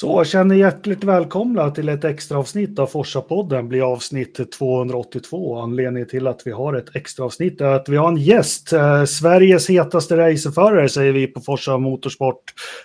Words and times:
Så 0.00 0.24
känner 0.24 0.54
hjärtligt 0.54 1.04
välkomna 1.04 1.70
till 1.70 1.88
ett 1.88 2.04
extra 2.04 2.38
avsnitt 2.38 2.78
av 2.78 2.86
Forsa-podden, 2.86 3.68
blir 3.68 3.92
avsnitt 3.92 4.52
282. 4.58 5.58
Anledningen 5.58 6.08
till 6.08 6.26
att 6.26 6.42
vi 6.44 6.50
har 6.50 6.74
ett 6.74 6.96
extra 6.96 7.24
avsnitt 7.24 7.60
är 7.60 7.66
att 7.66 7.88
vi 7.88 7.96
har 7.96 8.08
en 8.08 8.16
gäst, 8.16 8.72
eh, 8.72 9.04
Sveriges 9.04 9.70
hetaste 9.70 10.16
racerförare 10.16 10.88
säger 10.88 11.12
vi 11.12 11.26
på 11.26 11.40
Forsa 11.40 11.78
Motorsport 11.78 12.42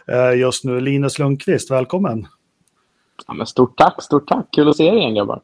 eh, 0.07 0.39
just 0.39 0.63
nu, 0.63 0.79
Linus 0.79 1.19
Lundqvist, 1.19 1.71
välkommen. 1.71 2.27
Ja, 3.27 3.33
men 3.33 3.47
stort 3.47 3.77
tack, 3.77 4.03
stort 4.03 4.27
tack, 4.27 4.45
kul 4.51 4.69
att 4.69 4.77
se 4.77 4.83
er 4.83 4.95
igen 4.95 5.15
grabbar. 5.15 5.41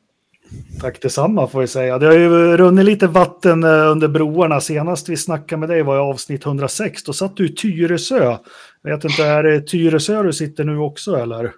Tack 0.81 1.01
detsamma 1.01 1.47
får 1.47 1.61
vi 1.61 1.67
säga. 1.67 1.97
Det 1.97 2.05
har 2.05 2.13
ju 2.13 2.57
runnit 2.57 2.85
lite 2.85 3.07
vatten 3.07 3.63
eh, 3.63 3.91
under 3.91 4.07
broarna. 4.07 4.61
Senast 4.61 5.09
vi 5.09 5.17
snackade 5.17 5.59
med 5.59 5.69
dig 5.69 5.83
var 5.83 5.95
i 5.95 5.99
avsnitt 5.99 6.45
106. 6.45 7.03
Då 7.03 7.13
satt 7.13 7.37
du 7.37 7.45
i 7.45 7.55
Tyresö. 7.55 8.37
Jag 8.81 8.95
vet 8.95 9.03
inte, 9.03 9.23
är 9.23 9.43
det 9.43 9.61
Tyresö 9.61 10.23
du 10.23 10.33
sitter 10.33 10.63
nu 10.63 10.77
också 10.77 11.15
eller? 11.15 11.51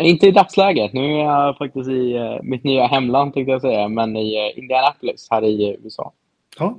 Inte 0.00 0.26
i 0.26 0.30
dagsläget. 0.30 0.92
Nu 0.92 1.04
är 1.04 1.24
jag 1.24 1.58
faktiskt 1.58 1.88
i 1.88 2.18
uh, 2.18 2.38
mitt 2.42 2.64
nya 2.64 2.86
hemland 2.86 3.34
tänkte 3.34 3.52
jag 3.52 3.60
säga, 3.60 3.88
men 3.88 4.16
i 4.16 4.50
uh, 4.50 4.58
Indianapolis 4.58 5.28
här 5.30 5.44
i 5.44 5.76
USA. 5.84 6.12
Ja, 6.58 6.78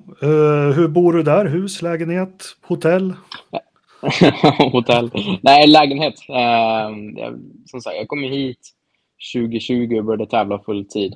hur 0.75 0.87
bor 0.87 1.13
du 1.13 1.23
där? 1.23 1.45
Hus, 1.45 1.81
lägenhet, 1.81 2.43
hotell? 2.61 3.13
hotell. 4.71 5.11
Nej, 5.41 5.67
lägenhet. 5.67 6.13
som 7.65 7.81
sagt, 7.81 7.95
jag 7.95 8.07
kom 8.07 8.23
hit 8.23 8.59
2020 9.33 9.97
och 9.97 10.05
började 10.05 10.25
tävla 10.25 10.59
fulltid. 10.59 11.15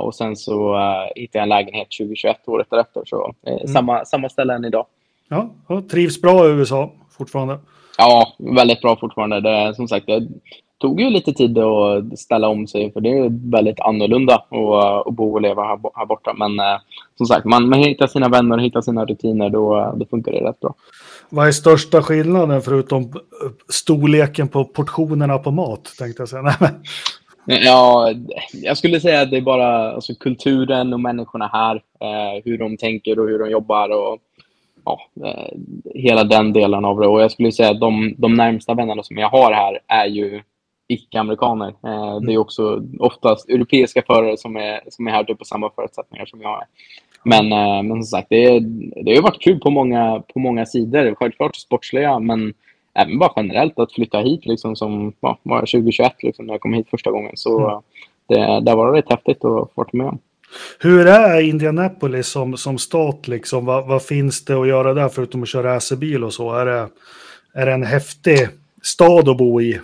Och 0.00 0.14
sen 0.14 0.36
så 0.36 0.76
hittade 1.16 1.38
jag 1.38 1.42
en 1.42 1.48
lägenhet 1.48 1.88
2021, 1.98 2.36
året 2.46 2.66
därefter. 2.70 3.02
Så 3.06 3.34
mm. 3.46 3.66
samma, 3.66 4.04
samma 4.04 4.28
ställe 4.28 4.54
än 4.54 4.64
idag. 4.64 4.86
Ja, 5.28 5.50
trivs 5.90 6.22
bra 6.22 6.48
i 6.48 6.50
USA 6.50 6.92
fortfarande? 7.10 7.58
Ja, 7.98 8.32
väldigt 8.38 8.80
bra 8.80 8.96
fortfarande. 8.96 9.40
Det, 9.40 9.74
som 9.74 9.88
sagt, 9.88 10.06
det 10.06 10.28
tog 10.78 11.00
ju 11.00 11.10
lite 11.10 11.32
tid 11.32 11.58
att 11.58 12.18
ställa 12.18 12.48
om 12.48 12.66
sig, 12.66 12.92
för 12.92 13.00
det 13.00 13.18
är 13.18 13.50
väldigt 13.50 13.80
annorlunda 13.80 14.34
att, 14.34 15.06
att 15.06 15.14
bo 15.14 15.32
och 15.32 15.40
leva 15.40 15.64
här, 15.64 15.78
här 15.94 16.06
borta. 16.06 16.34
Men 16.38 16.50
som 17.16 17.26
sagt, 17.26 17.44
man, 17.44 17.68
man 17.68 17.78
hittar 17.78 18.06
sina 18.06 18.28
vänner 18.28 18.56
och 18.56 18.62
hittar 18.62 18.80
sina 18.80 19.04
rutiner, 19.04 19.50
då, 19.50 19.94
då 19.96 20.06
funkar 20.06 20.32
det 20.32 20.40
rätt 20.40 20.60
bra. 20.60 20.74
Vad 21.28 21.48
är 21.48 21.52
största 21.52 22.02
skillnaden 22.02 22.62
förutom 22.62 23.12
storleken 23.68 24.48
på 24.48 24.64
portionerna 24.64 25.38
på 25.38 25.50
mat? 25.50 25.84
Tänkte 25.98 26.22
jag 26.22 26.28
säga. 26.28 26.54
Ja, 27.50 28.12
jag 28.52 28.78
skulle 28.78 29.00
säga 29.00 29.20
att 29.20 29.30
det 29.30 29.36
är 29.36 29.40
bara 29.40 29.92
alltså, 29.92 30.14
kulturen 30.14 30.92
och 30.92 31.00
människorna 31.00 31.50
här. 31.52 31.76
Eh, 31.76 32.42
hur 32.44 32.58
de 32.58 32.76
tänker 32.76 33.18
och 33.18 33.28
hur 33.28 33.38
de 33.38 33.50
jobbar 33.50 33.88
och 33.88 34.18
ja, 34.84 35.00
eh, 35.26 35.58
hela 35.94 36.24
den 36.24 36.52
delen 36.52 36.84
av 36.84 37.00
det. 37.00 37.06
Och 37.06 37.22
jag 37.22 37.30
skulle 37.30 37.52
säga 37.52 37.70
att 37.70 37.80
de, 37.80 38.14
de 38.18 38.34
närmsta 38.34 38.74
vännerna 38.74 39.02
som 39.02 39.18
jag 39.18 39.28
har 39.28 39.52
här 39.52 39.78
är 39.86 40.06
ju 40.06 40.42
icke-amerikaner. 40.88 41.68
Eh, 41.68 42.20
det 42.20 42.32
är 42.32 42.38
också 42.38 42.82
oftast 42.98 43.48
europeiska 43.48 44.02
förare 44.06 44.36
som 44.36 44.56
är, 44.56 44.80
som 44.88 45.06
är 45.06 45.10
här 45.10 45.24
typ 45.24 45.38
på 45.38 45.44
samma 45.44 45.70
förutsättningar 45.70 46.26
som 46.26 46.40
jag 46.42 46.62
är. 46.62 46.66
Men, 47.24 47.52
eh, 47.52 47.82
men 47.82 47.90
som 47.90 48.02
sagt, 48.02 48.28
det, 48.30 48.60
det 49.04 49.14
har 49.14 49.22
varit 49.22 49.42
kul 49.42 49.60
på 49.60 49.70
många, 49.70 50.22
på 50.34 50.38
många 50.38 50.66
sidor. 50.66 51.14
Självklart 51.14 51.56
sportsliga, 51.56 52.18
men 52.18 52.54
även 52.94 53.18
bara 53.18 53.32
generellt 53.36 53.78
att 53.78 53.92
flytta 53.92 54.18
hit 54.18 54.46
liksom 54.46 54.76
som 54.76 55.12
ja, 55.20 55.38
var 55.42 55.60
2021 55.60 56.12
liksom, 56.22 56.46
när 56.46 56.54
jag 56.54 56.60
kom 56.60 56.74
hit 56.74 56.90
första 56.90 57.10
gången. 57.10 57.32
Så 57.34 57.68
mm. 57.68 57.82
det, 58.28 58.60
det 58.60 58.76
var 58.76 58.92
rätt 58.92 59.10
häftigt 59.10 59.36
att 59.36 59.42
få 59.42 59.70
vara 59.74 59.88
med 59.92 60.06
om. 60.06 60.18
Hur 60.80 61.06
är 61.06 61.40
Indianapolis 61.40 62.26
som, 62.26 62.56
som 62.56 62.78
stat? 62.78 63.28
Liksom? 63.28 63.64
Vad, 63.64 63.86
vad, 63.86 64.02
finns 64.02 64.44
det 64.44 64.60
att 64.60 64.68
göra 64.68 64.94
där 64.94 65.08
förutom 65.08 65.42
att 65.42 65.48
köra 65.48 65.74
racerbil 65.74 66.24
och 66.24 66.32
så? 66.32 66.54
Är 66.54 66.66
det, 66.66 66.88
är 67.54 67.66
det 67.66 67.72
en 67.72 67.82
häftig 67.82 68.48
stad 68.82 69.28
att 69.28 69.36
bo 69.36 69.60
i? 69.60 69.80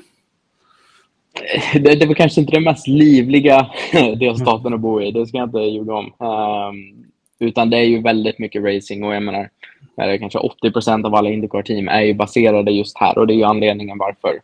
Det, 1.75 1.95
det 1.95 2.07
var 2.07 2.15
kanske 2.15 2.41
inte 2.41 2.53
den 2.53 2.65
mest 2.65 2.89
livliga 2.89 3.71
delstaten 3.93 4.75
att 4.75 4.81
bo 4.81 5.01
i, 5.01 5.11
det 5.11 5.27
ska 5.27 5.39
jag 5.39 5.49
inte 5.49 5.59
ljuga 5.59 5.95
om. 5.95 6.13
Um, 6.19 7.05
utan 7.39 7.71
det 7.71 7.77
är 7.77 7.85
ju 7.85 8.03
väldigt 8.03 8.39
mycket 8.39 8.63
racing 8.63 9.05
och 9.05 9.15
jag 9.15 9.23
menar, 9.23 9.49
eller 9.97 10.19
kanske 10.19 10.39
80 10.39 10.71
procent 10.71 11.07
av 11.07 11.15
alla 11.15 11.31
Indycar-team 11.31 11.89
är 11.89 12.01
ju 12.01 12.15
baserade 12.15 12.71
just 12.71 12.99
här 12.99 13.19
och 13.19 13.27
det 13.27 13.33
är 13.33 13.37
ju 13.37 13.45
anledningen 13.45 13.99
varför, 13.99 14.41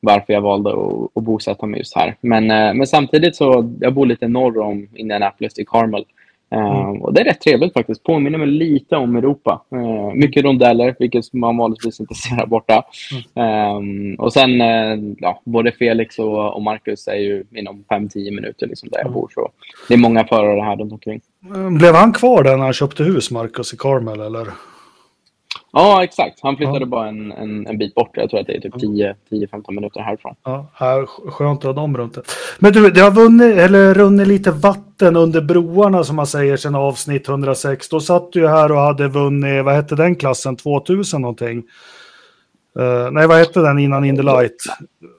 varför 0.00 0.32
jag 0.32 0.40
valde 0.40 0.70
att, 0.70 1.10
att 1.14 1.22
bosätta 1.22 1.66
mig 1.66 1.78
just 1.78 1.96
här. 1.96 2.16
Men, 2.20 2.50
eh, 2.50 2.74
men 2.74 2.86
samtidigt 2.86 3.36
så, 3.36 3.72
jag 3.80 3.94
bor 3.94 4.06
lite 4.06 4.28
norr 4.28 4.58
om 4.58 4.88
Indianapolis 4.94 5.58
i 5.58 5.64
Carmel. 5.64 6.04
Eh, 6.50 6.80
mm. 6.80 7.02
och 7.02 7.14
det 7.14 7.20
är 7.20 7.24
rätt 7.24 7.40
trevligt 7.40 7.72
faktiskt. 7.72 8.02
Påminner 8.02 8.38
mig 8.38 8.46
lite 8.46 8.96
om 8.96 9.16
Europa. 9.16 9.62
Uh, 9.74 10.14
mycket 10.14 10.44
rondeller, 10.44 10.96
vilket 10.98 11.32
man 11.32 11.56
vanligtvis 11.56 12.00
inte 12.00 12.14
ser 12.14 12.36
här 12.36 12.46
borta. 12.46 12.82
Mm. 13.34 13.76
Um, 13.76 14.14
och 14.14 14.32
sen, 14.32 14.60
uh, 14.60 15.14
ja, 15.18 15.40
både 15.44 15.72
Felix 15.72 16.18
och, 16.18 16.54
och 16.54 16.62
Marcus 16.62 17.08
är 17.08 17.16
ju 17.16 17.44
inom 17.54 17.84
5-10 17.88 18.34
minuter 18.34 18.66
liksom 18.66 18.88
där 18.88 18.98
jag 18.98 19.06
mm. 19.06 19.14
bor. 19.14 19.30
Så 19.34 19.50
det 19.88 19.94
är 19.94 19.98
många 19.98 20.24
förare 20.24 20.60
här 20.60 20.76
runt 20.76 20.92
omkring. 20.92 21.20
Blev 21.78 21.94
han 21.94 22.12
kvar 22.12 22.42
där 22.42 22.56
när 22.56 22.64
han 22.64 22.72
köpte 22.72 23.04
hus, 23.04 23.30
Marcus, 23.30 23.74
i 23.74 23.76
Carmel? 23.76 24.20
Eller? 24.20 24.46
Ja, 25.74 26.04
exakt. 26.04 26.38
Han 26.42 26.56
flyttade 26.56 26.80
ja. 26.80 26.86
bara 26.86 27.08
en, 27.08 27.32
en, 27.32 27.66
en, 27.66 27.78
bit 27.78 27.94
bort. 27.94 28.10
Jag 28.12 28.30
tror 28.30 28.40
att 28.40 28.46
det 28.46 28.56
är 28.56 28.60
typ 28.60 28.74
10-15 28.74 29.72
minuter 29.72 30.00
härifrån. 30.00 30.34
Ja, 30.44 30.66
skönt 31.06 31.58
att 31.58 31.64
ha 31.64 31.72
dem 31.72 31.96
runt 31.96 32.14
det. 32.14 32.22
Men 32.58 32.72
du, 32.72 32.90
det 32.90 33.00
har 33.00 33.10
vunnit, 33.10 33.56
eller 33.56 33.94
runnit 33.94 34.28
lite 34.28 34.50
vatten 34.50 35.16
under 35.16 35.40
broarna 35.40 36.04
som 36.04 36.16
man 36.16 36.26
säger 36.26 36.56
sedan 36.56 36.74
avsnitt 36.74 37.28
106. 37.28 37.88
Då 37.88 38.00
satt 38.00 38.32
du 38.32 38.48
här 38.48 38.72
och 38.72 38.78
hade 38.78 39.08
vunnit, 39.08 39.64
vad 39.64 39.74
hette 39.74 39.94
den 39.94 40.16
klassen, 40.16 40.56
2000 40.56 41.22
någonting? 41.22 41.62
Uh, 42.78 43.10
nej, 43.10 43.26
vad 43.26 43.38
hette 43.38 43.60
den 43.60 43.78
innan 43.78 44.04
In 44.04 44.16
the 44.16 44.22
Light? 44.22 44.56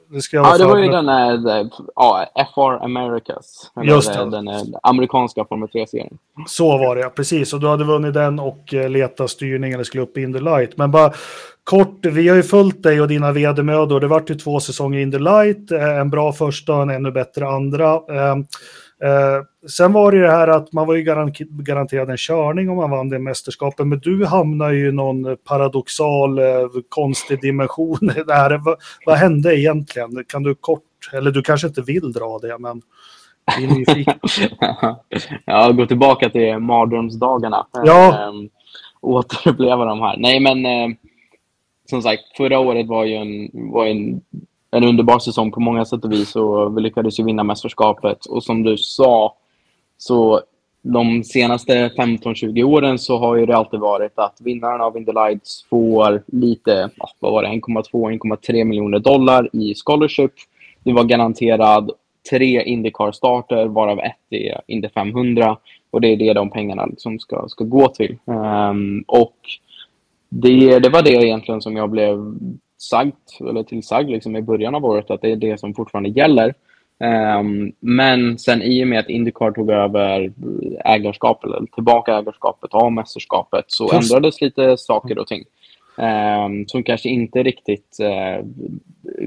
Det 0.10 0.22
ska 0.22 0.38
ja, 0.38 0.58
det 0.58 0.66
var 0.66 0.78
ju 0.78 0.90
den 0.90 1.06
där, 1.06 1.70
ja, 1.96 2.26
FR 2.54 2.84
Americas. 2.84 3.72
Just 3.84 4.14
det. 4.14 4.30
Den, 4.30 4.48
amerikanska 4.84 5.46
Formel 5.46 5.70
3-serien. 5.70 6.18
Så 6.48 6.78
var 6.78 6.96
det, 6.96 7.02
ja. 7.02 7.10
Precis. 7.10 7.54
Och 7.54 7.60
du 7.60 7.68
hade 7.68 7.84
vunnit 7.84 8.14
den 8.14 8.40
och 8.40 8.74
eh, 8.74 8.90
letat 8.90 9.30
styrning 9.30 9.74
eller 9.74 9.84
skulle 9.84 10.04
upp 10.04 10.18
i 10.18 10.22
In 10.22 10.34
the 10.34 10.40
Light. 10.40 10.78
Men 10.78 10.92
bara 10.92 11.12
kort, 11.64 12.06
vi 12.06 12.28
har 12.28 12.36
ju 12.36 12.44
följt 12.44 12.84
dig 12.84 13.02
och 13.02 13.08
dina 13.08 13.32
vedermödor. 13.32 14.00
Det 14.00 14.08
vart 14.08 14.30
ju 14.30 14.36
två 14.36 14.60
säsonger 14.60 15.00
In 15.00 15.12
the 15.12 15.20
Light. 15.20 15.72
Eh, 15.72 16.00
en 16.00 16.10
bra 16.10 16.34
första 16.34 16.74
och 16.74 16.82
en 16.82 16.90
ännu 16.90 17.12
bättre 17.12 17.48
andra. 17.48 18.00
Sen 19.68 19.94
var 19.94 20.12
det 20.12 20.18
ju 20.18 20.24
det 20.24 20.32
här 20.32 20.48
att 20.48 20.74
man 20.74 20.88
var 20.88 20.96
ju 20.96 21.04
garanterad 21.50 22.10
en 22.10 22.18
körning 22.18 22.70
om 22.70 22.78
man 22.78 22.90
vann 22.90 23.10
det 23.10 23.20
mästerskapet, 23.20 23.88
men 23.88 24.00
du 24.00 24.26
hamnar 24.26 24.72
ju 24.72 24.90
i 24.90 24.92
någon 24.92 25.38
paradoxal, 25.38 26.40
eh, 26.40 26.46
konstig 26.90 27.42
dimension. 27.42 28.00
Där. 28.28 28.58
Vad, 28.58 28.78
vad 29.06 29.18
hände 29.18 29.60
egentligen? 29.60 30.24
Kan 30.28 30.44
du 30.44 30.56
kort, 30.56 30.82
eller 31.14 31.32
du 31.32 31.42
kanske 31.42 31.68
inte 31.68 31.82
vill 31.82 32.12
dra 32.12 32.40
det, 32.40 32.58
men 32.60 32.82
vi 33.58 33.64
är 33.64 33.68
nyfikna. 33.68 34.16
ja, 35.46 35.72
gå 35.72 35.86
tillbaka 35.86 36.30
till 36.30 36.60
mardrömsdagarna. 36.60 37.68
Ja. 37.72 38.28
Ähm, 38.28 38.50
återuppleva 39.02 39.86
de 39.86 40.00
här. 40.02 40.18
Nej, 40.18 40.40
men 40.40 40.66
äh, 40.66 40.96
som 41.90 42.02
sagt, 42.02 42.22
förra 42.38 42.60
året 42.60 42.88
var 42.88 43.06
ju 43.06 43.16
en, 43.16 43.50
var 43.72 43.86
en 43.86 44.22
en 44.76 44.84
underbar 44.84 45.20
säsong 45.20 45.52
på 45.52 45.60
många 45.60 45.86
sätt 45.86 46.06
och 46.06 46.12
vis 46.12 46.36
och 46.36 46.78
vi 46.78 46.82
lyckades 46.82 47.20
ju 47.20 47.24
vinna 47.24 47.44
mästerskapet. 47.44 48.26
Och 48.26 48.44
som 48.44 48.64
du 48.64 48.78
sa, 48.78 49.36
så 50.08 50.42
de 50.82 51.24
senaste 51.24 51.88
15-20 51.88 52.64
åren 52.64 53.00
så 53.00 53.18
har 53.18 53.36
ju 53.36 53.46
det 53.46 53.56
alltid 53.56 53.80
varit 53.80 54.20
att 54.20 54.38
vinnaren 54.40 54.82
av 54.82 54.98
Indy 54.98 55.12
Lights 55.12 55.66
får 55.70 56.24
lite, 56.28 56.90
vad 57.20 57.32
var 57.32 57.44
det, 57.44 57.50
1,2-1,3 57.50 58.64
miljoner 58.64 59.00
dollar 59.00 59.50
i 59.54 59.74
scholarship. 59.86 60.32
Du 60.84 60.94
var 60.94 61.04
garanterad 61.04 61.92
tre 62.30 62.64
Indycar-starter, 62.64 63.66
varav 63.66 64.00
ett 64.00 64.16
är 64.30 64.62
Indy 64.68 64.90
500. 64.90 65.58
Och 65.92 66.02
det 66.02 66.08
är 66.08 66.18
det 66.18 66.34
de 66.34 66.50
pengarna 66.50 66.86
liksom 66.86 67.20
ska, 67.20 67.48
ska 67.48 67.64
gå 67.64 67.88
till. 67.88 68.18
Um, 68.26 69.04
och 69.08 69.38
det, 70.30 70.80
det 70.80 70.90
var 70.90 71.02
det 71.02 71.26
egentligen 71.26 71.62
som 71.62 71.76
jag 71.76 71.90
blev 71.90 72.36
sagt, 72.78 73.40
eller 73.40 73.64
tillsagd 73.64 74.10
liksom 74.10 74.36
i 74.36 74.42
början 74.42 74.76
av 74.76 74.86
året 74.86 75.12
att 75.12 75.22
det 75.22 75.32
är 75.32 75.36
det 75.36 75.60
som 75.60 75.74
fortfarande 75.74 76.10
gäller. 76.10 76.54
Um, 77.00 77.72
men 77.80 78.40
sen 78.40 78.62
i 78.62 78.84
och 78.84 78.88
med 78.88 79.00
att 79.00 79.10
Indycar 79.10 79.52
tog 79.52 79.70
över 79.70 80.32
ägarskapet, 80.86 81.52
eller 81.52 81.68
tillbaka 81.68 82.18
ägarskapet 82.18 82.74
av 82.74 82.92
mästerskapet, 82.92 83.66
så 83.68 83.90
Just. 83.94 84.12
ändrades 84.14 84.42
lite 84.42 84.78
saker 84.78 85.20
och 85.20 85.28
ting. 85.28 85.44
Um, 85.98 86.68
som 86.68 86.84
kanske 86.84 87.10
inte 87.10 87.44
riktigt 87.44 87.98
uh, 88.02 88.46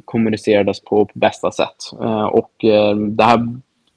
kommunicerades 0.04 0.80
på, 0.80 1.06
på 1.06 1.18
bästa 1.18 1.50
sätt. 1.50 1.76
Uh, 2.00 2.24
och 2.24 2.50
uh, 2.64 2.96
det 2.96 3.24
här 3.24 3.48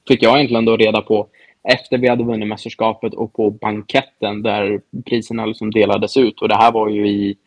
fick 0.08 0.24
jag 0.24 0.36
egentligen 0.36 0.66
då 0.66 0.78
reda 0.78 1.02
på 1.02 1.28
efter 1.64 1.98
vi 1.98 2.08
hade 2.08 2.24
vunnit 2.24 2.48
mästerskapet 2.48 3.14
och 3.14 3.34
på 3.34 3.50
banketten 3.50 4.44
där 4.44 4.82
priserna 5.06 5.46
liksom 5.46 5.72
delades 5.72 6.18
ut. 6.18 6.42
Och 6.42 6.50
det 6.50 6.56
här 6.56 6.72
var 6.72 6.90
ju 6.90 7.08
i 7.08 7.38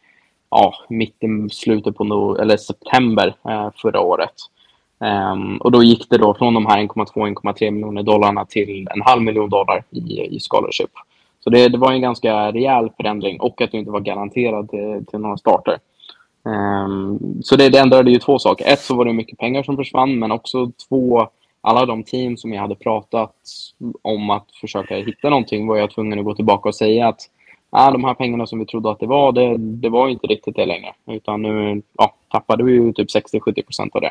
ja, 0.50 0.74
mitten, 0.88 1.50
slutet 1.50 1.96
på 1.96 2.04
no 2.04 2.36
eller 2.36 2.56
september 2.56 3.34
förra 3.82 4.00
året. 4.00 4.34
Um, 5.04 5.56
och 5.56 5.72
då 5.72 5.82
gick 5.82 6.10
det 6.10 6.18
då 6.18 6.34
från 6.34 6.54
de 6.54 6.66
här 6.66 6.82
1,2-1,3 6.82 7.70
miljoner 7.70 8.02
dollarna 8.02 8.44
till 8.44 8.88
en 8.94 9.02
halv 9.02 9.22
miljon 9.22 9.50
dollar 9.50 9.84
i, 9.90 10.36
i 10.36 10.38
scholarship. 10.50 10.90
Så 11.40 11.50
det, 11.50 11.68
det, 11.68 11.78
var 11.78 11.92
en 11.92 12.00
ganska 12.00 12.52
rejäl 12.52 12.90
förändring 12.96 13.40
och 13.40 13.60
att 13.60 13.72
du 13.72 13.78
inte 13.78 13.90
var 13.90 14.00
garanterad 14.00 14.70
till, 14.70 15.04
till 15.10 15.18
några 15.18 15.36
starter. 15.36 15.78
Um, 16.42 17.42
så 17.42 17.56
det, 17.56 17.68
det 17.68 17.78
ändrade 17.78 18.10
ju 18.10 18.18
två 18.18 18.38
saker. 18.38 18.72
Ett 18.72 18.80
så 18.80 18.96
var 18.96 19.04
det 19.04 19.12
mycket 19.12 19.38
pengar 19.38 19.62
som 19.62 19.76
försvann, 19.76 20.18
men 20.18 20.32
också 20.32 20.70
två, 20.88 21.28
alla 21.60 21.86
de 21.86 22.02
team 22.02 22.36
som 22.36 22.52
jag 22.52 22.60
hade 22.60 22.74
pratat 22.74 23.34
om 24.02 24.30
att 24.30 24.46
försöka 24.60 24.96
hitta 24.96 25.30
någonting 25.30 25.66
var 25.66 25.76
jag 25.76 25.90
tvungen 25.90 26.18
att 26.18 26.24
gå 26.24 26.34
tillbaka 26.34 26.68
och 26.68 26.74
säga 26.74 27.08
att 27.08 27.20
ah, 27.70 27.90
de 27.90 28.04
här 28.04 28.14
pengarna 28.14 28.46
som 28.46 28.58
vi 28.58 28.66
trodde 28.66 28.90
att 28.90 29.00
det 29.00 29.06
var, 29.06 29.32
det, 29.32 29.56
det 29.56 29.88
var 29.88 30.08
inte 30.08 30.26
riktigt 30.26 30.56
det 30.56 30.66
längre. 30.66 30.92
Utan 31.06 31.42
nu 31.42 31.82
ja, 31.98 32.14
tappade 32.28 32.64
vi 32.64 32.72
ju 32.72 32.92
typ 32.92 33.08
60-70 33.08 33.62
procent 33.62 33.94
av 33.94 34.00
det. 34.00 34.10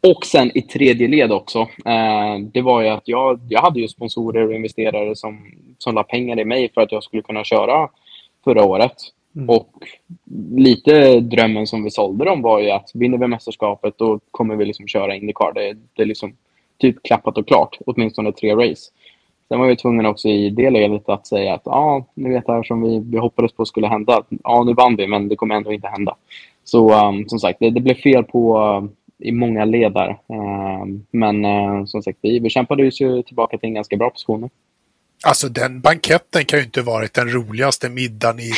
Och 0.00 0.26
sen 0.26 0.58
i 0.58 0.62
tredje 0.62 1.08
led 1.08 1.32
också, 1.32 1.58
eh, 1.84 2.38
det 2.52 2.62
var 2.62 2.82
ju 2.82 2.88
att 2.88 3.08
jag, 3.08 3.40
jag 3.48 3.62
hade 3.62 3.80
ju 3.80 3.88
sponsorer 3.88 4.46
och 4.46 4.54
investerare 4.54 5.16
som, 5.16 5.38
som 5.78 5.94
la 5.94 6.02
pengar 6.02 6.40
i 6.40 6.44
mig 6.44 6.70
för 6.74 6.80
att 6.80 6.92
jag 6.92 7.02
skulle 7.02 7.22
kunna 7.22 7.44
köra 7.44 7.88
förra 8.44 8.64
året. 8.64 8.94
Mm. 9.36 9.48
Och 9.50 9.70
lite 10.56 11.20
drömmen 11.20 11.66
som 11.66 11.84
vi 11.84 11.90
sålde 11.90 12.24
dem 12.24 12.42
var 12.42 12.60
ju 12.60 12.70
att 12.70 12.90
vinner 12.94 13.18
vi 13.18 13.26
mästerskapet 13.26 13.98
då 13.98 14.20
kommer 14.30 14.56
vi 14.56 14.64
liksom 14.64 14.88
köra 14.88 15.16
Indycar. 15.16 15.52
Det, 15.54 15.76
det 15.94 16.02
är 16.02 16.06
liksom 16.06 16.36
typ 16.78 17.02
klappat 17.02 17.38
och 17.38 17.48
klart, 17.48 17.78
åtminstone 17.86 18.32
tre 18.32 18.54
race. 18.54 18.90
Sen 19.48 19.60
var 19.60 19.66
vi 19.66 19.76
tvungna 19.76 20.08
också 20.08 20.28
i 20.28 20.50
det 20.50 20.70
ledet 20.70 21.08
att 21.08 21.26
säga 21.26 21.54
att 21.54 21.62
ja, 21.64 22.06
ni 22.14 22.30
vet 22.30 22.46
det 22.46 22.52
här 22.52 22.62
som 22.62 22.82
vi, 22.82 22.98
vi 22.98 23.18
hoppades 23.18 23.52
på 23.52 23.64
skulle 23.64 23.86
hända. 23.86 24.22
Ja, 24.44 24.64
nu 24.64 24.74
vann 24.74 24.96
vi, 24.96 25.06
men 25.06 25.28
det 25.28 25.36
kommer 25.36 25.54
ändå 25.54 25.72
inte 25.72 25.88
hända. 25.88 26.16
Så 26.64 27.08
um, 27.08 27.28
som 27.28 27.38
sagt, 27.38 27.58
det, 27.60 27.70
det 27.70 27.80
blev 27.80 27.94
fel 27.94 28.24
på 28.24 28.58
i 29.18 29.32
många 29.32 29.64
ledar. 29.64 30.08
Uh, 30.10 30.86
men 31.10 31.44
uh, 31.44 31.84
som 31.84 32.02
sagt, 32.02 32.18
vi, 32.22 32.38
vi 32.38 32.50
kämpade 32.50 32.86
oss 32.86 33.00
ju 33.00 33.22
tillbaka 33.22 33.58
till 33.58 33.68
en 33.68 33.74
ganska 33.74 33.96
bra 33.96 34.10
position. 34.10 34.50
Alltså 35.26 35.48
den 35.48 35.80
banketten 35.80 36.44
kan 36.44 36.58
ju 36.58 36.64
inte 36.64 36.82
varit 36.82 37.14
den 37.14 37.28
roligaste 37.28 37.88
middagen 37.88 38.40
i 38.40 38.52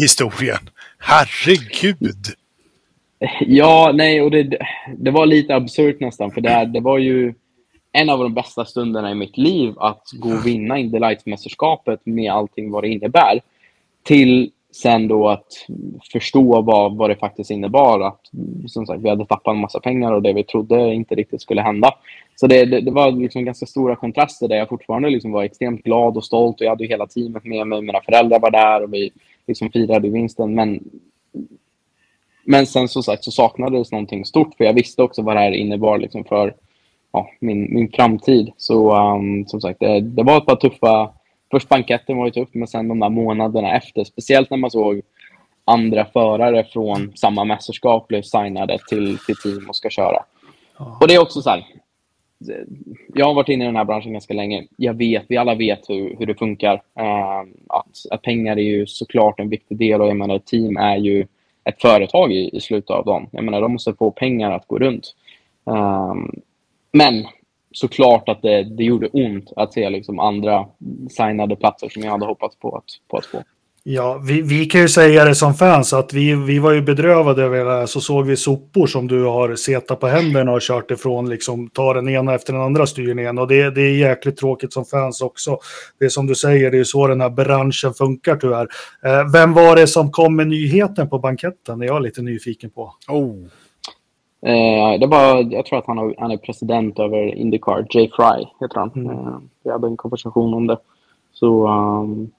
historien. 0.00 0.70
Herregud! 0.98 2.26
Ja, 3.40 3.92
nej, 3.94 4.22
och 4.22 4.30
det, 4.30 4.58
det 4.98 5.10
var 5.10 5.26
lite 5.26 5.54
absurt 5.54 6.00
nästan, 6.00 6.30
för 6.30 6.40
det, 6.40 6.64
det 6.64 6.80
var 6.80 6.98
ju 6.98 7.34
en 7.92 8.10
av 8.10 8.18
de 8.18 8.34
bästa 8.34 8.64
stunderna 8.64 9.10
i 9.10 9.14
mitt 9.14 9.36
liv 9.36 9.74
att 9.78 10.02
gå 10.12 10.28
och 10.28 10.46
vinna 10.46 10.78
Indy 10.78 10.98
Lights-mästerskapet 10.98 12.00
med 12.04 12.32
allting 12.32 12.70
vad 12.70 12.84
det 12.84 12.88
innebär. 12.88 13.40
Till 14.02 14.50
sen 14.74 15.08
då 15.08 15.28
att 15.28 15.46
förstå 16.12 16.62
vad, 16.62 16.96
vad 16.96 17.10
det 17.10 17.16
faktiskt 17.16 17.50
innebar. 17.50 18.00
Att 18.00 18.20
som 18.66 18.86
sagt, 18.86 19.02
vi 19.02 19.08
hade 19.08 19.26
tappat 19.26 19.54
en 19.54 19.60
massa 19.60 19.80
pengar 19.80 20.12
och 20.12 20.22
det 20.22 20.32
vi 20.32 20.44
trodde 20.44 20.94
inte 20.94 21.14
riktigt 21.14 21.42
skulle 21.42 21.62
hända. 21.62 21.94
Så 22.36 22.46
det, 22.46 22.64
det, 22.64 22.80
det 22.80 22.90
var 22.90 23.12
liksom 23.12 23.44
ganska 23.44 23.66
stora 23.66 23.96
kontraster 23.96 24.48
där 24.48 24.56
jag 24.56 24.68
fortfarande 24.68 25.10
liksom 25.10 25.32
var 25.32 25.44
extremt 25.44 25.82
glad 25.82 26.16
och 26.16 26.24
stolt 26.24 26.60
och 26.60 26.66
jag 26.66 26.70
hade 26.70 26.86
hela 26.86 27.06
teamet 27.06 27.44
med 27.44 27.66
mig. 27.66 27.82
Mina 27.82 28.00
föräldrar 28.00 28.40
var 28.40 28.50
där 28.50 28.82
och 28.82 28.94
vi 28.94 29.10
liksom 29.46 29.70
firade 29.70 30.08
vinsten. 30.08 30.54
Men, 30.54 30.84
men 32.44 32.66
sen 32.66 32.88
som 32.88 33.02
sagt 33.02 33.24
så 33.24 33.30
saknades 33.30 33.92
någonting 33.92 34.24
stort 34.24 34.54
för 34.56 34.64
jag 34.64 34.72
visste 34.74 35.02
också 35.02 35.22
vad 35.22 35.36
det 35.36 35.40
här 35.40 35.52
innebar 35.52 35.98
liksom 35.98 36.24
för 36.24 36.54
ja, 37.12 37.30
min, 37.40 37.74
min 37.74 37.92
framtid. 37.92 38.52
Så 38.56 38.96
um, 38.96 39.46
som 39.46 39.60
sagt, 39.60 39.80
det, 39.80 40.00
det, 40.00 40.22
var 40.22 40.36
ett 40.38 40.46
par 40.46 40.56
tuffa... 40.56 41.12
Först 41.54 41.68
banketten 41.68 42.16
var 42.16 42.24
ju 42.24 42.30
tuff, 42.30 42.48
men 42.52 42.68
sen 42.68 42.88
de 42.88 43.00
där 43.00 43.08
månaderna 43.08 43.76
efter. 43.76 44.04
Speciellt 44.04 44.50
när 44.50 44.56
man 44.56 44.70
såg 44.70 45.02
andra 45.64 46.04
förare 46.04 46.64
från 46.64 47.12
samma 47.16 47.44
mästerskap 47.44 48.08
blev 48.08 48.22
signade 48.22 48.78
till, 48.88 49.18
till 49.18 49.36
team 49.36 49.68
och 49.68 49.76
ska 49.76 49.90
köra. 49.90 50.24
Och 51.00 51.08
det 51.08 51.14
är 51.14 51.22
också 51.22 51.42
så 51.42 51.50
här, 51.50 51.66
jag 53.14 53.26
har 53.26 53.34
varit 53.34 53.48
inne 53.48 53.64
i 53.64 53.66
den 53.66 53.76
här 53.76 53.84
branschen 53.84 54.12
ganska 54.12 54.34
länge. 54.34 54.66
Jag 54.76 54.94
vet, 54.94 55.24
vi 55.28 55.36
alla 55.36 55.54
vet 55.54 55.90
hur, 55.90 56.16
hur 56.18 56.26
det 56.26 56.34
funkar. 56.34 56.74
Uh, 56.74 57.50
att, 57.68 58.10
att 58.10 58.22
pengar 58.22 58.56
är 58.56 58.62
ju 58.62 58.86
såklart 58.86 59.40
en 59.40 59.48
viktig 59.48 59.78
del 59.78 60.00
och 60.00 60.08
jag 60.08 60.16
menar, 60.16 60.36
ett 60.36 60.46
team 60.46 60.76
är 60.76 60.96
ju 60.96 61.26
ett 61.64 61.82
företag 61.82 62.32
i, 62.32 62.56
i 62.56 62.60
slutet 62.60 62.90
av 62.90 63.04
dagen. 63.04 63.26
Jag 63.30 63.44
menar, 63.44 63.60
de 63.60 63.72
måste 63.72 63.94
få 63.94 64.10
pengar 64.10 64.50
att 64.50 64.68
gå 64.68 64.78
runt. 64.78 65.14
Um, 65.64 66.40
men 66.92 67.26
såklart 67.74 68.28
att 68.28 68.42
det, 68.42 68.76
det 68.76 68.84
gjorde 68.84 69.08
ont 69.08 69.52
att 69.56 69.72
se 69.72 69.90
liksom 69.90 70.18
andra 70.18 70.66
signade 71.10 71.56
platser 71.56 71.88
som 71.88 72.02
jag 72.02 72.10
hade 72.10 72.26
hoppats 72.26 72.58
på 72.58 72.76
att, 72.76 72.84
på 73.08 73.16
att 73.16 73.26
få. 73.26 73.42
Ja, 73.86 74.22
vi, 74.26 74.42
vi 74.42 74.66
kan 74.66 74.80
ju 74.80 74.88
säga 74.88 75.24
det 75.24 75.34
som 75.34 75.54
fans 75.54 75.92
att 75.92 76.12
vi, 76.12 76.34
vi 76.34 76.58
var 76.58 76.72
ju 76.72 76.82
bedrövade 76.82 77.42
över 77.42 77.64
det 77.64 77.70
här. 77.70 77.86
Så 77.86 78.00
såg 78.00 78.26
vi 78.26 78.36
sopor 78.36 78.86
som 78.86 79.08
du 79.08 79.24
har 79.24 79.56
setat 79.56 80.00
på 80.00 80.06
händerna 80.06 80.52
och 80.52 80.60
kört 80.60 80.90
ifrån, 80.90 81.28
liksom 81.28 81.68
tar 81.68 81.94
den 81.94 82.08
ena 82.08 82.34
efter 82.34 82.52
den 82.52 82.62
andra 82.62 82.86
styrningen. 82.86 83.38
Och 83.38 83.48
det, 83.48 83.70
det 83.70 83.80
är 83.80 83.96
jäkligt 83.96 84.36
tråkigt 84.36 84.72
som 84.72 84.84
fans 84.84 85.20
också. 85.20 85.58
Det 85.98 86.04
är 86.04 86.08
som 86.08 86.26
du 86.26 86.34
säger, 86.34 86.70
det 86.70 86.78
är 86.78 86.84
så 86.84 87.06
den 87.06 87.20
här 87.20 87.30
branschen 87.30 87.94
funkar 87.94 88.36
tyvärr. 88.36 88.68
Eh, 89.04 89.32
vem 89.32 89.52
var 89.52 89.76
det 89.76 89.86
som 89.86 90.10
kom 90.10 90.36
med 90.36 90.48
nyheten 90.48 91.08
på 91.08 91.18
banketten? 91.18 91.78
Det 91.78 91.84
är 91.84 91.88
jag 91.88 92.02
lite 92.02 92.22
nyfiken 92.22 92.70
på. 92.70 92.94
Oh. 93.08 93.46
Eh, 94.46 95.00
det 95.00 95.06
var, 95.06 95.52
jag 95.52 95.66
tror 95.66 95.78
att 95.78 95.86
han, 95.86 95.98
har, 95.98 96.14
han 96.18 96.30
är 96.30 96.36
president 96.36 96.98
över 96.98 97.34
Indycar. 97.34 97.86
Jay 97.90 98.10
Fry 98.16 98.46
heter 98.60 98.80
han. 98.80 98.90
Mm. 98.94 99.10
Eh, 99.10 99.38
vi 99.64 99.70
hade 99.70 99.86
en 99.86 99.96
konversation 99.96 100.54
om 100.54 100.66
det. 100.66 100.78
Så, 101.32 101.68
um, 101.68 102.30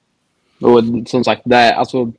och 0.61 1.07
som 1.07 1.23
sagt, 1.23 1.41
det, 1.45 1.75
alltså, 1.75 2.11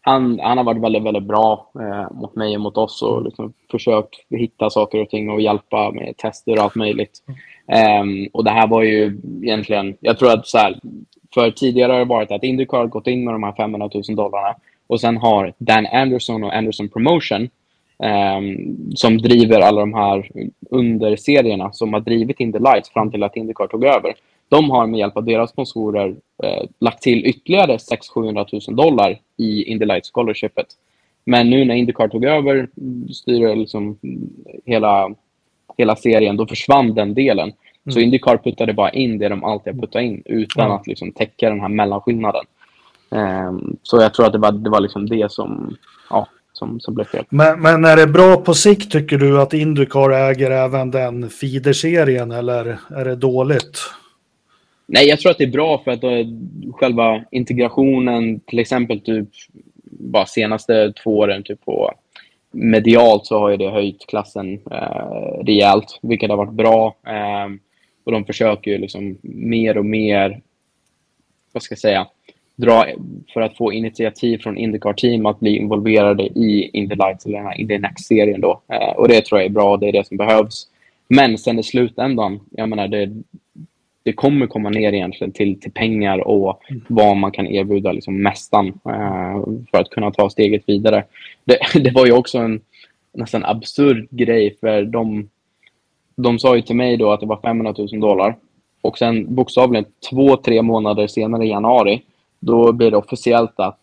han, 0.00 0.40
han 0.42 0.58
har 0.58 0.64
varit 0.64 0.82
väldigt, 0.82 1.02
väldigt 1.02 1.22
bra 1.22 1.70
eh, 1.80 2.12
mot 2.12 2.34
mig 2.34 2.54
och 2.54 2.60
mot 2.60 2.78
oss 2.78 3.02
och 3.02 3.22
liksom 3.22 3.52
försökt 3.70 4.14
hitta 4.30 4.70
saker 4.70 5.02
och 5.02 5.10
ting 5.10 5.30
och 5.30 5.40
hjälpa 5.40 5.90
med 5.90 6.16
tester 6.16 6.52
och 6.52 6.64
allt 6.64 6.74
möjligt. 6.74 7.22
Um, 8.00 8.28
och 8.32 8.44
det 8.44 8.50
här 8.50 8.66
var 8.66 8.82
ju 8.82 9.20
egentligen, 9.42 9.96
jag 10.00 10.18
tror 10.18 10.32
att 10.32 10.46
så 10.46 10.58
här, 10.58 10.80
för 11.34 11.50
tidigare 11.50 11.92
har 11.92 11.98
det 11.98 12.04
varit 12.04 12.30
att 12.30 12.42
Indycar 12.42 12.78
har 12.78 12.86
gått 12.86 13.06
in 13.06 13.24
med 13.24 13.34
de 13.34 13.42
här 13.42 13.52
500 13.52 13.90
000 13.94 14.02
dollarna 14.16 14.54
och 14.86 15.00
sen 15.00 15.16
har 15.16 15.52
Dan 15.58 15.86
Anderson 15.86 16.44
och 16.44 16.54
Anderson 16.54 16.88
Promotion 16.88 17.48
som 18.94 19.18
driver 19.18 19.60
alla 19.60 19.80
de 19.80 19.94
här 19.94 20.30
underserierna 20.70 21.72
som 21.72 21.92
har 21.92 22.00
drivit 22.00 22.40
Indy 22.40 22.58
Lights 22.58 22.90
fram 22.90 23.10
till 23.10 23.22
att 23.22 23.36
Indycar 23.36 23.66
tog 23.66 23.84
över. 23.84 24.14
De 24.48 24.70
har 24.70 24.86
med 24.86 24.98
hjälp 24.98 25.16
av 25.16 25.24
deras 25.24 25.50
sponsorer 25.50 26.08
uh, 26.08 26.68
lagt 26.80 27.02
till 27.02 27.26
ytterligare 27.26 27.78
600 27.78 28.46
000 28.68 28.76
dollar 28.76 29.18
i 29.36 29.62
Indy 29.64 29.84
Lights 29.84 30.10
scholarshipet. 30.14 30.66
Men 31.24 31.50
nu 31.50 31.64
när 31.64 31.74
Indycar 31.74 32.08
tog 32.08 32.24
över, 32.24 32.68
styr 33.12 33.56
liksom 33.56 33.98
hela, 34.64 35.14
hela 35.76 35.96
serien, 35.96 36.36
då 36.36 36.46
försvann 36.46 36.94
den 36.94 37.14
delen. 37.14 37.52
Mm. 37.84 37.92
Så 37.92 38.00
Indycar 38.00 38.36
puttade 38.36 38.72
bara 38.72 38.90
in 38.90 39.18
det 39.18 39.28
de 39.28 39.44
alltid 39.44 39.74
har 39.74 39.80
puttat 39.80 40.02
in 40.02 40.22
utan 40.24 40.64
mm. 40.64 40.76
att 40.76 40.86
liksom 40.86 41.12
täcka 41.12 41.48
den 41.48 41.60
här 41.60 41.68
mellanskillnaden. 41.68 42.44
Um, 43.10 43.76
så 43.82 43.96
jag 43.96 44.14
tror 44.14 44.26
att 44.26 44.32
det 44.32 44.38
var 44.38 44.52
det, 44.52 44.70
var 44.70 44.80
liksom 44.80 45.08
det 45.08 45.32
som 45.32 45.76
ja, 46.10 46.28
som, 46.52 46.80
som 46.80 46.94
blev 46.94 47.04
fel. 47.04 47.24
Men, 47.28 47.60
men 47.60 47.84
är 47.84 47.96
det 47.96 48.06
bra 48.06 48.36
på 48.36 48.54
sikt 48.54 48.92
tycker 48.92 49.18
du 49.18 49.40
att 49.40 49.52
Indycar 49.52 50.10
äger 50.10 50.50
även 50.50 50.90
den 50.90 51.30
feederserien 51.30 52.30
eller 52.30 52.78
är 52.96 53.04
det 53.04 53.16
dåligt? 53.16 53.78
Nej, 54.86 55.08
jag 55.08 55.20
tror 55.20 55.30
att 55.30 55.38
det 55.38 55.44
är 55.44 55.50
bra 55.50 55.82
för 55.84 55.90
att 55.90 56.04
själva 56.72 57.24
integrationen, 57.30 58.40
till 58.40 58.58
exempel 58.58 59.00
typ 59.00 59.28
bara 59.84 60.26
senaste 60.26 60.92
två 60.92 61.18
åren 61.18 61.42
typ 61.42 61.64
på 61.64 61.94
medialt 62.50 63.26
så 63.26 63.38
har 63.38 63.50
ju 63.50 63.56
det 63.56 63.70
höjt 63.70 64.06
klassen 64.06 64.60
eh, 64.70 65.44
rejält, 65.44 65.98
vilket 66.02 66.30
har 66.30 66.36
varit 66.36 66.52
bra. 66.52 66.96
Eh, 67.06 67.48
och 68.04 68.12
de 68.12 68.24
försöker 68.24 68.70
ju 68.70 68.78
liksom 68.78 69.18
mer 69.22 69.78
och 69.78 69.86
mer, 69.86 70.40
vad 71.52 71.62
ska 71.62 71.72
jag 71.72 71.78
säga, 71.78 72.06
dra, 72.56 72.86
för 73.32 73.40
att 73.40 73.56
få 73.56 73.72
initiativ 73.72 74.38
från 74.38 74.56
Indycar-team 74.56 75.26
att 75.26 75.40
bli 75.40 75.56
involverade 75.56 76.22
i 76.22 76.70
Indy 76.72 76.94
Lights 76.94 77.26
eller 77.26 77.38
den 77.38 77.46
här 77.46 77.60
Indy 77.60 77.78
Next-serien 77.78 78.40
då. 78.40 78.60
Eh, 78.72 78.96
och 78.96 79.08
det 79.08 79.24
tror 79.24 79.40
jag 79.40 79.46
är 79.46 79.50
bra, 79.50 79.76
det 79.76 79.88
är 79.88 79.92
det 79.92 80.06
som 80.06 80.16
behövs. 80.16 80.66
Men 81.08 81.38
sen 81.38 81.58
i 81.58 81.62
slutändan, 81.62 82.40
jag 82.50 82.68
menar 82.68 82.88
det, 82.88 83.10
det 84.02 84.12
kommer 84.12 84.46
komma 84.46 84.70
ner 84.70 84.92
egentligen 84.92 85.32
till, 85.32 85.60
till 85.60 85.72
pengar 85.72 86.18
och 86.18 86.60
vad 86.88 87.16
man 87.16 87.32
kan 87.32 87.46
erbjuda 87.46 87.92
liksom 87.92 88.22
mästaren 88.22 88.66
eh, 88.66 89.42
för 89.70 89.78
att 89.78 89.90
kunna 89.90 90.10
ta 90.10 90.30
steget 90.30 90.62
vidare. 90.66 91.04
Det, 91.44 91.58
det 91.80 91.90
var 91.90 92.06
ju 92.06 92.12
också 92.12 92.38
en 92.38 92.60
nästan 93.12 93.44
absurd 93.44 94.06
grej 94.10 94.56
för 94.60 94.82
de, 94.84 95.28
de 96.16 96.38
sa 96.38 96.56
ju 96.56 96.62
till 96.62 96.76
mig 96.76 96.96
då 96.96 97.12
att 97.12 97.20
det 97.20 97.26
var 97.26 97.40
500 97.40 97.74
000 97.78 98.00
dollar 98.00 98.36
och 98.80 98.98
sen 98.98 99.34
bokstavligen 99.34 99.84
två, 100.10 100.36
tre 100.36 100.62
månader 100.62 101.06
senare 101.06 101.44
i 101.44 101.48
januari 101.48 102.02
då 102.42 102.72
blir 102.72 102.90
det 102.90 102.96
officiellt 102.96 103.60
att 103.60 103.80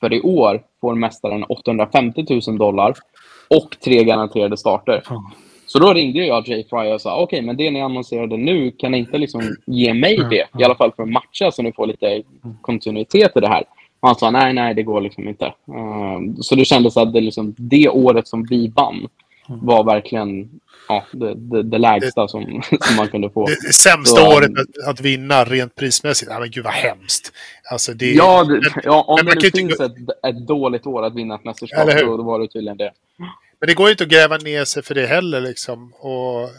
för 0.00 0.12
i 0.12 0.20
år 0.20 0.62
får 0.80 0.94
mästaren 0.94 1.44
850 1.44 2.40
000 2.46 2.58
dollar 2.58 2.94
och 3.50 3.76
tre 3.84 4.04
garanterade 4.04 4.56
starter. 4.56 5.02
Så 5.66 5.78
då 5.78 5.92
ringde 5.92 6.26
jag 6.26 6.48
Jay 6.48 6.64
Fry 6.70 6.92
och 6.92 7.00
sa 7.00 7.14
okej, 7.14 7.24
okay, 7.24 7.46
men 7.46 7.56
det 7.56 7.70
ni 7.70 7.80
annonserade 7.80 8.36
nu, 8.36 8.70
kan 8.70 8.92
ni 8.92 8.98
inte 8.98 9.18
liksom 9.18 9.42
ge 9.66 9.94
mig 9.94 10.16
det? 10.30 10.60
I 10.60 10.64
alla 10.64 10.74
fall 10.74 10.92
för 10.96 11.02
att 11.02 11.08
matcha 11.08 11.50
så 11.52 11.62
ni 11.62 11.72
får 11.72 11.86
lite 11.86 12.22
kontinuitet 12.60 13.36
i 13.36 13.40
det 13.40 13.48
här. 13.48 13.64
Och 14.00 14.08
han 14.08 14.16
sa 14.16 14.30
nej, 14.30 14.52
nej, 14.52 14.74
det 14.74 14.82
går 14.82 15.00
liksom 15.00 15.28
inte. 15.28 15.44
Uh, 15.46 16.34
så 16.40 16.54
det 16.54 16.64
kändes 16.64 16.96
att 16.96 17.12
det, 17.12 17.20
liksom, 17.20 17.54
det 17.58 17.88
året 17.88 18.28
som 18.28 18.46
vi 18.50 18.68
vann 18.68 19.08
var 19.48 19.84
verkligen 19.84 20.60
ja, 20.88 21.06
det, 21.12 21.34
det, 21.34 21.62
det 21.62 21.78
lägsta 21.78 22.28
som, 22.28 22.62
som 22.80 22.96
man 22.96 23.08
kunde 23.08 23.30
få. 23.30 23.46
Det 23.46 23.72
sämsta 23.72 24.16
så, 24.16 24.36
året 24.36 24.50
att, 24.50 24.88
att, 24.88 25.00
vinna 25.00 25.44
rent 25.44 25.74
prismässigt. 25.74 26.30
Ja, 26.30 26.40
men 26.40 26.50
gud 26.50 26.64
vad 26.64 26.72
hemskt. 26.72 27.32
Alltså, 27.70 27.94
det, 27.94 28.12
ja, 28.12 28.44
det, 28.44 28.60
ja, 28.84 29.02
om 29.02 29.26
det 29.26 29.34
nu 29.34 29.50
finns 29.50 29.80
ett, 29.80 29.92
ett 30.26 30.46
dåligt 30.46 30.86
år 30.86 31.04
att 31.04 31.14
vinna 31.14 31.34
ett 31.34 31.44
mästerskap, 31.44 31.90
då, 32.00 32.16
då 32.16 32.22
var 32.22 32.40
det 32.40 32.48
tydligen 32.48 32.76
det. 32.76 32.92
Men 33.60 33.66
det 33.66 33.74
går 33.74 33.86
ju 33.86 33.90
inte 33.90 34.04
att 34.04 34.10
gräva 34.10 34.36
ner 34.36 34.64
sig 34.64 34.82
för 34.82 34.94
det 34.94 35.06
heller. 35.06 35.40
Liksom. 35.40 35.92
Och, 35.92 36.50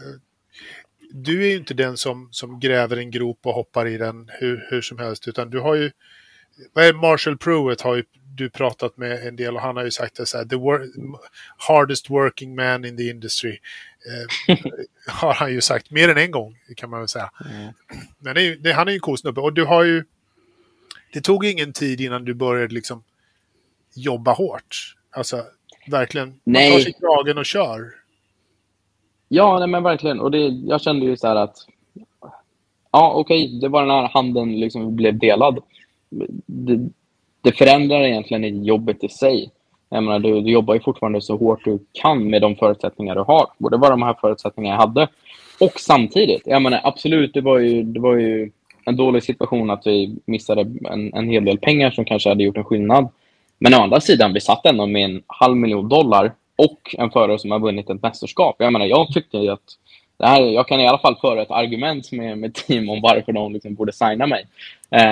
du 1.11 1.43
är 1.43 1.47
ju 1.47 1.57
inte 1.57 1.73
den 1.73 1.97
som, 1.97 2.29
som 2.31 2.59
gräver 2.59 2.97
en 2.97 3.11
grop 3.11 3.39
och 3.43 3.53
hoppar 3.53 3.87
i 3.87 3.97
den 3.97 4.29
hur, 4.33 4.67
hur 4.69 4.81
som 4.81 4.99
helst. 4.99 5.27
Utan 5.27 5.49
du 5.49 5.59
har 5.59 5.75
ju... 5.75 5.91
Vad 6.73 6.85
är 6.85 6.93
Marshall 6.93 7.37
Pruitt 7.37 7.81
har 7.81 7.95
ju 7.95 8.03
du 8.35 8.49
pratat 8.49 8.97
med 8.97 9.27
en 9.27 9.35
del 9.35 9.55
och 9.55 9.61
han 9.61 9.77
har 9.77 9.83
ju 9.83 9.91
sagt 9.91 10.15
det 10.15 10.25
så 10.25 10.37
här, 10.37 10.45
the 10.45 10.55
wor 10.55 10.87
hardest 11.57 12.09
working 12.09 12.55
man 12.55 12.85
in 12.85 12.97
the 12.97 13.09
industry. 13.09 13.57
Eh, 14.05 14.57
har 15.07 15.33
han 15.33 15.51
ju 15.51 15.61
sagt 15.61 15.91
mer 15.91 16.09
än 16.09 16.17
en 16.17 16.31
gång 16.31 16.57
kan 16.75 16.89
man 16.89 16.99
väl 16.99 17.07
säga. 17.07 17.31
Mm. 17.45 17.73
Men 18.19 18.35
det 18.35 18.41
är, 18.41 18.55
det, 18.55 18.73
han 18.73 18.87
är 18.87 18.91
ju 18.91 18.95
en 18.95 19.01
cool 19.01 19.17
snubbe 19.17 19.41
och 19.41 19.53
du 19.53 19.65
har 19.65 19.83
ju... 19.83 20.05
Det 21.13 21.21
tog 21.21 21.45
ingen 21.45 21.73
tid 21.73 22.01
innan 22.01 22.25
du 22.25 22.33
började 22.33 22.73
liksom 22.73 23.03
jobba 23.93 24.33
hårt. 24.33 24.95
Alltså 25.11 25.43
verkligen, 25.87 26.39
nej. 26.43 26.69
man 26.69 26.77
tar 26.77 26.83
sig 26.83 26.93
kragen 26.93 27.37
och 27.37 27.45
kör. 27.45 27.93
Ja, 29.27 29.59
nej, 29.59 29.67
men 29.67 29.83
verkligen. 29.83 30.19
Och 30.19 30.31
det, 30.31 30.47
jag 30.47 30.81
kände 30.81 31.05
ju 31.05 31.17
så 31.17 31.27
här 31.27 31.35
att 31.35 31.57
ja, 32.91 33.13
okej, 33.15 33.45
okay, 33.45 33.59
det 33.59 33.67
var 33.67 33.81
den 33.81 33.91
här 33.91 34.09
handen 34.13 34.59
liksom 34.59 34.95
blev 34.95 35.19
delad. 35.19 35.63
Det, 36.45 36.89
det 37.41 37.51
förändrar 37.51 38.03
egentligen 38.03 38.43
inte 38.43 38.67
jobbet 38.67 39.03
i 39.03 39.09
sig. 39.09 39.51
Jag 39.89 40.03
menar, 40.03 40.19
du, 40.19 40.41
du 40.41 40.51
jobbar 40.51 40.73
ju 40.73 40.79
fortfarande 40.79 41.21
så 41.21 41.37
hårt 41.37 41.65
du 41.65 41.79
kan 41.93 42.29
med 42.29 42.41
de 42.41 42.55
förutsättningar 42.55 43.15
du 43.15 43.21
har. 43.21 43.47
Och 43.57 43.71
det 43.71 43.77
var 43.77 43.89
de 43.89 44.01
här 44.01 44.15
förutsättningarna 44.21 44.75
jag 44.75 44.81
hade. 44.81 45.07
Och 45.59 45.79
samtidigt, 45.79 46.41
jag 46.45 46.61
menar 46.61 46.81
absolut, 46.83 47.33
det 47.33 47.41
var 47.41 47.59
ju, 47.59 47.83
det 47.83 47.99
var 47.99 48.15
ju 48.15 48.51
en 48.85 48.95
dålig 48.95 49.23
situation 49.23 49.69
att 49.69 49.87
vi 49.87 50.15
missade 50.25 50.61
en, 50.61 51.13
en 51.13 51.29
hel 51.29 51.45
del 51.45 51.57
pengar 51.57 51.91
som 51.91 52.05
kanske 52.05 52.29
hade 52.29 52.43
gjort 52.43 52.57
en 52.57 52.63
skillnad. 52.63 53.09
Men 53.57 53.73
å 53.73 53.77
andra 53.77 54.01
sidan, 54.01 54.33
vi 54.33 54.41
satt 54.41 54.65
ändå 54.65 54.85
med 54.85 55.05
en 55.05 55.23
halv 55.27 55.55
miljon 55.57 55.89
dollar 55.89 56.33
och 56.55 56.95
en 56.97 57.11
förare 57.11 57.39
som 57.39 57.51
har 57.51 57.59
vunnit 57.59 57.89
ett 57.89 58.01
mästerskap. 58.01 58.55
Jag 58.59 58.73
menar, 58.73 58.85
jag 58.85 59.07
tyckte 59.13 59.37
ju 59.37 59.49
att 59.49 59.77
det 60.19 60.27
här, 60.27 60.41
jag 60.41 60.67
kan 60.67 60.79
i 60.79 60.87
alla 60.87 60.97
fall 60.97 61.15
föra 61.15 61.41
ett 61.41 61.51
argument 61.51 62.11
med, 62.11 62.37
med 62.37 62.53
team 62.53 62.89
om 62.89 63.01
varför 63.01 63.31
de 63.31 63.53
liksom 63.53 63.75
borde 63.75 63.93
signa 63.93 64.27
mig. 64.27 64.45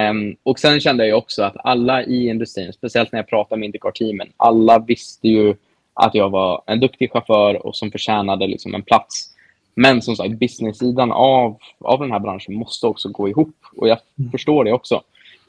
Um, 0.09 0.35
och 0.43 0.59
sen 0.59 0.79
kände 0.79 1.07
jag 1.07 1.17
också 1.17 1.43
att 1.43 1.55
alla 1.63 2.03
i 2.03 2.27
industrin, 2.27 2.73
speciellt 2.73 3.11
när 3.11 3.19
jag 3.19 3.27
pratade 3.27 3.59
med 3.59 3.65
Indycar-teamen, 3.65 4.27
alla 4.37 4.79
visste 4.79 5.27
ju 5.27 5.55
att 5.93 6.15
jag 6.15 6.29
var 6.29 6.61
en 6.65 6.79
duktig 6.79 7.11
chaufför 7.11 7.65
och 7.65 7.75
som 7.75 7.91
förtjänade 7.91 8.47
liksom 8.47 8.75
en 8.75 8.81
plats. 8.81 9.33
Men 9.75 10.01
som 10.01 10.15
sagt, 10.15 10.39
business-sidan 10.39 11.11
av, 11.11 11.57
av 11.79 11.99
den 11.99 12.11
här 12.11 12.19
branschen 12.19 12.55
måste 12.55 12.87
också 12.87 13.09
gå 13.09 13.29
ihop. 13.29 13.55
Och 13.75 13.87
jag 13.87 13.97
mm. 14.19 14.31
förstår 14.31 14.63
det 14.63 14.73
också. 14.73 15.01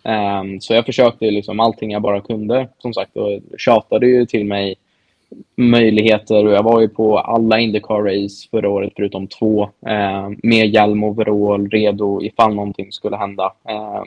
Um, 0.02 0.60
så 0.60 0.74
jag 0.74 0.86
försökte 0.86 1.30
liksom 1.30 1.60
allting 1.60 1.90
jag 1.90 2.02
bara 2.02 2.20
kunde. 2.20 2.68
Som 2.78 2.94
sagt, 2.94 3.16
och 3.16 3.40
tjatade 3.58 4.06
ju 4.06 4.26
till 4.26 4.44
mig 4.44 4.74
möjligheter 5.56 6.46
och 6.46 6.52
jag 6.52 6.62
var 6.62 6.80
ju 6.80 6.88
på 6.88 7.18
alla 7.18 7.58
Indycar-race 7.58 8.48
förra 8.50 8.70
året 8.70 8.92
förutom 8.96 9.26
två 9.26 9.62
eh, 9.62 10.28
med 10.42 10.68
hjälm 10.68 11.04
och 11.04 11.10
overall 11.10 11.70
redo 11.70 12.22
ifall 12.22 12.54
någonting 12.54 12.92
skulle 12.92 13.16
hända. 13.16 13.52
Eh, 13.68 14.02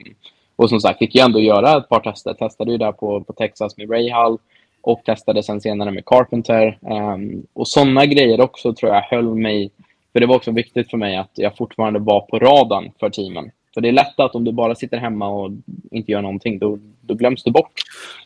och 0.56 0.70
som 0.70 0.80
sagt 0.80 1.00
fick 1.00 1.16
jag 1.16 1.25
ändå 1.25 1.40
göra 1.40 1.78
ett 1.78 1.90
par 1.90 2.00
tester. 2.00 2.34
Testade 2.34 2.72
ju 2.72 2.78
där 2.78 2.92
på, 2.92 3.24
på 3.24 3.34
Texas 3.34 3.78
med 3.78 3.92
Rahal 3.92 4.38
och 4.82 5.04
testade 5.06 5.44
sen 5.44 5.62
senare 5.62 5.92
med 5.92 6.06
Carpenter. 6.06 6.78
Eh, 6.90 7.18
och 7.54 7.68
sådana 7.68 8.06
grejer 8.06 8.42
också 8.42 8.74
tror 8.74 8.94
jag 8.94 9.01
höll 9.01 9.36
mig, 9.36 9.72
för 10.13 10.20
det 10.20 10.25
var 10.25 10.36
också 10.36 10.51
viktigt 10.51 10.90
för 10.90 10.98
mig 10.98 11.18
att 11.18 11.32
jag 11.34 11.58
fortfarande 11.58 12.00
var 12.00 12.22
på 12.22 12.40
radarn 12.40 12.92
för 13.00 13.10
teamen. 13.10 13.51
För 13.74 13.82
det 13.82 13.88
är 13.88 13.92
lätt 13.92 14.20
att 14.20 14.36
om 14.36 14.44
du 14.44 14.51
bara 14.51 14.75
sitter 14.75 14.98
hemma 14.98 15.28
och 15.28 15.51
inte 15.92 16.12
gör 16.12 16.22
någonting, 16.22 16.60
då, 16.60 16.80
då 17.01 17.13
glöms 17.13 17.44
du 17.44 17.51
bort. 17.51 17.74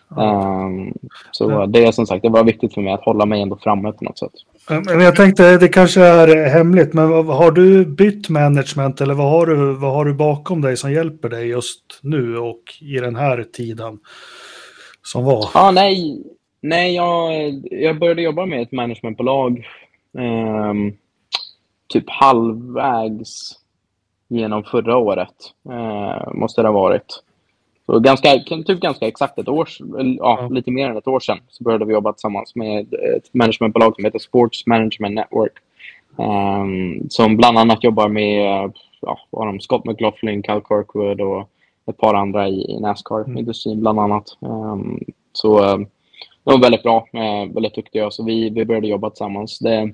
Um, 0.10 0.94
så 1.32 1.66
det 1.66 1.86
är 1.86 1.92
som 1.92 2.08
sagt, 2.08 2.22
det 2.22 2.30
var 2.30 2.44
viktigt 2.44 2.74
för 2.74 2.82
mig 2.82 2.94
att 2.94 3.04
hålla 3.04 3.26
mig 3.26 3.42
ändå 3.42 3.58
framme 3.58 3.92
på 3.92 4.04
något 4.04 4.20
sätt. 4.20 4.32
Men 4.70 5.02
jag 5.02 5.16
tänkte, 5.16 5.58
det 5.58 5.68
kanske 5.68 6.02
är 6.02 6.50
hemligt, 6.50 6.94
men 6.94 7.12
har 7.28 7.52
du 7.52 7.86
bytt 7.86 8.30
management 8.30 9.02
eller 9.02 9.14
vad 9.14 9.32
har 9.32 9.46
du, 9.46 9.74
vad 9.74 9.94
har 9.94 10.06
du 10.06 10.14
bakom 10.14 10.62
dig 10.62 10.78
som 10.78 10.92
hjälper 10.92 11.30
dig 11.30 11.48
just 11.48 12.00
nu 12.02 12.38
och 12.38 12.62
i 12.82 12.94
den 12.94 13.16
här 13.16 13.44
tiden 13.44 14.00
som 15.04 15.24
var? 15.24 15.50
Ah, 15.54 15.72
nej, 15.72 16.24
nej 16.62 16.96
jag, 16.96 17.34
jag 17.72 18.00
började 18.00 18.22
jobba 18.22 18.46
med 18.46 18.62
ett 18.62 18.72
managementbolag 18.72 19.68
um, 20.14 20.94
typ 21.88 22.10
halvvägs 22.10 23.65
genom 24.28 24.64
förra 24.64 24.98
året, 24.98 25.36
uh, 25.70 26.34
måste 26.34 26.62
det 26.62 26.68
ha 26.68 26.74
varit. 26.74 27.24
Så 27.86 28.00
ganska, 28.00 28.30
typ 28.40 28.80
ganska 28.80 29.08
exakt 29.08 29.40
ett 29.40 29.48
år, 29.48 29.70
ja, 30.20 30.40
mm. 30.40 30.54
lite 30.54 30.72
mer 30.72 30.90
än 30.90 30.98
ett 30.98 31.08
år 31.08 31.20
sedan, 31.20 31.38
så 31.50 31.64
började 31.64 31.86
vi 31.86 31.94
jobba 31.94 32.14
tillsammans 32.14 32.56
med 32.56 32.94
ett 32.94 33.34
managementbolag 33.34 33.96
som 33.96 34.06
heter 34.06 34.20
Sports 34.20 34.68
Management 34.68 35.16
Network. 35.16 35.54
Um, 36.18 37.10
som 37.10 37.38
bland 37.38 37.58
annat 37.58 37.84
jobbar 37.84 38.10
med 38.10 38.72
ja, 39.02 39.20
de, 39.32 39.60
Scott 39.60 39.86
McLaughlin, 39.86 40.44
Cal 40.44 40.62
Kirkwood 40.62 41.22
och 41.22 41.50
ett 41.86 41.98
par 41.98 42.14
andra 42.14 42.48
i, 42.48 42.72
i 42.72 42.80
Nascar-industrin 42.80 43.74
mm. 43.74 43.82
bland 43.82 44.00
annat. 44.00 44.38
Um, 44.40 45.00
så 45.34 45.60
uh, 45.60 45.78
de 46.44 46.54
var 46.54 46.62
väldigt 46.62 46.84
bra, 46.84 47.08
uh, 47.14 47.54
väldigt 47.54 47.76
duktiga, 47.76 48.12
så 48.12 48.24
vi, 48.24 48.50
vi 48.50 48.66
började 48.66 48.88
jobba 48.88 49.10
tillsammans. 49.10 49.60
Det, 49.60 49.94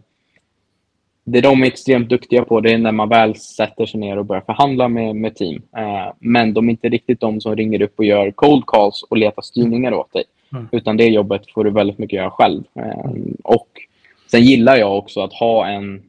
det 1.23 1.41
de 1.41 1.63
är 1.63 1.67
extremt 1.67 2.09
duktiga 2.09 2.45
på 2.45 2.59
det 2.59 2.71
är 2.71 2.77
när 2.77 2.91
man 2.91 3.09
väl 3.09 3.35
sätter 3.35 3.85
sig 3.85 3.99
ner 3.99 4.17
och 4.17 4.25
börjar 4.25 4.41
förhandla 4.41 4.87
med, 4.87 5.15
med 5.15 5.35
team. 5.35 5.61
Eh, 5.77 6.13
men 6.19 6.53
de 6.53 6.67
är 6.67 6.71
inte 6.71 6.89
riktigt 6.89 7.19
de 7.19 7.41
som 7.41 7.55
ringer 7.55 7.81
upp 7.81 7.93
och 7.97 8.05
gör 8.05 8.31
cold 8.31 8.65
calls 8.65 9.03
och 9.03 9.17
letar 9.17 9.41
styrningar 9.41 9.93
åt 9.93 10.13
dig. 10.13 10.23
Mm. 10.53 10.67
Utan 10.71 10.97
det 10.97 11.05
jobbet 11.05 11.51
får 11.51 11.63
du 11.63 11.69
väldigt 11.69 11.97
mycket 11.97 12.17
göra 12.17 12.31
själv. 12.31 12.63
Eh, 12.75 13.11
och 13.43 13.67
Sen 14.31 14.43
gillar 14.43 14.75
jag 14.75 14.97
också 14.97 15.21
att 15.21 15.33
ha 15.33 15.67
en 15.67 16.01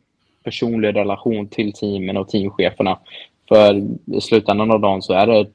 personlig 0.45 0.97
relation 0.97 1.49
till 1.49 1.73
teamen 1.73 2.17
och 2.17 2.29
teamcheferna. 2.29 2.99
För 3.49 3.83
i 4.17 4.21
slutändan 4.21 4.71
av 4.71 4.81
dagen 4.81 5.03
så 5.03 5.13
är 5.13 5.27
det 5.27 5.47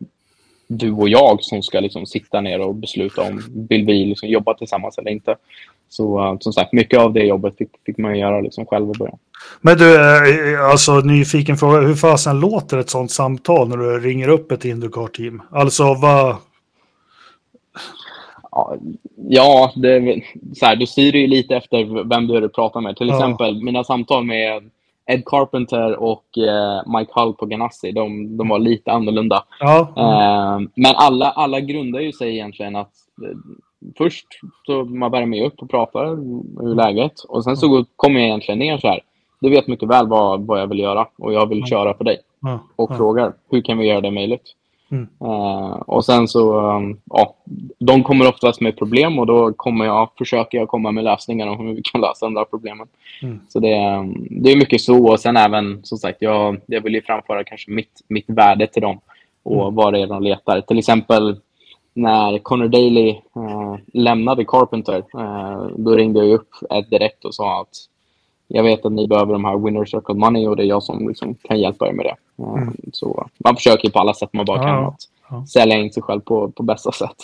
du 0.68 0.92
och 0.92 1.10
jag 1.10 1.44
som 1.44 1.64
ska 1.64 1.80
liksom 1.80 2.06
sitta 2.06 2.42
ner 2.42 2.60
och 2.60 2.76
besluta 2.76 3.22
om 3.22 3.42
vill 3.70 3.86
vi 3.86 4.06
liksom 4.06 4.30
jobba 4.30 4.54
tillsammans 4.54 4.98
eller 4.98 5.12
inte. 5.12 5.36
Så 5.90 6.32
uh, 6.32 6.38
som 6.40 6.54
sagt, 6.54 6.74
mycket 6.74 7.00
av 7.00 7.14
det 7.14 7.26
jobbet 7.26 7.58
fick, 7.58 7.70
fick 7.86 7.98
man 7.98 8.20
göra 8.20 8.42
liksom 8.42 8.66
själv 8.66 8.90
i 8.90 8.98
början. 9.00 9.18
Men 9.62 9.78
du, 9.78 9.96
eh, 9.96 10.70
alltså 10.70 10.92
nyfiken 11.00 11.58
fråga, 11.58 11.80
hur 11.80 11.96
fasen 11.96 12.40
låter 12.40 12.78
ett 12.78 12.90
sånt 12.90 13.12
samtal 13.12 13.68
när 13.68 13.78
du 13.78 14.00
ringer 14.00 14.28
upp 14.28 14.52
ett 14.52 14.66
Indycar-team? 14.66 15.42
Alltså 15.52 15.94
vad... 15.94 16.36
Ja, 19.30 19.74
det, 19.76 20.22
så 20.56 20.66
här, 20.66 20.76
du 20.76 20.88
styr 20.88 21.16
ju 21.16 21.28
lite 21.28 21.56
efter 21.56 22.04
vem 22.10 22.28
du 22.28 22.36
är 22.36 22.42
du 22.42 22.50
pratar 22.50 22.82
med. 22.82 22.98
Till 22.98 23.08
ja. 23.08 23.16
exempel 23.16 23.64
mina 23.64 23.84
samtal 23.84 24.26
med 24.26 24.70
Ed 25.08 25.26
Carpenter 25.26 25.96
och 25.96 26.38
eh, 26.38 26.82
Mike 26.98 27.12
Hull 27.16 27.34
på 27.34 27.46
Ganassi, 27.46 27.92
de, 27.92 28.38
de 28.38 28.50
var 28.50 28.60
lite 28.60 28.92
annorlunda. 28.92 29.44
Ja. 29.60 29.80
Eh, 29.80 30.68
men 30.76 30.96
alla, 30.96 31.32
alla 31.32 31.60
grundar 31.60 32.00
ju 32.00 32.12
sig 32.12 32.34
egentligen 32.34 32.76
att 32.76 32.92
eh, 33.24 33.38
först 33.98 34.28
så 34.66 34.84
man 34.84 35.30
med 35.30 35.46
upp 35.46 35.62
och 35.62 35.70
pratar 35.70 36.06
hur 36.64 36.76
läget 36.76 37.20
och 37.20 37.44
sen 37.44 37.58
så 37.58 37.86
kommer 37.96 38.20
jag 38.20 38.28
egentligen 38.28 38.60
ner 38.60 38.78
så 38.78 38.88
här. 38.88 39.00
Du 39.40 39.50
vet 39.50 39.68
mycket 39.68 39.90
väl 39.90 40.08
vad, 40.08 40.46
vad 40.46 40.62
jag 40.62 40.68
vill 40.68 40.80
göra 40.80 41.08
och 41.18 41.34
jag 41.34 41.50
vill 41.50 41.66
köra 41.66 41.94
för 41.94 42.04
dig. 42.04 42.18
Och 42.76 42.98
frågar 42.98 43.34
hur 43.50 43.62
kan 43.62 43.78
vi 43.78 43.88
göra 43.88 44.02
det 44.02 44.12
möjligt? 44.12 44.54
Mm. 44.92 45.08
Uh, 45.22 45.72
och 45.72 46.06
sen 46.06 46.28
så, 46.28 46.60
um, 46.60 47.00
ja, 47.06 47.36
de 47.80 48.04
kommer 48.04 48.28
oftast 48.28 48.62
med 48.62 48.78
problem 48.78 49.20
och 49.20 49.26
då 49.26 49.54
kommer 49.54 49.86
jag, 49.86 50.10
försöker 50.18 50.58
jag 50.58 50.68
komma 50.68 50.92
med 50.92 51.04
lösningar 51.04 51.48
om 51.48 51.68
hur 51.68 51.74
vi 51.74 51.82
kan 51.82 52.02
lösa 52.02 52.26
de 52.26 52.34
där 52.34 52.46
problemen. 52.46 52.88
Mm. 53.22 53.40
Så 53.50 53.60
det, 53.60 53.98
um, 53.98 54.28
det 54.30 54.52
är 54.52 54.58
mycket 54.58 54.82
så 54.82 55.12
och 55.12 55.20
sen 55.20 55.38
även, 55.38 55.80
som 55.84 55.98
sagt, 55.98 56.22
jag, 56.22 56.62
jag 56.66 56.82
vill 56.82 56.94
ju 56.94 57.02
framföra 57.02 57.44
kanske 57.44 57.72
mitt, 57.72 58.02
mitt 58.08 58.30
värde 58.30 58.68
till 58.68 58.82
dem 58.82 59.00
och 59.44 59.62
mm. 59.62 59.76
vad 59.76 59.94
det 59.94 60.00
är 60.00 60.08
de 60.08 60.24
letar. 60.24 60.62
Till 60.62 60.80
exempel 60.80 61.40
när 61.94 62.38
Connor 62.38 62.68
Daly 62.68 63.10
uh, 63.10 63.76
lämnade 63.94 64.46
Carpenter, 64.46 65.04
uh, 65.16 65.68
då 65.78 65.96
ringde 65.96 66.20
jag 66.20 66.34
upp 66.34 66.50
Ed 66.70 66.86
direkt 66.90 67.26
och 67.26 67.36
sa 67.36 67.62
att 67.62 67.76
jag 68.48 68.64
vet 68.64 68.86
att 68.86 68.92
ni 68.92 69.08
behöver 69.08 69.34
de 69.34 69.46
här 69.46 69.58
winner 69.58 69.86
circle 69.86 70.16
money 70.16 70.48
och 70.48 70.56
det 70.56 70.64
är 70.64 70.68
jag 70.68 70.84
som 70.84 71.08
liksom 71.08 71.36
kan 71.36 71.60
hjälpa 71.60 71.88
er 71.88 71.94
med 71.94 72.06
det. 72.06 72.44
Mm. 72.44 72.76
Så 72.94 73.28
man 73.38 73.56
försöker 73.56 73.90
på 73.90 74.00
alla 74.00 74.14
sätt 74.14 74.30
man 74.34 74.46
bara 74.46 74.58
ja, 74.58 74.64
kan 74.64 74.86
att 74.86 75.00
ja. 75.30 75.46
sälja 75.46 75.78
in 75.78 75.94
sig 75.94 76.04
själv 76.04 76.22
på, 76.22 76.52
på 76.52 76.64
bästa 76.64 76.92
sätt. 76.92 77.18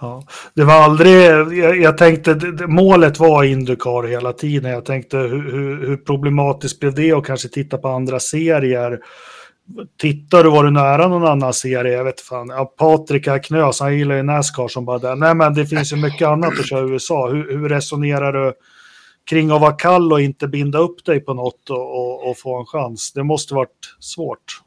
Ja, 0.00 0.22
det 0.54 0.64
var 0.64 0.74
aldrig, 0.74 1.24
jag, 1.58 1.80
jag 1.80 1.98
tänkte, 1.98 2.34
det, 2.34 2.66
målet 2.66 3.18
var 3.18 3.44
Indycar 3.44 4.08
hela 4.08 4.32
tiden. 4.32 4.70
Jag 4.70 4.84
tänkte 4.84 5.16
hur, 5.16 5.52
hur, 5.52 5.86
hur, 5.86 5.96
problematiskt 5.96 6.80
blev 6.80 6.94
det 6.94 7.14
och 7.14 7.26
kanske 7.26 7.48
titta 7.48 7.78
på 7.78 7.88
andra 7.88 8.20
serier. 8.20 9.00
Tittar 10.00 10.44
du, 10.44 10.50
var 10.50 10.64
du 10.64 10.70
nära 10.70 11.08
någon 11.08 11.26
annan 11.26 11.52
serie? 11.52 11.92
Jag 11.92 12.04
vet 12.04 12.20
fan. 12.20 12.48
Ja, 12.48 12.64
Patrik 12.64 13.44
Knös, 13.44 13.80
han 13.80 13.98
gillar 13.98 14.14
ju 14.14 14.22
Nascar 14.22 14.68
som 14.68 14.84
bara 14.84 14.98
där. 14.98 15.16
Nej 15.16 15.34
men 15.34 15.54
det 15.54 15.66
finns 15.66 15.92
ju 15.92 15.96
mycket 15.96 16.28
annat 16.28 16.58
att 16.58 16.68
köra 16.68 16.86
i 16.86 16.90
USA. 16.90 17.28
Hur, 17.28 17.58
hur 17.58 17.68
resonerar 17.68 18.32
du? 18.32 18.52
Kring 19.24 19.50
att 19.50 19.60
vara 19.60 19.72
kall 19.72 20.12
och 20.12 20.20
inte 20.20 20.48
binda 20.48 20.78
upp 20.78 21.04
dig 21.04 21.20
på 21.20 21.34
något 21.34 21.70
och, 21.70 21.98
och, 21.98 22.30
och 22.30 22.38
få 22.38 22.58
en 22.58 22.66
chans. 22.66 23.12
Det 23.12 23.22
måste 23.22 23.54
varit 23.54 23.96
svårt. 24.00 24.62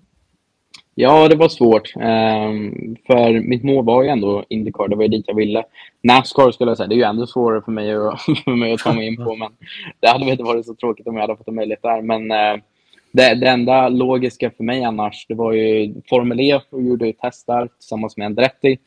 Ja, 0.96 1.28
det 1.28 1.36
var 1.36 1.50
svårt. 1.50 1.96
Um, 1.96 2.96
för 3.08 3.40
mitt 3.40 3.64
mål 3.64 3.86
var 3.86 4.04
ju 4.04 4.10
ändå 4.10 4.46
Indycar, 4.50 4.88
det 4.88 4.96
var 4.96 5.04
ju 5.04 5.10
dit 5.10 5.26
jag 5.28 5.36
ville. 5.36 5.64
Nascar 6.02 6.52
skulle 6.52 6.72
jag 6.72 6.78
säga, 6.78 6.88
det 6.88 6.96
är 6.96 6.98
ju 6.98 7.04
ändå 7.04 7.28
svårare 7.28 7.62
för 7.62 7.72
mig 7.72 7.94
att, 7.94 8.22
för 8.46 8.56
mig 8.56 8.74
att 8.74 8.80
ta 8.80 8.94
mig 8.94 9.08
in 9.08 9.18
på. 9.18 9.36
Men 9.36 9.52
det 10.00 10.08
hade 10.08 10.32
inte 10.32 10.44
varit 10.44 10.66
så 10.66 10.76
tråkigt 10.76 11.08
om 11.08 11.16
jag 11.16 11.22
hade 11.22 11.38
fått 11.38 11.48
en 11.48 11.56
möjlighet 11.56 11.82
där. 11.82 12.02
Men 12.02 12.32
uh, 12.32 12.64
det, 13.12 13.36
det, 13.36 13.48
enda 13.48 13.90
logiska 13.90 14.52
för 14.58 14.64
mig 14.64 14.84
annars, 14.84 15.26
det 15.28 15.36
var 15.36 15.52
ju 15.52 15.94
Formel 16.10 16.40
E 16.40 16.60
och 16.70 16.82
gjorde 16.82 17.06
ju 17.06 17.14
test 17.14 17.48
där 17.48 17.68
tillsammans 17.68 18.18
med 18.18 18.26
Andretti. 18.26 18.78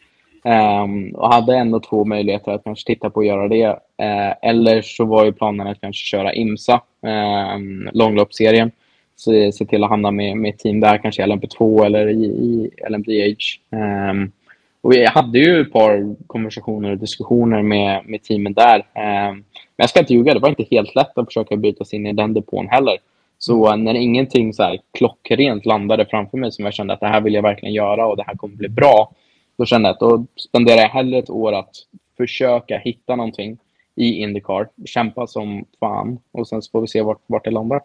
Um, 0.46 1.14
och 1.14 1.32
hade 1.32 1.56
ändå 1.56 1.80
två 1.80 2.04
möjligheter 2.04 2.52
att 2.52 2.64
kanske 2.64 2.86
titta 2.86 3.10
på 3.10 3.20
att 3.20 3.26
göra 3.26 3.48
det. 3.48 3.68
Uh, 3.68 4.34
eller 4.42 4.82
så 4.82 5.04
var 5.04 5.24
ju 5.24 5.32
planen 5.32 5.66
att 5.66 5.80
kanske 5.80 6.06
köra 6.06 6.34
IMSA, 6.34 6.80
um, 7.02 7.90
långloppsserien 7.92 8.70
se, 9.16 9.52
se 9.52 9.64
till 9.64 9.84
att 9.84 9.90
hamna 9.90 10.10
med, 10.10 10.36
med 10.36 10.58
team 10.58 10.80
där, 10.80 10.98
kanske 10.98 11.22
i 11.22 11.26
LMP2 11.26 11.84
eller 11.84 12.08
i, 12.08 12.24
i 12.24 12.70
LMDH. 12.88 13.36
Um, 13.70 13.80
ehm, 13.80 14.32
och 14.80 14.92
vi 14.92 15.06
hade 15.06 15.38
ju 15.38 15.60
ett 15.60 15.72
par 15.72 16.16
konversationer 16.26 16.90
och 16.90 16.98
diskussioner 16.98 17.62
med, 17.62 18.02
med 18.06 18.22
teamen 18.22 18.52
där. 18.52 18.78
Um, 18.78 19.44
men 19.76 19.82
jag 19.82 19.90
ska 19.90 20.00
inte 20.00 20.14
ljuga, 20.14 20.34
det 20.34 20.40
var 20.40 20.48
inte 20.48 20.66
helt 20.70 20.94
lätt 20.94 21.18
att 21.18 21.26
försöka 21.26 21.56
byta 21.56 21.84
sig 21.84 21.98
in 21.98 22.06
i 22.06 22.12
den 22.12 22.34
depån 22.34 22.68
heller. 22.68 22.98
Så 23.38 23.76
när 23.76 23.94
ingenting 23.94 24.52
så 24.52 24.62
här 24.62 24.78
klockrent 24.98 25.66
landade 25.66 26.06
framför 26.06 26.38
mig 26.38 26.52
som 26.52 26.64
jag 26.64 26.74
kände 26.74 26.94
att 26.94 27.00
det 27.00 27.06
här 27.06 27.20
vill 27.20 27.34
jag 27.34 27.42
verkligen 27.42 27.74
göra 27.74 28.06
och 28.06 28.16
det 28.16 28.24
här 28.26 28.34
kommer 28.34 28.56
bli 28.56 28.68
bra. 28.68 29.12
Då 29.58 29.64
kände 29.64 29.88
jag 29.88 29.94
att 29.94 30.00
då 30.00 30.26
spenderar 30.36 30.80
jag 30.80 30.88
hellre 30.88 31.18
ett 31.18 31.30
år 31.30 31.52
att 31.52 31.70
försöka 32.16 32.78
hitta 32.78 33.16
någonting 33.16 33.58
i 33.94 34.22
Indycar, 34.22 34.68
kämpa 34.84 35.26
som 35.26 35.64
fan 35.80 36.18
och 36.32 36.48
sen 36.48 36.62
så 36.62 36.70
får 36.70 36.80
vi 36.80 36.88
se 36.88 37.02
vart, 37.02 37.20
vart 37.26 37.44
det 37.44 37.50
landar. 37.50 37.80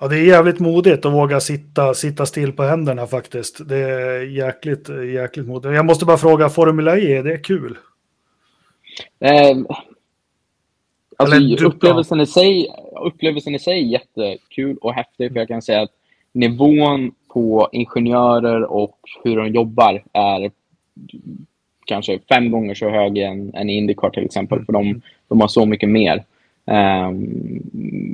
Ja, 0.00 0.08
det 0.08 0.16
är 0.16 0.24
jävligt 0.24 0.60
modigt 0.60 1.06
att 1.06 1.12
våga 1.12 1.40
sitta, 1.40 1.94
sitta 1.94 2.26
still 2.26 2.52
på 2.52 2.62
händerna 2.62 3.06
faktiskt. 3.06 3.68
Det 3.68 3.76
är 3.76 4.20
jäkligt, 4.20 4.88
jäkligt 5.14 5.46
modigt. 5.46 5.74
Jag 5.74 5.86
måste 5.86 6.04
bara 6.04 6.16
fråga, 6.16 6.48
Formula 6.48 6.98
E, 6.98 7.16
är 7.16 7.22
det 7.22 7.38
kul? 7.38 7.78
Eh, 9.20 9.56
alltså, 11.16 11.64
upplevelsen, 11.66 12.20
i 12.20 12.26
sig, 12.26 12.68
upplevelsen 13.04 13.54
i 13.54 13.58
sig 13.58 13.78
är 13.78 13.86
jättekul 13.86 14.76
och 14.76 14.94
häftig. 14.94 15.32
För 15.32 15.38
jag 15.38 15.48
kan 15.48 15.62
säga 15.62 15.82
att 15.82 15.92
nivån 16.32 17.12
på 17.28 17.68
ingenjörer 17.72 18.62
och 18.62 18.98
hur 19.24 19.36
de 19.36 19.48
jobbar 19.48 20.02
är 20.12 20.50
kanske 21.88 22.18
fem 22.28 22.50
gånger 22.50 22.74
så 22.74 22.90
hög 22.90 23.18
än, 23.18 23.54
än 23.54 23.70
Indycar 23.70 24.10
till 24.10 24.24
exempel. 24.24 24.64
För 24.64 24.72
de, 24.72 25.00
de 25.28 25.40
har 25.40 25.48
så 25.48 25.66
mycket 25.66 25.88
mer. 25.88 26.24
Um, 26.70 27.62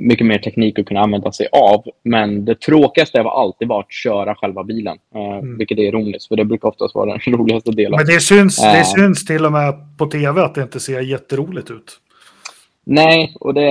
mycket 0.07 0.27
mer 0.27 0.37
teknik 0.37 0.79
att 0.79 0.85
kunna 0.85 0.99
använda 0.99 1.31
sig 1.31 1.47
av. 1.51 1.83
Men 2.03 2.45
det 2.45 2.55
tråkigaste 2.55 3.21
har 3.21 3.41
alltid 3.41 3.67
varit 3.67 3.85
att 3.85 3.93
köra 3.93 4.35
själva 4.35 4.63
bilen. 4.63 4.97
Uh, 5.15 5.21
mm. 5.21 5.57
Vilket 5.57 5.77
är 5.77 5.81
ironiskt, 5.81 6.27
för 6.27 6.35
det 6.35 6.45
brukar 6.45 6.67
oftast 6.67 6.95
vara 6.95 7.11
den 7.11 7.19
roligaste 7.33 7.71
delen. 7.71 7.97
Men 7.97 8.05
det 8.05 8.21
syns, 8.21 8.59
uh, 8.59 8.71
det 8.71 8.77
ehm. 8.77 8.85
syns 8.85 9.25
till 9.25 9.45
och 9.45 9.51
med 9.51 9.73
på 9.97 10.05
tv 10.05 10.41
att 10.41 10.55
det 10.55 10.61
inte 10.61 10.79
ser 10.79 11.01
jätteroligt 11.01 11.71
ut. 11.71 11.99
Nej, 12.83 13.33
och 13.39 13.53
det, 13.53 13.61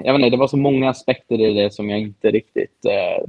jag 0.00 0.12
vet 0.12 0.14
inte, 0.14 0.30
det 0.30 0.36
var 0.36 0.48
så 0.48 0.56
många 0.56 0.90
aspekter 0.90 1.40
i 1.40 1.62
det 1.62 1.72
som 1.72 1.90
jag 1.90 1.98
inte 2.00 2.30
riktigt 2.30 2.86
uh, 2.86 3.26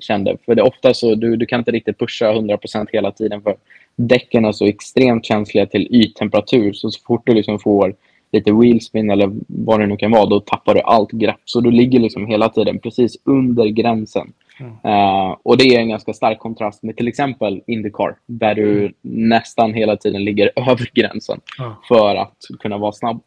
kände. 0.00 0.36
För 0.44 0.54
det 0.54 0.62
är 0.62 0.66
ofta 0.66 0.94
så, 0.94 1.14
du, 1.14 1.36
du 1.36 1.46
kan 1.46 1.58
inte 1.58 1.70
riktigt 1.70 1.98
pusha 1.98 2.32
100% 2.32 2.86
hela 2.92 3.10
tiden 3.10 3.42
för 3.42 3.56
däcken 3.96 4.44
är 4.44 4.52
så 4.52 4.66
extremt 4.66 5.24
känsliga 5.24 5.66
till 5.66 5.88
yttemperatur. 5.90 6.72
Så, 6.72 6.90
så 6.90 7.00
fort 7.06 7.22
du 7.26 7.34
liksom 7.34 7.58
får 7.58 7.94
lite 8.32 8.52
wheelspin 8.52 9.10
eller 9.10 9.30
vad 9.46 9.80
det 9.80 9.86
nu 9.86 9.96
kan 9.96 10.10
vara, 10.10 10.26
då 10.26 10.40
tappar 10.40 10.74
du 10.74 10.80
allt 10.80 11.10
grepp. 11.10 11.40
Så 11.44 11.60
du 11.60 11.70
ligger 11.70 12.00
liksom 12.00 12.26
hela 12.26 12.48
tiden 12.48 12.78
precis 12.78 13.16
under 13.24 13.66
gränsen. 13.66 14.32
Mm. 14.60 14.72
Uh, 14.72 15.36
och 15.42 15.56
det 15.58 15.64
är 15.64 15.80
en 15.80 15.88
ganska 15.88 16.12
stark 16.12 16.38
kontrast 16.38 16.82
med 16.82 16.96
till 16.96 17.08
exempel 17.08 17.62
Indycar, 17.66 18.16
där 18.26 18.54
du 18.54 18.78
mm. 18.78 18.92
nästan 19.02 19.74
hela 19.74 19.96
tiden 19.96 20.24
ligger 20.24 20.50
över 20.70 20.90
gränsen 20.94 21.40
mm. 21.58 21.72
för 21.88 22.16
att 22.16 22.36
kunna 22.60 22.78
vara 22.78 22.92
snabb. 22.92 23.20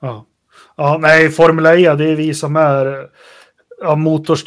Ja. 0.00 0.24
ja, 0.76 0.98
nej, 1.00 1.28
Formel 1.28 1.66
E, 1.66 1.94
det 1.94 2.10
är 2.10 2.16
vi 2.16 2.34
som 2.34 2.56
är 2.56 3.06
Ja, 3.84 3.96
motors 3.96 4.44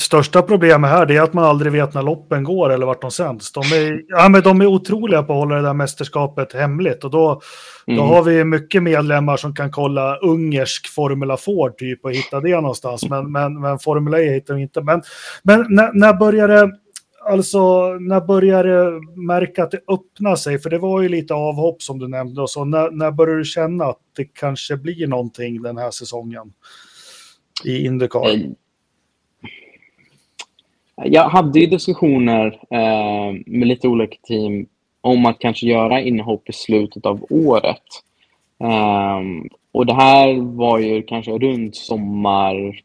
största 0.00 0.42
problemet 0.42 0.90
här 0.90 1.10
är 1.10 1.20
att 1.20 1.32
man 1.32 1.44
aldrig 1.44 1.72
vet 1.72 1.94
när 1.94 2.02
loppen 2.02 2.44
går 2.44 2.70
eller 2.70 2.86
vart 2.86 3.00
de 3.00 3.10
sänds. 3.10 3.52
De 3.52 3.60
är, 3.60 4.02
ja, 4.08 4.28
men 4.28 4.42
de 4.42 4.60
är 4.60 4.66
otroliga 4.66 5.22
på 5.22 5.32
att 5.32 5.38
hålla 5.38 5.54
det 5.56 5.62
där 5.62 5.74
mästerskapet 5.74 6.52
hemligt 6.52 7.04
och 7.04 7.10
då, 7.10 7.40
mm. 7.86 7.98
då 7.98 8.04
har 8.04 8.22
vi 8.22 8.44
mycket 8.44 8.82
medlemmar 8.82 9.36
som 9.36 9.54
kan 9.54 9.70
kolla 9.70 10.16
ungersk 10.16 10.88
Formula 10.94 11.36
Ford 11.36 11.78
typ 11.78 12.04
och 12.04 12.12
hitta 12.12 12.40
det 12.40 12.60
någonstans. 12.60 13.08
Men, 13.08 13.32
men, 13.32 13.60
men 13.60 13.78
Formula 13.78 14.20
E 14.20 14.34
hittar 14.34 14.54
vi 14.54 14.62
inte. 14.62 14.82
Men, 14.82 15.02
men 15.42 15.66
när, 15.68 15.90
när 15.92 16.14
börjar 16.14 16.48
det, 16.48 16.70
alltså 17.30 17.88
när 17.88 18.20
börjar 18.20 18.64
det 18.64 19.00
märka 19.20 19.62
att 19.62 19.70
det 19.70 19.80
öppnar 19.88 20.36
sig? 20.36 20.58
För 20.58 20.70
det 20.70 20.78
var 20.78 21.02
ju 21.02 21.08
lite 21.08 21.34
avhopp 21.34 21.82
som 21.82 21.98
du 21.98 22.08
nämnde 22.08 22.42
och 22.42 22.50
så. 22.50 22.64
När, 22.64 22.90
när 22.90 23.10
börjar 23.10 23.36
du 23.36 23.44
känna 23.44 23.84
att 23.84 24.00
det 24.16 24.24
kanske 24.24 24.76
blir 24.76 25.06
någonting 25.06 25.62
den 25.62 25.76
här 25.76 25.90
säsongen? 25.90 26.52
I 27.64 27.86
Indycar? 27.86 28.56
Jag 31.04 31.28
hade 31.28 31.60
ju 31.60 31.66
diskussioner 31.66 32.60
eh, 32.70 33.40
med 33.46 33.68
lite 33.68 33.88
olika 33.88 34.16
team 34.22 34.66
om 35.00 35.26
att 35.26 35.38
kanske 35.38 35.66
göra 35.66 36.00
inhopp 36.00 36.48
i 36.48 36.52
slutet 36.52 37.06
av 37.06 37.26
året. 37.30 37.82
Ehm, 38.58 39.48
och 39.72 39.86
det 39.86 39.94
här 39.94 40.56
var 40.56 40.78
ju 40.78 41.02
kanske 41.02 41.38
runt 41.38 41.76
sommar, 41.76 42.82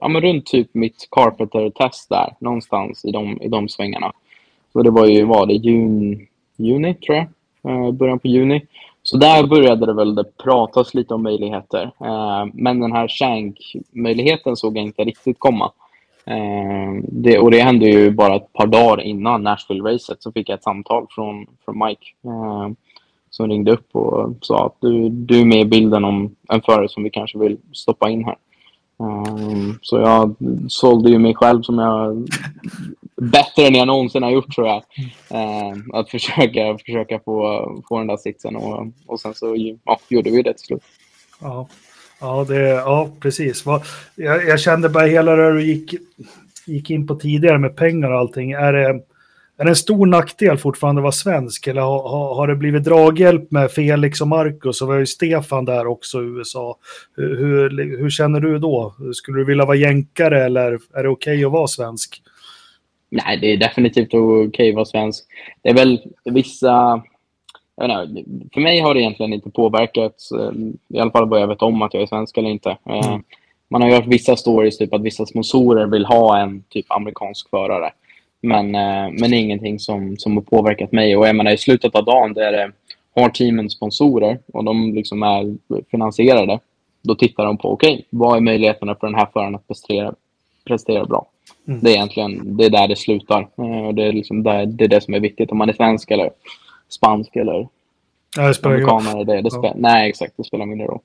ja 0.00 0.08
men 0.08 0.22
runt 0.22 0.46
typ 0.46 0.74
mitt 0.74 1.08
Carpenter-test 1.10 2.08
där, 2.08 2.34
någonstans 2.38 3.04
i 3.04 3.10
de, 3.10 3.42
i 3.42 3.48
de 3.48 3.68
svängarna. 3.68 4.12
Så 4.72 4.82
det 4.82 4.90
var 4.90 5.06
ju, 5.06 5.24
var 5.24 5.46
det 5.46 5.54
juni, 5.54 6.28
juni 6.56 6.94
tror 6.94 7.16
jag, 7.16 7.26
uh, 7.72 7.92
början 7.92 8.18
på 8.18 8.28
juni. 8.28 8.66
Så 9.02 9.16
där 9.16 9.46
började 9.46 9.86
det 9.86 9.92
väl 9.92 10.14
det 10.14 10.36
pratas 10.44 10.94
lite 10.94 11.14
om 11.14 11.22
möjligheter. 11.22 11.82
Ehm, 11.82 12.50
men 12.54 12.80
den 12.80 12.92
här 12.92 13.08
Shank-möjligheten 13.08 14.56
såg 14.56 14.76
jag 14.76 14.84
inte 14.84 15.04
riktigt 15.04 15.38
komma. 15.38 15.72
Eh, 16.24 17.02
det, 17.02 17.38
och 17.38 17.50
det 17.50 17.60
hände 17.60 17.86
ju 17.86 18.10
bara 18.10 18.36
ett 18.36 18.52
par 18.52 18.66
dagar 18.66 19.02
innan 19.02 19.46
Nashville-racet 19.46 20.16
så 20.22 20.32
fick 20.32 20.48
jag 20.48 20.56
ett 20.56 20.64
samtal 20.64 21.06
från, 21.10 21.46
från 21.64 21.78
Mike 21.78 22.06
eh, 22.24 22.70
som 23.30 23.48
ringde 23.48 23.72
upp 23.72 23.96
och 23.96 24.36
sa 24.40 24.66
att 24.66 24.76
du, 24.80 25.08
du 25.08 25.40
är 25.40 25.44
med 25.44 25.60
i 25.60 25.64
bilden 25.64 26.04
om 26.04 26.36
en 26.48 26.62
förare 26.62 26.88
som 26.88 27.02
vi 27.02 27.10
kanske 27.10 27.38
vill 27.38 27.58
stoppa 27.72 28.10
in 28.10 28.24
här. 28.24 28.36
Um, 28.96 29.78
så 29.82 29.98
jag 29.98 30.36
sålde 30.68 31.10
ju 31.10 31.18
mig 31.18 31.34
själv 31.34 31.62
som 31.62 31.78
jag 31.78 32.28
bättre 33.16 33.66
än 33.66 33.74
jag 33.74 33.86
någonsin 33.86 34.22
har 34.22 34.30
gjort 34.30 34.54
tror 34.54 34.66
jag. 34.66 34.82
Um, 35.30 35.90
att 35.94 36.10
försöka, 36.10 36.78
försöka 36.78 37.18
få, 37.18 37.66
få 37.88 37.98
den 37.98 38.06
där 38.06 38.16
sitsen 38.16 38.56
och, 38.56 38.86
och 39.06 39.20
sen 39.20 39.34
så 39.34 39.76
ja, 39.84 39.98
gjorde 40.08 40.30
vi 40.30 40.42
det 40.42 40.52
till 40.52 40.66
slut. 40.66 40.82
Ja. 41.40 41.68
Ja, 42.22 42.44
det, 42.48 42.68
ja 42.68 43.10
precis. 43.20 43.64
Jag, 44.14 44.46
jag 44.46 44.60
kände 44.60 44.88
bara 44.88 45.06
hela 45.06 45.36
det 45.36 45.52
du 45.52 45.62
gick, 45.62 45.94
gick 46.66 46.90
in 46.90 47.06
på 47.06 47.14
tidigare 47.14 47.58
med 47.58 47.76
pengar 47.76 48.10
och 48.10 48.18
allting. 48.18 48.52
Är 48.52 48.72
det, 48.72 48.86
är 49.56 49.64
det 49.64 49.70
en 49.70 49.76
stor 49.76 50.06
nackdel 50.06 50.58
fortfarande 50.58 51.00
att 51.00 51.02
vara 51.02 51.12
svensk? 51.12 51.66
Eller 51.66 51.80
har, 51.80 52.08
har, 52.08 52.34
har 52.34 52.48
det 52.48 52.56
blivit 52.56 52.84
draghjälp 52.84 53.50
med 53.50 53.70
Felix 53.70 54.20
och 54.20 54.28
Marcus? 54.28 54.82
Och 54.82 54.88
vi 54.88 54.92
har 54.92 54.98
ju 54.98 55.06
Stefan 55.06 55.64
där 55.64 55.86
också 55.86 56.22
i 56.22 56.26
USA. 56.26 56.76
Hur, 57.16 57.36
hur, 57.36 57.98
hur 57.98 58.10
känner 58.10 58.40
du 58.40 58.58
då? 58.58 58.94
Skulle 59.14 59.38
du 59.38 59.44
vilja 59.44 59.64
vara 59.64 59.76
jänkare 59.76 60.44
eller 60.44 60.72
är 60.72 61.02
det 61.02 61.08
okej 61.08 61.08
okay 61.08 61.44
att 61.44 61.52
vara 61.52 61.66
svensk? 61.66 62.22
Nej, 63.10 63.38
det 63.40 63.46
är 63.46 63.56
definitivt 63.56 64.14
okej 64.14 64.48
okay 64.48 64.68
att 64.68 64.74
vara 64.74 64.84
svensk. 64.84 65.24
Det 65.62 65.68
är 65.68 65.74
väl 65.74 66.00
vissa 66.24 67.02
inte, 67.80 68.22
för 68.54 68.60
mig 68.60 68.80
har 68.80 68.94
det 68.94 69.00
egentligen 69.00 69.32
inte 69.32 69.50
påverkat, 69.50 70.14
eh, 70.38 70.50
i 70.88 70.98
alla 70.98 71.10
fall 71.10 71.28
vad 71.28 71.40
jag 71.40 71.48
vet 71.48 71.62
om 71.62 71.82
att 71.82 71.94
jag 71.94 72.02
är 72.02 72.06
svensk 72.06 72.38
eller 72.38 72.50
inte. 72.50 72.70
Eh, 72.70 73.08
mm. 73.08 73.22
Man 73.68 73.82
har 73.82 73.88
ju 73.88 73.94
hört 73.94 74.06
vissa 74.06 74.36
stories, 74.36 74.78
typ 74.78 74.94
att 74.94 75.02
vissa 75.02 75.26
sponsorer 75.26 75.86
vill 75.86 76.04
ha 76.04 76.38
en 76.38 76.62
typ 76.68 76.86
amerikansk 76.88 77.50
förare. 77.50 77.90
Men, 78.40 78.74
eh, 78.74 79.10
men 79.20 79.30
det 79.30 79.36
är 79.36 79.40
ingenting 79.40 79.78
som, 79.78 80.16
som 80.18 80.36
har 80.36 80.42
påverkat 80.42 80.92
mig. 80.92 81.16
Och 81.16 81.28
jag 81.28 81.36
menar, 81.36 81.50
i 81.50 81.58
slutet 81.58 81.94
av 81.94 82.04
dagen, 82.04 82.32
där 82.32 82.52
det 82.52 82.72
har 83.14 83.28
teamen 83.28 83.70
sponsorer 83.70 84.38
och 84.52 84.64
de 84.64 84.94
liksom 84.94 85.22
är 85.22 85.56
finansierade, 85.90 86.58
då 87.02 87.14
tittar 87.14 87.44
de 87.44 87.58
på, 87.58 87.72
okej, 87.72 87.92
okay, 87.92 88.04
vad 88.10 88.36
är 88.36 88.40
möjligheterna 88.40 88.94
för 88.94 89.06
den 89.06 89.16
här 89.16 89.28
föraren 89.32 89.54
att 89.54 89.68
prestera, 89.68 90.14
prestera 90.64 91.04
bra? 91.04 91.26
Mm. 91.68 91.80
Det 91.80 91.90
är 91.90 91.94
egentligen 91.94 92.56
det 92.56 92.64
är 92.64 92.70
där 92.70 92.88
det 92.88 92.96
slutar. 92.96 93.48
Det 93.92 94.02
är, 94.02 94.12
liksom 94.12 94.42
där, 94.42 94.66
det 94.66 94.84
är 94.84 94.88
det 94.88 95.00
som 95.00 95.14
är 95.14 95.20
viktigt, 95.20 95.50
om 95.52 95.58
man 95.58 95.68
är 95.68 95.72
svensk 95.72 96.10
eller 96.10 96.30
spansk 96.92 97.36
eller 97.36 97.68
Ja, 98.36 98.48
det 98.48 98.54
spelar 98.54 99.24
det. 99.24 99.42
det 99.42 99.50
spelar, 99.50 99.74
Nej, 99.76 100.08
exakt. 100.08 100.32
Det 100.36 100.44
spelar 100.44 100.66
mindre 100.66 100.86
roll. 100.86 101.00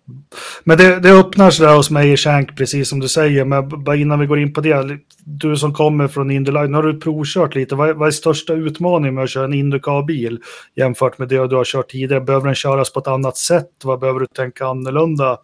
Men 0.63 0.77
det, 0.77 0.99
det 0.99 1.11
öppnar 1.11 1.51
sig 1.51 1.65
där 1.65 1.75
hos 1.75 1.89
mig 1.89 2.11
i 2.11 2.17
Shank, 2.17 2.57
precis 2.57 2.89
som 2.89 2.99
du 2.99 3.07
säger. 3.07 3.45
Men 3.45 3.83
bara 3.83 3.95
innan 3.95 4.19
vi 4.19 4.25
går 4.25 4.39
in 4.39 4.53
på 4.53 4.61
det. 4.61 4.97
Du 5.23 5.57
som 5.57 5.73
kommer 5.73 6.07
från 6.07 6.31
Indyline, 6.31 6.71
nu 6.71 6.77
har 6.77 6.83
du 6.83 6.99
provkört 6.99 7.55
lite. 7.55 7.75
Vad, 7.75 7.95
vad 7.95 8.07
är 8.07 8.11
största 8.11 8.53
utmaningen 8.53 9.15
med 9.15 9.23
att 9.23 9.29
köra 9.29 9.45
en 9.45 9.53
Indycar-bil 9.53 10.39
jämfört 10.75 11.17
med 11.17 11.27
det 11.27 11.47
du 11.47 11.55
har 11.55 11.65
kört 11.65 11.89
tidigare? 11.89 12.21
Behöver 12.21 12.45
den 12.45 12.55
köras 12.55 12.93
på 12.93 12.99
ett 12.99 13.07
annat 13.07 13.37
sätt? 13.37 13.71
Vad 13.83 13.99
behöver 13.99 14.19
du 14.19 14.27
tänka 14.27 14.67
annorlunda? 14.67 15.37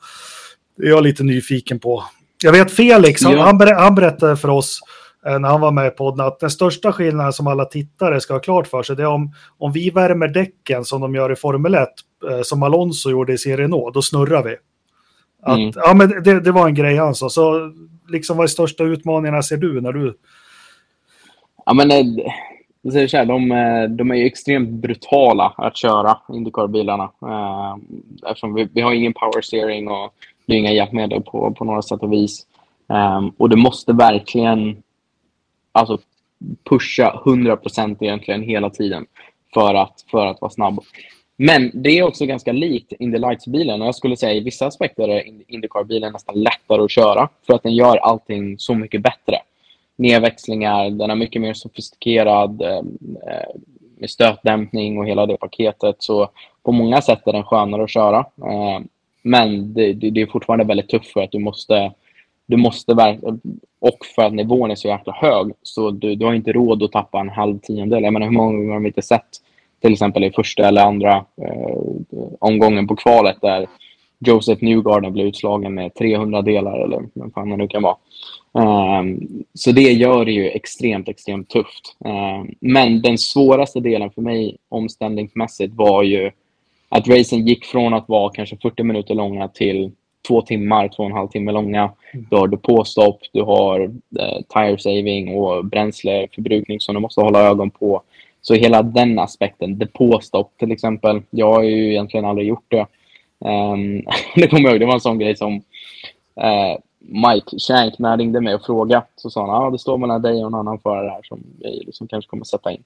Det 0.78 0.86
är 0.86 0.90
jag 0.90 1.04
lite 1.04 1.24
nyfiken 1.24 1.80
på. 1.80 2.04
Jag 2.44 2.52
vet 2.52 2.72
Felix, 2.72 3.24
han, 3.24 3.34
ja. 3.34 3.44
han, 3.44 3.58
ber, 3.58 3.74
han 3.74 3.96
berättade 3.96 4.38
för 4.38 4.50
oss 4.50 4.80
när 5.26 5.50
han 5.50 5.62
var 5.62 5.72
med 5.72 5.88
i 5.88 5.90
podden 5.90 6.26
att 6.26 6.40
den 6.40 6.50
största 6.50 6.94
skillnaden 6.94 7.34
som 7.34 7.48
alla 7.48 7.66
tittare 7.66 8.22
ska 8.22 8.34
ha 8.34 8.40
klart 8.40 8.68
för 8.68 8.84
sig 8.84 8.96
det 8.96 9.04
är 9.04 9.08
om, 9.08 9.34
om 9.58 9.72
vi 9.72 9.90
värmer 9.90 10.28
däcken 10.28 10.86
som 10.86 11.02
de 11.02 11.16
gör 11.16 11.32
i 11.32 11.36
Formel 11.36 11.76
1, 11.76 11.90
eh, 12.30 12.42
som 12.44 12.64
Alonso 12.64 13.10
gjorde 13.10 13.34
i 13.34 13.38
sin 13.38 13.58
Renault, 13.58 13.94
då 13.94 14.02
snurrar 14.02 14.44
vi. 14.44 14.56
Att, 15.42 15.58
mm. 15.58 15.72
Ja, 15.76 15.94
men 15.94 16.24
det, 16.24 16.40
det, 16.40 16.52
var 16.52 16.68
en 16.68 16.76
grej 16.76 16.98
han 16.98 17.16
sa. 17.16 17.30
Så 17.30 17.74
liksom 18.10 18.38
vad 18.38 18.44
är 18.44 18.48
största 18.48 18.84
utmaningarna 18.84 19.44
ser 19.44 19.58
du 19.58 19.82
när 19.82 19.92
du... 19.92 20.18
Ja, 21.66 21.74
men 21.74 21.90
jag 22.82 22.94
säger 22.94 23.08
så 23.08 23.18
här, 23.18 23.26
de, 23.26 23.50
de 23.98 24.12
är 24.12 24.26
extremt 24.26 24.70
brutala 24.70 25.54
att 25.58 25.78
köra 25.78 26.18
Indycar-bilarna. 26.30 27.04
Eh, 27.04 27.76
eftersom 28.30 28.54
vi, 28.54 28.70
vi 28.74 28.82
har 28.82 28.94
ingen 28.94 29.14
power 29.14 29.42
steering 29.42 29.88
och 29.88 30.14
det 30.46 30.54
är 30.54 30.58
inga 30.58 30.72
hjälpmedel 30.72 31.22
på, 31.22 31.52
på 31.52 31.66
några 31.66 31.82
sätt 31.82 32.04
och 32.04 32.14
vis. 32.14 32.46
Och 33.38 33.50
du 33.50 33.56
måste 33.56 33.94
verkligen 33.94 34.84
alltså, 35.74 35.98
pusha 36.70 37.22
100% 37.26 37.98
egentligen 38.00 38.42
hela 38.42 38.70
tiden 38.70 39.06
för 39.54 39.76
att, 39.76 40.06
för 40.12 40.26
att 40.26 40.42
vara 40.42 40.52
snabb. 40.52 40.80
Men 41.36 41.72
det 41.74 41.90
är 41.90 42.04
också 42.04 42.26
ganska 42.26 42.52
likt 42.52 42.94
Indy 43.00 43.18
Lights-bilen. 43.18 43.82
Och 43.82 43.88
jag 43.88 43.96
skulle 43.96 44.18
säga 44.18 44.34
i 44.34 44.40
vissa 44.40 44.66
aspekter 44.66 45.10
är 45.10 45.24
Indycar-bilen 45.48 46.14
nästan 46.14 46.44
lättare 46.44 46.82
att 46.84 46.92
köra 46.92 47.30
för 47.48 47.54
att 47.54 47.64
den 47.64 47.76
gör 47.76 47.98
allting 47.98 48.60
så 48.60 48.76
mycket 48.76 49.02
bättre. 49.02 49.38
Nedväxlingar, 49.96 50.90
den 50.90 51.12
är 51.12 51.16
mycket 51.16 51.42
mer 51.42 51.54
sofistikerad 51.54 52.62
ehm, 52.62 52.98
eh, 53.28 53.62
med 53.98 54.10
stötdämpning 54.10 54.98
och 54.98 55.08
hela 55.08 55.26
det 55.26 55.38
paketet. 55.38 55.96
Så 56.00 56.30
på 56.64 56.72
många 56.72 57.02
sätt 57.02 57.28
är 57.28 57.34
den 57.34 57.44
skönare 57.44 57.84
att 57.84 57.90
köra. 57.90 58.20
Eh, 58.20 58.80
men 59.22 59.74
det, 59.74 59.94
det, 59.94 60.10
det, 60.10 60.22
är 60.22 60.26
fortfarande 60.26 60.66
väldigt 60.66 60.90
tufft 60.90 61.14
för 61.14 61.22
att 61.22 61.32
du 61.32 61.40
måste, 61.40 61.92
du 62.46 62.58
måste 62.58 62.94
och 63.84 64.06
för 64.16 64.24
att 64.24 64.34
nivån 64.34 64.72
är 64.72 64.76
så 64.76 64.88
jäkla 64.88 65.14
hög 65.14 65.52
så 65.62 65.92
du, 65.92 66.16
du 66.16 66.26
har 66.26 66.34
inte 66.34 66.52
råd 66.52 66.84
att 66.84 66.92
tappa 66.92 67.20
en 67.20 67.30
halv 67.30 67.60
tiondel. 67.60 68.04
Jag 68.04 68.14
menar 68.14 68.26
hur 68.26 68.34
många 68.34 68.58
gånger 68.58 68.74
har 68.74 68.80
vi 68.80 68.88
inte 68.88 69.02
sett 69.02 69.28
till 69.82 69.94
exempel 69.94 70.24
i 70.24 70.32
första 70.32 70.68
eller 70.68 70.84
andra 70.84 71.16
eh, 71.16 71.78
omgången 72.40 72.88
på 72.88 72.96
kvalet 72.96 73.38
där 73.42 73.68
Joseph 74.20 74.64
Newgarden 74.64 75.14
blev 75.14 75.28
utslagen 75.28 75.74
med 75.74 75.96
300 75.96 76.42
delar 76.42 76.80
eller 76.80 77.04
vad 77.14 77.34
fan 77.34 77.50
det 77.50 77.58
nu 77.58 77.68
kan 77.68 77.84
vara. 77.84 77.96
Um, 79.00 79.44
så 79.54 79.72
det 79.72 79.92
gör 79.92 80.26
det 80.26 80.32
ju 80.32 80.50
extremt, 80.50 81.10
extremt 81.10 81.50
tufft. 81.50 81.96
Um, 82.06 82.56
men 82.60 83.02
den 83.02 83.18
svåraste 83.18 83.80
delen 83.80 84.12
för 84.12 84.22
mig 84.22 84.58
omställningsmässigt 84.70 85.74
var 85.74 86.04
ju 86.04 86.32
att 86.90 87.08
racen 87.08 87.48
gick 87.48 87.66
från 87.66 87.94
att 87.94 88.10
vara 88.10 88.34
kanske 88.34 88.58
40 88.58 88.84
minuter 88.84 89.16
långa 89.16 89.48
till 89.48 89.92
två 90.28 90.42
timmar, 90.42 90.88
två 90.88 91.04
och 91.04 91.10
en 91.10 91.16
halv 91.16 91.28
timme 91.28 91.52
långa. 91.52 91.92
Mm. 92.14 92.26
Då 92.32 92.38
har 92.38 92.48
du 92.48 92.58
påstopp, 92.58 93.20
du 93.34 93.42
har 93.42 93.82
eh, 94.20 94.42
tire 94.54 94.78
saving 94.78 95.36
och 95.36 95.66
bränsleförbrukning 95.66 96.80
som 96.80 96.96
du 96.96 97.02
måste 97.02 97.22
hålla 97.22 97.42
ögon 97.42 97.70
på. 97.70 98.02
Så 98.42 98.54
hela 98.54 98.84
den 98.84 99.20
aspekten, 99.20 99.78
depåstopp 99.78 100.58
till 100.58 100.72
exempel. 100.72 101.22
Jag 101.30 101.54
har 101.54 101.64
ju 101.64 101.90
egentligen 101.90 102.26
aldrig 102.26 102.48
gjort 102.48 102.66
det. 102.68 102.86
Um, 103.40 104.06
det 104.36 104.48
kommer 104.48 104.64
jag 104.64 104.72
ihåg, 104.72 104.80
det 104.80 104.86
var 104.86 104.94
en 104.94 105.00
sån 105.00 105.20
grej 105.20 105.36
som 105.36 105.54
uh, 105.54 106.78
Mike 107.00 107.60
Shank, 107.60 108.00
när 108.00 108.10
han 108.10 108.20
ringde 108.20 108.42
mig 108.42 108.56
och 108.56 108.66
frågade, 108.66 109.06
så 109.16 109.30
sa 109.30 109.42
han 109.42 109.50
att 109.50 109.62
ah, 109.62 109.70
det 109.70 109.80
står 109.80 109.98
mellan 109.98 110.22
dig 110.22 110.42
och 110.42 110.48
en 110.48 110.54
annan 110.54 110.80
förare 110.80 111.10
här 111.10 111.22
som 111.24 111.44
vi 111.60 111.84
liksom 111.86 112.08
kanske 112.08 112.30
kommer 112.30 112.44
sätta 112.44 112.72
in. 112.72 112.84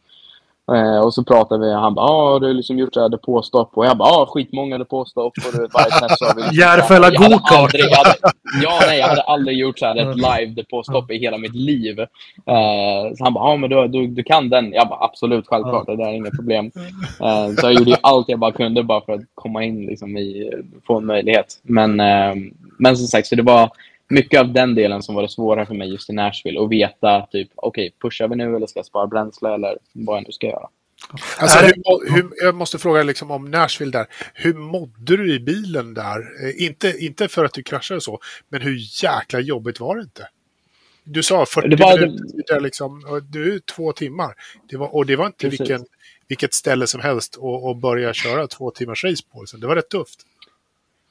Eh, 0.75 0.99
och 0.99 1.13
så 1.13 1.23
pratade 1.23 1.65
vi 1.65 1.73
och 1.73 1.79
han 1.79 1.93
bara, 1.93 2.05
ah, 2.05 2.39
du 2.39 2.47
har 2.47 2.53
liksom 2.53 2.77
gjort 2.77 2.95
här 2.95 3.09
depåstopp. 3.09 3.71
Och 3.73 3.85
jag 3.85 3.97
bara, 3.97 4.09
ah, 4.09 4.25
skitmånga 4.25 4.77
depåstopp. 4.77 5.33
Och 5.45 5.53
du 5.53 5.61
vet, 5.61 5.73
varje 5.73 5.91
test 5.91 6.19
så 6.19 6.25
vi... 6.35 6.59
Järfälla 6.59 7.09
gokart! 7.09 7.71
Ja, 8.63 8.79
nej, 8.87 8.99
jag 8.99 9.07
hade 9.07 9.21
aldrig 9.21 9.57
gjort 9.57 9.79
så 9.79 9.85
här 9.85 9.95
ett 9.95 10.15
live 10.15 10.53
depåstopp 10.55 11.11
i 11.11 11.17
hela 11.17 11.37
mitt 11.37 11.55
liv. 11.55 11.99
Eh, 11.99 13.15
så 13.17 13.23
han 13.23 13.33
bara, 13.33 13.43
ah, 13.43 13.57
men 13.57 13.69
du, 13.69 13.87
du, 13.87 14.07
du 14.07 14.23
kan 14.23 14.49
den. 14.49 14.71
Jag 14.73 14.87
bara, 14.87 15.03
absolut, 15.03 15.47
självklart, 15.47 15.85
det 15.85 15.95
där 15.95 16.07
är 16.07 16.13
inget 16.13 16.35
problem. 16.35 16.71
Eh, 17.21 17.55
så 17.55 17.65
jag 17.65 17.73
gjorde 17.73 17.97
allt 18.01 18.29
jag 18.29 18.39
bara 18.39 18.51
kunde 18.51 18.83
bara 18.83 19.01
för 19.01 19.13
att 19.13 19.21
komma 19.35 19.63
in 19.63 19.85
liksom 19.85 20.17
i, 20.17 20.51
få 20.87 20.97
en 20.97 21.05
möjlighet. 21.05 21.59
Men, 21.63 21.99
eh, 21.99 22.35
men 22.79 22.97
som 22.97 23.07
sagt, 23.07 23.27
så 23.27 23.35
det 23.35 23.43
var 23.43 23.69
mycket 24.09 24.39
av 24.39 24.53
den 24.53 24.75
delen 24.75 25.03
som 25.03 25.15
var 25.15 25.21
det 25.21 25.29
svåra 25.29 25.65
för 25.65 25.73
mig 25.73 25.91
just 25.91 26.09
i 26.09 26.13
Nashville. 26.13 26.61
Att 26.61 26.69
veta, 26.69 27.27
typ, 27.31 27.49
okej, 27.55 27.87
okay, 27.87 27.91
pushar 28.01 28.27
vi 28.27 28.35
nu 28.35 28.55
eller 28.55 28.67
ska 28.67 28.79
jag 28.79 28.85
spara 28.85 29.07
bränsle 29.07 29.53
eller 29.53 29.77
vad 29.93 30.17
jag 30.17 30.23
nu 30.27 30.31
ska 30.31 30.47
göra. 30.47 30.69
Alltså, 31.37 31.59
hur, 31.59 32.13
hur, 32.13 32.29
jag 32.43 32.55
måste 32.55 32.79
fråga 32.79 33.03
liksom 33.03 33.31
om 33.31 33.51
Nashville 33.51 33.91
där. 33.91 34.05
Hur 34.33 34.53
mådde 34.53 35.17
du 35.17 35.35
i 35.35 35.39
bilen 35.39 35.93
där? 35.93 36.19
Eh, 36.19 36.65
inte, 36.65 36.93
inte 36.99 37.27
för 37.27 37.45
att 37.45 37.53
du 37.53 37.63
kraschade 37.63 38.01
så, 38.01 38.19
men 38.49 38.61
hur 38.61 39.03
jäkla 39.03 39.39
jobbigt 39.39 39.79
var 39.79 39.95
det 39.95 40.01
inte? 40.01 40.27
Du 41.03 41.23
sa 41.23 41.45
40 41.45 41.67
det 41.67 41.75
var, 41.75 41.99
minuter, 41.99 42.55
det... 42.55 42.59
liksom, 42.59 43.21
du 43.29 43.55
är 43.55 43.59
två 43.59 43.91
timmar. 43.91 44.33
Det 44.69 44.77
var, 44.77 44.95
och 44.95 45.05
det 45.05 45.15
var 45.15 45.25
inte 45.25 45.49
vilken, 45.49 45.85
vilket 46.27 46.53
ställe 46.53 46.87
som 46.87 47.01
helst 47.01 47.37
att 47.69 47.81
börja 47.81 48.13
köra 48.13 48.47
två 48.47 48.71
timmars 48.71 49.03
race 49.03 49.23
på. 49.31 49.45
Det 49.57 49.67
var 49.67 49.75
rätt 49.75 49.89
tufft. 49.89 50.25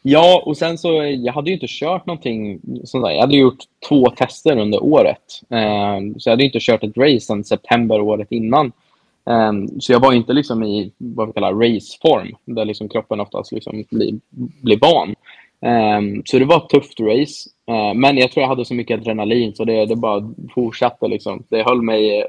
Ja, 0.09 0.42
och 0.47 0.57
sen 0.57 0.79
så, 0.79 0.88
jag 1.05 1.33
hade 1.33 1.51
ju 1.51 1.55
inte 1.55 1.66
kört 1.69 2.07
någonting, 2.07 2.61
sånt 2.85 3.05
där. 3.05 3.11
jag 3.11 3.21
hade 3.21 3.37
gjort 3.37 3.59
två 3.88 4.11
tester 4.11 4.59
under 4.59 4.83
året. 4.83 5.40
Ehm, 5.51 6.21
så 6.21 6.29
jag 6.29 6.33
hade 6.33 6.45
inte 6.45 6.59
kört 6.61 6.85
ett 6.85 6.97
race 6.97 7.21
sedan 7.21 7.45
september 7.45 8.01
året 8.01 8.33
innan. 8.33 8.73
Ehm, 9.31 9.81
så 9.81 9.92
jag 9.92 10.01
var 10.01 10.12
inte 10.12 10.33
liksom 10.33 10.62
i 10.62 10.92
vad 10.99 11.27
vi 11.27 11.33
kallar 11.33 11.53
raceform, 11.55 12.37
där 12.45 12.64
liksom 12.64 12.88
kroppen 12.88 13.21
oftast 13.21 13.53
liksom 13.53 13.85
blir, 13.90 14.14
blir 14.62 14.79
van. 14.81 15.14
Ehm, 15.61 16.23
så 16.25 16.38
det 16.38 16.45
var 16.45 16.57
ett 16.57 16.69
tufft 16.69 17.01
race. 17.01 17.51
Men 17.95 18.19
jag 18.19 18.33
tror 18.33 18.42
jag 18.42 18.49
hade 18.49 18.64
så 18.64 18.75
mycket 18.75 19.01
adrenalin 19.01 19.55
så 19.55 19.64
det, 19.64 19.87
det 19.87 19.97
bara 19.97 20.33
fortsatte. 20.55 21.09
Liksom. 21.09 21.42
Det 21.49 21.62
höll 21.62 21.83
mig, 21.83 22.25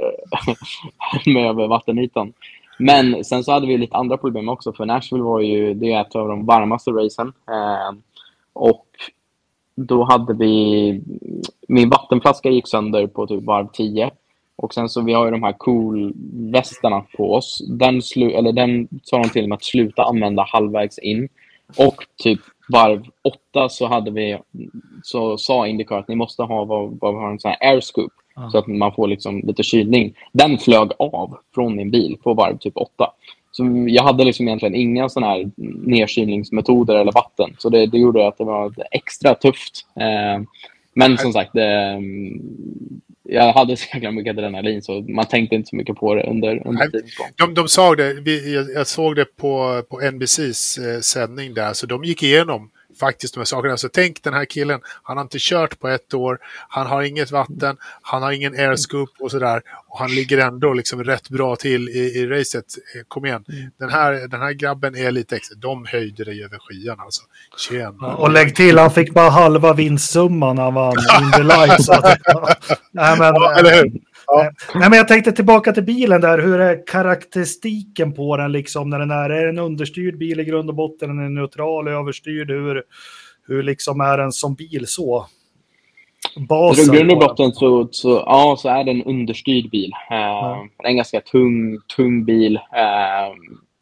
höll 0.98 1.34
mig 1.34 1.44
över 1.44 1.68
vattenytan. 1.68 2.34
Men 2.80 3.24
sen 3.24 3.44
så 3.44 3.52
hade 3.52 3.68
vi 3.68 3.78
lite 3.78 3.96
andra 3.96 4.18
problem 4.18 4.50
också, 4.50 4.74
för 4.74 4.86
Nashville 4.86 5.24
var 5.24 5.42
ju 5.42 5.74
det 5.74 5.94
är 5.94 6.02
ett 6.02 6.16
av 6.16 6.28
de 6.28 6.46
varmaste 6.46 6.92
racen. 6.92 7.28
Eh, 7.28 7.98
och 8.54 8.86
då 9.76 10.04
hade 10.04 10.34
vi... 10.34 11.02
Min 11.68 11.90
vattenflaska 11.90 12.50
gick 12.50 12.68
sönder 12.68 13.08
på 13.08 13.28
typ 13.28 13.44
varv 13.44 13.68
10. 13.74 14.12
Och 14.56 14.74
sen 14.74 14.90
så 14.90 15.02
vi 15.02 15.13
har 15.13 15.26
ju 15.26 15.32
de 15.32 15.44
här 15.44 15.54
cool-västarna 15.54 17.06
på 17.18 17.34
oss. 17.34 17.63
Den, 17.68 18.02
slu, 18.02 18.32
eller 18.32 18.52
den 18.52 18.88
sa 19.04 19.18
de 19.18 19.30
till 19.30 19.48
mig 19.48 19.56
att 19.56 19.63
sluta 19.63 20.04
använda 20.04 20.44
halvvägs 20.44 20.98
in. 20.98 21.30
Och 21.78 22.06
typ 22.18 22.40
varv 22.70 23.06
8 23.54 23.70
så 23.70 23.88
hade 23.88 24.12
vi, 24.12 24.38
så 25.04 25.38
sa 25.38 25.68
Indycar 25.68 26.00
att 26.00 26.08
ni 26.08 26.16
måste 26.16 26.44
ha 26.44 26.66
vad, 26.66 27.00
vad 27.02 27.13
vi 27.13 27.20
har 27.20 27.32
en 27.32 27.40
sån 27.40 27.52
här 27.52 27.74
air 27.74 27.82
Mm. 28.38 28.52
Så 28.52 28.58
att 28.58 28.67
man 28.67 28.93
får 28.93 29.08
liksom 29.08 29.39
lite 29.39 29.63
kylning. 29.63 30.13
Den 30.32 30.58
flög 30.58 30.91
av 31.00 31.38
från 31.56 31.76
min 31.76 31.91
bil 31.91 32.17
på 32.23 32.34
varv 32.34 32.58
typ 32.58 32.78
8. 32.78 33.12
Så 33.52 33.86
jag 33.88 34.04
hade 34.04 34.23
liksom 34.23 34.47
egentligen 34.47 34.76
inga 34.76 35.10
såna 35.10 35.28
här 35.28 35.52
nedkylningsmetoder 35.88 36.95
eller 36.95 37.12
vatten. 37.12 37.56
Så 37.58 37.69
det, 37.69 37.86
det 37.86 37.97
gjorde 37.97 38.28
att 38.28 38.38
det 38.38 38.43
var 38.43 38.73
extra 38.91 39.36
tufft. 39.36 39.86
Eh, 39.95 40.43
men 40.93 41.17
som 41.17 41.34
sagt, 41.34 41.54
det, 41.54 42.02
jag 43.23 43.54
hade 43.54 43.78
så 43.78 43.86
jäkla 43.93 44.12
mycket 44.12 44.38
adrenalin 44.38 44.82
så 44.82 45.02
man 45.02 45.26
tänkte 45.26 45.56
inte 45.56 45.69
så 45.69 45.76
mycket 45.76 45.95
på 45.95 46.15
det 46.15 46.23
under, 46.23 46.67
under 46.67 46.86
tidens 46.86 47.17
gång. 47.17 47.28
De, 47.36 47.54
de 47.54 47.67
sa 47.67 47.95
det, 47.95 48.13
vi, 48.13 48.56
jag, 48.56 48.65
jag, 48.76 48.88
såg 48.88 49.15
det 49.15 49.26
på, 49.26 49.82
på 49.89 50.12
NBCs 50.12 50.78
eh, 50.78 51.00
sändning 51.00 51.54
där, 51.54 51.73
så 51.73 51.86
de 51.86 52.04
gick 52.04 52.23
igenom 52.23 52.69
faktiskt 53.00 53.34
de 53.34 53.40
här 53.40 53.46
sakerna. 53.46 53.78
Så 53.78 53.90
tänk 53.90 54.24
den 54.24 54.34
här 54.34 54.46
killen, 54.46 54.80
han 55.04 55.18
har 55.18 55.24
inte 55.24 55.38
kört 55.40 55.80
på 55.80 55.88
ett 55.88 56.14
år, 56.14 56.40
han 56.70 56.88
har 56.88 57.02
inget 57.02 57.32
vatten, 57.32 57.78
han 58.02 58.24
har 58.24 58.32
ingen 58.32 58.54
airscoop 58.54 59.10
och 59.20 59.32
sådär. 59.32 59.62
Och 59.88 60.00
han 60.00 60.16
ligger 60.16 60.38
ändå 60.38 60.74
liksom 60.74 61.04
rätt 61.04 61.30
bra 61.30 61.56
till 61.56 61.90
i, 61.90 62.00
i 62.00 62.28
racet. 62.28 62.66
Eh, 62.96 63.02
kom 63.08 63.26
igen, 63.26 63.46
mm. 63.50 63.72
den, 63.80 63.90
här, 63.90 64.28
den 64.28 64.42
här 64.42 64.52
grabben 64.52 64.96
är 64.96 65.12
lite 65.12 65.36
extra. 65.36 65.56
De 65.56 65.86
höjde 65.86 66.24
dig 66.24 66.44
över 66.44 66.58
skyan 66.60 67.00
alltså. 67.00 67.22
Tjena. 67.58 68.16
Och 68.16 68.32
lägg 68.32 68.56
till, 68.56 68.78
han 68.78 68.92
fick 68.92 69.14
bara 69.14 69.30
halva 69.30 69.74
vinstsumman 69.74 70.56
när 70.56 70.64
han 70.64 70.74
vann 70.74 70.96
Indy 71.22 71.44
Lights. 71.44 71.90
Nej, 72.92 73.18
men, 73.20 73.34
ja, 73.36 73.56
eller 73.60 73.76
hur? 73.76 73.92
Ja. 74.28 74.46
Eh, 74.46 74.80
nej, 74.80 74.90
men 74.90 74.98
jag 74.98 75.08
tänkte 75.08 75.32
tillbaka 75.32 75.74
till 75.74 75.84
bilen 75.84 76.22
där. 76.22 76.40
Hur 76.40 76.60
är 76.60 76.88
karaktäristiken 76.88 78.13
på 78.13 78.38
den 78.38 78.52
liksom 78.52 78.90
när 78.90 79.00
den 79.00 79.12
är? 79.12 79.30
Är 79.30 79.48
en 79.48 79.60
understyrd 79.60 80.18
bil 80.18 80.40
i 80.40 80.46
grund 80.46 80.70
och 80.70 80.76
botten? 80.76 81.20
Är 81.20 81.24
den 81.24 81.34
neutral, 81.34 81.88
överstyrd? 81.88 82.52
Hur, 82.52 82.84
hur 83.48 83.63
liksom 83.63 84.02
är 84.02 84.18
den 84.18 84.32
som 84.32 84.56
bil 84.56 84.84
så? 84.88 85.26
Basen 86.50 86.96
I 86.96 86.98
grund 86.98 87.12
och 87.12 87.20
botten 87.20 87.52
så, 87.52 87.88
så, 87.92 88.24
ja, 88.26 88.56
så 88.60 88.70
är 88.70 88.84
det 88.84 88.92
en 88.92 89.04
understyrd 89.04 89.70
bil. 89.70 89.92
Uh, 90.12 90.18
ja. 90.18 90.68
Det 90.78 90.86
är 90.88 90.90
en 90.90 90.96
ganska 90.96 91.22
tung, 91.22 91.80
tung 91.96 92.26
bil. 92.26 92.56
Uh, 92.56 93.36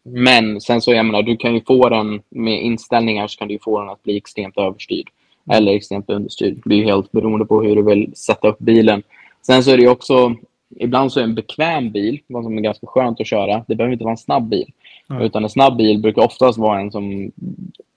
men 0.04 0.62
sen 0.62 0.82
så, 0.82 0.94
jag 0.94 1.06
menar, 1.06 1.24
du 1.24 1.38
kan 1.38 1.54
ju 1.54 1.62
få 1.62 1.90
den 1.90 2.22
med 2.30 2.62
inställningar 2.62 3.28
så 3.28 3.38
kan 3.38 3.48
du 3.48 3.60
få 3.60 3.80
den 3.80 3.90
att 3.90 4.04
bli 4.04 4.18
extremt 4.18 4.58
överstyrd. 4.58 5.10
Eller 5.52 5.74
extremt 5.74 6.10
understyrd. 6.10 6.56
Det 6.56 6.62
blir 6.66 6.84
helt 6.84 7.12
beroende 7.12 7.46
på 7.46 7.62
hur 7.62 7.76
du 7.76 7.82
vill 7.82 8.16
sätta 8.16 8.48
upp 8.48 8.60
bilen. 8.60 9.04
Sen 9.46 9.64
så 9.64 9.72
är 9.72 9.78
det 9.78 9.88
också, 9.88 10.36
ibland 10.76 11.12
så 11.12 11.20
är 11.20 11.24
en 11.24 11.36
bekväm 11.36 11.92
bil, 11.92 12.20
vad 12.28 12.44
som 12.44 12.58
är 12.58 12.62
ganska 12.62 12.88
skönt 12.88 13.22
att 13.22 13.28
köra, 13.28 13.66
det 13.68 13.76
behöver 13.76 13.94
inte 13.94 14.04
vara 14.04 14.14
en 14.14 14.18
snabb 14.18 14.50
bil. 14.50 14.72
Mm. 15.10 15.22
Utan 15.22 15.44
en 15.44 15.50
snabb 15.50 15.78
bil 15.78 16.00
brukar 16.00 16.22
oftast 16.22 16.58
vara 16.58 16.80
en 16.80 16.92
som 16.92 17.32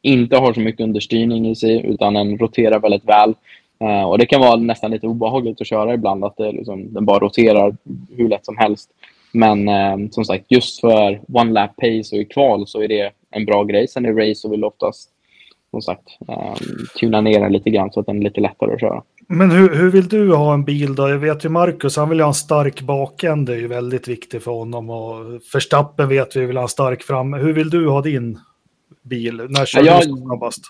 inte 0.02 0.36
har 0.36 0.52
så 0.52 0.60
mycket 0.60 0.84
understyrning 0.84 1.48
i 1.48 1.56
sig, 1.56 1.86
utan 1.86 2.14
den 2.14 2.38
roterar 2.38 2.80
väldigt 2.80 3.04
väl. 3.04 3.34
Uh, 3.84 4.02
och 4.02 4.18
det 4.18 4.26
kan 4.26 4.40
vara 4.40 4.56
nästan 4.56 4.90
lite 4.90 5.06
obehagligt 5.06 5.60
att 5.60 5.66
köra 5.66 5.94
ibland, 5.94 6.24
att 6.24 6.36
det 6.36 6.52
liksom, 6.52 6.92
den 6.94 7.04
bara 7.04 7.18
roterar 7.18 7.76
hur 8.16 8.28
lätt 8.28 8.46
som 8.46 8.56
helst. 8.56 8.90
Men 9.32 9.68
uh, 9.68 10.08
som 10.10 10.24
sagt, 10.24 10.44
just 10.48 10.80
för 10.80 11.20
one 11.32 11.52
lap 11.52 11.76
pace 11.76 12.16
och 12.16 12.22
i 12.22 12.24
kval 12.24 12.66
så 12.66 12.82
är 12.82 12.88
det 12.88 13.10
en 13.30 13.44
bra 13.44 13.64
grej. 13.64 13.88
Sen 13.88 14.06
i 14.06 14.12
race 14.12 14.40
så 14.40 14.48
vill 14.48 14.64
oftast 14.64 15.10
som 15.70 15.82
sagt 15.82 16.18
um, 16.20 16.86
tuna 17.00 17.20
ner 17.20 17.40
den 17.40 17.52
lite 17.52 17.70
grann 17.70 17.92
så 17.92 18.00
att 18.00 18.06
den 18.06 18.18
är 18.18 18.22
lite 18.24 18.40
lättare 18.40 18.74
att 18.74 18.80
köra. 18.80 19.02
Men 19.30 19.50
hur, 19.50 19.74
hur 19.74 19.90
vill 19.90 20.08
du 20.08 20.34
ha 20.34 20.54
en 20.54 20.64
bil 20.64 20.94
då? 20.94 21.08
Jag 21.08 21.18
vet 21.18 21.44
ju 21.44 21.48
Marcus, 21.48 21.96
han 21.96 22.08
vill 22.08 22.20
ha 22.20 22.28
en 22.28 22.34
stark 22.34 22.80
bakände, 22.80 23.52
det 23.52 23.58
är 23.58 23.60
ju 23.60 23.68
väldigt 23.68 24.08
viktigt 24.08 24.44
för 24.44 24.50
honom. 24.50 24.90
Och 24.90 25.42
Förstappen 25.52 26.08
vet 26.08 26.36
vi 26.36 26.46
vill 26.46 26.56
ha 26.56 26.62
en 26.62 26.68
stark 26.68 27.02
fram. 27.02 27.32
Hur 27.32 27.52
vill 27.52 27.70
du 27.70 27.88
ha 27.88 28.00
din 28.00 28.38
bil? 29.02 29.46
När 29.48 29.66
kör 29.66 29.84
jag, 29.84 30.00
du 30.00 30.16
snabbast? 30.16 30.62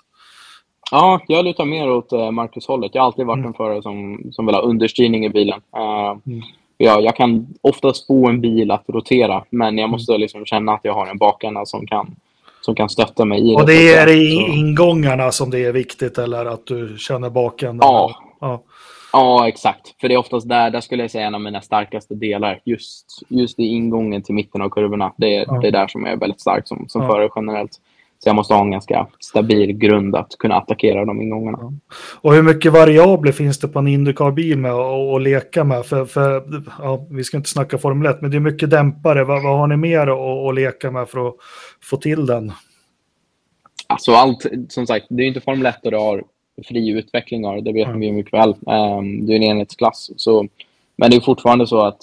Ja, 0.90 1.20
jag 1.28 1.44
lutar 1.44 1.64
mer 1.64 1.90
åt 1.90 2.12
uh, 2.12 2.30
Marcus-hållet. 2.30 2.90
Jag 2.94 3.02
har 3.02 3.06
alltid 3.06 3.26
varit 3.26 3.38
mm. 3.38 3.48
en 3.48 3.54
förare 3.54 3.82
som, 3.82 4.20
som 4.32 4.46
vill 4.46 4.54
ha 4.54 4.62
understyrning 4.62 5.24
i 5.24 5.28
bilen. 5.28 5.60
Uh, 5.76 6.18
mm. 6.26 6.42
ja, 6.76 7.00
jag 7.00 7.16
kan 7.16 7.46
oftast 7.60 8.06
få 8.06 8.28
en 8.28 8.40
bil 8.40 8.70
att 8.70 8.84
rotera, 8.88 9.44
men 9.50 9.78
jag 9.78 9.84
mm. 9.84 9.90
måste 9.90 10.18
liksom 10.18 10.44
känna 10.44 10.72
att 10.72 10.80
jag 10.82 10.94
har 10.94 11.06
en 11.06 11.18
bakända 11.18 11.66
som 11.66 11.86
kan, 11.86 12.16
som 12.60 12.74
kan 12.74 12.88
stötta 12.88 13.24
mig 13.24 13.52
i 13.52 13.56
Och 13.56 13.66
det 13.66 13.94
är 13.94 14.08
i 14.08 14.32
ingångarna 14.34 15.32
som 15.32 15.50
det 15.50 15.64
är 15.64 15.72
viktigt, 15.72 16.18
eller 16.18 16.46
att 16.46 16.66
du 16.66 16.96
känner 16.98 17.30
bakändan? 17.30 17.88
Ja, 17.92 18.14
Ja. 18.40 18.62
ja, 19.12 19.48
exakt. 19.48 20.00
För 20.00 20.08
det 20.08 20.14
är 20.14 20.18
oftast 20.18 20.48
där, 20.48 20.70
där 20.70 20.80
skulle 20.80 21.02
jag 21.02 21.10
säga 21.10 21.26
en 21.26 21.34
av 21.34 21.40
mina 21.40 21.60
starkaste 21.60 22.14
delar. 22.14 22.60
Just, 22.64 23.22
just 23.28 23.58
i 23.58 23.62
ingången 23.62 24.22
till 24.22 24.34
mitten 24.34 24.62
av 24.62 24.68
kurvorna. 24.68 25.12
Det, 25.16 25.36
är, 25.36 25.44
ja. 25.48 25.58
det 25.60 25.68
är 25.68 25.72
där 25.72 25.88
som 25.88 26.04
jag 26.04 26.12
är 26.12 26.16
väldigt 26.16 26.40
stark 26.40 26.68
som, 26.68 26.88
som 26.88 27.02
ja. 27.02 27.08
förare 27.08 27.28
generellt. 27.36 27.80
Så 28.18 28.28
jag 28.28 28.36
måste 28.36 28.54
ha 28.54 28.60
en 28.60 28.70
ganska 28.70 29.06
stabil 29.20 29.72
grund 29.72 30.16
att 30.16 30.38
kunna 30.38 30.54
attackera 30.54 31.04
de 31.04 31.22
ingångarna. 31.22 31.58
Ja. 31.60 31.72
Och 32.20 32.34
hur 32.34 32.42
mycket 32.42 32.72
variabler 32.72 33.32
finns 33.32 33.58
det 33.58 33.68
på 33.68 33.78
en 33.78 33.88
Indycar-bil 33.88 34.58
med 34.58 34.72
att 34.72 35.22
leka 35.22 35.64
med? 35.64 35.86
För, 35.86 36.04
för 36.04 36.44
ja, 36.78 37.06
vi 37.10 37.24
ska 37.24 37.36
inte 37.36 37.48
snacka 37.48 37.78
Formel 37.78 38.12
1, 38.12 38.20
men 38.20 38.30
det 38.30 38.36
är 38.36 38.40
mycket 38.40 38.70
dämpare. 38.70 39.24
Vad, 39.24 39.42
vad 39.42 39.58
har 39.58 39.66
ni 39.66 39.76
mer 39.76 40.06
att, 40.06 40.48
att 40.48 40.54
leka 40.54 40.90
med 40.90 41.08
för 41.08 41.28
att 41.28 41.34
få 41.82 41.96
till 41.96 42.26
den? 42.26 42.52
Alltså 43.86 44.12
allt, 44.12 44.46
som 44.68 44.86
sagt, 44.86 45.06
det 45.08 45.22
är 45.22 45.26
inte 45.26 45.40
Formel 45.40 45.66
1 45.66 45.84
och 45.84 45.90
du 45.90 45.96
har 45.96 46.22
fri 46.64 46.88
utveckling 46.88 47.46
av 47.46 47.54
det, 47.56 47.62
det 47.62 47.72
vet 47.72 47.86
mm. 47.88 48.00
vi 48.00 48.12
mycket 48.12 48.32
väl. 48.32 48.48
Um, 48.48 49.26
det 49.26 49.32
är 49.32 49.36
en 49.36 49.42
enhetsklass. 49.42 50.10
Så, 50.16 50.46
men 50.96 51.10
det 51.10 51.16
är 51.16 51.20
fortfarande 51.20 51.66
så 51.66 51.80
att 51.80 52.00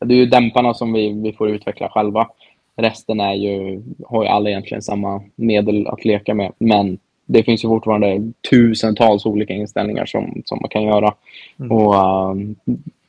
det 0.00 0.14
är 0.14 0.18
ju 0.18 0.26
dämparna 0.26 0.74
som 0.74 0.92
vi, 0.92 1.12
vi 1.12 1.32
får 1.32 1.50
utveckla 1.50 1.88
själva. 1.88 2.28
Resten 2.76 3.20
är 3.20 3.34
ju, 3.34 3.82
har 4.06 4.22
ju 4.22 4.28
alla 4.28 4.50
egentligen 4.50 4.82
samma 4.82 5.22
medel 5.36 5.86
att 5.86 6.04
leka 6.04 6.34
med. 6.34 6.52
Men 6.58 6.98
det 7.26 7.42
finns 7.42 7.64
ju 7.64 7.68
fortfarande 7.68 8.32
tusentals 8.50 9.26
olika 9.26 9.54
inställningar 9.54 10.06
som, 10.06 10.42
som 10.44 10.58
man 10.60 10.68
kan 10.68 10.82
göra. 10.82 11.14
Mm. 11.58 11.72
Och 11.72 11.94
um, 12.30 12.56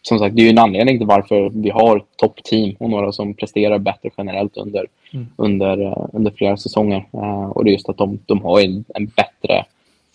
som 0.01 0.19
sagt, 0.19 0.35
det 0.35 0.41
är 0.41 0.43
ju 0.43 0.49
en 0.49 0.57
anledning 0.57 0.97
till 0.97 1.07
varför 1.07 1.49
vi 1.49 1.69
har 1.69 2.03
toppteam 2.15 2.75
och 2.79 2.89
några 2.89 3.11
som 3.11 3.33
presterar 3.33 3.77
bättre 3.77 4.09
generellt 4.17 4.57
under, 4.57 4.85
mm. 5.13 5.27
under, 5.35 5.81
uh, 5.81 6.07
under 6.13 6.31
flera 6.31 6.57
säsonger. 6.57 7.05
Uh, 7.13 7.49
och 7.49 7.63
det 7.63 7.69
är 7.69 7.73
just 7.73 7.89
att 7.89 7.97
de, 7.97 8.19
de 8.25 8.41
har 8.41 8.59
en, 8.59 8.85
en 8.95 9.05
bättre 9.05 9.65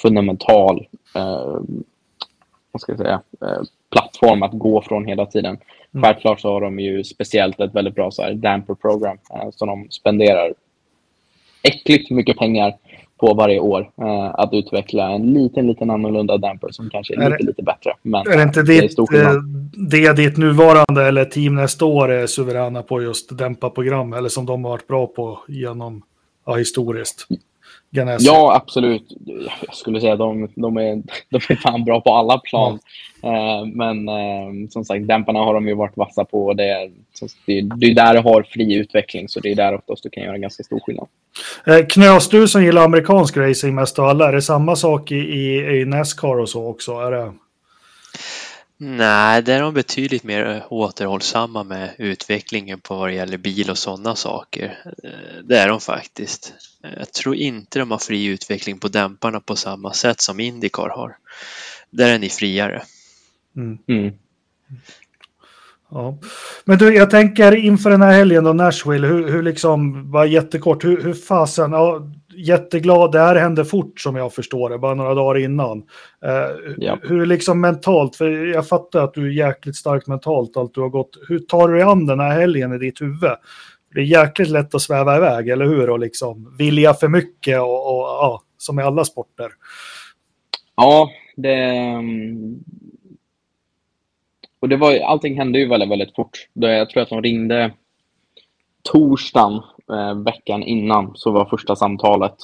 fundamental 0.02 0.86
eh, 1.14 1.60
vad 2.72 2.80
ska 2.80 2.92
jag 2.92 2.98
säga, 2.98 3.20
eh, 3.42 3.62
plattform 3.92 4.42
att 4.42 4.52
gå 4.52 4.82
från 4.82 5.06
hela 5.06 5.26
tiden. 5.26 5.58
Mm. 5.94 6.04
Självklart 6.04 6.40
så 6.40 6.52
har 6.52 6.60
de 6.60 6.80
ju 6.80 7.04
speciellt 7.04 7.60
ett 7.60 7.74
väldigt 7.74 7.94
bra 7.94 8.10
så 8.10 8.22
här, 8.22 8.34
damper 8.34 8.74
program 8.74 9.18
eh, 9.34 9.50
som 9.50 9.68
de 9.68 9.86
spenderar 9.90 10.54
äckligt 11.62 12.10
mycket 12.10 12.38
pengar 12.38 12.74
på 13.20 13.34
varje 13.34 13.60
år 13.60 13.90
eh, 14.02 14.34
att 14.34 14.52
utveckla 14.52 15.10
en 15.10 15.34
liten, 15.34 15.66
liten 15.66 15.90
annorlunda 15.90 16.38
damper 16.38 16.68
som 16.70 16.90
kanske 16.90 17.14
är, 17.14 17.20
är 17.20 17.30
lite, 17.30 17.42
det, 17.42 17.46
lite 17.46 17.62
bättre. 17.62 17.94
Men 18.02 18.20
är 18.20 18.36
det 18.36 18.42
inte 18.42 18.62
det, 18.62 18.98
eh, 19.18 19.32
det 19.90 20.12
ditt 20.12 20.36
nuvarande 20.36 21.04
eller 21.04 21.24
team 21.24 21.54
nästa 21.54 21.84
år 21.84 22.10
är 22.10 22.26
suveräna 22.26 22.82
på 22.82 23.02
just 23.02 23.38
dämpa 23.38 23.70
program 23.70 24.12
eller 24.12 24.28
som 24.28 24.46
de 24.46 24.64
har 24.64 24.70
varit 24.70 24.86
bra 24.86 25.06
på 25.06 25.38
genom 25.48 26.02
ja, 26.46 26.54
historiskt? 26.54 27.26
Ganesi. 27.90 28.26
Ja, 28.26 28.54
absolut. 28.54 29.12
Jag 29.66 29.74
skulle 29.74 30.00
säga 30.00 30.12
att 30.12 30.18
de, 30.18 30.48
de, 30.54 30.76
är, 30.76 31.02
de 31.30 31.36
är 31.36 31.56
fan 31.56 31.84
bra 31.84 32.00
på 32.00 32.14
alla 32.14 32.38
plan. 32.38 32.78
Mm. 33.22 33.70
Men 33.70 34.08
uh, 34.08 34.68
som 34.68 34.84
sagt, 34.84 35.08
dämparna 35.08 35.38
har 35.38 35.54
de 35.54 35.68
ju 35.68 35.74
varit 35.74 35.96
vassa 35.96 36.24
på. 36.24 36.54
Det 36.54 36.68
är, 36.68 36.90
det, 37.46 37.86
är 37.86 37.94
där 37.94 38.14
du 38.14 38.20
har 38.20 38.42
fri 38.42 38.74
utveckling, 38.74 39.28
så 39.28 39.40
det 39.40 39.50
är 39.50 39.54
där 39.54 39.74
oftast 39.74 40.02
du 40.02 40.10
kan 40.10 40.22
göra 40.22 40.38
ganska 40.38 40.62
stor 40.62 40.80
skillnad. 40.80 41.06
Uh, 41.68 41.86
Knös, 41.86 42.28
du 42.28 42.48
som 42.48 42.64
gillar 42.64 42.84
amerikansk 42.84 43.36
racing 43.36 43.74
mest 43.74 43.98
av 43.98 44.04
alla, 44.04 44.28
är 44.28 44.32
det 44.32 44.42
samma 44.42 44.76
sak 44.76 45.12
i, 45.12 45.16
i, 45.16 45.80
i 45.80 45.84
Nascar 45.84 46.38
och 46.38 46.48
så 46.48 46.66
också? 46.66 46.92
Är 46.92 47.10
det... 47.10 47.32
Nej, 48.82 49.42
där 49.42 49.56
är 49.56 49.62
de 49.62 49.74
betydligt 49.74 50.24
mer 50.24 50.66
återhållsamma 50.70 51.64
med 51.64 51.94
utvecklingen 51.98 52.80
på 52.80 52.94
vad 52.94 53.08
det 53.08 53.14
gäller 53.14 53.38
bil 53.38 53.70
och 53.70 53.78
sådana 53.78 54.16
saker. 54.16 54.78
Det 55.44 55.58
är 55.58 55.68
de 55.68 55.80
faktiskt. 55.80 56.54
Jag 56.82 57.12
tror 57.12 57.34
inte 57.34 57.78
de 57.78 57.90
har 57.90 57.98
fri 57.98 58.24
utveckling 58.24 58.78
på 58.78 58.88
dämparna 58.88 59.40
på 59.40 59.56
samma 59.56 59.92
sätt 59.92 60.20
som 60.20 60.40
Indycar 60.40 60.88
har. 60.88 61.16
Där 61.90 62.14
är 62.14 62.18
ni 62.18 62.28
friare. 62.28 62.82
Mm. 63.56 63.78
Mm. 63.88 64.14
Ja. 65.90 66.18
Men 66.64 66.78
du, 66.78 66.94
jag 66.94 67.10
tänker 67.10 67.56
inför 67.56 67.90
den 67.90 68.02
här 68.02 68.12
helgen 68.12 68.44
då, 68.44 68.52
Nashville, 68.52 69.06
hur, 69.06 69.28
hur 69.28 69.42
liksom, 69.42 70.10
bara 70.10 70.26
jättekort, 70.26 70.84
hur, 70.84 71.02
hur 71.02 71.14
fasen, 71.14 71.72
ja, 71.72 72.10
jätteglad, 72.34 73.12
det 73.12 73.18
här 73.18 73.36
hände 73.36 73.64
fort 73.64 74.00
som 74.00 74.16
jag 74.16 74.34
förstår 74.34 74.70
det, 74.70 74.78
bara 74.78 74.94
några 74.94 75.14
dagar 75.14 75.40
innan. 75.40 75.78
Uh, 75.78 76.74
ja. 76.78 76.98
Hur 77.02 77.26
liksom 77.26 77.60
mentalt, 77.60 78.16
för 78.16 78.46
jag 78.46 78.68
fattar 78.68 79.04
att 79.04 79.14
du 79.14 79.26
är 79.26 79.46
jäkligt 79.46 79.76
starkt 79.76 80.06
mentalt 80.06 80.56
allt 80.56 80.74
du 80.74 80.80
har 80.80 80.88
gått, 80.88 81.18
hur 81.28 81.38
tar 81.38 81.68
du 81.68 81.74
dig 81.74 81.82
an 81.82 82.06
den 82.06 82.20
här 82.20 82.40
helgen 82.40 82.72
i 82.72 82.78
ditt 82.78 83.00
huvud? 83.00 83.30
Det 83.94 84.00
är 84.00 84.04
jäkligt 84.04 84.48
lätt 84.48 84.74
att 84.74 84.82
sväva 84.82 85.16
iväg, 85.16 85.48
eller 85.48 85.66
hur? 85.66 85.90
Och 85.90 85.98
liksom 85.98 86.56
vilja 86.58 86.94
för 86.94 87.08
mycket 87.08 87.60
och, 87.60 87.86
och 87.86 88.02
ja, 88.02 88.42
som 88.58 88.80
i 88.80 88.82
alla 88.82 89.04
sporter. 89.04 89.50
Ja, 90.76 91.10
det... 91.36 91.66
Och 94.60 94.68
det 94.68 94.76
var, 94.76 94.98
allting 94.98 95.38
hände 95.38 95.58
ju 95.58 95.68
väldigt, 95.68 95.90
väldigt 95.90 96.14
fort. 96.14 96.48
Jag 96.52 96.90
tror 96.90 97.02
att 97.02 97.08
de 97.08 97.22
ringde 97.22 97.72
torsdagen 98.82 99.62
eh, 99.92 100.14
veckan 100.14 100.62
innan, 100.62 101.12
så 101.14 101.30
var 101.30 101.44
första 101.44 101.76
samtalet. 101.76 102.36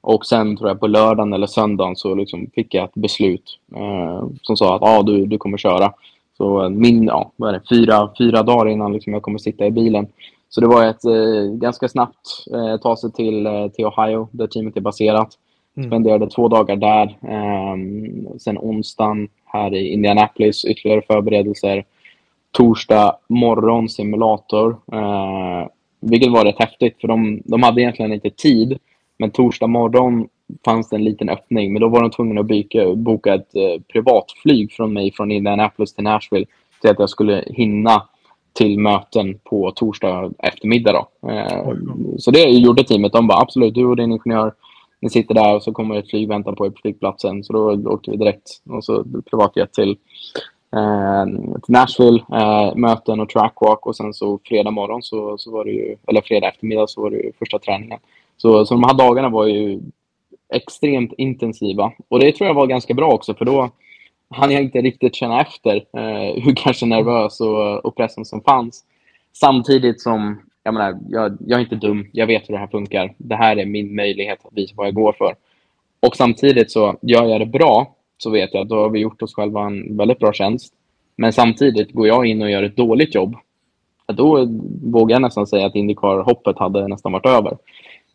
Och 0.00 0.26
sen 0.26 0.56
tror 0.56 0.70
jag 0.70 0.80
på 0.80 0.86
lördagen 0.86 1.32
eller 1.32 1.46
söndagen 1.46 1.96
så 1.96 2.14
liksom 2.14 2.46
fick 2.54 2.74
jag 2.74 2.84
ett 2.84 2.94
beslut 2.94 3.58
eh, 3.76 4.28
som 4.42 4.56
sa 4.56 4.76
att 4.76 4.82
ah, 4.82 5.02
du, 5.02 5.26
du 5.26 5.38
kommer 5.38 5.58
köra. 5.58 5.92
Så 6.36 6.68
min, 6.68 7.04
ja, 7.04 7.32
vad 7.36 7.48
är 7.48 7.52
det, 7.52 7.62
fyra, 7.68 8.10
fyra 8.18 8.42
dagar 8.42 8.68
innan 8.68 8.92
liksom 8.92 9.12
jag 9.12 9.22
kommer 9.22 9.38
sitta 9.38 9.66
i 9.66 9.70
bilen 9.70 10.08
så 10.50 10.60
det 10.60 10.66
var 10.66 10.84
ett 10.84 11.04
eh, 11.04 11.52
ganska 11.52 11.88
snabbt 11.88 12.46
eh, 12.54 12.76
ta 12.76 12.96
sig 12.96 13.12
till, 13.12 13.46
eh, 13.46 13.68
till 13.68 13.86
Ohio, 13.86 14.28
där 14.32 14.46
teamet 14.46 14.76
är 14.76 14.80
baserat. 14.80 15.28
Mm. 15.76 15.90
Spenderade 15.90 16.30
två 16.30 16.48
dagar 16.48 16.76
där. 16.76 17.18
Eh, 17.22 17.76
sen 18.38 18.58
onsdagen 18.58 19.28
här 19.44 19.74
i 19.74 19.88
Indianapolis, 19.88 20.64
ytterligare 20.64 21.02
förberedelser. 21.02 21.84
Torsdag 22.52 23.16
morgon 23.28 23.88
simulator. 23.88 24.76
Vilket 26.00 26.32
var 26.32 26.44
rätt 26.44 26.58
häftigt, 26.58 27.00
för 27.00 27.08
de, 27.08 27.42
de 27.44 27.62
hade 27.62 27.80
egentligen 27.80 28.12
inte 28.12 28.30
tid. 28.30 28.78
Men 29.18 29.30
torsdag 29.30 29.66
morgon 29.66 30.28
fanns 30.64 30.88
det 30.88 30.96
en 30.96 31.04
liten 31.04 31.28
öppning, 31.28 31.72
men 31.72 31.82
då 31.82 31.88
var 31.88 32.00
de 32.00 32.10
tvungna 32.10 32.40
att 32.40 32.46
byka, 32.46 32.94
boka 32.94 33.34
ett 33.34 33.56
eh, 33.56 33.82
privatflyg 33.92 34.72
från 34.72 34.92
mig 34.92 35.12
från 35.12 35.30
Indianapolis 35.30 35.94
till 35.94 36.04
Nashville 36.04 36.46
till 36.80 36.90
att 36.90 36.98
jag 36.98 37.10
skulle 37.10 37.44
hinna 37.46 38.02
till 38.52 38.78
möten 38.78 39.38
på 39.44 39.70
torsdag 39.70 40.30
eftermiddag. 40.38 40.92
Då. 40.92 41.28
Eh, 41.30 41.74
så 42.18 42.30
det 42.30 42.42
gjorde 42.42 42.84
teamet. 42.84 43.12
De 43.12 43.26
bara 43.26 43.40
absolut, 43.40 43.74
du 43.74 43.86
och 43.86 43.96
din 43.96 44.12
ingenjör, 44.12 44.54
ni 45.00 45.10
sitter 45.10 45.34
där 45.34 45.54
och 45.54 45.62
så 45.62 45.72
kommer 45.72 45.98
ett 45.98 46.10
flyg 46.10 46.28
vänta 46.28 46.52
på 46.52 46.66
er 46.66 46.70
på 46.70 46.80
flygplatsen. 46.82 47.44
Så 47.44 47.52
då 47.52 47.90
åkte 47.90 48.10
vi 48.10 48.16
direkt 48.16 48.62
och 48.70 48.84
så 48.84 49.04
privatjet 49.30 49.72
till 49.72 49.96
Eh, 50.76 51.26
Nashville, 51.68 52.24
eh, 52.32 52.74
möten 52.74 53.20
och 53.20 53.28
trackwalk 53.28 53.86
och 53.86 53.96
sen 53.96 54.14
så 54.14 54.40
fredag 54.44 54.70
morgon 54.70 55.02
så, 55.02 55.38
så 55.38 55.50
var 55.50 55.64
det 55.64 55.70
ju, 55.70 55.96
eller 56.08 56.20
fredag 56.20 56.48
eftermiddag 56.48 56.86
så 56.86 57.02
var 57.02 57.10
det 57.10 57.16
ju 57.16 57.32
första 57.38 57.58
träningen. 57.58 57.98
Så, 58.36 58.66
så 58.66 58.74
de 58.74 58.84
här 58.84 58.94
dagarna 58.94 59.28
var 59.28 59.46
ju 59.46 59.80
extremt 60.54 61.12
intensiva 61.12 61.92
och 62.08 62.20
det 62.20 62.32
tror 62.32 62.46
jag 62.46 62.54
var 62.54 62.66
ganska 62.66 62.94
bra 62.94 63.10
också 63.10 63.34
för 63.34 63.44
då 63.44 63.70
hann 64.30 64.50
jag 64.50 64.62
inte 64.62 64.80
riktigt 64.80 65.14
känna 65.14 65.40
efter 65.40 65.76
eh, 65.76 66.42
hur 66.42 66.54
kanske 66.56 66.86
nervös 66.86 67.40
och, 67.40 67.84
och 67.84 67.96
pressen 67.96 68.24
som 68.24 68.40
fanns. 68.40 68.84
Samtidigt 69.32 70.00
som, 70.00 70.42
jag 70.62 70.74
menar, 70.74 70.98
jag, 71.08 71.38
jag 71.46 71.56
är 71.56 71.64
inte 71.64 71.76
dum, 71.76 72.08
jag 72.12 72.26
vet 72.26 72.48
hur 72.48 72.54
det 72.54 72.60
här 72.60 72.66
funkar. 72.66 73.14
Det 73.16 73.34
här 73.34 73.56
är 73.56 73.66
min 73.66 73.94
möjlighet 73.94 74.46
att 74.46 74.52
visa 74.52 74.74
vad 74.76 74.86
jag 74.86 74.94
går 74.94 75.12
för. 75.12 75.34
Och 76.00 76.16
samtidigt 76.16 76.70
så, 76.70 76.96
gör 77.02 77.24
jag 77.24 77.40
det 77.40 77.46
bra 77.46 77.94
så 78.22 78.30
vet 78.30 78.54
jag 78.54 78.62
att 78.62 78.68
då 78.68 78.76
har 78.76 78.90
vi 78.90 78.98
gjort 78.98 79.22
oss 79.22 79.34
själva 79.34 79.66
en 79.66 79.96
väldigt 79.96 80.18
bra 80.18 80.32
tjänst. 80.32 80.74
Men 81.16 81.32
samtidigt, 81.32 81.92
går 81.92 82.06
jag 82.08 82.26
in 82.26 82.42
och 82.42 82.50
gör 82.50 82.62
ett 82.62 82.76
dåligt 82.76 83.14
jobb, 83.14 83.36
då 84.06 84.48
vågar 84.82 85.14
jag 85.14 85.22
nästan 85.22 85.46
säga 85.46 85.66
att 85.66 85.74
Indycar-hoppet 85.74 86.58
hade 86.58 86.88
nästan 86.88 87.12
varit 87.12 87.26
över. 87.26 87.56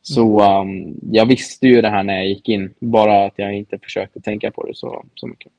Så 0.01 0.59
um, 0.61 0.95
jag 1.11 1.25
visste 1.25 1.67
ju 1.67 1.81
det 1.81 1.89
här 1.89 2.03
när 2.03 2.13
jag 2.13 2.27
gick 2.27 2.49
in, 2.49 2.73
bara 2.79 3.25
att 3.25 3.33
jag 3.35 3.57
inte 3.57 3.77
försökte 3.79 4.21
tänka 4.21 4.51
på 4.51 4.65
det 4.65 4.75
så, 4.75 5.05
så 5.15 5.27
mycket. 5.27 5.51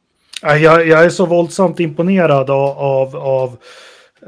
Jag, 0.43 0.87
jag 0.87 1.05
är 1.05 1.09
så 1.09 1.27
våldsamt 1.27 1.81
imponerad 1.81 2.51
av, 2.51 2.79
av, 2.79 3.17
av 3.17 3.57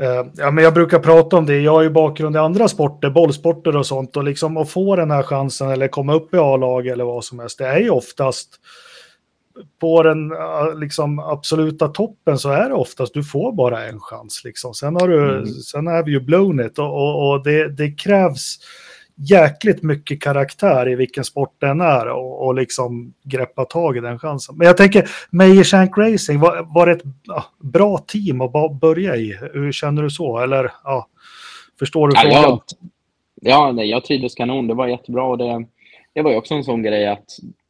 Uh, 0.00 0.26
ja, 0.36 0.50
men 0.50 0.64
jag 0.64 0.74
brukar 0.74 0.98
prata 0.98 1.36
om 1.36 1.46
det, 1.46 1.60
jag 1.60 1.72
har 1.72 1.82
ju 1.82 1.90
bakgrund 1.90 2.36
i 2.36 2.38
andra 2.38 2.68
sporter, 2.68 3.10
bollsporter 3.10 3.76
och 3.76 3.86
sånt, 3.86 4.16
och 4.16 4.24
liksom 4.24 4.56
att 4.56 4.70
få 4.70 4.96
den 4.96 5.10
här 5.10 5.22
chansen 5.22 5.70
eller 5.70 5.88
komma 5.88 6.14
upp 6.14 6.34
i 6.34 6.36
A-lag 6.36 6.86
eller 6.86 7.04
vad 7.04 7.24
som 7.24 7.38
helst, 7.38 7.58
det 7.58 7.66
är 7.66 7.80
ju 7.80 7.90
oftast 7.90 8.60
på 9.80 10.02
den 10.02 10.32
liksom, 10.80 11.18
absoluta 11.18 11.88
toppen 11.88 12.38
så 12.38 12.50
är 12.50 12.68
det 12.68 12.74
oftast 12.74 13.14
du 13.14 13.24
får 13.24 13.52
bara 13.52 13.86
en 13.86 14.00
chans. 14.00 14.42
Liksom. 14.44 14.74
Sen, 14.74 14.94
har 14.94 15.08
du, 15.08 15.30
mm. 15.30 15.46
sen 15.46 15.86
är 15.86 16.02
vi 16.02 16.10
ju 16.10 16.20
blown 16.20 16.60
it 16.60 16.78
och, 16.78 16.94
och, 16.94 17.30
och 17.30 17.44
det, 17.44 17.68
det, 17.68 17.90
krävs 17.90 18.58
jäkligt 19.16 19.82
mycket 19.82 20.22
karaktär 20.22 20.88
i 20.88 20.94
vilken 20.94 21.24
sport 21.24 21.54
den 21.58 21.80
är 21.80 22.08
och, 22.08 22.46
och 22.46 22.54
liksom 22.54 23.14
greppa 23.24 23.64
tag 23.64 23.96
i 23.96 24.00
den 24.00 24.18
chansen. 24.18 24.56
Men 24.56 24.66
jag 24.66 24.76
tänker, 24.76 25.08
Meyer 25.30 25.64
Shank 25.64 25.98
Racing, 25.98 26.40
var, 26.40 26.74
var 26.74 26.86
det 26.86 26.92
ett 26.92 27.02
ja, 27.24 27.44
bra 27.58 27.98
team 27.98 28.40
att 28.40 28.80
börja 28.80 29.16
i? 29.16 29.38
Hur 29.52 29.72
känner 29.72 30.02
du 30.02 30.10
så? 30.10 30.38
Eller 30.38 30.72
ja, 30.84 31.06
förstår 31.78 32.08
du 32.08 32.16
frågan? 32.16 32.42
Ja, 32.42 32.62
ja 33.40 33.72
nej, 33.72 33.90
jag 33.90 34.04
trivdes 34.04 34.34
kanon. 34.34 34.66
Det 34.66 34.74
var 34.74 34.86
jättebra. 34.86 35.22
Och 35.22 35.38
det, 35.38 35.66
det 36.14 36.22
var 36.22 36.30
ju 36.30 36.36
också 36.36 36.54
en 36.54 36.64
sån 36.64 36.82
grej 36.82 37.06
att 37.06 37.26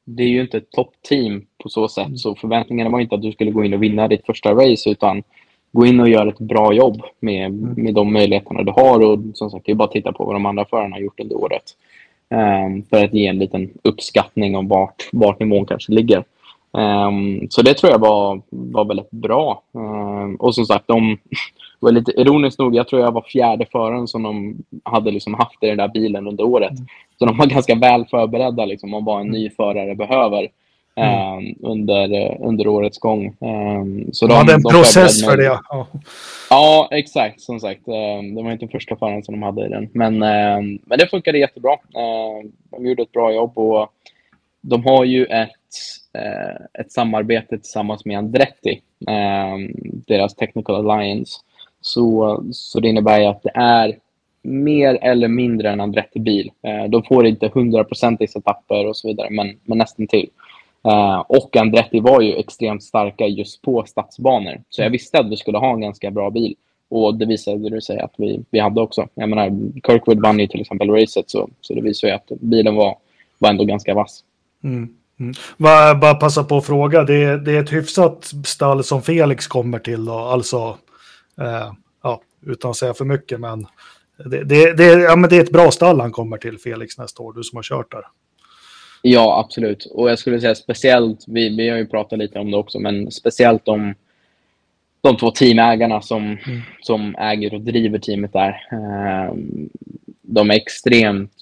det 0.08 0.22
är 0.22 0.28
ju 0.28 0.40
inte 0.40 0.56
ett 0.56 0.70
toppteam 0.70 1.46
på 1.62 1.68
så 1.68 1.88
sätt. 1.88 2.06
Mm. 2.06 2.16
Så 2.16 2.34
förväntningarna 2.34 2.90
var 2.90 3.00
inte 3.00 3.14
att 3.14 3.22
du 3.22 3.32
skulle 3.32 3.50
gå 3.50 3.64
in 3.64 3.74
och 3.74 3.82
vinna 3.82 4.08
ditt 4.08 4.26
första 4.26 4.54
race 4.54 4.90
utan 4.90 5.22
gå 5.72 5.86
in 5.86 6.00
och 6.00 6.08
göra 6.08 6.28
ett 6.28 6.38
bra 6.38 6.72
jobb 6.72 7.02
med, 7.20 7.46
mm. 7.46 7.74
med 7.76 7.94
de 7.94 8.12
möjligheterna 8.12 8.62
du 8.62 8.72
har. 8.72 9.00
Och 9.00 9.18
som 9.34 9.50
sagt, 9.50 9.66
det 9.66 9.72
är 9.72 9.76
bara 9.76 9.84
att 9.84 9.92
titta 9.92 10.12
på 10.12 10.24
vad 10.24 10.34
de 10.34 10.46
andra 10.46 10.64
förarna 10.64 10.96
har 10.96 11.00
gjort 11.00 11.20
under 11.20 11.36
året. 11.36 11.62
Um, 12.30 12.82
för 12.82 13.04
att 13.04 13.14
ge 13.14 13.26
en 13.26 13.38
liten 13.38 13.70
uppskattning 13.82 14.56
om 14.56 14.68
vart, 14.68 15.08
vart 15.12 15.40
nivån 15.40 15.66
kanske 15.66 15.92
ligger. 15.92 16.24
Um, 16.72 17.46
så 17.50 17.62
det 17.62 17.74
tror 17.74 17.92
jag 17.92 17.98
var, 17.98 18.42
var 18.50 18.85
väldigt 18.85 19.11
bra. 19.11 19.62
Um, 19.72 20.35
och 20.35 20.54
som 20.54 20.64
sagt, 20.64 20.88
de 20.88 21.18
var 21.81 21.92
lite 21.92 22.20
ironiskt 22.20 22.59
nog, 22.59 22.74
jag 22.74 22.88
tror 22.88 23.02
jag 23.02 23.12
var 23.12 23.22
fjärde 23.22 23.66
föraren 23.72 24.09
som 24.09 24.22
de 24.22 24.57
hade 24.85 25.11
liksom 25.11 25.35
haft 25.35 25.62
i 25.62 25.66
den 25.66 25.76
där 25.76 25.88
bilen 25.88 26.26
under 26.26 26.44
året. 26.44 26.70
Mm. 26.70 26.87
Så 27.18 27.26
de 27.26 27.37
var 27.37 27.46
ganska 27.46 27.74
väl 27.74 28.07
förberedda 28.07 28.64
liksom, 28.64 28.94
om 28.94 29.04
vad 29.04 29.20
en 29.20 29.28
ny 29.28 29.50
förare 29.50 29.94
behöver. 29.94 30.48
Mm. 30.96 31.38
Ehm, 31.38 31.54
under, 31.62 32.37
under 32.42 32.68
årets 32.68 32.98
gång. 32.98 33.37
Så 34.12 34.26
de, 34.26 34.35
hade 34.35 34.54
en 34.54 34.62
de 34.62 34.70
process 34.70 35.24
för 35.24 35.37
det. 35.37 35.44
Ja. 35.44 35.87
ja, 36.50 36.88
exakt. 36.90 37.40
Som 37.40 37.61
sagt, 37.61 37.85
det 38.35 38.42
var 38.42 38.52
inte 38.52 38.68
första 38.68 38.96
föraren 38.96 39.22
som 39.22 39.35
de 39.35 39.42
hade 39.42 39.66
i 39.66 39.68
den. 39.68 39.88
Men, 39.92 40.18
men 40.85 40.98
det 40.98 41.11
funkade 41.11 41.38
jättebra. 41.38 41.76
de 42.70 42.87
gjorde 42.87 43.02
ett 43.02 43.12
bra 43.12 43.33
jobb 43.33 43.59
och 43.59 43.88
de 44.61 44.85
har 44.85 45.04
ju 45.04 45.24
ett, 45.24 45.50
Eh, 46.18 46.81
ett 46.81 46.92
samarbete 46.92 47.59
tillsammans 47.59 48.04
med 48.04 48.18
Andretti, 48.18 48.81
ehm, 49.07 49.70
deras 50.07 50.35
Technical 50.35 50.90
Alliance. 50.90 51.40
Så, 51.81 52.40
så 52.52 52.81
det 52.81 52.88
innebär 52.88 53.28
att 53.28 53.42
det 53.42 53.52
är 53.54 53.98
mer 54.42 54.98
eller 55.02 55.28
mindre 55.28 55.70
en 55.70 55.81
Andretti-bil. 55.81 56.50
Eh, 56.62 56.85
de 56.90 57.02
får 57.02 57.26
inte 57.26 57.50
hundraprocentig 57.54 58.31
setuper 58.31 58.87
och 58.87 58.96
så 58.96 59.09
vidare, 59.09 59.31
men, 59.31 59.59
men 59.64 59.78
nästan 59.78 60.07
till. 60.07 60.31
Eh, 60.85 61.18
och 61.18 61.57
Andretti 61.57 62.00
var 62.00 62.20
ju 62.20 62.35
extremt 62.35 62.83
starka 62.83 63.26
just 63.26 63.62
på 63.62 63.85
stadsbanor. 63.87 64.62
Så 64.70 64.83
jag 64.83 64.90
visste 64.90 65.18
att 65.18 65.31
vi 65.31 65.37
skulle 65.37 65.59
ha 65.59 65.72
en 65.72 65.81
ganska 65.81 66.11
bra 66.11 66.31
bil. 66.31 66.54
Och 66.90 67.14
det 67.14 67.26
visade 67.26 67.81
sig 67.81 67.98
att 67.98 68.14
vi, 68.16 68.40
vi 68.50 68.59
hade 68.59 68.81
också. 68.81 69.09
Jag 69.14 69.28
menar, 69.28 69.72
Kirkwood 69.87 70.22
vann 70.22 70.38
ju 70.38 70.46
till 70.46 70.61
exempel 70.61 70.90
racet, 70.90 71.31
så, 71.31 71.48
så 71.61 71.74
det 71.74 71.81
visar 71.81 72.09
ju 72.09 72.14
att 72.14 72.28
bilen 72.40 72.74
var, 72.74 72.96
var 73.38 73.50
ändå 73.50 73.64
ganska 73.64 73.94
vass. 73.94 74.24
Mm. 74.64 74.97
Mm. 75.20 75.35
Bara, 75.57 75.94
bara 75.94 76.14
passa 76.14 76.44
på 76.44 76.57
att 76.57 76.66
fråga, 76.66 77.04
det, 77.04 77.38
det 77.38 77.52
är 77.52 77.62
ett 77.62 77.72
hyfsat 77.72 78.33
stall 78.44 78.85
som 78.85 79.02
Felix 79.02 79.46
kommer 79.46 79.78
till 79.78 80.04
då, 80.04 80.18
alltså, 80.18 80.78
eh, 81.40 81.72
ja, 82.02 82.20
utan 82.46 82.70
att 82.70 82.76
säga 82.76 82.94
för 82.94 83.04
mycket, 83.04 83.40
men 83.40 83.66
det, 84.24 84.44
det, 84.44 84.72
det, 84.72 84.85
ja, 84.85 85.16
men 85.16 85.31
det 85.31 85.37
är 85.37 85.42
ett 85.42 85.52
bra 85.52 85.70
stall 85.70 86.00
han 86.00 86.12
kommer 86.12 86.37
till, 86.37 86.59
Felix, 86.59 86.98
nästa 86.98 87.22
år, 87.22 87.33
du 87.33 87.42
som 87.42 87.57
har 87.57 87.62
kört 87.62 87.92
där. 87.92 88.02
Ja, 89.02 89.40
absolut. 89.44 89.87
Och 89.94 90.11
jag 90.11 90.18
skulle 90.18 90.40
säga 90.40 90.54
speciellt, 90.54 91.24
vi, 91.26 91.57
vi 91.57 91.68
har 91.68 91.78
ju 91.78 91.87
pratat 91.87 92.18
lite 92.18 92.38
om 92.38 92.50
det 92.50 92.57
också, 92.57 92.78
men 92.78 93.11
speciellt 93.11 93.64
de, 93.64 93.94
de 95.00 95.16
två 95.16 95.31
teamägarna 95.31 96.00
som, 96.00 96.22
mm. 96.22 96.61
som 96.81 97.14
äger 97.16 97.54
och 97.54 97.61
driver 97.61 97.98
teamet 97.98 98.33
där. 98.33 98.66
Eh, 98.72 99.35
de 100.22 100.50
är 100.50 100.54
extremt, 100.54 101.33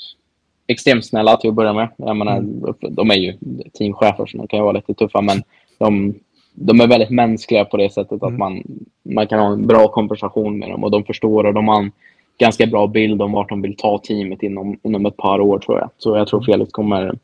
extremt 0.66 1.07
snälla 1.07 1.37
till 1.37 1.50
att 1.50 1.57
börja 1.57 1.72
med. 1.72 1.88
Jag 1.96 2.16
menar, 2.16 2.37
mm. 2.37 2.74
De 2.81 3.11
är 3.11 3.14
ju 3.14 3.35
teamchefer, 3.79 4.26
så 4.26 4.38
de 4.38 4.48
kan 4.48 4.59
ju 4.59 4.62
vara 4.62 4.72
lite 4.72 4.94
tuffa, 4.94 5.20
men 5.20 5.42
de, 5.79 6.14
de 6.55 6.81
är 6.81 6.87
väldigt 6.87 7.11
mänskliga 7.11 7.64
på 7.64 7.76
det 7.76 7.92
sättet 7.92 8.22
mm. 8.22 8.35
att 8.35 8.38
man, 8.38 8.62
man 9.02 9.26
kan 9.26 9.40
ha 9.40 9.52
en 9.52 9.66
bra 9.66 9.88
konversation 9.88 10.59
med 10.59 10.70
dem 10.70 10.85
och 10.85 10.90
de 10.90 11.05
förstår 11.05 11.46
och 11.46 11.55
de 11.55 11.68
har 11.68 11.79
en 11.79 11.92
ganska 12.38 12.66
bra 12.66 12.87
bild 12.87 13.22
om 13.22 13.33
vart 13.33 13.48
de 13.48 13.62
vill 13.62 13.76
ta 13.76 13.98
teamet 13.98 14.42
inom, 14.42 14.79
inom 14.83 15.07
ett 15.07 15.16
par 15.16 15.40
år, 15.40 15.59
tror 15.59 15.79
jag. 15.79 15.90
Så 15.98 16.16
jag 16.16 16.29
tror 16.29 16.40
mm. 16.40 16.46
Felix 16.46 16.72
kommer 16.72 17.18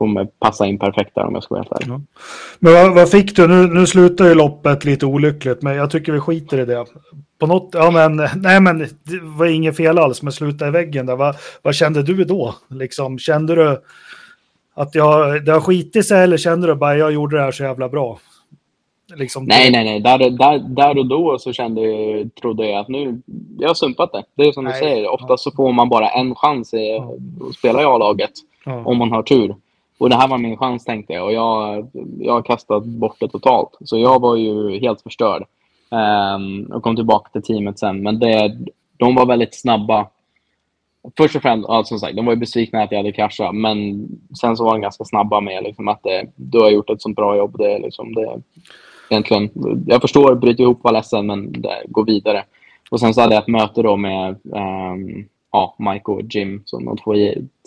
kommer 0.00 0.24
passa 0.24 0.66
in 0.66 0.78
perfekt 0.78 1.14
där 1.14 1.26
om 1.26 1.34
jag 1.34 1.42
ska 1.42 1.54
vara 1.54 1.66
helt 1.70 1.88
ja. 1.88 2.00
Men 2.58 2.72
vad, 2.72 2.94
vad, 2.94 3.10
fick 3.10 3.36
du? 3.36 3.48
Nu, 3.48 3.66
nu 3.66 3.86
slutar 3.86 4.24
ju 4.24 4.34
loppet 4.34 4.84
lite 4.84 5.06
olyckligt, 5.06 5.62
men 5.62 5.76
jag 5.76 5.90
tycker 5.90 6.12
vi 6.12 6.20
skiter 6.20 6.60
i 6.60 6.64
det. 6.64 6.84
På 7.38 7.46
något, 7.46 7.70
ja 7.72 7.90
men, 7.90 8.16
nej 8.36 8.60
men 8.60 8.78
det 8.78 9.20
var 9.22 9.46
inget 9.46 9.76
fel 9.76 9.98
alls, 9.98 10.22
men 10.22 10.32
sluta 10.32 10.68
i 10.68 10.70
väggen 10.70 11.06
där. 11.06 11.16
Vad, 11.16 11.36
vad 11.62 11.74
kände 11.74 12.02
du 12.02 12.24
då? 12.24 12.54
Liksom, 12.68 13.18
kände 13.18 13.54
du 13.54 13.80
att 14.74 14.94
jag, 14.94 15.44
det 15.44 15.52
har 15.52 15.60
skitit 15.60 16.06
sig 16.06 16.22
eller 16.22 16.36
kände 16.36 16.66
du 16.66 16.74
bara 16.74 16.96
jag 16.96 17.12
gjorde 17.12 17.36
det 17.36 17.42
här 17.42 17.52
så 17.52 17.62
jävla 17.62 17.88
bra? 17.88 18.18
Liksom, 19.14 19.44
nej, 19.44 19.70
nej, 19.70 19.84
nej. 19.84 20.00
Där, 20.00 20.18
där, 20.30 20.58
där 20.58 20.98
och 20.98 21.06
då 21.06 21.38
så 21.38 21.52
kände 21.52 21.80
jag, 21.80 22.34
trodde 22.34 22.66
jag 22.66 22.80
att 22.80 22.88
nu, 22.88 23.20
jag 23.58 23.68
har 23.68 23.74
sumpat 23.74 24.12
det. 24.12 24.24
Det 24.34 24.48
är 24.48 24.52
som 24.52 24.64
nej. 24.64 24.72
du 24.72 24.78
säger, 24.78 25.08
oftast 25.08 25.44
så 25.44 25.50
får 25.50 25.72
man 25.72 25.88
bara 25.88 26.08
en 26.08 26.34
chans 26.34 26.74
i, 26.74 26.96
att 27.48 27.54
spela 27.54 27.82
i 27.82 27.84
A-laget. 27.84 28.32
Ja. 28.64 28.82
Om 28.84 28.98
man 28.98 29.12
har 29.12 29.22
tur. 29.22 29.54
Och 30.00 30.10
det 30.10 30.16
här 30.16 30.28
var 30.28 30.38
min 30.38 30.56
chans 30.56 30.84
tänkte 30.84 31.12
jag 31.12 31.24
och 31.24 31.32
jag, 31.32 31.88
jag 32.18 32.32
har 32.32 32.42
kastat 32.42 32.84
bort 32.84 33.16
det 33.20 33.28
totalt. 33.28 33.70
Så 33.80 33.98
jag 33.98 34.20
var 34.20 34.36
ju 34.36 34.78
helt 34.78 35.02
förstörd. 35.02 35.44
Um, 35.90 36.64
och 36.64 36.82
kom 36.82 36.96
tillbaka 36.96 37.30
till 37.30 37.42
teamet 37.42 37.78
sen. 37.78 38.02
Men 38.02 38.18
det, 38.18 38.56
de 38.96 39.14
var 39.14 39.26
väldigt 39.26 39.54
snabba. 39.54 40.06
Först 41.16 41.36
och 41.36 41.42
främst, 41.42 41.68
alltså, 41.68 41.88
som 41.88 41.98
sagt, 41.98 42.16
de 42.16 42.26
var 42.26 42.32
ju 42.32 42.38
besvikna 42.38 42.82
att 42.82 42.92
jag 42.92 42.98
hade 42.98 43.12
kraschat. 43.12 43.54
Men 43.54 44.08
sen 44.40 44.56
så 44.56 44.64
var 44.64 44.72
de 44.72 44.80
ganska 44.80 45.04
snabba 45.04 45.40
med 45.40 45.62
liksom, 45.62 45.88
att 45.88 46.02
det, 46.02 46.26
du 46.36 46.58
har 46.58 46.70
gjort 46.70 46.90
ett 46.90 47.02
så 47.02 47.08
bra 47.08 47.36
jobb. 47.36 47.58
Det, 47.58 47.78
liksom, 47.78 48.14
det, 48.14 48.40
egentligen, 49.10 49.50
jag 49.86 50.00
förstår, 50.00 50.34
bryt 50.34 50.60
ihop, 50.60 50.84
var 50.84 50.92
ledsen, 50.92 51.26
men 51.26 51.52
det, 51.52 51.82
gå 51.86 52.02
vidare. 52.02 52.44
Och 52.90 53.00
sen 53.00 53.14
så 53.14 53.20
hade 53.20 53.34
jag 53.34 53.42
ett 53.42 53.48
möte 53.48 53.82
då 53.82 53.96
med 53.96 54.36
um, 54.44 55.28
ja, 55.52 55.76
Mike 55.78 56.10
och 56.10 56.22
Jim, 56.22 56.62
som 56.64 56.84
de 56.84 56.96
två 56.96 57.14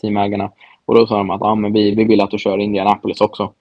teamägarna. 0.02 0.52
Och 0.86 0.96
då 0.96 1.08
sa 1.08 1.18
de 1.18 1.30
att 1.30 1.42
ah, 1.42 1.56
men 1.56 1.74
vi, 1.74 1.96
vi 1.96 2.04
vill 2.04 2.22
att 2.22 2.32
du 2.32 2.38
kör 2.38 2.58
Indianapolis 2.58 3.22
också. 3.22 3.54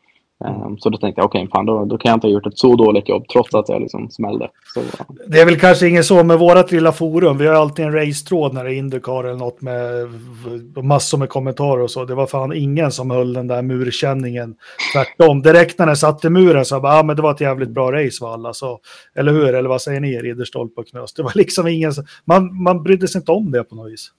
Um, 0.44 0.78
så 0.78 0.90
då 0.90 0.98
tänkte 0.98 1.20
jag, 1.20 1.26
okej, 1.26 1.48
okay, 1.48 1.64
då, 1.64 1.84
då 1.84 1.98
kan 1.98 2.10
jag 2.10 2.16
inte 2.16 2.26
ha 2.26 2.32
gjort 2.32 2.46
ett 2.46 2.58
så 2.58 2.76
dåligt 2.76 3.08
jobb 3.08 3.28
trots 3.32 3.54
att 3.54 3.68
jag 3.68 3.80
liksom 3.80 4.10
smällde. 4.10 4.48
Så, 4.74 4.80
Det 5.26 5.40
är 5.40 5.44
väl 5.44 5.60
kanske 5.60 5.88
inget 5.88 6.06
så 6.06 6.24
med 6.24 6.38
vårat 6.38 6.72
lilla 6.72 6.92
forum. 6.92 7.38
Vi 7.38 7.46
har 7.46 7.54
alltid 7.54 7.84
en 7.84 7.92
racetråd 7.92 8.54
när 8.54 8.64
det 8.64 8.74
är 8.74 8.74
Indycar 8.74 9.24
eller 9.24 9.38
något 9.38 9.60
med 9.60 10.08
massor 10.84 11.18
med 11.18 11.28
kommentarer 11.28 11.82
och 11.82 11.90
så. 11.90 12.04
Det 12.04 12.14
var 12.14 12.26
fan 12.26 12.52
ingen 12.52 12.92
som 12.92 13.10
höll 13.10 13.32
den 13.32 13.46
där 13.46 13.62
murkänningen. 13.62 14.54
Tvärtom, 14.92 15.42
direkt 15.42 15.78
när 15.78 15.86
den 15.86 15.96
satte 15.96 16.30
muren 16.30 16.64
så 16.64 16.80
bara, 16.80 16.98
ah, 16.98 17.02
men 17.02 17.16
det 17.16 17.22
var 17.22 17.30
ett 17.30 17.40
jävligt 17.40 17.70
bra 17.70 17.92
race 17.92 18.24
var 18.24 18.32
alla. 18.32 18.52
Så, 18.52 18.80
eller 19.14 19.32
hur? 19.32 19.54
Eller 19.54 19.68
vad 19.68 19.82
säger 19.82 20.00
ni, 20.00 20.18
Ridderstolpe 20.18 20.80
och 20.80 20.86
Knös? 20.86 21.12
Det 21.12 21.22
var 21.22 21.32
liksom 21.34 21.66
ingen, 21.66 21.92
man, 22.24 22.62
man 22.62 22.82
brydde 22.82 23.08
sig 23.08 23.18
inte 23.18 23.32
om 23.32 23.50
det 23.50 23.64
på 23.64 23.74
något 23.74 23.92
vis. 23.92 24.10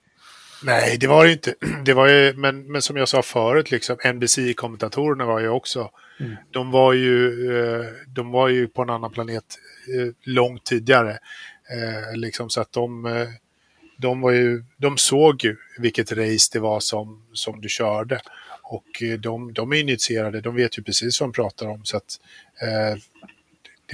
Nej, 0.64 0.98
det 0.98 1.06
var 1.06 1.24
det 1.24 1.32
inte. 1.32 1.54
Det 1.84 1.94
var 1.94 2.08
ju, 2.08 2.32
men, 2.32 2.72
men 2.72 2.82
som 2.82 2.96
jag 2.96 3.08
sa 3.08 3.22
förut, 3.22 3.70
liksom, 3.70 3.96
NBC-kommentatorerna 3.96 5.24
var 5.24 5.40
ju 5.40 5.48
också... 5.48 5.90
Mm. 6.20 6.36
De, 6.50 6.70
var 6.70 6.92
ju, 6.92 7.50
eh, 7.56 7.86
de 8.06 8.30
var 8.30 8.48
ju 8.48 8.68
på 8.68 8.82
en 8.82 8.90
annan 8.90 9.10
planet 9.10 9.44
eh, 9.94 10.12
långt 10.22 10.64
tidigare. 10.64 11.10
Eh, 11.70 12.16
liksom, 12.16 12.50
så 12.50 12.60
att 12.60 12.72
de, 12.72 13.26
de, 13.96 14.20
var 14.20 14.30
ju, 14.30 14.64
de 14.76 14.96
såg 14.96 15.44
ju 15.44 15.56
vilket 15.78 16.12
race 16.12 16.50
det 16.52 16.58
var 16.58 16.80
som, 16.80 17.22
som 17.32 17.60
du 17.60 17.68
körde. 17.68 18.20
Och 18.62 19.02
de, 19.18 19.52
de 19.52 19.72
är 19.72 19.76
initierade, 19.76 20.40
de 20.40 20.54
vet 20.54 20.78
ju 20.78 20.82
precis 20.82 21.20
vad 21.20 21.28
de 21.28 21.32
pratar 21.32 21.66
om. 21.66 21.84
Så 21.84 21.96
att, 21.96 22.20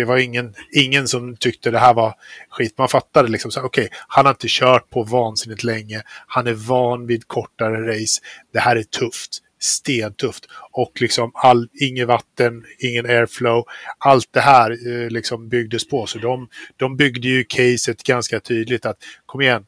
det 0.00 0.06
var 0.06 0.18
ingen, 0.18 0.54
ingen 0.72 1.08
som 1.08 1.36
tyckte 1.36 1.70
det 1.70 1.78
här 1.78 1.94
var 1.94 2.14
skit. 2.48 2.78
Man 2.78 2.88
fattade 2.88 3.28
liksom, 3.28 3.50
okej, 3.56 3.84
okay, 3.84 3.88
han 4.08 4.26
har 4.26 4.32
inte 4.32 4.46
kört 4.48 4.90
på 4.90 5.02
vansinnigt 5.02 5.64
länge. 5.64 6.02
Han 6.26 6.46
är 6.46 6.54
van 6.54 7.06
vid 7.06 7.28
kortare 7.28 7.92
race. 7.92 8.20
Det 8.52 8.58
här 8.58 8.76
är 8.76 8.82
tufft. 8.82 9.38
Stentufft. 9.62 10.46
Och 10.72 11.00
liksom 11.00 11.30
all, 11.34 11.68
inget 11.80 12.06
vatten, 12.06 12.64
ingen 12.78 13.06
airflow. 13.06 13.64
Allt 13.98 14.28
det 14.30 14.40
här 14.40 14.70
eh, 14.70 15.10
liksom 15.10 15.48
byggdes 15.48 15.88
på. 15.88 16.06
Så 16.06 16.18
de, 16.18 16.48
de 16.76 16.96
byggde 16.96 17.28
ju 17.28 17.44
caset 17.44 18.02
ganska 18.02 18.40
tydligt 18.40 18.86
att 18.86 18.96
kom 19.26 19.40
igen. 19.40 19.66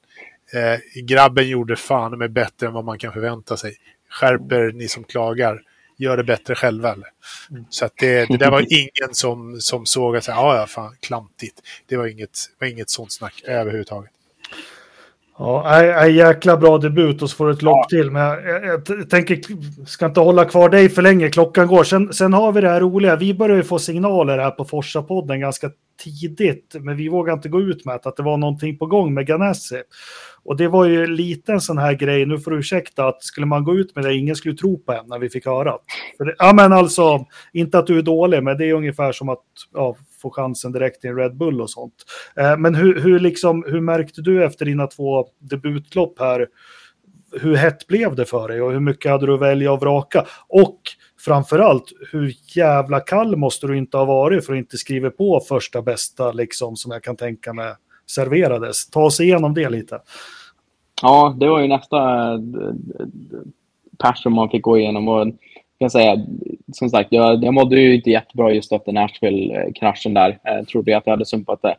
Eh, 0.52 1.02
grabben 1.02 1.48
gjorde 1.48 1.76
fan 1.76 2.18
med 2.18 2.32
bättre 2.32 2.66
än 2.66 2.72
vad 2.72 2.84
man 2.84 2.98
kan 2.98 3.12
förvänta 3.12 3.56
sig. 3.56 3.76
Skärper 4.10 4.72
ni 4.72 4.88
som 4.88 5.04
klagar 5.04 5.62
gör 5.96 6.16
det 6.16 6.24
bättre 6.24 6.54
själva. 6.54 6.92
Eller? 6.92 7.08
Så 7.70 7.84
att 7.84 7.92
det, 7.96 8.26
det 8.28 8.36
där 8.36 8.50
var 8.50 8.66
ingen 8.70 9.14
som, 9.14 9.60
som 9.60 9.86
såg 9.86 10.16
att 10.16 10.28
ja, 10.28 10.56
ja, 10.56 10.66
fan, 10.66 10.96
klantigt. 11.00 11.60
Det 11.86 11.96
var 11.96 12.06
inget, 12.06 12.38
var 12.58 12.68
inget 12.68 12.90
sånt 12.90 13.12
snack 13.12 13.42
överhuvudtaget. 13.44 14.10
Ja, 15.44 15.68
är, 15.68 16.06
jäkla 16.06 16.56
bra 16.56 16.78
debut 16.78 17.22
och 17.22 17.30
så 17.30 17.36
får 17.36 17.46
du 17.46 17.52
ett 17.52 17.62
lopp 17.62 17.76
ja. 17.76 17.86
till. 17.88 18.10
Men 18.10 18.22
jag, 18.22 18.64
jag, 18.64 18.82
jag, 18.88 19.10
tänker, 19.10 19.40
ska 19.86 20.06
inte 20.06 20.20
hålla 20.20 20.44
kvar 20.44 20.68
dig 20.68 20.88
för 20.88 21.02
länge, 21.02 21.30
klockan 21.30 21.66
går. 21.66 21.84
Sen, 21.84 22.12
sen 22.12 22.32
har 22.32 22.52
vi 22.52 22.60
det 22.60 22.68
här 22.68 22.80
roliga, 22.80 23.16
vi 23.16 23.34
börjar 23.34 23.56
ju 23.56 23.62
få 23.62 23.78
signaler 23.78 24.38
här 24.38 24.50
på 24.50 24.64
Forsa-podden 24.64 25.40
ganska 25.40 25.70
tidigt, 26.04 26.76
men 26.80 26.96
vi 26.96 27.08
vågar 27.08 27.32
inte 27.32 27.48
gå 27.48 27.60
ut 27.60 27.84
med 27.84 27.94
att 27.94 28.16
det 28.16 28.22
var 28.22 28.36
någonting 28.36 28.78
på 28.78 28.86
gång 28.86 29.14
med 29.14 29.26
Ganassi. 29.26 29.82
Och 30.44 30.56
det 30.56 30.68
var 30.68 30.84
ju 30.84 31.06
lite 31.06 31.52
en 31.52 31.60
sån 31.60 31.78
här 31.78 31.92
grej, 31.92 32.26
nu 32.26 32.38
får 32.38 32.50
du 32.50 32.58
ursäkta, 32.58 33.06
att 33.06 33.22
skulle 33.22 33.46
man 33.46 33.64
gå 33.64 33.74
ut 33.74 33.96
med 33.96 34.04
det, 34.04 34.14
ingen 34.14 34.36
skulle 34.36 34.54
tro 34.54 34.78
på 34.78 34.92
en 34.92 35.06
när 35.06 35.18
vi 35.18 35.30
fick 35.30 35.46
höra. 35.46 35.72
Det, 36.18 36.34
ja 36.38 36.52
men 36.52 36.72
alltså, 36.72 37.26
inte 37.52 37.78
att 37.78 37.86
du 37.86 37.98
är 37.98 38.02
dålig, 38.02 38.42
men 38.42 38.58
det 38.58 38.66
är 38.66 38.72
ungefär 38.72 39.12
som 39.12 39.28
att 39.28 39.44
ja, 39.72 39.96
få 40.22 40.30
chansen 40.30 40.72
direkt 40.72 41.04
i 41.04 41.08
en 41.08 41.16
Red 41.16 41.36
Bull 41.36 41.60
och 41.60 41.70
sånt. 41.70 41.94
Eh, 42.36 42.56
men 42.56 42.74
hur, 42.74 43.00
hur, 43.00 43.20
liksom, 43.20 43.64
hur 43.68 43.80
märkte 43.80 44.22
du 44.22 44.44
efter 44.44 44.64
dina 44.64 44.86
två 44.86 45.26
debutlopp 45.38 46.18
här, 46.18 46.48
hur 47.40 47.56
hett 47.56 47.86
blev 47.86 48.16
det 48.16 48.24
för 48.24 48.48
dig 48.48 48.62
och 48.62 48.72
hur 48.72 48.80
mycket 48.80 49.10
hade 49.10 49.26
du 49.26 49.34
att 49.34 49.40
välja 49.40 49.72
och 49.72 49.80
vraka? 49.80 50.26
Och 50.48 50.80
framförallt, 51.20 51.84
hur 52.12 52.34
jävla 52.56 53.00
kall 53.00 53.36
måste 53.36 53.66
du 53.66 53.76
inte 53.78 53.96
ha 53.96 54.04
varit 54.04 54.46
för 54.46 54.52
att 54.52 54.58
inte 54.58 54.78
skriva 54.78 55.10
på 55.10 55.40
första 55.48 55.82
bästa, 55.82 56.32
liksom, 56.32 56.76
som 56.76 56.92
jag 56.92 57.02
kan 57.02 57.16
tänka 57.16 57.52
mig 57.52 57.74
serverades. 58.10 58.90
Ta 58.90 59.04
oss 59.04 59.20
igenom 59.20 59.54
det 59.54 59.70
lite. 59.70 60.00
Ja, 61.02 61.36
det 61.40 61.48
var 61.48 61.60
ju 61.60 61.68
nästa 61.68 62.32
eh, 62.32 62.40
pers 63.98 64.22
som 64.22 64.32
man 64.32 64.50
fick 64.50 64.62
gå 64.62 64.78
igenom. 64.78 65.08
Och 65.08 65.26
kan 65.82 65.90
säga, 65.90 66.16
som 66.72 66.88
sagt, 66.88 67.12
jag, 67.12 67.44
jag 67.44 67.54
mådde 67.54 67.80
ju 67.80 67.94
inte 67.94 68.10
jättebra 68.10 68.52
just 68.52 68.72
efter 68.72 68.92
Nashville-kraschen 68.92 70.14
där. 70.14 70.38
Eh, 70.44 70.54
jag 70.54 70.68
trodde 70.68 70.96
att 70.96 71.06
jag 71.06 71.12
hade 71.12 71.26
sumpat 71.26 71.62
det 71.62 71.76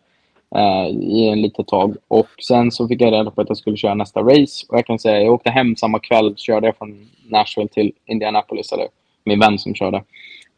eh, 0.56 0.88
i 0.88 1.30
en 1.30 1.42
litet 1.42 1.68
tag. 1.68 1.96
Och 2.08 2.28
sen 2.48 2.72
så 2.72 2.88
fick 2.88 3.02
jag 3.02 3.14
reda 3.14 3.32
på 3.32 3.42
att 3.42 3.50
jag 3.50 3.58
skulle 3.58 3.78
köra 3.78 3.94
nästa 3.94 4.22
race. 4.22 4.66
Och 4.70 4.78
jag 4.78 4.86
kan 4.86 5.00
säga, 5.00 5.22
jag 5.22 5.34
åkte 5.34 5.50
hem 5.50 5.76
samma 5.76 6.00
kväll, 6.00 6.34
körde 6.38 6.68
jag 6.68 6.78
från 6.78 7.10
Nashville 7.28 7.68
till 7.68 7.92
Indianapolis, 8.06 8.72
eller 8.72 8.88
min 9.26 9.40
vän 9.40 9.60
som 9.60 9.76
körde. 9.76 9.98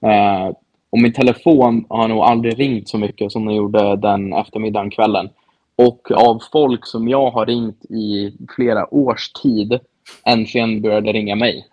Eh, 0.01 0.47
och 0.89 1.01
min 1.01 1.13
telefon 1.13 1.85
har 1.89 2.07
nog 2.07 2.19
aldrig 2.19 2.59
ringt 2.59 2.89
så 2.89 2.97
mycket 2.97 3.31
som 3.31 3.45
den 3.45 3.55
gjorde 3.55 3.95
den 3.95 4.33
eftermiddagen, 4.33 4.89
kvällen. 4.89 5.29
Och 5.75 6.11
av 6.11 6.41
folk 6.51 6.87
som 6.87 7.07
jag 7.07 7.31
har 7.31 7.45
ringt 7.45 7.85
i 7.85 8.33
flera 8.55 8.93
års 8.93 9.31
tid 9.33 9.79
äntligen 10.25 10.81
började 10.81 11.13
ringa 11.13 11.35
mig. 11.35 11.67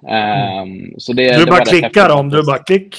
Um, 0.63 0.95
så 0.99 1.13
det, 1.13 1.39
du 1.39 1.45
det 1.45 1.51
bara 1.51 1.65
klickar 1.65 2.09
dem, 2.09 2.29
du 2.29 2.43
bara 2.43 2.59
klick. 2.59 2.97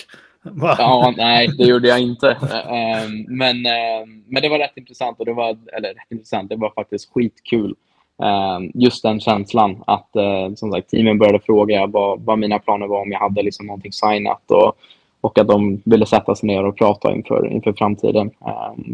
Ja, 0.61 1.13
nej, 1.17 1.47
det 1.57 1.63
gjorde 1.63 1.87
jag 1.87 1.99
inte. 1.99 2.27
Um, 2.27 3.25
men, 3.37 3.55
um, 3.55 4.23
men 4.27 4.41
det 4.41 4.49
var 4.49 4.59
rätt 4.59 4.77
intressant 4.77 5.19
och 5.19 5.25
det 5.25 5.33
var, 5.33 5.57
eller 5.77 5.89
rätt 5.89 6.11
intressant, 6.11 6.49
det 6.49 6.55
var 6.55 6.69
faktiskt 6.69 7.13
skitkul. 7.13 7.75
just 8.73 9.03
den 9.03 9.19
känslan 9.19 9.83
att 9.87 10.09
uh, 10.17 10.55
som 10.55 10.71
sagt, 10.71 10.89
teamen 10.89 11.17
började 11.17 11.39
fråga 11.39 11.85
vad, 11.85 12.21
vad 12.21 12.39
mina 12.39 12.59
planer 12.59 12.87
var, 12.87 13.01
om 13.01 13.11
jag 13.11 13.19
hade 13.19 13.43
liksom 13.43 13.67
någonting 13.67 13.91
signat 13.91 14.51
och, 14.51 14.73
och 15.21 15.39
att 15.39 15.47
de 15.47 15.81
ville 15.85 16.05
sätta 16.05 16.35
sig 16.35 16.47
ner 16.47 16.65
och 16.65 16.77
prata 16.77 17.13
inför, 17.13 17.47
inför 17.51 17.73
framtiden. 17.73 18.31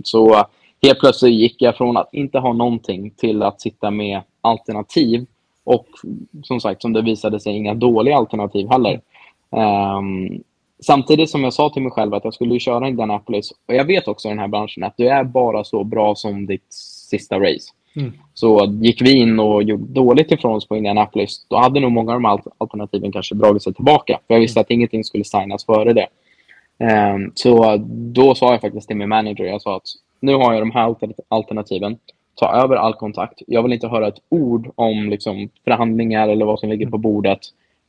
så 0.03 0.45
helt 0.81 0.99
plötsligt 0.99 1.33
gick 1.33 1.61
jag 1.61 1.77
från 1.77 1.97
att 1.97 2.13
inte 2.13 2.39
ha 2.39 2.53
någonting 2.53 3.11
till 3.11 3.43
att 3.43 3.61
sitta 3.61 3.91
med 3.91 4.21
alternativ. 4.41 5.25
Och 5.69 5.87
som 6.43 6.59
sagt, 6.59 6.81
som 6.81 6.93
det 6.93 7.01
visade 7.01 7.39
sig, 7.39 7.55
inga 7.55 7.73
dåliga 7.73 8.17
alternativ 8.17 8.67
heller. 8.69 9.01
Um, 9.49 10.43
samtidigt 10.79 11.29
som 11.29 11.43
jag 11.43 11.53
sa 11.53 11.69
till 11.69 11.81
mig 11.81 11.91
själv 11.91 12.13
att 12.13 12.23
jag 12.23 12.33
skulle 12.33 12.59
köra 12.59 12.87
Indianapolis. 12.87 13.51
Och 13.67 13.73
jag 13.73 13.85
vet 13.85 14.07
också 14.07 14.27
i 14.27 14.31
den 14.31 14.39
här 14.39 14.47
branschen 14.47 14.83
att 14.83 14.97
du 14.97 15.09
är 15.09 15.23
bara 15.23 15.63
så 15.63 15.83
bra 15.83 16.15
som 16.15 16.45
ditt 16.45 16.73
sista 17.09 17.39
race. 17.39 17.71
Mm. 17.95 18.11
Så 18.33 18.77
gick 18.81 19.01
vi 19.01 19.11
in 19.11 19.39
och 19.39 19.63
gjorde 19.63 19.93
dåligt 19.93 20.31
ifrån 20.31 20.55
oss 20.55 20.67
på 20.67 20.77
Indianapolis, 20.77 21.45
då 21.49 21.57
hade 21.57 21.79
nog 21.79 21.91
många 21.91 22.13
av 22.13 22.21
de 22.21 22.51
alternativen 22.57 23.11
kanske 23.11 23.35
dragit 23.35 23.63
sig 23.63 23.73
tillbaka. 23.73 24.19
För 24.27 24.33
jag 24.33 24.41
visste 24.41 24.59
att 24.59 24.71
ingenting 24.71 25.03
skulle 25.03 25.23
signas 25.23 25.65
före 25.65 25.93
det. 25.93 26.07
Um, 27.13 27.31
så 27.35 27.77
då 27.87 28.35
sa 28.35 28.51
jag 28.51 28.61
faktiskt 28.61 28.87
till 28.87 28.97
min 28.97 29.09
manager, 29.09 29.43
jag 29.43 29.61
sa 29.61 29.75
att 29.75 29.87
nu 30.19 30.33
har 30.33 30.53
jag 30.53 30.61
de 30.61 30.71
här 30.71 30.95
alternativen. 31.27 31.97
Ta 32.39 32.51
över 32.63 32.75
all 32.75 32.93
kontakt. 32.93 33.41
Jag 33.47 33.63
vill 33.63 33.73
inte 33.73 33.87
höra 33.87 34.07
ett 34.07 34.21
ord 34.29 34.71
om 34.75 35.09
liksom, 35.09 35.49
förhandlingar 35.63 36.29
eller 36.29 36.45
vad 36.45 36.59
som 36.59 36.69
ligger 36.69 36.87
på 36.87 36.97
bordet. 36.97 37.39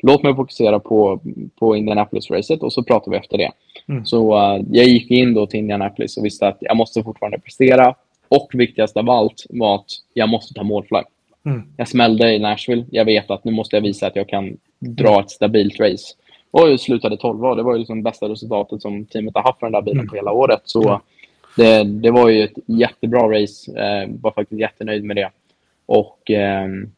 Låt 0.03 0.23
mig 0.23 0.35
fokusera 0.35 0.79
på, 0.79 1.21
på 1.59 1.77
Indianapolis-racet 1.77 2.63
och 2.63 2.73
så 2.73 2.83
pratar 2.83 3.11
vi 3.11 3.17
efter 3.17 3.39
det. 3.39 3.51
Mm. 3.89 4.05
Så 4.05 4.35
uh, 4.35 4.65
jag 4.71 4.87
gick 4.87 5.11
in 5.11 5.35
då 5.35 5.47
till 5.47 5.61
Indianapolis 5.61 6.17
och 6.17 6.25
visste 6.25 6.49
att 6.49 6.59
jag 6.61 6.77
måste 6.77 7.03
fortfarande 7.03 7.39
prestera. 7.39 7.95
Och 8.29 8.51
viktigast 8.53 8.97
av 8.97 9.11
allt 9.11 9.47
var 9.51 9.75
att 9.75 9.91
jag 10.15 10.29
måste 10.29 10.55
ta 10.55 10.63
målflagg. 10.63 11.05
Mm. 11.47 11.63
Jag 11.77 11.89
smällde 11.89 12.35
i 12.35 12.39
Nashville. 12.39 12.85
Jag 12.91 13.05
vet 13.05 13.31
att 13.31 13.45
nu 13.45 13.53
måste 13.53 13.77
jag 13.77 13.83
visa 13.83 14.07
att 14.07 14.17
jag 14.17 14.29
kan 14.29 14.57
dra 14.79 15.21
ett 15.21 15.31
stabilt 15.31 15.81
race. 15.81 16.15
Och 16.51 16.71
jag 16.71 16.81
slutade 16.81 17.17
12 17.17 17.57
Det 17.57 17.63
var 17.63 17.73
ju 17.73 17.79
liksom 17.79 18.03
bästa 18.03 18.29
resultatet 18.29 18.83
som 18.83 19.05
teamet 19.05 19.35
har 19.35 19.43
haft 19.43 19.59
för 19.59 19.67
den 19.67 19.73
där 19.73 19.83
bilen 19.83 19.99
mm. 19.99 20.09
på 20.09 20.17
hela 20.17 20.33
året. 20.33 20.61
Så 20.65 20.89
mm 20.89 21.01
det, 21.57 21.85
det 21.85 22.11
var 22.11 22.29
ju 22.29 22.45
ett 22.45 22.59
jättebra 22.67 23.21
race. 23.21 23.73
Eh, 23.73 24.09
var 24.21 24.31
faktiskt 24.31 24.61
jättenöjd 24.61 25.05
med 25.05 25.17
det. 25.17 25.31
Och, 25.87 26.31
ehm, 26.31 26.91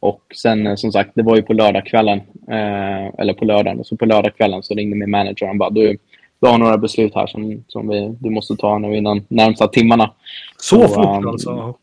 och 0.00 0.22
sen 0.34 0.66
eh, 0.66 0.74
som 0.74 0.92
sagt, 0.92 1.10
det 1.14 1.22
var 1.22 1.36
ju 1.36 1.42
på 1.42 1.52
lördagskvällen. 1.52 2.18
Eh, 2.48 3.06
eller 3.18 3.32
på 3.32 3.44
lördagen. 3.44 3.84
Så 3.84 3.96
på 3.96 4.06
lördagskvällen 4.06 4.62
så 4.62 4.74
ringde 4.74 4.96
min 4.96 5.10
manager 5.10 5.50
och 5.50 5.56
bara 5.56 5.70
du, 5.70 5.98
du 6.40 6.48
har 6.48 6.58
några 6.58 6.78
beslut 6.78 7.14
här 7.14 7.26
som, 7.26 7.64
som 7.68 7.88
vi, 7.88 8.14
du 8.20 8.30
måste 8.30 8.56
ta 8.56 8.78
nu 8.78 8.96
innan 8.96 9.24
närmsta 9.28 9.68
timmarna. 9.68 10.10
Så, 10.56 10.82
så 10.82 10.88
fort 10.88 11.24
um, 11.24 11.28
alltså? 11.28 11.74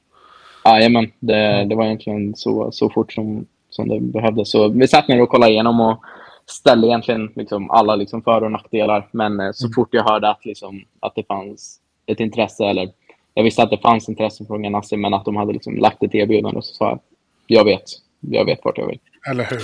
Jajamän, 0.66 1.12
det, 1.20 1.66
det 1.66 1.76
var 1.76 1.86
egentligen 1.86 2.36
så, 2.36 2.72
så 2.72 2.90
fort 2.90 3.14
som, 3.14 3.46
som 3.70 3.90
det 3.90 4.00
behövdes. 4.00 4.52
Så 4.52 4.68
vi 4.68 4.88
satt 4.88 5.08
ner 5.08 5.22
och 5.22 5.30
kollade 5.30 5.52
igenom 5.52 5.80
och 5.80 6.00
ställde 6.46 6.88
egentligen 6.88 7.32
liksom 7.36 7.72
alla 7.72 7.96
liksom 7.96 8.22
för 8.22 8.44
och 8.44 8.52
nackdelar. 8.52 9.08
Men 9.12 9.40
eh, 9.40 9.52
så 9.52 9.66
mm. 9.66 9.74
fort 9.74 9.90
jag 9.92 10.04
hörde 10.04 10.30
att, 10.30 10.46
liksom, 10.46 10.82
att 11.00 11.16
det 11.16 11.28
fanns 11.28 11.80
ett 12.06 12.20
intresse, 12.20 12.66
eller 12.66 12.90
jag 13.34 13.44
visste 13.44 13.64
att 13.64 13.70
det 13.70 13.78
fanns 13.78 14.10
intresse 14.10 14.46
från 14.46 14.64
Ganassi, 14.64 14.98
men 14.98 15.14
att 15.14 15.26
de 15.26 15.36
hade 15.36 15.54
liksom 15.54 15.78
lagt 15.78 16.04
ett 16.04 16.16
erbjudande, 16.16 16.62
så 16.62 16.74
sa 16.74 16.90
jag, 16.90 17.00
jag 17.48 17.66
vet, 17.66 17.84
jag 18.20 18.46
vet 18.46 18.60
vart 18.64 18.78
jag 18.78 18.88
vill. 18.88 19.00
Eller 19.32 19.44
hur? 19.44 19.62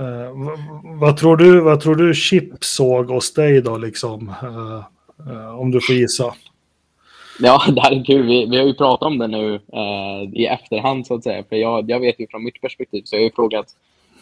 Uh, 0.00 0.30
vad, 1.00 1.16
tror 1.16 1.36
du, 1.36 1.60
vad 1.60 1.80
tror 1.80 1.94
du 1.94 2.14
Chip 2.14 2.64
såg 2.64 3.10
hos 3.10 3.34
dig 3.34 3.62
då, 3.62 3.76
liksom? 3.76 4.34
Uh, 4.42 4.82
uh, 5.30 5.60
om 5.60 5.70
du 5.70 5.80
får 5.80 5.94
gissa. 5.94 6.34
Ja, 7.40 7.62
det 7.68 7.80
här 7.80 8.00
är 8.00 8.04
kul. 8.04 8.26
Vi, 8.26 8.46
vi 8.46 8.56
har 8.56 8.66
ju 8.66 8.74
pratat 8.74 9.06
om 9.06 9.18
det 9.18 9.26
nu 9.26 9.60
i 10.32 10.46
efterhand, 10.46 11.06
så 11.06 11.14
att 11.14 11.24
säga. 11.24 11.44
För 11.48 11.56
jag, 11.56 11.90
jag 11.90 12.00
vet 12.00 12.20
ju 12.20 12.26
från 12.26 12.44
mitt 12.44 12.60
perspektiv, 12.60 13.02
så 13.04 13.16
jag 13.16 13.20
har 13.20 13.24
ju 13.24 13.32
frågat 13.34 13.66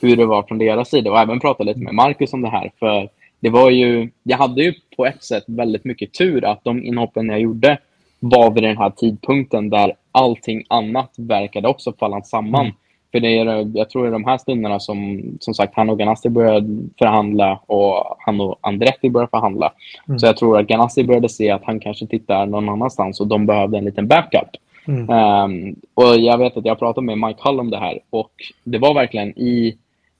hur 0.01 0.16
det 0.16 0.26
var 0.26 0.42
från 0.42 0.59
deras 0.59 0.90
sida 0.90 1.11
och 1.11 1.18
även 1.18 1.40
prata 1.40 1.64
lite 1.64 1.80
med 1.80 1.94
Marcus 1.94 2.32
om 2.32 2.42
det 2.42 2.49
här. 2.49 2.70
För 2.78 3.09
det 3.40 3.51
var 3.51 3.70
ju, 3.70 4.11
jag 4.22 4.38
hade 4.38 4.62
ju 4.62 4.74
på 4.97 5.07
ett 5.07 5.24
sätt 5.24 5.44
väldigt 5.47 5.84
mycket 5.84 6.12
tur 6.12 6.44
att 6.44 6.64
de 6.64 6.84
inhoppen 6.84 7.28
jag 7.28 7.40
gjorde 7.40 7.78
var 8.20 8.51
vid 8.51 8.62
den 8.62 8.78
här 8.78 8.90
tidpunkten 8.90 9.70
där 9.70 9.92
allting 10.12 10.64
annat 10.68 11.14
verkade 11.16 11.68
också 11.68 11.92
falla 11.99 12.22
samman. 12.22 12.64
Mm. 12.64 12.76
För 13.12 13.20
det 13.20 13.38
är, 13.38 13.70
jag 13.74 13.90
tror 13.90 14.09
i 14.09 14.11
de 14.11 14.24
här 14.24 14.38
stunderna 14.38 14.80
som, 14.80 15.22
som 15.40 15.55
sagt, 15.55 15.72
han 15.76 15.90
och 15.90 15.99
Ganassi 15.99 16.28
började 16.28 16.88
förhandla 16.99 17.61
och 17.66 18.16
han 18.18 18.40
och 18.40 18.59
Andretti 18.61 19.11
började 19.11 19.30
förhandla. 19.30 19.72
Mm. 20.09 20.18
Så 20.18 20.26
jag 20.26 20.36
tror 20.36 20.59
att 20.59 20.66
Ganassi 20.66 21.05
började 21.05 21.28
se 21.28 21.51
att 21.51 21.64
han 21.64 21.80
kanske 21.80 22.07
tittar 22.07 22.47
någon 22.47 22.68
annanstans 22.68 23.20
och 23.20 23.26
de 23.26 23.47
behövde 23.47 23.78
en 23.78 23.84
liten 23.84 24.09
backup. 24.09 24.49
Mm. 24.88 25.11
Um, 25.11 25.76
och 25.94 26.16
jag 26.18 26.38
vet 26.38 26.57
att 26.57 26.66
jag 26.66 26.78
pratade 26.78 27.07
med 27.07 27.18
Mike 27.18 27.40
Hull 27.42 27.61
om 27.61 27.70
det 27.70 27.78
här 27.78 27.99
och 28.11 28.32
det 28.64 28.78
var 28.78 28.94
verkligen 28.94 29.38
i 29.38 29.76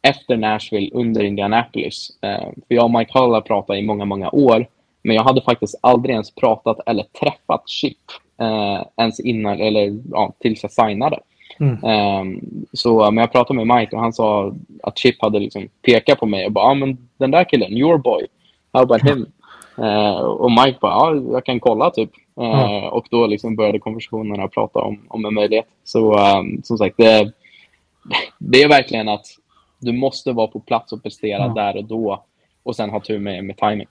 efter 0.09 0.37
Nashville 0.37 0.91
under 0.93 1.25
Indianapolis. 1.25 2.11
Eh, 2.23 2.49
för 2.69 2.75
jag 2.75 2.85
och 2.85 2.91
Mike 2.91 3.19
Hull 3.19 3.35
har 3.35 3.41
pratat 3.41 3.77
i 3.77 3.83
många, 3.83 4.05
många 4.05 4.31
år. 4.31 4.67
Men 5.03 5.17
jag 5.17 5.23
hade 5.23 5.41
faktiskt 5.41 5.79
aldrig 5.81 6.13
ens 6.13 6.35
pratat 6.35 6.79
eller 6.87 7.05
träffat 7.21 7.69
Chip 7.69 7.99
eh, 8.41 8.83
ens 8.97 9.21
innan, 9.21 9.61
eller 9.61 9.99
ja, 10.11 10.33
tills 10.39 10.63
jag 10.63 10.73
signade. 10.73 11.19
Mm. 11.61 11.85
Um, 11.85 12.67
så, 12.73 13.11
men 13.11 13.17
jag 13.17 13.33
pratade 13.33 13.65
med 13.65 13.77
Mike 13.77 13.97
och 13.97 14.03
han 14.03 14.13
sa 14.13 14.53
att 14.83 14.99
Chip 14.99 15.23
hade 15.23 15.39
liksom 15.39 15.69
pekat 15.87 16.21
på 16.21 16.27
mig 16.27 16.47
och 16.47 16.53
bara 16.53 16.65
ah, 16.65 16.75
men 16.75 17.09
den 17.19 17.31
där 17.31 17.45
killen, 17.45 17.73
your 17.73 17.99
boy, 17.99 18.27
how 18.73 18.83
about 18.83 19.03
him? 19.03 19.27
Uh, 19.79 20.17
och 20.17 20.51
Mike 20.53 20.79
bara 20.81 20.93
ja, 20.93 21.15
jag 21.33 21.45
kan 21.45 21.61
kolla 21.61 21.91
typ. 21.91 22.11
Uh, 22.41 22.61
mm. 22.61 22.85
Och 22.85 23.07
då 23.11 23.27
liksom 23.27 23.57
började 23.57 23.79
konversationerna 23.79 24.49
prata 24.49 24.79
om, 24.79 24.99
om 25.09 25.25
en 25.25 25.35
möjlighet. 25.35 25.67
Så 25.85 26.19
um, 26.39 26.63
som 26.65 26.79
sagt, 26.79 26.97
det, 26.97 27.33
det 28.39 28.63
är 28.63 28.69
verkligen 28.69 29.09
att 29.09 29.27
du 29.87 29.93
måste 29.93 30.33
vara 30.33 30.47
på 30.47 30.61
plats 30.61 30.93
och 30.93 31.03
prestera 31.03 31.39
ja. 31.39 31.53
där 31.55 31.77
och 31.77 31.85
då 31.85 32.25
och 32.63 32.77
sen 32.77 32.91
ha 32.91 33.01
tur 33.01 33.19
med, 33.19 33.45
med 33.45 33.57
timing. 33.57 33.87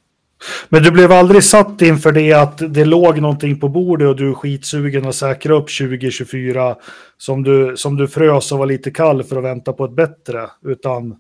Men 0.69 0.83
du 0.83 0.91
blev 0.91 1.11
aldrig 1.11 1.43
satt 1.43 1.81
inför 1.81 2.11
det 2.11 2.33
att 2.33 2.73
det 2.73 2.85
låg 2.85 3.21
någonting 3.21 3.59
på 3.59 3.69
bordet 3.69 4.07
och 4.07 4.15
du 4.15 4.29
är 4.29 4.33
skitsugen 4.33 5.07
att 5.07 5.15
säkra 5.15 5.53
upp 5.53 5.77
2024 5.79 6.75
som 7.17 7.43
du, 7.43 7.73
som 7.77 7.97
du 7.97 8.07
frös 8.07 8.51
och 8.51 8.59
var 8.59 8.65
lite 8.65 8.91
kall 8.91 9.23
för 9.23 9.35
att 9.35 9.43
vänta 9.43 9.73
på 9.73 9.85
ett 9.85 9.91
bättre, 9.91 10.49
utan 10.65 11.15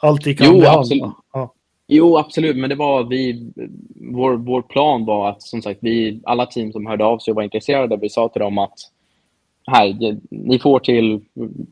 allt 0.00 0.26
gick 0.26 0.40
Jo, 0.40 0.64
absolut. 0.66 1.02
Ja. 1.32 1.54
Jo, 1.88 2.16
absolut, 2.16 2.56
men 2.56 2.70
det 2.70 2.76
var 2.76 3.04
vi, 3.04 3.52
vår, 4.12 4.36
vår 4.36 4.62
plan 4.62 5.04
var 5.04 5.28
att 5.30 5.42
som 5.42 5.62
sagt, 5.62 5.78
vi, 5.82 6.20
alla 6.24 6.46
team 6.46 6.72
som 6.72 6.86
hörde 6.86 7.04
av 7.04 7.18
sig 7.18 7.32
och 7.32 7.36
var 7.36 7.42
intresserade, 7.42 7.96
vi 7.96 8.08
sa 8.08 8.28
till 8.28 8.40
dem 8.40 8.58
att 8.58 8.78
här, 9.68 10.16
ni 10.30 10.58
får 10.58 10.78
till, 10.78 11.20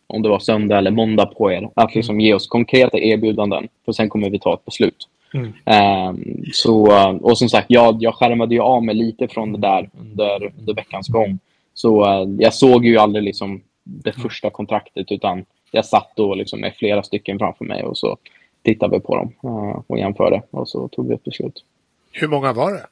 om 0.06 0.22
det 0.22 0.28
var 0.28 0.38
söndag 0.38 0.78
eller 0.78 0.90
måndag 0.90 1.26
på 1.26 1.52
er, 1.52 1.70
att 1.74 1.94
liksom 1.94 2.20
ge 2.20 2.34
oss 2.34 2.46
konkreta 2.46 2.98
erbjudanden, 2.98 3.68
för 3.84 3.92
sen 3.92 4.08
kommer 4.08 4.30
vi 4.30 4.38
ta 4.38 4.54
ett 4.54 4.64
beslut. 4.64 5.08
Mm. 5.34 5.52
Ehm, 5.64 6.42
så, 6.52 7.08
och 7.20 7.38
som 7.38 7.48
sagt, 7.48 7.66
jag, 7.70 7.96
jag 8.00 8.14
skärmade 8.14 8.54
ju 8.54 8.60
av 8.60 8.84
mig 8.84 8.94
lite 8.94 9.28
från 9.28 9.52
det 9.52 9.58
där 9.58 9.90
under, 10.00 10.52
under 10.58 10.74
veckans 10.74 11.08
gång. 11.08 11.38
Så 11.74 12.04
eh, 12.04 12.28
jag 12.38 12.54
såg 12.54 12.86
ju 12.86 12.98
aldrig 12.98 13.24
liksom 13.24 13.62
det 13.84 14.12
första 14.12 14.50
kontraktet, 14.50 15.12
utan 15.12 15.44
jag 15.70 15.84
satt 15.84 16.12
då 16.16 16.34
liksom 16.34 16.60
med 16.60 16.74
flera 16.74 17.02
stycken 17.02 17.38
framför 17.38 17.64
mig 17.64 17.84
och 17.84 17.98
så 17.98 18.16
tittade 18.62 18.96
vi 18.96 19.00
på 19.00 19.16
dem 19.16 19.32
eh, 19.42 19.80
och 19.86 19.98
jämförde 19.98 20.42
och 20.50 20.68
så 20.68 20.88
tog 20.88 21.08
vi 21.08 21.14
ett 21.14 21.24
beslut. 21.24 21.64
Hur 22.12 22.28
många 22.28 22.52
var 22.52 22.72
det? 22.72 22.86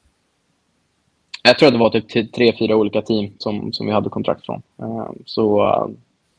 Jag 1.47 1.57
tror 1.57 1.67
att 1.67 1.73
det 1.73 1.79
var 1.79 1.89
typ 1.89 2.33
tre, 2.33 2.53
fyra 2.59 2.75
olika 2.75 3.01
team 3.01 3.31
som, 3.37 3.73
som 3.73 3.85
vi 3.85 3.91
hade 3.91 4.09
kontrakt 4.09 4.45
från. 4.45 4.61
Eh, 4.79 5.09
så 5.25 5.67
eh, 5.67 5.87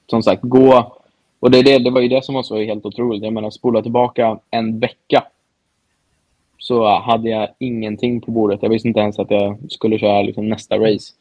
som 0.07 0.22
sagt, 0.22 0.42
gå... 0.42 0.92
Och 1.40 1.50
det, 1.50 1.62
det, 1.62 1.78
det 1.78 1.90
var 1.90 2.00
ju 2.00 2.09
det 2.09 2.24
som 2.24 2.34
var 2.34 2.42
så 2.42 2.57
helt 2.57 2.86
otroligt. 2.86 3.22
Jag 3.22 3.32
menar, 3.32 3.50
spola 3.50 3.82
tillbaka 3.82 4.38
en 4.50 4.78
vecka 4.78 5.24
så 6.59 6.98
hade 6.98 7.28
jag 7.28 7.48
ingenting 7.59 8.20
på 8.20 8.30
bordet. 8.30 8.62
Jag 8.62 8.70
visste 8.70 8.88
inte 8.88 9.00
ens 9.00 9.18
att 9.18 9.30
jag 9.30 9.59
skulle 9.68 9.98
köra 9.98 10.22
liksom 10.22 10.48
nästa 10.48 10.78
race. 10.78 11.12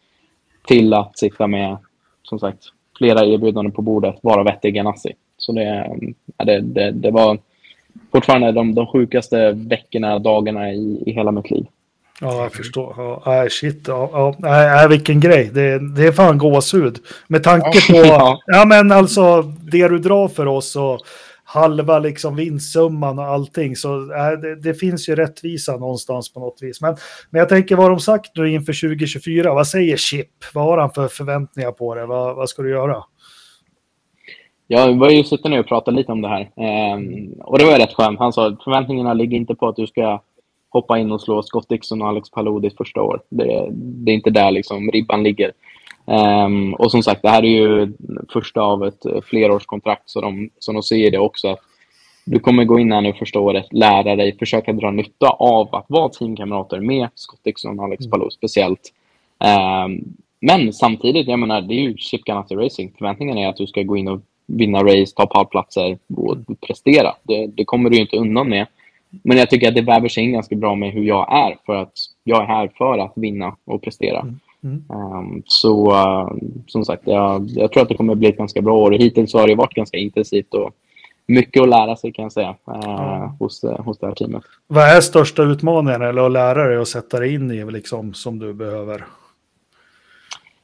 Till 0.68 0.94
att 0.94 1.20
sitta 1.20 1.48
med, 1.48 1.78
som 2.24 2.40
sagt, 2.40 2.64
flera 2.98 3.26
erbjudanden 3.26 3.72
på 3.72 3.82
bordet, 3.82 4.16
varav 4.22 4.48
ett 4.48 4.62
Ganassi. 4.62 5.14
Så 5.38 5.52
det, 5.52 5.76
eh, 6.38 6.46
det, 6.46 6.60
det, 6.62 6.92
det 6.92 7.12
var 7.12 7.38
fortfarande 8.12 8.52
de, 8.52 8.76
de 8.76 8.88
sjukaste 8.88 9.52
veckorna, 9.52 10.20
dagarna 10.20 10.72
i, 10.72 11.04
i 11.06 11.12
hela 11.12 11.32
mitt 11.32 11.52
liv. 11.52 11.66
Ja, 12.22 12.42
jag 12.42 12.54
förstår. 12.54 12.94
Ja, 13.26 13.48
shit. 13.50 13.88
Ja, 13.88 14.10
ja, 14.14 14.36
nej, 14.40 14.90
vilken 14.90 15.20
grej. 15.20 15.52
Det, 15.54 15.96
det 15.96 16.08
är 16.08 16.12
fan 16.12 16.38
gåshud. 16.38 17.00
Med 17.28 17.44
tanke 17.44 17.92
på... 17.92 17.98
Ja. 18.06 18.40
Ja, 18.46 18.66
men 18.66 18.92
alltså 18.92 19.42
det 19.42 19.88
du 19.88 20.00
drar 20.00 20.28
för 20.28 20.46
oss 20.46 20.76
och 20.76 21.00
halva 21.44 22.00
liksom 22.00 22.36
vinstsumman 22.36 23.20
och 23.20 23.26
allting. 23.26 23.76
Så 23.76 24.14
äh, 24.14 24.40
det, 24.42 24.56
det 24.56 24.74
finns 24.74 25.10
ju 25.10 25.16
rättvisa 25.16 25.78
någonstans 25.78 26.34
på 26.34 26.40
något 26.40 26.58
vis. 26.62 26.82
Men, 26.82 26.96
men 27.30 27.40
jag 27.40 27.50
tänker 27.50 27.76
vad 27.76 27.92
de 27.92 28.00
sagt 28.00 28.32
nu 28.36 28.52
inför 28.52 28.90
2024. 28.90 29.54
Vad 29.54 29.68
säger 29.68 29.98
Chip? 29.98 30.30
Vad 30.54 30.66
har 30.66 30.78
han 30.78 30.92
för 30.92 31.08
förväntningar 31.08 31.72
på 31.72 31.96
det? 31.96 32.06
Vad, 32.06 32.36
vad 32.36 32.50
ska 32.50 32.62
du 32.62 32.70
göra? 32.70 33.04
Ja, 34.68 34.88
vi 34.88 34.98
var 34.98 35.10
ju 35.10 35.24
suttit 35.24 35.46
ner 35.46 35.60
och 35.60 35.68
pratat 35.68 35.94
lite 35.94 36.12
om 36.12 36.22
det 36.22 36.28
här. 36.28 36.50
Ehm, 36.58 37.34
och 37.40 37.60
det 37.60 37.66
var 37.66 37.80
rätt 37.80 37.94
skönt. 37.94 38.20
Han 38.20 38.34
sa 38.34 38.58
förväntningarna 38.64 39.14
ligger 39.14 39.38
inte 39.38 39.56
på 39.56 39.68
att 39.68 39.76
du 39.76 39.88
ska 39.88 40.22
hoppa 40.76 41.00
in 41.00 41.12
och 41.12 41.22
slå 41.22 41.44
Scott 41.44 41.70
Dixon 41.70 42.02
och 42.02 42.08
Alex 42.08 42.30
Palou 42.30 42.60
ditt 42.60 42.78
första 42.78 43.02
år. 43.02 43.22
Det, 43.30 43.68
det 43.72 44.12
är 44.12 44.16
inte 44.16 44.30
där 44.30 44.52
liksom 44.52 44.92
ribban 44.92 45.24
ligger. 45.24 45.52
Ehm, 46.08 46.74
och 46.74 46.92
som 46.92 47.04
sagt, 47.04 47.22
det 47.22 47.30
här 47.30 47.44
är 47.44 47.48
ju 47.48 47.94
första 48.34 48.62
av 48.62 48.86
ett 48.86 49.26
flerårskontrakt, 49.26 50.10
så 50.10 50.22
de, 50.22 50.50
så 50.60 50.72
de 50.72 50.84
säger 50.84 51.12
det 51.12 51.18
också. 51.18 51.50
att 51.50 51.60
Du 52.26 52.40
kommer 52.40 52.64
gå 52.64 52.80
in 52.80 52.92
här 52.92 53.02
nu 53.02 53.14
första 53.14 53.40
året, 53.40 53.66
lära 53.72 54.16
dig, 54.16 54.38
försöka 54.38 54.74
dra 54.74 54.92
nytta 54.92 55.30
av 55.30 55.76
att 55.76 55.86
vara 55.88 56.10
teamkamrater 56.10 56.80
med 56.80 57.08
Scott 57.16 57.44
Dixon 57.44 57.80
och 57.80 57.86
Alex 57.86 58.10
Palou 58.10 58.30
speciellt. 58.30 58.94
Ehm, 59.40 60.04
men 60.40 60.74
samtidigt, 60.74 61.28
jag 61.28 61.40
menar, 61.40 61.62
det 61.62 61.74
är 61.74 61.82
ju 61.82 61.98
Chip 61.98 62.24
Ganassi 62.24 62.56
Racing. 62.56 62.92
Förväntningen 62.98 63.38
är 63.38 63.48
att 63.48 63.58
du 63.58 63.68
ska 63.68 63.84
gå 63.84 63.98
in 63.98 64.08
och 64.08 64.22
vinna 64.48 64.84
race, 64.84 65.16
ta 65.16 65.26
pallplatser 65.26 65.98
och 66.16 66.38
prestera. 66.68 67.16
Det, 67.24 67.48
det 67.48 67.66
kommer 67.66 67.90
du 67.90 67.98
inte 67.98 68.18
undan 68.18 68.50
med. 68.50 68.68
Men 69.24 69.38
jag 69.38 69.50
tycker 69.50 69.68
att 69.68 69.76
det 69.76 69.82
väver 69.82 70.10
sig 70.10 70.24
in 70.24 70.32
ganska 70.32 70.56
bra 70.56 70.76
med 70.76 70.92
hur 70.92 71.04
jag 71.04 71.34
är, 71.34 71.58
för 71.66 71.76
att 71.76 71.94
jag 72.24 72.44
är 72.44 72.48
här 72.48 72.72
för 72.78 72.98
att 72.98 73.14
vinna 73.16 73.56
och 73.66 73.82
prestera. 73.82 74.20
Mm. 74.64 74.84
Um, 74.90 75.44
så 75.46 75.92
uh, 75.92 76.32
som 76.68 76.86
sagt, 76.86 77.02
jag, 77.06 77.48
jag 77.50 77.72
tror 77.72 77.84
att 77.84 77.90
det 77.90 77.96
kommer 77.96 78.16
bli 78.16 78.30
ett 78.30 78.38
ganska 78.38 78.62
bra 78.62 78.78
år. 78.78 78.92
Hittills 78.92 79.34
har 79.34 79.48
det 79.48 79.56
varit 79.56 79.74
ganska 79.74 79.98
intensivt 79.98 80.54
och 80.54 80.72
mycket 81.28 81.64
att 81.64 81.70
lära 81.70 81.96
sig 81.96 82.12
kan 82.12 82.24
jag 82.24 82.32
säga 82.32 82.56
uh, 82.68 83.32
hos, 83.40 83.64
uh, 83.64 83.82
hos 83.82 84.00
det 84.00 84.08
här 84.08 84.16
teamet. 84.16 84.44
Vad 84.68 84.98
är 84.98 85.02
största 85.02 85.44
utmaningen 85.44 86.02
eller 86.02 86.26
att 86.26 86.32
lära 86.32 86.68
dig 86.68 86.78
och 86.78 86.88
sätta 86.88 87.20
dig 87.20 87.34
in 87.34 87.52
i 87.52 87.72
liksom, 87.72 88.14
som 88.14 88.40
du 88.40 88.54
behöver? 88.54 89.06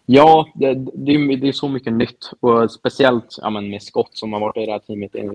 Ja, 0.05 0.47
det, 0.53 0.73
det, 0.93 1.11
är, 1.11 1.37
det 1.37 1.47
är 1.47 1.51
så 1.51 1.69
mycket 1.69 1.93
nytt. 1.93 2.31
Och 2.39 2.71
speciellt 2.71 3.37
ja, 3.41 3.49
med 3.49 3.83
Scott 3.83 4.09
som 4.13 4.33
har 4.33 4.39
varit 4.39 4.57
i 4.57 4.65
det 4.65 4.71
här 4.71 4.79
teamet 4.79 5.15
i 5.15 5.29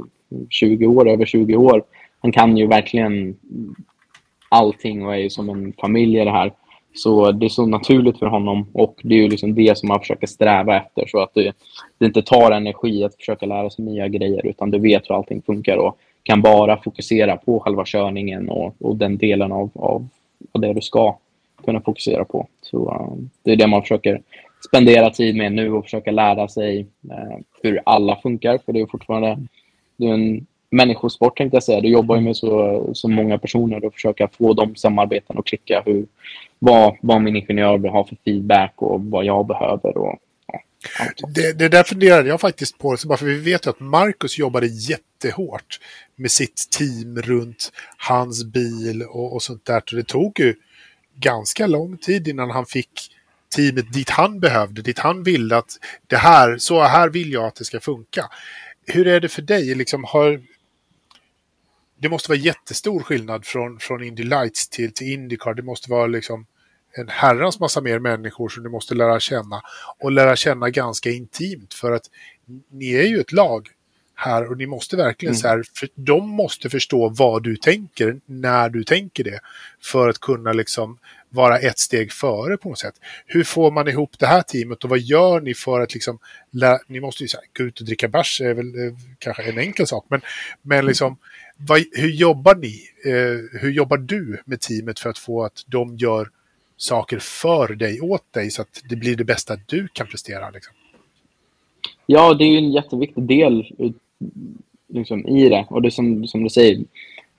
20 0.51 0.87
år, 0.87 1.09
över 1.09 1.27
20 1.27 1.57
år. 1.57 1.83
Han 2.23 2.33
kan 2.33 2.57
ju 2.57 2.67
verkligen 2.67 3.37
allting 4.49 5.07
och 5.07 5.15
är 5.15 5.19
ju 5.19 5.31
som 5.31 5.49
en 5.49 5.73
familj 5.73 6.21
i 6.21 6.25
det 6.25 6.31
här. 6.31 6.53
Så 6.95 7.33
det 7.33 7.47
är 7.47 7.49
så 7.49 7.67
naturligt 7.67 8.19
för 8.19 8.27
honom 8.27 8.67
och 8.73 9.01
det 9.03 9.15
är 9.15 9.19
ju 9.19 9.29
liksom 9.29 9.55
det 9.55 9.79
som 9.79 9.89
man 9.89 10.01
försöker 10.01 10.27
sträva 10.27 10.77
efter. 10.77 11.07
Så 11.07 11.21
att 11.21 11.35
det, 11.35 11.53
det 11.99 12.07
inte 12.07 12.23
tar 12.23 12.51
energi 12.51 13.05
att 13.05 13.15
försöka 13.15 13.47
lära 13.47 13.71
sig 13.71 13.85
nya 13.85 14.09
grejer 14.09 14.47
utan 14.47 14.71
du 14.71 14.79
vet 14.79 15.11
hur 15.11 15.15
allting 15.15 15.43
funkar 15.43 15.77
och 15.77 15.99
kan 16.23 16.43
bara 16.43 16.83
fokusera 16.83 17.37
på 17.37 17.61
själva 17.61 17.85
körningen 17.87 18.49
och, 18.49 18.75
och 18.81 18.97
den 18.97 19.19
delen 19.19 19.53
av, 19.53 19.71
av, 19.75 20.09
av 20.53 20.61
det 20.61 20.73
du 20.73 20.81
ska 20.81 21.17
kunna 21.65 21.81
fokusera 21.81 22.25
på. 22.25 22.47
Så 22.63 22.91
uh, 22.91 23.27
det 23.43 23.53
är 23.53 23.57
det 23.57 23.67
man 23.67 23.83
försöker 23.83 24.23
spendera 24.67 25.11
tid 25.11 25.37
med 25.37 25.53
nu 25.53 25.73
och 25.73 25.85
försöka 25.85 26.11
lära 26.11 26.49
sig 26.49 26.81
uh, 26.81 27.39
hur 27.63 27.81
alla 27.87 28.17
funkar. 28.17 28.59
För 28.59 28.73
det 28.73 28.81
är 28.81 28.87
fortfarande 28.87 29.39
det 29.97 30.07
är 30.07 30.15
en 30.15 30.47
människosport 30.77 31.37
tänkte 31.37 31.57
jag 31.57 31.65
säga. 31.65 31.81
Du 31.81 31.89
jobbar 31.89 32.17
ju 32.17 32.23
med 32.23 32.37
så, 32.37 32.91
så 32.95 33.09
många 33.09 33.39
personer 33.39 33.85
och 33.85 33.95
försöka 33.95 34.29
få 34.29 34.53
de 34.53 34.77
samarbeten 34.77 35.39
att 35.39 35.45
klicka. 35.45 35.83
Hur, 35.87 36.07
vad, 36.59 36.97
vad 37.01 37.23
min 37.23 37.37
ingenjör 37.37 37.79
vill 37.79 37.91
ha 37.91 38.05
för 38.05 38.17
feedback 38.25 38.73
och 38.77 39.01
vad 39.01 39.25
jag 39.25 39.47
behöver. 39.47 39.99
Och, 39.99 40.19
ja. 40.47 40.61
Det, 41.35 41.59
det 41.59 41.69
där 41.69 41.83
funderade 41.83 42.29
jag 42.29 42.41
faktiskt 42.41 42.79
på, 42.79 42.97
så 42.97 43.09
bara 43.09 43.19
för 43.19 43.27
vi 43.27 43.39
vet 43.39 43.67
ju 43.67 43.71
att 43.71 43.81
Marcus 43.81 44.39
jobbade 44.39 44.67
jättehårt 44.67 45.81
med 46.17 46.31
sitt 46.31 46.69
team 46.79 47.19
runt 47.23 47.73
hans 47.97 48.45
bil 48.45 49.03
och, 49.03 49.35
och 49.35 49.43
sånt 49.43 49.65
där. 49.65 49.83
Så 49.87 49.97
det 49.97 50.07
tog 50.07 50.41
ju 50.41 50.55
ganska 51.15 51.67
lång 51.67 51.97
tid 51.97 52.29
innan 52.29 52.51
han 52.51 52.67
fick 52.67 52.91
teamet 53.57 53.93
dit 53.93 54.11
han 54.11 54.41
behövde, 54.41 54.83
dit 54.83 54.99
han 54.99 55.23
ville 55.23 55.57
att 55.57 55.71
det 56.07 56.17
här, 56.17 56.59
så 56.59 56.83
här 56.83 57.09
vill 57.09 57.33
jag 57.33 57.45
att 57.45 57.55
det 57.55 57.65
ska 57.65 57.81
funka. 57.81 58.25
Hur 58.87 59.07
är 59.07 59.21
det 59.21 59.29
för 59.29 59.43
dig? 59.43 59.75
Liksom 59.75 60.05
har, 60.05 60.41
det 61.99 62.09
måste 62.09 62.31
vara 62.31 62.39
jättestor 62.39 63.01
skillnad 63.03 63.45
från, 63.47 63.79
från 63.79 64.03
Indy 64.05 64.23
Lights 64.23 64.69
till, 64.69 64.93
till 64.93 65.13
Indycar. 65.13 65.55
Det 65.55 65.63
måste 65.63 65.91
vara 65.91 66.07
liksom 66.07 66.47
en 66.99 67.09
herrans 67.09 67.61
massa 67.61 67.81
mer 67.81 67.99
människor 67.99 68.49
som 68.49 68.63
du 68.63 68.69
måste 68.69 68.95
lära 68.95 69.21
känna. 69.21 69.63
Och 69.99 70.13
lära 70.13 70.37
känna 70.37 70.71
ganska 70.71 71.11
intimt 71.11 71.75
för 71.75 71.93
att 71.93 72.05
ni 72.71 72.93
är 72.95 73.03
ju 73.03 73.21
ett 73.21 73.33
lag 73.33 73.69
här 74.15 74.51
och 74.51 74.57
ni 74.57 74.67
måste 74.67 74.97
verkligen 74.97 75.31
Mm. 75.35 75.41
så 75.41 75.49
här, 75.49 75.65
för 75.79 75.89
de 75.95 76.29
måste 76.29 76.71
förstå 76.71 77.09
vad 77.09 77.43
du 77.43 77.57
tänker 77.57 78.21
när 78.27 78.69
du 78.69 78.85
tänker 78.85 79.25
det. 79.25 79.41
För 79.83 80.09
att 80.09 80.19
kunna 80.21 80.53
liksom 80.53 80.99
vara 81.29 81.59
ett 81.59 81.79
steg 81.79 82.13
före 82.13 82.57
på 82.57 82.69
något 82.69 82.79
sätt. 82.79 82.95
Hur 83.27 83.45
får 83.45 83.71
man 83.71 83.89
ihop 83.89 84.19
det 84.19 84.27
här 84.27 84.43
teamet 84.43 84.85
och 84.85 84.91
vad 84.91 84.99
gör 84.99 85.41
ni 85.41 85.55
för 85.55 85.81
att 85.81 85.95
liksom, 85.95 86.19
lä- 86.51 86.79
ni 86.87 87.01
måste 87.01 87.23
ju 87.25 87.29
så 87.29 87.37
här, 87.37 87.47
gå 87.59 87.65
ut 87.65 87.81
och 87.81 87.87
dricka 87.87 88.09
bärs 88.09 88.41
är 88.41 88.55
väl 88.55 88.67
eh, 88.87 88.93
kanske 89.19 89.43
en 89.43 89.59
enkel 89.59 89.87
sak, 89.87 90.07
men, 90.09 90.21
men 90.63 90.87
liksom, 90.87 91.17
vad, 91.57 91.85
hur 91.93 92.11
jobbar 92.11 92.55
ni? 92.55 92.81
Eh, 93.05 93.61
hur 93.61 93.71
jobbar 93.71 93.97
du 93.97 94.43
med 94.45 94.61
teamet 94.61 94.99
för 94.99 95.11
att 95.11 95.19
få 95.19 95.45
att 95.45 95.65
de 95.67 95.97
gör 95.97 96.31
saker 96.77 97.19
för 97.19 97.75
dig, 97.75 98.01
åt 98.01 98.33
dig, 98.33 98.51
så 98.51 98.63
att 98.63 98.83
det 98.89 98.97
blir 98.97 99.17
det 99.17 99.25
bästa 99.25 99.57
du 99.67 99.89
kan 99.89 100.07
prestera? 100.07 100.51
Liksom? 100.51 100.75
Ja, 102.07 102.35
det 102.35 102.45
är 102.45 102.49
ju 102.49 102.59
en 102.59 102.73
jätteviktig 102.73 103.23
del 103.23 103.73
ut- 103.79 103.97
liksom, 104.89 105.27
i 105.27 105.49
det. 105.49 105.67
Och 105.69 105.83
det 105.83 105.91
som, 105.91 106.27
som 106.27 106.45
du 106.45 106.51
säger, 106.51 106.85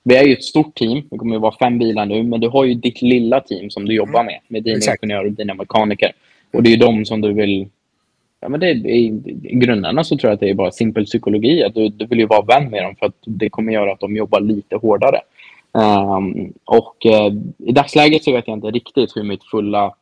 vi 0.03 0.15
är 0.15 0.23
ju 0.23 0.33
ett 0.33 0.43
stort 0.43 0.75
team. 0.75 1.07
Det 1.09 1.17
kommer 1.17 1.35
ju 1.35 1.39
vara 1.39 1.55
fem 1.59 1.79
bilar 1.79 2.05
nu, 2.05 2.23
men 2.23 2.39
du 2.39 2.47
har 2.47 2.65
ju 2.65 2.73
ditt 2.73 3.01
lilla 3.01 3.39
team 3.39 3.69
som 3.69 3.85
du 3.85 3.95
jobbar 3.95 4.23
med, 4.23 4.39
med 4.47 4.63
dina 4.63 4.77
Exakt. 4.77 5.03
ingenjörer 5.03 5.25
och 5.25 5.31
dina 5.31 5.53
mekaniker. 5.53 6.11
Och 6.51 6.63
det 6.63 6.69
är 6.69 6.71
ju 6.71 6.77
de 6.77 7.05
som 7.05 7.21
du 7.21 7.33
vill... 7.33 7.69
Ja, 8.39 8.49
men 8.49 8.59
det, 8.59 8.69
i, 8.71 9.21
grunderna 9.51 10.03
så 10.03 10.17
tror 10.17 10.29
jag 10.29 10.33
att 10.33 10.39
det 10.39 10.49
är 10.49 10.53
bara 10.53 10.71
simpel 10.71 11.05
psykologi. 11.05 11.63
Att 11.63 11.75
du, 11.75 11.89
du 11.89 12.05
vill 12.05 12.19
ju 12.19 12.25
vara 12.25 12.41
vän 12.41 12.69
med 12.69 12.83
dem 12.83 12.95
för 12.95 13.05
att 13.05 13.17
det 13.25 13.49
kommer 13.49 13.73
göra 13.73 13.91
att 13.91 13.99
de 13.99 14.15
jobbar 14.15 14.39
lite 14.39 14.75
hårdare. 14.75 15.19
Ehm, 15.77 16.53
och 16.65 17.05
eh, 17.05 17.33
i 17.57 17.71
dagsläget 17.71 18.23
så 18.23 18.31
vet 18.31 18.47
jag 18.47 18.57
inte 18.57 18.67
riktigt 18.67 19.15
hur 19.15 19.23
mitt 19.23 19.43
fulla 19.43 19.93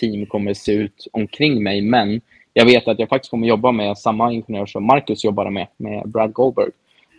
team 0.00 0.26
kommer 0.26 0.54
se 0.54 0.72
ut 0.72 1.06
omkring 1.12 1.62
mig, 1.62 1.82
men 1.82 2.20
jag 2.52 2.64
vet 2.64 2.88
att 2.88 2.98
jag 2.98 3.08
faktiskt 3.08 3.30
kommer 3.30 3.46
jobba 3.46 3.72
med 3.72 3.98
samma 3.98 4.32
ingenjör 4.32 4.66
som 4.66 4.86
Marcus 4.86 5.24
jobbade 5.24 5.50
med, 5.50 5.66
med 5.76 6.08
Brad 6.08 6.32
Goldberg. 6.32 6.70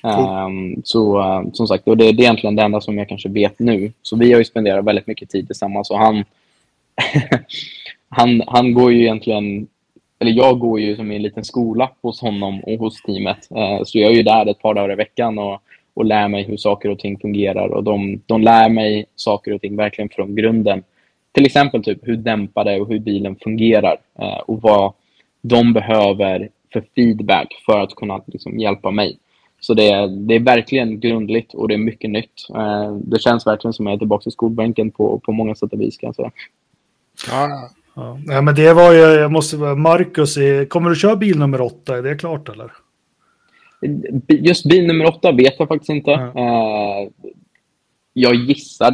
Ehm, 0.04 0.82
så 0.84 1.20
eh, 1.20 1.44
som 1.54 1.68
sagt, 1.68 1.88
och 1.88 1.98
det, 1.98 2.12
det 2.12 2.24
är 2.24 2.26
egentligen 2.26 2.56
det 2.56 2.64
enda 2.64 2.82
som 2.82 2.98
jag 2.98 3.10
kanske 3.10 3.30
vet 3.30 3.60
nu. 3.60 3.92
Så 4.02 4.16
vi 4.16 4.32
har 4.32 4.40
ju 4.40 4.46
spenderat 4.46 4.86
väldigt 4.86 5.08
mycket 5.08 5.30
tid 5.30 5.48
tillsammans 5.48 5.90
och 5.90 6.00
han, 6.00 6.24
han, 8.10 8.42
han 8.48 8.74
går 8.74 8.92
ju 8.92 9.02
egentligen, 9.02 9.68
eller 10.26 10.38
jag 10.38 10.60
går 10.60 10.80
ju 10.80 10.96
som 10.96 11.12
i 11.12 11.16
en 11.16 11.22
liten 11.22 11.44
skola 11.44 11.92
hos 12.02 12.22
honom 12.22 12.60
och 12.60 12.80
hos 12.80 13.02
teamet. 13.02 13.48
Eh, 13.52 13.84
så 13.84 14.00
jag 14.00 14.12
är 14.12 14.16
ju 14.16 14.24
där 14.24 14.46
ett 14.46 14.62
par 14.62 14.74
dagar 14.74 14.92
i 14.92 14.96
veckan 14.96 15.40
och, 15.40 15.62
och 15.94 16.06
lär 16.06 16.28
mig 16.28 16.44
hur 16.44 16.58
saker 16.58 16.90
och 16.90 17.00
ting 17.00 17.20
fungerar. 17.20 17.68
Och 17.68 17.84
de, 17.84 18.22
de 18.26 18.42
lär 18.42 18.70
mig 18.70 19.06
saker 19.16 19.54
och 19.54 19.62
ting 19.62 19.76
verkligen 19.76 20.10
från 20.10 20.36
grunden. 20.36 20.84
Till 21.32 21.46
exempel 21.46 21.84
typ 21.84 22.08
hur 22.08 22.18
dämpade 22.18 22.80
och 22.80 22.88
hur 22.88 23.00
bilen 23.00 23.36
fungerar 23.36 23.98
eh, 24.20 24.38
och 24.38 24.62
vad 24.62 24.94
de 25.42 25.74
behöver 25.74 26.50
för 26.74 26.84
feedback 26.96 27.48
för 27.66 27.80
att 27.80 27.96
kunna 27.96 28.22
liksom, 28.26 28.60
hjälpa 28.60 28.92
mig. 28.92 29.18
Så 29.60 29.74
det 29.74 29.90
är, 29.90 30.08
det 30.08 30.36
är 30.36 30.40
verkligen 30.40 31.00
grundligt 31.00 31.54
och 31.54 31.68
det 31.68 31.74
är 31.74 31.78
mycket 31.78 32.10
nytt. 32.10 32.50
Eh, 32.56 32.96
det 32.96 33.22
känns 33.22 33.48
verkligen 33.48 33.74
som 33.74 33.88
att 33.88 33.90
jag 33.90 33.96
är 33.96 34.00
tillbaka 34.00 34.30
i 34.30 34.32
skolbänken 34.32 34.92
på, 34.92 35.20
på 35.20 35.32
många 35.32 35.56
sätt 35.56 35.74
och 35.74 35.82
vis. 35.82 35.98
Kan 35.98 36.08
jag 36.08 36.16
säga. 36.16 36.32
Ja, 37.30 37.70
Ja. 37.96 38.20
Men 38.42 38.56
det 38.56 38.74
var 38.74 38.94
ju, 38.94 39.00
jag 39.00 39.32
måste 39.32 39.58
vara, 39.58 39.76
Marcus, 39.76 40.38
kommer 40.70 40.90
du 40.90 40.96
köra 40.96 41.16
bil 41.16 41.40
nummer 41.40 41.62
åtta? 41.62 41.98
Är 41.98 42.04
det 42.04 42.16
klart 42.16 42.50
eller? 42.50 42.72
Just 44.28 44.66
bil 44.66 44.88
nummer 44.88 45.06
åtta 45.06 45.32
vet 45.32 45.56
jag 45.60 45.68
faktiskt 45.68 45.90
inte. 45.90 46.12
Ja. 46.12 46.28
Eh, 46.36 47.10
jag 48.14 48.36
gissar 48.36 48.92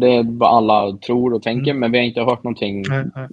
det. 0.00 0.06
Är 0.06 0.38
vad 0.38 0.48
alla 0.56 0.96
tror 1.06 1.34
och 1.34 1.42
tänker, 1.42 1.70
Mm. 1.70 1.80
men 1.80 1.92
vi 1.92 1.98
har 1.98 2.04
inte 2.04 2.20
hört 2.20 2.44
någonting 2.44 2.84
Nej, 2.88 3.04
nej. 3.14 3.28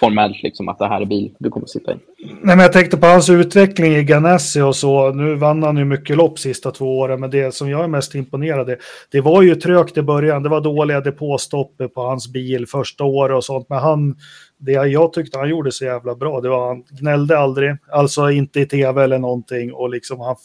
formellt 0.00 0.42
liksom, 0.42 0.68
att 0.68 0.78
det 0.78 0.86
här 0.88 1.00
är 1.00 1.04
bil 1.04 1.34
du 1.38 1.50
kommer 1.50 1.66
sitta 1.66 1.92
i. 1.92 1.96
Nej, 2.24 2.56
men 2.56 2.58
jag 2.58 2.72
tänkte 2.72 2.96
på 2.96 3.06
hans 3.06 3.30
utveckling 3.30 3.92
i 3.92 4.04
Ganassi 4.04 4.60
och 4.60 4.76
så. 4.76 5.10
Nu 5.12 5.34
vann 5.34 5.62
han 5.62 5.76
ju 5.76 5.84
mycket 5.84 6.16
lopp 6.16 6.38
sista 6.38 6.70
två 6.70 6.98
åren, 6.98 7.20
men 7.20 7.30
det 7.30 7.54
som 7.54 7.70
jag 7.70 7.84
är 7.84 7.88
mest 7.88 8.14
imponerad 8.14 8.70
av, 8.70 8.76
det 9.12 9.20
var 9.20 9.42
ju 9.42 9.54
trögt 9.54 9.96
i 9.98 10.02
början. 10.02 10.42
Det 10.42 10.48
var 10.48 10.60
dåliga 10.60 11.00
depåstopp 11.00 11.72
på 11.94 12.02
hans 12.02 12.28
bil 12.32 12.66
första 12.66 13.04
året 13.04 13.36
och 13.36 13.44
sånt, 13.44 13.66
men 13.68 13.78
han, 13.78 14.16
det 14.58 14.72
jag 14.72 15.12
tyckte 15.12 15.38
han 15.38 15.48
gjorde 15.48 15.72
så 15.72 15.84
jävla 15.84 16.14
bra, 16.14 16.40
det 16.40 16.48
var 16.48 16.68
han 16.68 16.82
gnällde 17.00 17.38
aldrig, 17.38 17.76
alltså 17.92 18.30
inte 18.30 18.60
i 18.60 18.66
tv 18.66 19.04
eller 19.04 19.18
någonting 19.18 19.72
och 19.72 19.90
liksom 19.90 20.20
han 20.20 20.36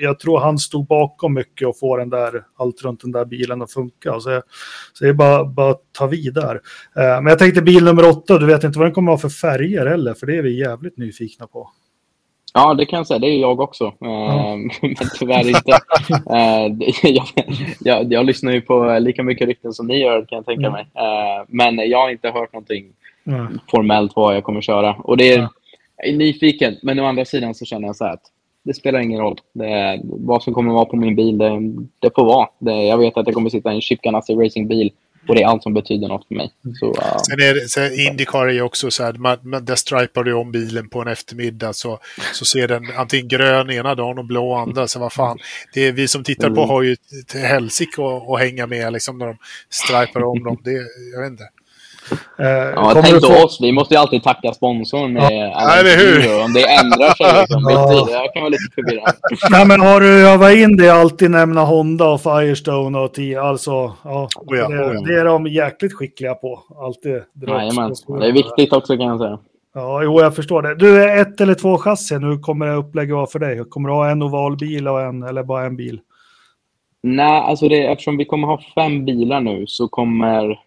jag 0.00 0.18
tror 0.18 0.38
han 0.40 0.58
stod 0.58 0.86
bakom 0.86 1.34
mycket 1.34 1.68
och 1.68 1.78
få 1.78 1.96
den 1.96 2.10
där, 2.10 2.42
allt 2.56 2.82
runt 2.84 3.00
den 3.00 3.12
där 3.12 3.24
bilen 3.24 3.62
att 3.62 3.72
funka. 3.72 4.12
Så, 4.12 4.42
så 4.92 5.04
det 5.04 5.08
är 5.08 5.12
bara, 5.14 5.44
bara 5.44 5.70
att 5.70 5.82
ta 5.92 6.06
vid 6.06 6.34
där. 6.34 6.54
Eh, 6.96 7.20
men 7.22 7.26
jag 7.26 7.38
tänkte 7.38 7.62
bil 7.62 7.84
nummer 7.84 8.08
åtta, 8.08 8.38
du 8.38 8.46
vet 8.46 8.64
inte 8.64 8.78
vad 8.78 8.86
den 8.88 8.94
kommer 8.94 9.12
att 9.12 9.22
ha 9.22 9.28
för 9.30 9.36
färger 9.36 9.86
heller, 9.86 10.14
för 10.14 10.26
det 10.26 10.36
är 10.36 10.42
vi 10.42 10.60
jävligt 10.60 10.96
nyfikna 10.96 11.46
på. 11.46 11.70
Ja, 12.54 12.74
det 12.74 12.86
kan 12.86 12.96
jag 12.96 13.06
säga. 13.06 13.18
Det 13.18 13.26
är 13.26 13.40
jag 13.40 13.60
också. 13.60 13.84
Eh, 13.84 14.56
Men 14.82 14.94
tyvärr 15.18 15.48
inte. 15.48 15.72
Eh, 16.30 16.88
jag, 17.12 17.26
jag, 17.80 18.12
jag 18.12 18.26
lyssnar 18.26 18.52
ju 18.52 18.60
på 18.60 18.98
lika 18.98 19.22
mycket 19.22 19.46
rykten 19.48 19.72
som 19.72 19.86
ni 19.86 19.98
gör, 20.00 20.24
kan 20.24 20.36
jag 20.36 20.46
tänka 20.46 20.66
Mm. 20.66 20.72
mig. 20.72 20.86
Men 21.48 21.90
jag 21.90 21.98
har 21.98 22.10
inte 22.10 22.30
hört 22.30 22.52
någonting 22.52 22.92
Mm. 23.26 23.58
formellt 23.70 24.12
vad 24.16 24.36
jag 24.36 24.44
kommer 24.44 24.60
köra. 24.60 24.94
Och 24.94 25.16
det 25.16 25.32
är, 25.32 25.38
jag 25.96 26.08
är 26.08 26.16
nyfiken, 26.16 26.76
men 26.82 26.98
å 27.00 27.04
andra 27.04 27.24
sidan 27.24 27.54
så 27.54 27.64
känner 27.64 27.86
jag 27.88 27.96
så 27.96 28.04
här 28.04 28.12
att 28.12 28.22
det 28.64 28.74
spelar 28.74 29.00
ingen 29.00 29.20
roll. 29.20 29.40
Det 29.52 30.00
vad 30.04 30.42
som 30.42 30.54
kommer 30.54 30.72
vara 30.72 30.84
på 30.84 30.96
min 30.96 31.16
bil, 31.16 31.38
det, 31.38 31.60
det 31.98 32.10
får 32.14 32.24
vara. 32.24 32.48
Det, 32.58 32.72
jag 32.72 32.98
vet 32.98 33.16
att 33.16 33.26
jag 33.26 33.34
kommer 33.34 33.50
sitta 33.50 33.72
i 33.72 33.74
en 33.74 33.80
Chip 33.80 34.02
Ganassi 34.02 34.34
racingbil 34.34 34.92
och 35.28 35.34
det 35.34 35.42
är 35.42 35.46
allt 35.46 35.62
som 35.62 35.74
betyder 35.74 36.08
något 36.08 36.28
för 36.28 36.34
mig. 36.34 36.50
Så, 36.80 36.86
uh, 36.86 37.16
Sen 37.28 37.40
är 37.40 37.54
det, 37.54 37.68
sen 37.68 37.92
Indycar 38.00 38.46
är 38.46 38.52
ju 38.52 38.62
också 38.62 38.90
så 38.90 39.02
här, 39.02 39.12
man, 39.12 39.38
man, 39.42 39.64
där 39.64 39.74
stripar 39.74 40.24
du 40.24 40.34
om 40.34 40.52
bilen 40.52 40.88
på 40.88 41.00
en 41.00 41.08
eftermiddag 41.08 41.72
så, 41.72 41.98
så 42.32 42.44
ser 42.44 42.68
den 42.68 42.84
antingen 42.96 43.28
grön 43.28 43.70
ena 43.70 43.94
dagen 43.94 44.18
och 44.18 44.24
blå 44.24 44.54
andra. 44.54 44.88
Så 44.88 44.98
vad 44.98 45.12
fan, 45.12 45.38
det 45.74 45.86
är, 45.86 45.92
vi 45.92 46.08
som 46.08 46.24
tittar 46.24 46.50
på 46.50 46.58
Mm. 46.58 46.68
har 46.68 46.82
ju 46.82 46.96
till 47.26 47.40
helsike 47.40 48.02
att 48.28 48.40
hänga 48.40 48.66
med 48.66 48.92
liksom 48.92 49.18
när 49.18 49.26
de 49.26 49.36
stripar 49.70 50.22
om 50.22 50.44
dem. 50.44 50.56
Det, 50.64 50.72
jag 51.14 51.22
vet 51.22 51.30
inte. 51.30 51.44
Eh, 52.38 52.46
ja, 52.48 52.90
kommer 52.90 53.02
tänk 53.02 53.24
få- 53.24 53.44
oss. 53.44 53.58
Vi 53.60 53.72
måste 53.72 53.94
ju 53.94 54.00
alltid 54.00 54.22
tacka 54.22 54.52
sponsorn 54.52 55.12
med 55.12 55.52
alla 55.54 55.80
eller 55.80 55.96
hur? 55.96 56.44
Om 56.44 56.52
det 56.52 56.62
ändrar 56.62 57.14
sig 57.14 57.40
liksom, 57.40 57.62
Ja. 57.70 58.22
Det 58.22 58.32
kan 58.34 58.42
vara 58.42 58.48
lite 58.48 58.74
förvirrande. 58.74 59.12
Nej, 59.50 59.66
men 59.66 59.80
har 59.80 60.00
du 60.00 60.28
övat 60.28 60.52
in 60.54 60.76
det 60.76 60.90
alltid 60.90 61.30
nämna 61.30 61.64
Honda 61.64 62.08
och 62.08 62.22
Firestone 62.22 62.98
och 62.98 63.14
T, 63.14 63.36
alltså, 63.36 63.70
ja, 64.04 64.28
Oh 64.36 64.58
ja, 64.58 64.68
det, 64.68 64.84
oh 64.84 64.94
ja. 64.94 65.00
det 65.00 65.20
är 65.20 65.24
de 65.24 65.46
jäkligt 65.46 65.92
skickliga 65.94 66.34
på. 66.34 66.60
Alltid 66.80 67.22
Jajamän. 67.46 67.94
Det 68.20 68.26
är 68.26 68.32
viktigt 68.32 68.72
också 68.72 68.96
kan 68.96 69.06
jag 69.06 69.18
säga. 69.18 69.38
Ja, 69.74 70.02
jo, 70.02 70.20
jag 70.20 70.36
förstår 70.36 70.62
det. 70.62 70.74
Du, 70.74 71.02
är 71.02 71.16
ett 71.22 71.40
eller 71.40 71.54
två 71.54 71.78
chassi, 71.78 72.18
nu 72.18 72.38
kommer 72.38 72.66
det 72.66 72.72
upplägget 72.74 73.14
vara 73.14 73.26
för 73.26 73.38
dig. 73.38 73.64
Kommer 73.64 73.88
du 73.88 73.94
ha 73.94 74.10
en 74.10 74.22
ovalbil 74.22 74.88
och 74.88 75.00
en, 75.00 75.22
eller 75.22 75.42
bara 75.42 75.64
en 75.66 75.76
bil? 75.76 76.00
Nej, 77.02 77.40
alltså 77.40 77.68
det, 77.68 77.86
eftersom 77.86 78.16
vi 78.16 78.24
kommer 78.24 78.46
ha 78.48 78.60
fem 78.74 79.04
bilar 79.04 79.40
nu 79.40 79.66
så 79.66 79.88
kommer... 79.88 80.58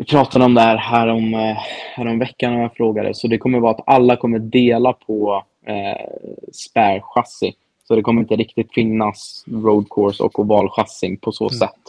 Vi 0.00 0.06
pratade 0.06 0.44
om 0.44 0.54
det 0.54 0.60
här 0.60 0.76
härom, 0.76 1.34
eh, 1.34 1.56
härom 1.94 2.18
veckan 2.18 2.52
när 2.54 2.62
jag 2.62 2.74
frågade. 2.76 3.14
Så 3.14 3.28
det 3.28 3.38
kommer 3.38 3.60
vara 3.60 3.70
att 3.70 3.82
alla 3.86 4.16
kommer 4.16 4.38
dela 4.38 4.92
på 4.92 5.44
eh, 5.66 6.06
spärrchassi. 6.52 7.52
Så 7.88 7.96
det 7.96 8.02
kommer 8.02 8.20
inte 8.22 8.36
riktigt 8.36 8.74
finnas 8.74 9.44
road 9.48 9.86
course 9.90 10.22
och 10.22 10.38
ovalchassin 10.38 11.16
på 11.16 11.32
så 11.32 11.48
Mm. 11.48 11.58
sätt. 11.58 11.80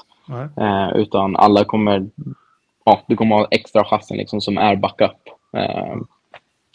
Eh, 0.57 0.99
utan 1.01 1.35
alla 1.35 1.65
kommer... 1.65 2.09
Ja, 2.83 3.01
du 3.07 3.15
kommer 3.15 3.35
ha 3.35 3.47
extra 3.51 3.85
chassin 3.85 4.17
liksom 4.17 4.41
som 4.41 4.57
är 4.57 4.75
backup. 4.75 5.17
Eh, 5.57 5.95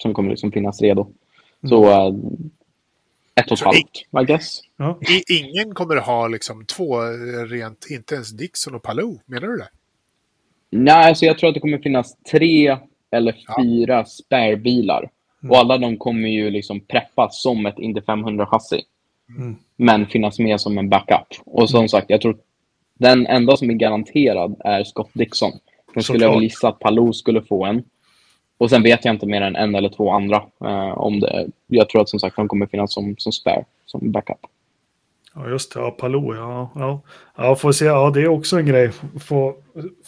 som 0.03 0.14
kommer 0.14 0.30
liksom 0.30 0.53
finnas 0.53 0.82
redo. 0.82 1.07
Så 1.68 1.84
eh, 1.91 2.14
ett 3.34 3.51
och 3.51 3.59
ett 3.59 3.64
halvt, 3.64 4.22
I 4.22 4.24
guess. 4.26 4.61
Ja. 4.76 4.99
I, 5.01 5.39
ingen 5.39 5.74
kommer 5.74 5.97
ha 5.97 6.28
liksom 6.28 6.64
två 6.64 7.01
rent, 7.51 7.87
inte 7.91 8.14
ens 8.14 8.30
Dixon 8.30 8.74
och 8.74 8.82
Palou, 8.82 9.18
menar 9.26 9.49
du 9.49 9.57
det? 9.57 9.68
Nej, 10.85 11.09
alltså 11.09 11.24
jag 11.24 11.39
tror 11.39 11.49
att 11.49 11.55
det 11.55 11.61
kommer 11.61 11.79
finnas 11.79 12.16
tre 12.31 12.77
eller 13.11 13.35
Ja. 13.47 13.55
fyra 13.62 14.05
spärrbilar. 14.05 15.11
Mm. 15.43 15.51
Och 15.51 15.57
alla 15.59 15.79
de 15.79 15.97
kommer 15.97 16.29
ju 16.29 16.51
liksom 16.51 16.81
preppas 16.81 17.43
som 17.43 17.66
ett 17.66 17.79
Indy 17.79 18.01
500-chassi. 18.01 18.81
Mm. 19.39 19.57
Men 19.77 20.07
finnas 20.07 20.39
med 20.39 20.61
som 20.61 20.79
en 20.79 20.89
backup. 20.89 21.27
Och 21.45 21.70
som 21.70 21.89
sagt, 21.89 22.11
jag 22.11 22.20
tror 22.20 22.37
den 22.99 23.27
enda 23.27 23.57
som 23.57 23.70
är 23.70 23.74
garanterad 23.74 24.57
är 24.64 24.85
Scott 24.85 25.11
Dixon. 25.12 25.53
Sen 25.95 26.03
skulle 26.03 26.24
jag 26.24 26.33
väl 26.33 26.43
gissa 26.43 26.68
att 26.68 26.79
Palou 26.79 27.12
skulle 27.12 27.43
få 27.43 27.64
en. 27.64 27.85
Och 28.59 28.70
sen 28.70 28.83
vet 28.83 29.05
jag 29.05 29.14
inte 29.14 29.27
mer 29.27 29.41
än 29.41 29.57
en 29.57 29.74
eller 29.74 29.89
två 29.89 30.11
andra. 30.11 30.37
Eh, 30.64 30.99
om 30.99 31.20
det. 31.20 31.47
Jag 31.66 31.89
tror 31.89 32.03
att 32.03 32.09
som 32.09 32.20
sagt 32.20 32.37
de 32.37 32.49
kommer 32.49 32.66
finnas 32.66 32.93
som, 32.93 33.14
som 33.18 33.33
spare, 33.33 33.64
som 33.87 34.12
backup. 34.12 34.47
Ja, 35.39 35.49
just 35.49 35.74
det. 35.74 35.80
Ja, 35.80 35.91
Palou, 35.91 36.34
ja. 36.34 36.70
Ja, 36.74 37.03
ja 37.37 37.57
får 37.57 37.72
se. 37.72 37.84
Ja, 37.84 38.11
det 38.14 38.20
är 38.20 38.28
också 38.28 38.59
en 38.59 38.66
grej. 38.66 38.91
Få, 39.20 39.55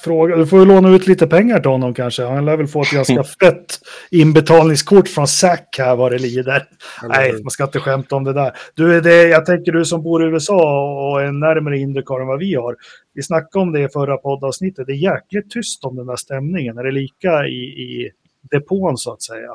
fråga. 0.05 0.37
Du 0.37 0.47
får 0.47 0.59
ju 0.59 0.64
låna 0.64 0.89
ut 0.89 1.07
lite 1.07 1.26
pengar 1.26 1.61
till 1.61 1.70
honom 1.70 1.95
kanske. 1.95 2.24
Han 2.24 2.45
lär 2.45 2.57
väl 2.57 2.66
få 2.66 2.83
ett 2.83 2.91
ganska 2.91 3.24
fett 3.41 3.81
inbetalningskort 4.11 5.09
från 5.09 5.26
SAC 5.26 5.61
här 5.79 5.97
vad 5.97 6.12
det 6.12 6.18
lider. 6.18 6.68
Nej, 7.09 7.33
man 7.43 7.51
ska 7.51 7.64
inte 7.64 7.81
skämta 7.81 8.16
om 8.16 8.24
det 8.24 8.33
där. 8.33 8.53
Du, 8.74 9.01
det, 9.01 9.29
jag 9.29 9.47
tänker 9.47 9.72
du 9.72 9.85
som 9.85 10.03
bor 10.03 10.24
i 10.24 10.26
USA 10.26 10.85
och 11.11 11.22
är 11.22 11.33
närmare 11.33 11.79
Indycar 11.79 12.20
än 12.20 12.26
vad 12.26 12.39
vi 12.39 12.55
har. 12.55 12.76
Vi 13.14 13.22
snackade 13.22 13.62
om 13.62 13.72
det 13.72 13.81
i 13.81 13.89
förra 13.89 14.16
poddavsnittet. 14.16 14.87
Det 14.87 14.93
är 14.93 15.12
jäkligt 15.12 15.51
tyst 15.51 15.85
om 15.85 15.97
den 15.97 16.07
där 16.07 16.16
stämningen. 16.16 16.79
Är 16.79 16.85
det 16.85 16.93
lika 16.93 17.47
i, 17.47 17.62
i 17.64 18.11
depån 18.51 18.97
så 18.97 19.12
att 19.12 19.22
säga? 19.22 19.51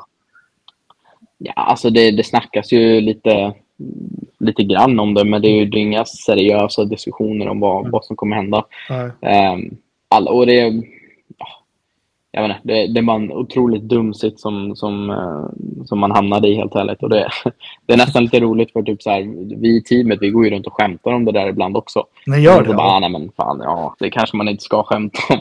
Ja, 1.38 1.52
alltså 1.52 1.90
det, 1.90 2.10
det 2.10 2.24
snackas 2.24 2.72
ju 2.72 3.00
lite, 3.00 3.54
lite 4.44 4.62
grann 4.62 5.00
om 5.00 5.14
det, 5.14 5.24
men 5.24 5.42
det 5.42 5.48
är 5.48 5.56
ju 5.58 5.64
det 5.66 5.78
är 5.78 5.80
inga 5.82 6.04
seriösa 6.04 6.84
diskussioner 6.84 7.48
om 7.48 7.60
vad, 7.60 7.90
vad 7.90 8.04
som 8.04 8.16
kommer 8.16 8.36
hända. 8.36 8.64
Um, 9.52 9.76
all, 10.08 10.28
och 10.28 10.46
det, 10.46 10.82
ja, 11.38 11.46
jag 12.30 12.42
vet 12.48 12.56
inte, 12.56 12.68
det, 12.74 12.86
det 12.86 13.00
är 13.00 13.02
bara 13.02 13.16
en 13.16 13.32
otroligt 13.32 13.82
dum 13.82 14.14
sitt 14.14 14.40
som, 14.40 14.76
som, 14.76 15.10
eh, 15.10 15.84
som 15.86 15.98
man 15.98 16.10
hamnade 16.10 16.48
i 16.48 16.54
helt 16.54 16.74
ärligt. 16.74 17.02
Och 17.02 17.08
det, 17.10 17.28
det 17.86 17.92
är 17.92 17.96
nästan 17.96 18.22
lite 18.24 18.40
roligt 18.40 18.72
för 18.72 18.82
typ 18.82 19.02
så 19.02 19.10
här, 19.10 19.22
vi 19.60 19.76
i 19.76 19.82
teamet 19.82 20.18
vi 20.22 20.30
går 20.30 20.44
ju 20.44 20.50
runt 20.50 20.66
och 20.66 20.72
skämtar 20.72 21.12
om 21.12 21.24
det 21.24 21.32
där 21.32 21.48
ibland 21.48 21.76
också. 21.76 22.04
Ni 22.26 22.38
gör 22.38 22.62
det? 22.62 22.74
Bara, 22.74 22.86
Ja. 22.86 22.96
"Ah, 22.96 23.00
nej 23.00 23.10
men 23.10 23.30
fan, 23.36 23.60
ja, 23.62 23.94
det 23.98 24.10
kanske 24.10 24.36
man 24.36 24.48
inte 24.48 24.62
ska 24.64 24.82
skämta 24.82 25.18
om. 25.34 25.38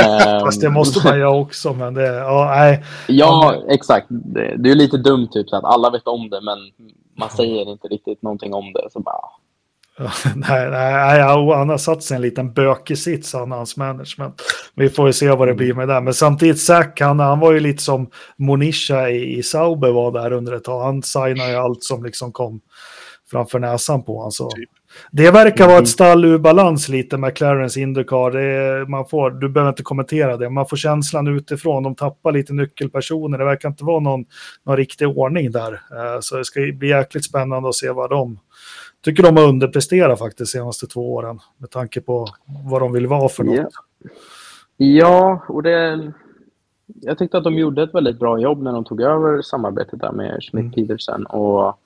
Ehm, 0.00 0.40
Fast 0.44 0.60
det 0.60 0.70
måste 0.70 1.08
man 1.08 1.18
göra 1.18 1.36
också. 1.36 1.72
Men 1.72 1.94
det, 1.94 2.06
ja, 2.16 2.52
nej. 2.56 2.82
Ja, 3.08 3.54
exakt. 3.68 4.06
Det, 4.08 4.54
det 4.58 4.70
är 4.70 4.74
lite 4.74 4.96
dumt 4.96 5.28
typ 5.32 5.48
så 5.48 5.56
att 5.56 5.64
alla 5.64 5.90
vet 5.90 6.06
om 6.06 6.30
det 6.30 6.40
men 6.40 6.58
man 7.20 7.30
säger 7.30 7.72
inte 7.72 7.88
riktigt 7.88 8.22
någonting 8.22 8.54
om 8.54 8.72
det. 8.72 8.88
Så 8.90 9.00
bara, 9.00 9.20
Ja, 10.00 10.10
nej, 10.36 10.70
nej, 10.70 11.20
han 11.20 11.68
har 11.68 11.78
satt 11.78 12.02
sig 12.02 12.14
en 12.14 12.22
liten 12.22 12.52
bökig 12.52 12.98
sits, 12.98 13.32
han, 13.32 13.52
hans 13.52 13.76
management. 13.76 14.42
Vi 14.74 14.88
får 14.88 15.06
ju 15.06 15.12
se 15.12 15.30
vad 15.30 15.48
det 15.48 15.54
blir 15.54 15.74
med 15.74 15.88
det. 15.88 16.00
Men 16.00 16.14
samtidigt, 16.14 16.60
Zack, 16.60 17.00
han, 17.00 17.18
han 17.18 17.40
var 17.40 17.52
ju 17.52 17.60
lite 17.60 17.82
som 17.82 18.10
Monisha 18.36 19.10
i, 19.10 19.38
i 19.38 19.42
Sauber 19.42 19.92
var 19.92 20.12
där 20.12 20.32
under 20.32 20.52
ett 20.52 20.64
tag. 20.64 20.84
Han 20.84 21.02
signade 21.02 21.50
ju 21.50 21.56
allt 21.56 21.84
som 21.84 22.04
liksom 22.04 22.32
kom 22.32 22.60
framför 23.30 23.58
näsan 23.58 24.04
på 24.04 24.16
honom. 24.16 24.32
Så. 24.32 24.50
Typ. 24.50 24.70
Det 25.10 25.30
verkar 25.30 25.66
vara 25.66 25.78
ett 25.78 25.88
stall 25.88 26.24
ur 26.24 26.38
balans 26.38 26.88
lite 26.88 27.16
med 27.16 27.36
Clarence 27.36 27.80
Indycar. 27.80 28.36
Är, 28.36 28.86
man 28.86 29.06
får, 29.06 29.30
du 29.30 29.48
behöver 29.48 29.70
inte 29.70 29.82
kommentera 29.82 30.36
det. 30.36 30.50
Man 30.50 30.66
får 30.66 30.76
känslan 30.76 31.26
utifrån. 31.26 31.82
De 31.82 31.94
tappar 31.94 32.32
lite 32.32 32.52
nyckelpersoner. 32.52 33.38
Det 33.38 33.44
verkar 33.44 33.68
inte 33.68 33.84
vara 33.84 34.00
någon, 34.00 34.24
någon 34.66 34.76
riktig 34.76 35.08
ordning 35.08 35.50
där. 35.50 35.72
Eh, 35.72 36.20
Så 36.20 36.36
det 36.36 36.44
ska 36.44 36.60
bli 36.60 36.88
jäkligt 36.88 37.24
spännande 37.24 37.68
att 37.68 37.74
se 37.74 37.90
vad 37.90 38.10
de 38.10 38.38
tycker 39.04 39.22
de 39.22 39.36
har 39.36 39.44
underpresterat 39.48 40.18
faktiskt 40.18 40.52
de 40.52 40.58
senaste 40.58 40.86
två 40.86 41.14
åren. 41.14 41.38
Med 41.58 41.70
tanke 41.70 42.00
på 42.00 42.26
vad 42.70 42.82
de 42.82 42.92
vill 42.92 43.06
vara 43.06 43.28
för 43.28 43.44
något. 43.44 43.56
Ja. 43.56 44.10
Ja, 44.76 45.44
och 45.48 45.62
det... 45.62 46.12
Jag 47.00 47.18
tyckte 47.18 47.38
att 47.38 47.44
de 47.44 47.54
gjorde 47.54 47.82
ett 47.82 47.94
väldigt 47.94 48.18
bra 48.18 48.38
jobb 48.40 48.62
när 48.62 48.72
de 48.72 48.84
tog 48.84 49.00
över 49.00 49.42
samarbetet 49.42 50.00
där 50.00 50.12
med 50.12 50.42
Schmidt 50.42 50.76
Mm. 50.76 50.88
Petersen. 50.88 51.26
Och, 51.26 51.78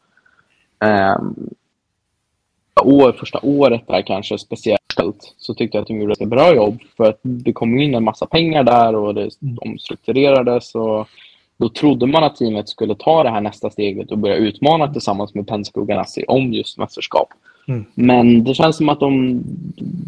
ehm, 0.80 1.34
år, 2.84 3.12
första 3.12 3.38
året 3.42 3.82
där 3.86 4.02
kanske 4.02 4.38
speciellt 4.38 5.34
så 5.38 5.54
tyckte 5.54 5.76
jag 5.76 5.82
att 5.82 5.88
de 5.88 6.00
gjorde 6.00 6.12
ett 6.12 6.28
bra 6.28 6.54
jobb. 6.54 6.78
För 6.96 7.04
att 7.04 7.18
det 7.22 7.52
kom 7.52 7.78
in 7.78 7.94
en 7.94 8.04
massa 8.04 8.26
pengar 8.26 8.64
där 8.64 8.94
och 8.94 9.14
det 9.14 9.30
omstrukturerades. 9.60 10.74
Och 10.74 11.08
då 11.56 11.68
trodde 11.68 12.06
man 12.06 12.24
att 12.24 12.36
teamet 12.36 12.68
skulle 12.68 12.94
ta 12.94 13.22
det 13.22 13.30
här 13.30 13.40
nästa 13.40 13.70
steget 13.70 14.10
och 14.10 14.18
börja 14.18 14.36
utmana 14.36 14.92
tillsammans 14.92 15.34
med 15.34 15.46
Penske 15.46 15.80
och 15.80 15.88
Ganassi 15.88 16.24
om 16.28 16.52
just 16.52 16.78
mästerskap. 16.78 17.28
Mm. 17.68 17.84
Men 17.94 18.44
det 18.44 18.54
känns 18.54 18.76
som 18.76 18.88
att 18.88 19.00
de, 19.00 19.40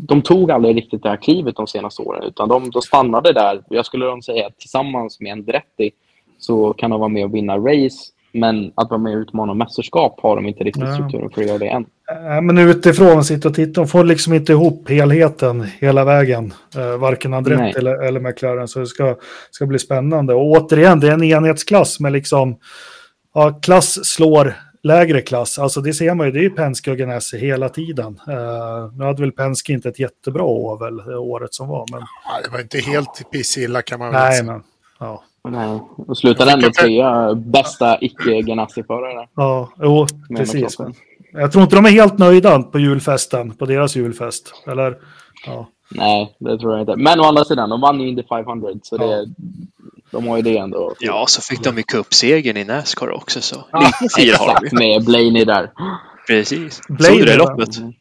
de 0.08 0.22
tog 0.22 0.50
aldrig 0.50 0.76
riktigt 0.76 1.02
det 1.02 1.08
här 1.08 1.16
klivet 1.16 1.56
de 1.56 1.66
senaste 1.66 2.02
åren. 2.02 2.22
Utan 2.22 2.48
de, 2.48 2.70
de 2.70 2.82
stannade 2.82 3.32
där. 3.32 3.62
Jag 3.68 3.86
skulle 3.86 4.22
säga 4.22 4.46
att 4.46 4.58
tillsammans 4.58 5.20
med 5.20 5.32
Andretti 5.32 5.90
så 6.38 6.72
kan 6.72 6.90
de 6.90 7.00
vara 7.00 7.08
med 7.08 7.24
och 7.24 7.34
vinna 7.34 7.56
race. 7.56 8.12
Men 8.37 8.72
att 8.74 8.91
vara 8.91 9.01
med 9.01 9.16
och 9.16 9.20
utmana 9.20 9.55
mästerskap 9.55 10.20
har 10.22 10.37
de 10.37 10.47
inte 10.47 10.64
riktigt 10.64 10.95
strukturen 10.95 11.30
för 11.30 11.41
att 11.41 11.49
göra 11.49 11.59
det 11.59 11.68
än. 11.68 11.87
Äh, 12.11 12.41
men 12.43 12.59
utifrån, 12.59 13.24
sitta 13.24 13.49
och 13.49 13.55
titta, 13.55 13.80
de 13.80 13.89
får 13.89 14.05
liksom 14.05 14.32
inte 14.32 14.53
ihop 14.53 14.89
helheten 14.89 15.66
hela 15.78 16.05
vägen. 16.05 16.55
Uh, 16.76 16.97
varken 16.97 17.34
Andretti 17.34 17.78
eller, 17.78 18.05
eller 18.05 18.20
McLaren. 18.20 18.68
Så 18.68 18.78
det 18.78 18.87
ska, 18.87 19.16
ska 19.51 19.66
bli 19.66 19.78
spännande. 19.78 20.34
Och 20.34 20.51
återigen, 20.51 21.01
det 21.01 21.09
är 21.09 21.12
en 21.12 21.22
enhetsklass 21.22 22.01
med 22.01 22.12
liksom... 22.12 22.59
Ja, 23.34 23.59
klass 23.62 24.05
slår 24.05 24.55
lägre 24.82 25.20
klass. 25.20 25.59
Alltså 25.59 25.80
det 25.80 25.95
ser 25.95 26.14
man 26.14 26.26
ju, 26.26 26.32
det 26.32 26.39
är 26.39 26.43
ju 26.43 26.51
Penske 26.51 26.91
och 26.91 26.97
Ganassi 26.97 27.39
hela 27.39 27.68
tiden. 27.68 28.20
Uh, 28.28 28.97
nu 28.99 29.05
hade 29.05 29.20
väl 29.20 29.32
Penske 29.32 29.72
inte 29.72 29.89
ett 29.89 29.99
jättebra 29.99 30.43
år 30.43 30.78
väl, 30.78 31.14
året 31.14 31.55
som 31.55 31.68
var. 31.68 31.87
Men... 31.93 32.01
Ja, 32.01 32.41
det 32.45 32.51
var 32.53 32.61
inte 32.61 32.78
helt 32.78 33.30
pissilla 33.32 33.82
kan 33.82 33.99
man 33.99 34.12
väl 34.12 34.20
Nej, 34.20 34.32
säga. 34.32 34.53
Men, 34.53 34.62
ja. 35.01 35.22
Nej, 35.51 35.80
och 35.97 36.18
slutade 36.18 36.53
ändå 36.53 36.70
trea, 36.80 37.34
bästa 37.34 37.99
icke-Ganassi-förare. 38.01 39.28
Ja, 39.34 39.72
jo, 39.82 40.07
precis. 40.36 40.76
Jag 41.32 41.53
tror 41.53 41.64
inte 41.64 41.76
de 41.76 41.86
är 41.86 41.90
helt 41.90 42.18
nöjda 42.18 42.62
på 42.62 42.78
julfesten, 42.78 43.55
på 43.55 43.66
deras 43.66 43.97
julfest. 43.97 44.53
Eller, 44.66 44.99
ja. 45.47 45.68
Nej, 45.90 46.36
det 46.38 46.59
tror 46.59 46.72
jag 46.72 46.82
inte. 46.82 46.97
Men 46.97 47.20
å 47.20 47.24
andra 47.24 47.44
sidan, 47.44 47.70
de 47.70 47.80
vann 47.80 48.01
ju 48.01 48.09
Indy 48.09 48.22
500, 48.22 48.68
så 48.82 48.97
det, 48.97 49.05
ja. 49.05 49.24
de 50.11 50.26
har 50.26 50.36
ju 50.36 50.42
det 50.42 50.59
ändå. 50.59 50.94
Ja, 51.01 51.24
så 51.28 51.42
fick 51.42 51.64
de 51.64 51.76
ju 51.76 51.82
cupsegern 51.82 52.57
i 52.57 52.64
Nascar 52.64 53.11
också, 53.11 53.40
så 53.40 53.64
ja, 53.72 53.78
lite 53.78 54.14
fira 54.16 54.36
har 54.36 54.61
de 54.61 54.76
med 54.76 55.05
Blaney 55.05 55.44
där. 55.44 55.72
Precis. 56.26 56.80
Blaney 56.88 57.18
Såg 57.18 57.26
du 57.26 57.32
det 57.32 57.36
loppet? 57.36 57.76
Mm. 57.76 57.92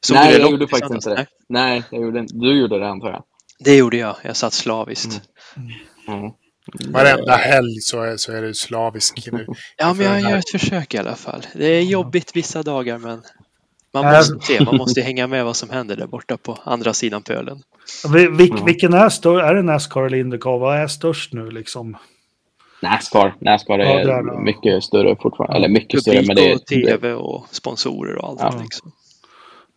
Såg 0.00 0.14
Nej, 0.14 0.38
jag 0.38 0.50
gjorde 0.50 0.68
faktiskt 0.68 0.94
inte 0.94 1.10
det. 1.10 1.26
Nej, 1.48 1.82
jag 1.90 2.02
gjorde, 2.02 2.26
du 2.30 2.60
gjorde 2.60 2.78
det 2.78 2.88
antar 2.88 3.10
jag. 3.10 3.22
Det 3.60 3.76
gjorde 3.76 3.96
jag. 3.96 4.16
Jag 4.22 4.36
satt 4.36 4.52
slaviskt. 4.52 5.12
Mm. 5.12 5.20
Mm. 5.56 6.30
Varenda 6.88 7.36
helg 7.36 7.80
så 7.80 8.02
är, 8.02 8.16
så 8.16 8.32
är 8.32 8.42
det 8.42 8.54
slavisk 8.54 9.28
nu. 9.32 9.46
Ja, 9.76 9.94
men 9.94 10.06
jag 10.06 10.20
gör 10.20 10.38
ett 10.38 10.50
försök 10.50 10.94
i 10.94 10.98
alla 10.98 11.14
fall. 11.14 11.46
Det 11.54 11.66
är 11.66 11.82
jobbigt 11.82 12.36
vissa 12.36 12.62
dagar, 12.62 12.98
men 12.98 13.22
man 13.92 14.04
måste 14.04 14.46
se, 14.46 14.64
man 14.64 14.76
måste 14.76 15.00
hänga 15.00 15.26
med 15.26 15.44
vad 15.44 15.56
som 15.56 15.70
händer 15.70 15.96
där 15.96 16.06
borta 16.06 16.36
på 16.36 16.58
andra 16.64 16.94
sidan 16.94 17.22
pölen. 17.22 17.62
Vil, 18.12 18.62
vilken 18.64 18.94
är 18.94 19.08
störst? 19.08 19.44
Är 19.44 19.54
det 19.54 19.62
Nascar 19.62 20.02
eller 20.02 20.18
Indycar? 20.18 20.58
Vad 20.58 20.76
är 20.76 20.86
störst 20.86 21.32
nu 21.32 21.50
liksom? 21.50 21.96
Nascar. 22.82 23.34
Nascar 23.40 23.78
är, 23.78 24.08
ja, 24.08 24.18
är 24.18 24.44
mycket 24.44 24.84
större 24.84 25.16
fortfarande. 25.16 25.56
Eller 25.56 25.68
mycket 25.68 26.04
Publik 26.04 26.24
större. 26.24 26.26
Men 26.26 26.36
det 26.36 26.50
är, 26.50 26.54
och 26.54 26.66
tv 26.66 27.12
och 27.12 27.46
sponsorer 27.50 28.16
och 28.16 28.28
allt. 28.28 28.40
Ja. 28.40 28.60
Liksom. 28.62 28.92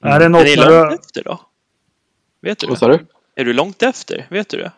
Mm. 0.04 0.16
Är 0.16 0.20
det 0.20 0.30
något 0.30 0.42
är 0.42 0.46
ni 0.46 0.56
långt 0.56 1.00
efter 1.00 1.24
då? 1.24 1.42
Vet 2.42 2.60
du 2.60 2.68
Vad 2.68 2.78
sa 2.78 2.88
du? 2.88 3.06
Är 3.36 3.46
du 3.46 3.54
långt 3.54 3.84
efter? 3.84 4.28
Vet 4.30 4.50
du 4.50 4.58
det? 4.58 4.72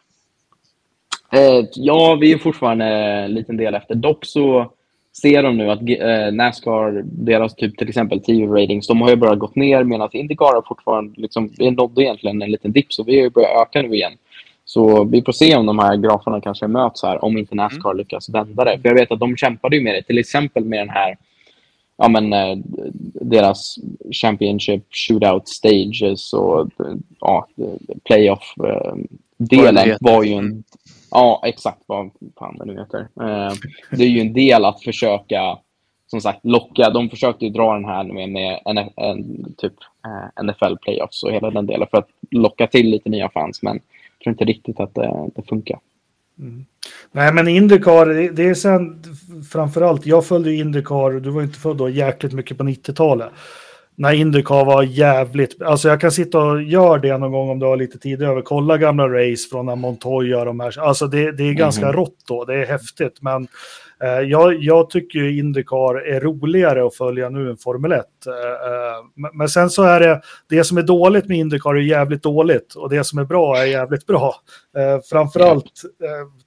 Eh, 1.34 1.66
ja, 1.76 2.18
vi 2.22 2.34
är 2.34 2.38
fortfarande 2.38 2.86
en 2.86 3.34
liten 3.34 3.58
del 3.58 3.76
efter. 3.76 3.96
Dock 3.96 4.26
så 4.26 4.72
ser 5.22 5.44
de 5.44 5.58
nu 5.58 5.72
att 5.72 5.80
eh, 5.80 6.34
Nascar, 6.34 7.02
deras 7.06 7.56
typ 7.56 7.78
till 7.78 7.90
exempel 7.90 8.22
TV-ratings, 8.22 8.88
de 8.88 9.02
har 9.02 9.10
ju 9.10 9.16
bara 9.16 9.36
gått 9.36 9.56
ner 9.56 9.84
medan 9.84 10.10
Indycar 10.12 10.56
har 10.56 10.62
fortfarande, 10.68 11.22
liksom, 11.22 11.50
vi 11.58 11.72
nådde 11.72 12.04
egentligen 12.04 12.42
en 12.42 12.52
liten 12.52 12.72
dipp 12.72 12.94
så 12.94 13.04
vi 13.04 13.16
har 13.16 13.24
ju 13.24 13.30
börjat 13.30 13.62
öka 13.62 13.82
nu 13.82 13.96
igen. 13.96 14.14
Så 14.66 15.04
vi 15.04 15.22
får 15.22 15.32
se 15.32 15.56
om 15.56 15.66
de 15.66 15.80
här 15.80 15.98
graferna 15.98 16.42
kanske 16.42 16.68
möts 16.68 17.04
här, 17.04 17.26
om 17.26 17.38
inte 17.38 17.56
Nascar 17.56 17.90
mm. 17.90 17.98
lyckas 17.98 18.30
vända 18.30 18.64
det. 18.64 18.80
För 18.82 18.90
jag 18.90 18.96
vet 18.96 19.12
att 19.12 19.20
de 19.20 19.38
kämpade 19.38 19.76
ju 19.76 19.84
med 19.84 19.96
det, 19.96 20.04
till 20.04 20.18
exempel 20.18 20.66
med 20.66 20.80
den 20.80 20.90
här 20.90 21.18
ja, 21.98 22.10
men, 22.10 22.34
eh, 22.34 22.58
deras 23.22 23.76
Championship 24.12 24.84
Shootout 24.92 25.48
Stages 25.48 26.34
och 26.34 26.70
ja, 27.20 27.48
playoff-delen 28.04 29.90
eh, 29.90 29.98
var 30.00 30.24
ju 30.24 30.34
en... 30.34 30.64
Ja, 31.14 31.42
exakt 31.46 31.82
vad 31.86 32.12
fan 32.40 32.58
det 32.58 32.66
nu 32.66 32.80
heter. 32.80 33.00
Eh, 33.00 33.54
det 33.92 34.04
är 34.04 34.08
ju 34.08 34.22
en 34.22 34.34
del 34.34 34.66
att 34.66 34.84
försöka 34.84 35.58
som 36.08 36.22
sagt 36.22 36.46
locka. 36.46 36.90
De 36.90 37.10
försökte 37.10 37.46
ju 37.46 37.52
dra 37.52 37.74
den 37.74 37.86
här 37.86 38.04
med, 38.04 38.30
med 38.30 38.62
en, 38.66 38.78
en, 38.78 39.54
typ 39.58 39.74
eh, 40.06 40.44
NFL 40.44 40.76
playoffs 40.82 41.24
och 41.24 41.32
hela 41.32 41.50
den 41.50 41.66
delen 41.66 41.88
för 41.92 41.98
att 41.98 42.08
locka 42.32 42.68
till 42.68 42.90
lite 42.90 43.10
nya 43.10 43.30
fans. 43.30 43.62
Men 43.62 43.74
jag 43.74 44.24
tror 44.24 44.32
inte 44.32 44.46
riktigt 44.46 44.80
att 44.80 44.96
det, 44.96 45.30
det 45.36 45.42
funkar. 45.50 45.80
Mm. 46.40 46.66
Nej, 47.12 47.34
men 47.34 47.48
Indycar, 47.48 48.06
det, 48.06 48.30
det 48.30 48.50
är 48.50 48.54
sen 48.54 49.04
framförallt, 49.52 50.06
jag 50.06 50.26
följde 50.26 50.54
Indycar, 50.54 51.20
du 51.20 51.30
var 51.30 51.42
inte 51.42 51.60
född 51.60 51.78
då, 51.78 51.90
jäkligt 51.90 52.34
mycket 52.34 52.58
på 52.58 52.64
90-talet. 52.64 53.30
När 53.96 54.14
Indycar 54.14 54.66
var 54.66 54.84
jävligt, 54.84 55.62
alltså 55.62 55.90
jag 55.90 56.02
kan 56.02 56.12
sitta 56.12 56.40
och 56.40 56.64
göra 56.64 57.00
det 57.00 57.18
någon 57.18 57.32
gång 57.32 57.50
om 57.50 57.60
du 57.60 57.66
har 57.66 57.78
lite 57.78 58.00
tid 58.00 58.22
över, 58.22 58.42
kolla 58.42 58.78
gamla 58.78 59.08
race 59.08 59.50
från 59.52 59.66
när 59.66 59.76
Montoya 59.76 60.40
och 60.40 60.46
de 60.46 60.60
här, 60.60 60.80
alltså 60.80 61.08
det, 61.08 61.32
det 61.32 61.44
är 61.44 61.54
ganska 61.54 61.86
mm. 61.86 61.94
rått 61.94 62.18
då, 62.28 62.46
det 62.46 62.56
är 62.56 62.66
häftigt, 62.66 63.22
men 63.22 63.48
Eh, 64.04 64.20
jag, 64.20 64.64
jag 64.64 64.90
tycker 64.90 65.24
Indycar 65.24 66.08
är 66.08 66.20
roligare 66.20 66.86
att 66.86 66.96
följa 66.96 67.30
nu 67.30 67.50
än 67.50 67.58
Formel 67.58 67.92
1. 67.92 68.06
Eh, 68.28 68.34
eh, 68.34 69.32
men 69.34 69.50
sen 69.50 69.70
så 69.70 69.84
är 69.84 70.00
det, 70.00 70.22
det 70.50 70.64
som 70.64 70.78
är 70.78 70.82
dåligt 70.82 71.28
med 71.28 71.38
Indycar 71.38 71.76
är 71.76 71.80
jävligt 71.80 72.24
dåligt 72.24 72.76
och 72.76 72.90
det 72.90 73.04
som 73.04 73.20
är 73.20 73.24
bra 73.24 73.58
är 73.58 73.66
jävligt 73.66 74.06
bra. 74.06 74.36
Framförallt 75.10 75.72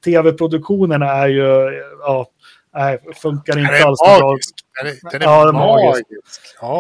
tv-produktionen 0.05 1.03
är 1.03 1.29
ju, 1.29 1.73
ja, 2.01 2.27
nej, 2.77 2.99
funkar 3.15 3.59
inte 3.59 3.85
alls 3.85 4.01
bra. 4.01 4.37
Den 4.83 4.93
är, 4.93 5.11
den 5.13 5.23
är 5.23 5.27
ja, 5.27 5.53
magisk. 5.53 6.07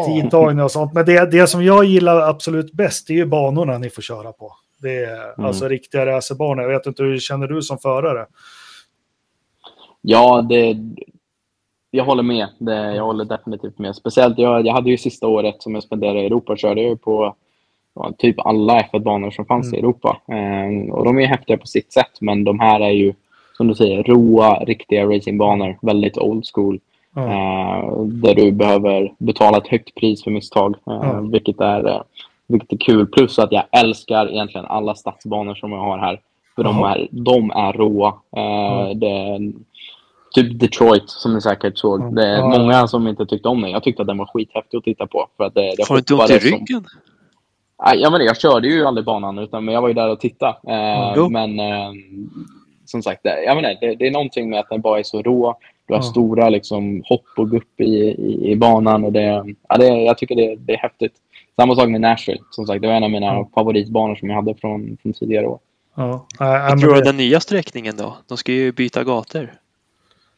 Tidtagning 0.07 0.64
och 0.64 0.70
sånt. 0.70 0.92
Men 0.92 1.07
det, 1.07 1.30
det 1.30 1.47
som 1.47 1.64
jag 1.64 1.84
gillar 1.84 2.20
absolut 2.20 2.72
bäst 2.72 3.11
är 3.11 3.14
ju 3.14 3.26
banorna 3.26 3.78
ni 3.78 3.90
får 3.90 4.03
köra 4.03 4.32
på. 4.32 4.53
Det 4.82 5.05
är 5.05 5.24
mm. 5.24 5.47
alltså 5.47 5.68
riktiga 5.68 6.07
racerbanor. 6.07 6.62
Jag 6.62 6.78
vet 6.78 6.86
inte 6.86 7.03
hur 7.03 7.18
känner 7.18 7.47
du 7.47 7.62
som 7.62 7.78
förare? 7.78 8.26
Ja, 10.01 10.42
det, 10.49 10.76
jag 11.90 12.05
håller 12.05 12.22
med. 12.22 12.49
Det, 12.59 12.94
jag 12.94 13.05
håller 13.05 13.24
definitivt 13.24 13.78
med. 13.78 13.97
Speciellt, 13.97 14.38
jag, 14.38 14.66
jag 14.66 14.72
hade 14.72 14.90
ju 14.90 14.99
sista 14.99 15.26
året 15.26 15.62
som 15.62 15.74
jag 15.74 15.82
spenderade 15.82 16.20
i 16.20 16.26
Europa, 16.26 16.57
körde 16.57 16.82
jag 16.82 17.03
på 17.03 17.36
ja, 17.94 18.12
typ 18.18 18.38
alla 18.38 18.80
F1-banor 18.80 19.30
som 19.30 19.44
fanns 19.44 19.66
mm. 19.66 19.76
i 19.76 19.78
Europa. 19.78 20.20
Eh, 20.28 20.92
och 20.94 21.05
de 21.05 21.18
är 21.18 21.26
häftiga 21.26 21.59
på 21.59 21.66
sitt 21.66 21.92
sätt, 21.92 22.20
men 22.20 22.44
de 22.44 22.61
här 22.61 22.80
är 22.80 22.90
ju, 22.90 23.14
som 23.57 23.68
du 23.68 23.74
säger, 23.74 24.02
roa, 24.02 24.64
riktiga 24.64 25.07
racingbanor. 25.07 25.78
Väldigt 25.82 26.18
old 26.18 26.44
school. 26.54 26.80
Mm. 27.16 27.30
Eh, 27.30 28.02
där 28.02 28.34
du 28.34 28.52
behöver 28.52 29.12
betala 29.18 29.59
ett 29.59 29.68
högt 29.68 29.94
pris 29.94 30.24
för 30.24 30.30
misstag, 30.30 30.76
eh, 30.86 31.11
mm. 31.11 31.30
vilket, 31.30 31.61
är, 31.61 31.88
eh, 31.88 32.00
vilket 32.46 32.72
är 32.72 32.76
kul. 32.76 33.07
Plus 33.07 33.38
att 33.38 33.52
jag 33.52 33.64
älskar 33.70 34.30
egentligen 34.30 34.66
alla 34.66 34.94
stadsbanor 34.94 35.54
som 35.54 35.72
jag 35.72 35.78
har 35.78 35.98
här. 35.98 36.20
För 36.57 36.64
de 36.64 36.82
är, 36.82 37.09
de 37.11 37.50
är 37.50 37.72
råa. 37.72 38.09
Eh, 38.36 38.96
det, 38.96 39.40
Typ 40.34 40.61
Detroit, 40.61 41.11
som 41.11 41.34
ni 41.34 41.40
säkert 41.40 41.78
såg. 41.78 42.00
Mm. 42.00 42.14
Det 42.14 42.26
är 42.26 42.38
ja. 42.38 42.59
många 42.59 42.88
som 42.88 43.09
inte 43.09 43.26
tyckte 43.26 43.48
om 43.48 43.62
den. 43.62 43.70
Jag 43.70 43.82
tyckte 43.82 44.02
att 44.02 44.09
den 44.09 44.18
var 44.18 44.26
skithäftig 44.26 44.78
att 44.78 44.84
titta 44.84 45.07
på. 45.07 45.28
För 45.36 45.44
att 45.44 45.54
det, 45.54 45.74
det 45.76 45.86
Får 45.86 45.94
du 45.94 45.98
inte 45.98 46.14
ont 46.14 46.30
i 46.30 46.38
ryggen? 46.38 46.66
Som... 46.66 46.84
Nej, 47.84 47.98
jag, 48.00 48.12
menar, 48.12 48.24
jag 48.24 48.40
körde 48.40 48.68
ju 48.68 48.84
aldrig 48.84 49.04
banan, 49.04 49.38
utan, 49.38 49.64
men 49.64 49.74
jag 49.74 49.82
var 49.82 49.88
ju 49.88 49.94
där 49.94 50.11
och 50.11 50.20
tittade. 50.20 50.57
Eh, 50.68 51.18
mm. 51.18 51.32
Men 51.32 51.61
eh, 51.61 51.90
som 52.87 53.03
sagt, 53.03 53.22
det, 53.22 53.43
jag 53.45 53.57
menar, 53.57 53.76
det, 53.80 53.95
det, 53.95 54.07
är 54.07 54.11
någonting 54.11 54.51
med 54.51 54.61
att 54.61 54.68
den 54.70 54.80
bara 54.80 54.99
är 54.99 55.03
så 55.03 55.22
rå. 55.22 55.59
Du 55.87 55.95
har 55.95 56.01
mm. 56.01 56.11
stora 56.11 56.49
liksom, 56.49 57.03
hopp 57.07 57.26
och 57.37 57.51
gupp 57.51 57.80
i, 57.80 57.84
i, 57.84 58.51
i 58.51 58.57
banan. 58.57 59.05
Och 59.05 59.12
det, 59.12 59.55
ja, 59.68 59.76
det, 59.76 59.87
jag 59.87 60.18
tycker 60.18 60.34
det, 60.34 60.57
det 60.57 60.72
är 60.72 60.78
häftigt. 60.78 61.12
Samma 61.57 61.74
sak 61.74 61.89
med 61.89 62.01
Nashville. 62.01 62.41
Som 62.51 62.66
sagt, 62.66 62.82
det 62.82 62.89
var 62.89 62.95
en 62.95 63.05
av 63.05 63.11
mina 63.11 63.47
favoritbanor 63.55 64.14
som 64.14 64.28
jag 64.28 64.37
hade 64.37 64.55
från, 64.55 64.97
från 65.03 65.12
tidigare 65.12 65.47
år. 65.47 65.59
Ja, 65.97 66.26
jag 66.39 66.80
tror 66.80 66.95
du 66.95 67.01
den 67.01 67.16
nya 67.16 67.41
sträckningen 67.41 67.97
då? 67.97 68.16
De 68.28 68.37
ska 68.37 68.53
ju 68.53 68.72
byta 68.72 69.05
gator. 69.05 69.53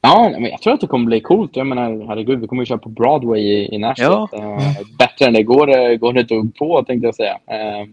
Ja, 0.01 0.31
men 0.39 0.51
jag 0.51 0.63
tror 0.63 0.75
att 0.75 0.81
det 0.81 0.87
kommer 0.87 1.07
bli 1.07 1.21
coolt. 1.21 1.57
Jag 1.57 1.67
menar, 1.67 2.07
herregud, 2.09 2.41
vi 2.41 2.47
kommer 2.47 2.63
ju 2.63 2.67
köra 2.67 2.79
på 2.79 2.89
Broadway 2.89 3.41
i, 3.41 3.75
i 3.75 3.79
Nashville. 3.79 4.27
Ja. 4.33 4.39
Uh, 4.39 4.97
bättre 4.99 5.27
än 5.27 5.33
det 5.33 5.43
går, 5.43 5.97
går 5.97 6.13
det 6.13 6.23
dugg 6.23 6.57
på, 6.57 6.85
tänkte 6.85 7.07
jag 7.07 7.15
säga. 7.15 7.33
Uh, 7.33 7.89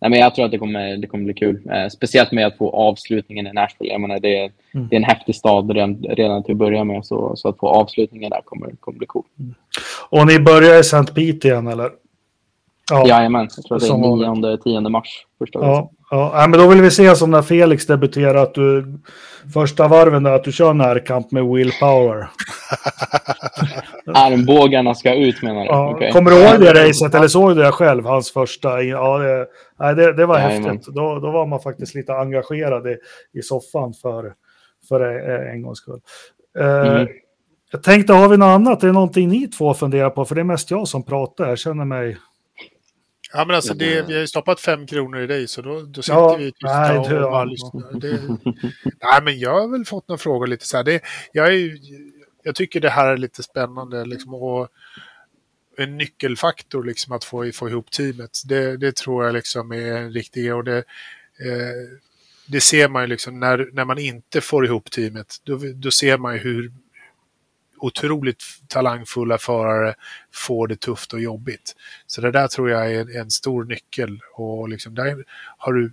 nej, 0.00 0.10
men 0.10 0.20
jag 0.20 0.34
tror 0.34 0.44
att 0.44 0.50
det 0.50 0.58
kommer, 0.58 0.96
det 0.96 1.06
kommer 1.06 1.24
bli 1.24 1.34
kul. 1.34 1.62
Uh, 1.66 1.88
speciellt 1.88 2.32
med 2.32 2.46
att 2.46 2.56
få 2.56 2.70
avslutningen 2.70 3.46
i 3.46 3.52
Nashville. 3.52 3.92
Jag 3.92 4.00
menar, 4.00 4.20
det, 4.20 4.38
mm. 4.38 4.88
det 4.88 4.96
är 4.96 5.00
en 5.00 5.04
häftig 5.04 5.34
stad 5.34 5.70
redan, 5.70 6.02
redan 6.02 6.42
till 6.42 6.52
att 6.52 6.58
börja 6.58 6.84
med, 6.84 7.06
så, 7.06 7.36
så 7.36 7.48
att 7.48 7.58
få 7.58 7.68
avslutningen 7.68 8.30
där 8.30 8.40
kommer, 8.44 8.70
kommer 8.80 8.98
bli 8.98 9.06
coolt. 9.06 9.26
Mm. 9.38 9.54
Och 10.08 10.26
ni 10.26 10.38
börjar 10.38 10.76
i 10.76 10.80
St. 10.80 11.12
Pete 11.14 11.48
igen, 11.48 11.66
eller? 11.66 11.90
Ja, 12.90 13.06
Jajamän, 13.08 13.48
jag 13.56 13.64
tror 13.64 13.78
det 13.78 13.86
är 13.86 14.56
9-10 14.80 14.88
mars. 14.88 15.26
Första 15.38 15.58
gången. 15.58 15.74
ja, 15.74 15.90
ja. 16.10 16.32
Nej, 16.34 16.48
men 16.48 16.60
då 16.60 16.68
vill 16.68 16.80
vi 16.82 16.90
se 16.90 17.16
som 17.16 17.30
när 17.30 17.42
Felix 17.42 17.86
debuterar 17.86 18.34
att 18.42 18.54
du 18.54 18.98
första 19.54 19.88
varven 19.88 20.22
där 20.22 20.32
att 20.32 20.44
du 20.44 20.52
kör 20.52 20.74
närkamp 20.74 21.30
med 21.30 21.44
willpower. 21.46 22.28
Armbågarna 24.14 24.94
ska 24.94 25.14
ut 25.14 25.42
menar 25.42 25.60
du? 25.60 25.66
Ja, 25.66 25.90
Okej. 25.94 26.12
Kommer 26.12 26.30
du 26.30 26.36
ihåg 26.36 26.60
det 26.60 26.88
racet 26.88 27.14
eller 27.14 27.28
såg 27.28 27.56
du 27.56 27.62
det 27.62 27.72
själv, 27.72 28.04
hans 28.06 28.32
första? 28.32 28.82
Ja, 28.82 29.18
det, 29.18 29.46
nej, 29.78 29.94
det, 29.94 30.12
det 30.12 30.26
var 30.26 30.38
Jajamän. 30.38 30.70
häftigt. 30.70 30.94
Då, 30.94 31.18
då 31.18 31.30
var 31.30 31.46
man 31.46 31.60
faktiskt 31.60 31.94
lite 31.94 32.14
engagerad 32.14 32.86
i, 32.86 32.96
i 33.38 33.42
soffan 33.42 33.94
för, 34.02 34.32
för 34.88 35.00
eh, 35.00 35.52
en 35.52 35.62
gångs 35.62 35.78
skull. 35.78 36.00
Eh, 36.58 36.64
Mm. 36.94 37.08
Jag 37.72 37.82
tänkte, 37.82 38.12
har 38.12 38.28
vi 38.28 38.36
något 38.36 38.46
annat? 38.46 38.82
Är 38.82 38.86
det 38.86 38.92
någonting 38.92 39.28
ni 39.28 39.46
två 39.48 39.74
funderar 39.74 40.10
på? 40.10 40.24
För 40.24 40.34
det 40.34 40.40
är 40.40 40.44
mest 40.44 40.70
jag 40.70 40.88
som 40.88 41.02
pratar. 41.02 41.48
Jag 41.48 41.58
känner 41.58 41.84
mig... 41.84 42.16
Ja, 43.36 43.44
men 43.44 43.56
alltså 43.56 43.74
det, 43.74 44.02
vi 44.02 44.14
har 44.14 44.20
ju 44.20 44.26
stoppat 44.26 44.60
fem 44.60 44.86
kronor 44.86 45.20
i 45.20 45.26
dig 45.26 45.48
så 45.48 45.62
då, 45.62 45.80
då 45.80 46.02
sitter 46.02 46.18
Ja, 46.18 46.36
vi 46.36 46.52
tysta 46.52 46.92
nej, 46.92 46.98
och 46.98 47.30
bara 47.30 47.44
lyssnar. 47.44 48.00
Det, 48.00 48.20
nej, 48.84 49.22
men 49.22 49.38
jag 49.38 49.60
har 49.60 49.68
väl 49.68 49.84
fått 49.84 50.08
några 50.08 50.18
frågor 50.18 50.46
lite 50.46 50.66
så 50.66 50.76
här. 50.76 50.84
Det, 50.84 51.00
jag, 51.32 51.54
är, 51.54 51.78
jag 52.42 52.54
tycker 52.54 52.80
det 52.80 52.90
här 52.90 53.08
är 53.08 53.16
lite 53.16 53.42
spännande 53.42 54.04
liksom, 54.04 54.34
och 54.34 54.68
en 55.76 55.96
nyckelfaktor 55.96 56.84
liksom, 56.84 57.12
att 57.12 57.24
få, 57.24 57.52
få 57.52 57.68
ihop 57.68 57.90
teamet. 57.90 58.42
Det, 58.44 58.76
det 58.76 58.96
tror 58.96 59.24
jag 59.24 59.34
liksom 59.34 59.72
är 59.72 59.92
en 59.92 60.12
riktig. 60.12 60.54
Och 60.54 60.64
det, 60.64 60.78
eh, 60.78 61.98
det 62.46 62.60
ser 62.60 62.88
man 62.88 63.02
ju 63.02 63.06
liksom 63.06 63.40
när, 63.40 63.70
när 63.72 63.84
man 63.84 63.98
inte 63.98 64.40
får 64.40 64.66
ihop 64.66 64.90
teamet. 64.90 65.36
Då, 65.44 65.60
då 65.74 65.90
ser 65.90 66.18
man 66.18 66.34
ju 66.34 66.40
hur 66.40 66.72
otroligt 67.84 68.42
talangfulla 68.68 69.38
förare 69.38 69.94
får 70.32 70.68
det 70.68 70.80
tufft 70.80 71.12
och 71.12 71.20
jobbigt. 71.20 71.76
Så 72.06 72.20
det 72.20 72.30
där 72.30 72.48
tror 72.48 72.70
jag 72.70 72.92
är 72.92 73.00
en, 73.00 73.16
en 73.16 73.30
stor 73.30 73.64
nyckel. 73.64 74.20
Och 74.34 74.68
liksom 74.68 74.94
där 74.94 75.24
har 75.58 75.72
du 75.72 75.92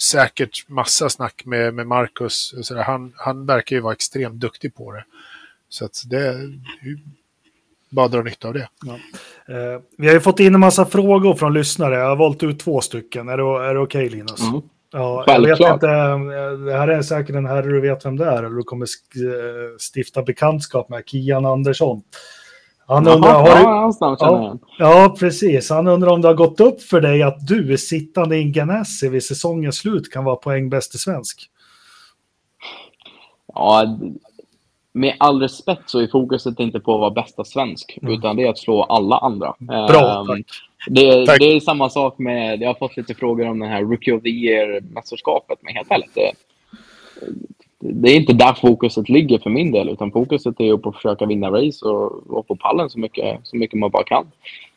säkert 0.00 0.68
massa 0.68 1.08
snack 1.08 1.42
med, 1.44 1.74
med 1.74 1.86
Marcus. 1.86 2.52
och 2.52 2.66
Så 2.66 2.74
där. 2.74 2.82
Han, 2.82 3.12
han 3.16 3.46
verkar 3.46 3.76
ju 3.76 3.82
vara 3.82 3.92
extremt 3.92 4.40
duktig 4.40 4.74
på 4.74 4.92
det. 4.92 5.04
Så 5.68 5.84
att 5.84 6.02
det 6.06 6.50
bara 7.90 8.08
dra 8.08 8.22
nytta 8.22 8.48
av 8.48 8.54
det. 8.54 8.68
Eh, 9.48 9.80
vi 9.98 10.06
har 10.06 10.14
ju 10.14 10.20
fått 10.20 10.40
in 10.40 10.54
en 10.54 10.60
massa 10.60 10.86
frågor 10.86 11.34
från 11.34 11.54
lyssnare. 11.54 11.94
Jag 11.94 12.08
har 12.08 12.16
valt 12.16 12.42
ut 12.42 12.58
två 12.58 12.80
stycken. 12.80 13.28
Är 13.28 13.36
det, 13.36 13.42
är 13.42 13.74
det 13.74 13.80
okej 13.80 14.08
Linus? 14.08 14.40
Mm. 14.40 14.60
Ja, 14.92 15.24
jag 15.26 15.40
vet 15.40 15.46
Självklart. 15.46 15.72
inte, 15.74 15.88
eh, 15.88 16.50
det 16.66 16.72
här 16.72 16.88
är 16.88 17.02
säkert 17.02 17.36
en 17.36 17.46
herre 17.46 17.66
du 17.68 17.80
vet 17.80 18.04
vem 18.06 18.16
det 18.16 18.24
är, 18.24 18.42
eller 18.42 18.56
du 18.56 18.62
kommer 18.62 18.84
eh, 18.84 19.76
stifta 19.94 20.22
bekantskap 20.22 20.88
med, 20.88 21.02
Kian 21.06 21.46
Andersson. 21.46 22.02
Han 22.86 23.08
undrar, 23.08 23.30
Jaha, 23.30 23.40
har 23.40 23.48
ja, 23.48 24.16
du, 24.18 24.24
ja, 24.24 24.40
igen. 24.42 24.58
ja, 24.78 25.16
precis. 25.18 25.70
Han 25.70 25.88
undrar 25.88 26.10
om 26.10 26.20
det 26.22 26.28
har 26.28 26.34
gått 26.34 26.60
upp 26.60 26.82
för 26.82 27.00
dig 27.00 27.22
att 27.22 27.46
du, 27.46 27.78
sittande 27.78 28.36
i 28.36 28.42
en 28.42 28.52
Ganassi 28.52 29.08
vid 29.08 29.22
säsongens 29.24 29.76
slut, 29.76 30.10
kan 30.12 30.24
vara 30.24 30.36
poängbäst 30.36 30.94
i 30.94 30.98
svensk. 30.98 31.50
Ja, 33.54 33.98
med 34.92 35.16
all 35.18 35.40
respekt 35.40 35.90
så 35.90 35.98
är 36.00 36.06
fokuset 36.08 36.60
inte 36.60 36.80
på 36.80 36.94
att 36.94 37.00
vara 37.00 37.10
bästa 37.10 37.44
svensk, 37.44 37.98
Mm. 38.02 38.14
utan 38.14 38.36
det 38.36 38.42
är 38.46 38.50
att 38.50 38.58
slå 38.58 38.82
alla 38.82 39.18
andra. 39.18 39.54
Bra, 39.58 40.20
Ehm, 40.20 40.26
tack. 40.26 40.46
Det, 40.86 41.26
Tack. 41.26 41.38
det 41.38 41.56
är 41.56 41.60
samma 41.60 41.90
sak 41.90 42.18
med, 42.18 42.62
jag 42.62 42.68
har 42.68 42.74
fått 42.74 42.96
lite 42.96 43.14
frågor 43.14 43.48
om 43.48 43.58
den 43.58 43.68
här 43.68 43.82
Rookie 43.82 44.14
of 44.14 44.22
the 44.22 44.28
Year-mästerskapet, 44.28 45.58
men 45.60 45.74
helt 45.74 45.90
ärligt, 45.90 46.14
det, 46.14 46.32
det 47.80 48.10
är 48.10 48.16
inte 48.16 48.32
där 48.32 48.52
fokuset 48.52 49.08
ligger 49.08 49.38
för 49.38 49.50
min 49.50 49.72
del, 49.72 49.88
utan 49.88 50.12
fokuset 50.12 50.60
är 50.60 50.76
på 50.76 50.88
att 50.88 50.96
försöka 50.96 51.26
vinna 51.26 51.50
race 51.50 51.86
och 51.86 52.22
vara 52.26 52.42
på 52.42 52.56
pallen 52.56 52.90
så 52.90 52.98
mycket, 52.98 53.40
så 53.42 53.56
mycket 53.56 53.78
man 53.78 53.90
bara 53.90 54.04
kan. 54.04 54.26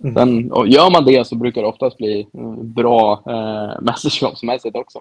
Mm. 0.04 0.16
Sen, 0.16 0.51
och 0.51 0.68
gör 0.68 0.91
man 0.91 1.06
det 1.06 1.28
så 1.28 1.36
brukar 1.36 1.62
det 1.62 1.68
oftast 1.68 1.97
bli 1.97 2.28
eh, 2.34 2.54
bra 2.54 3.24
eh, 3.28 3.82
mästerskapsmässigt 3.82 4.76
också. 4.76 4.99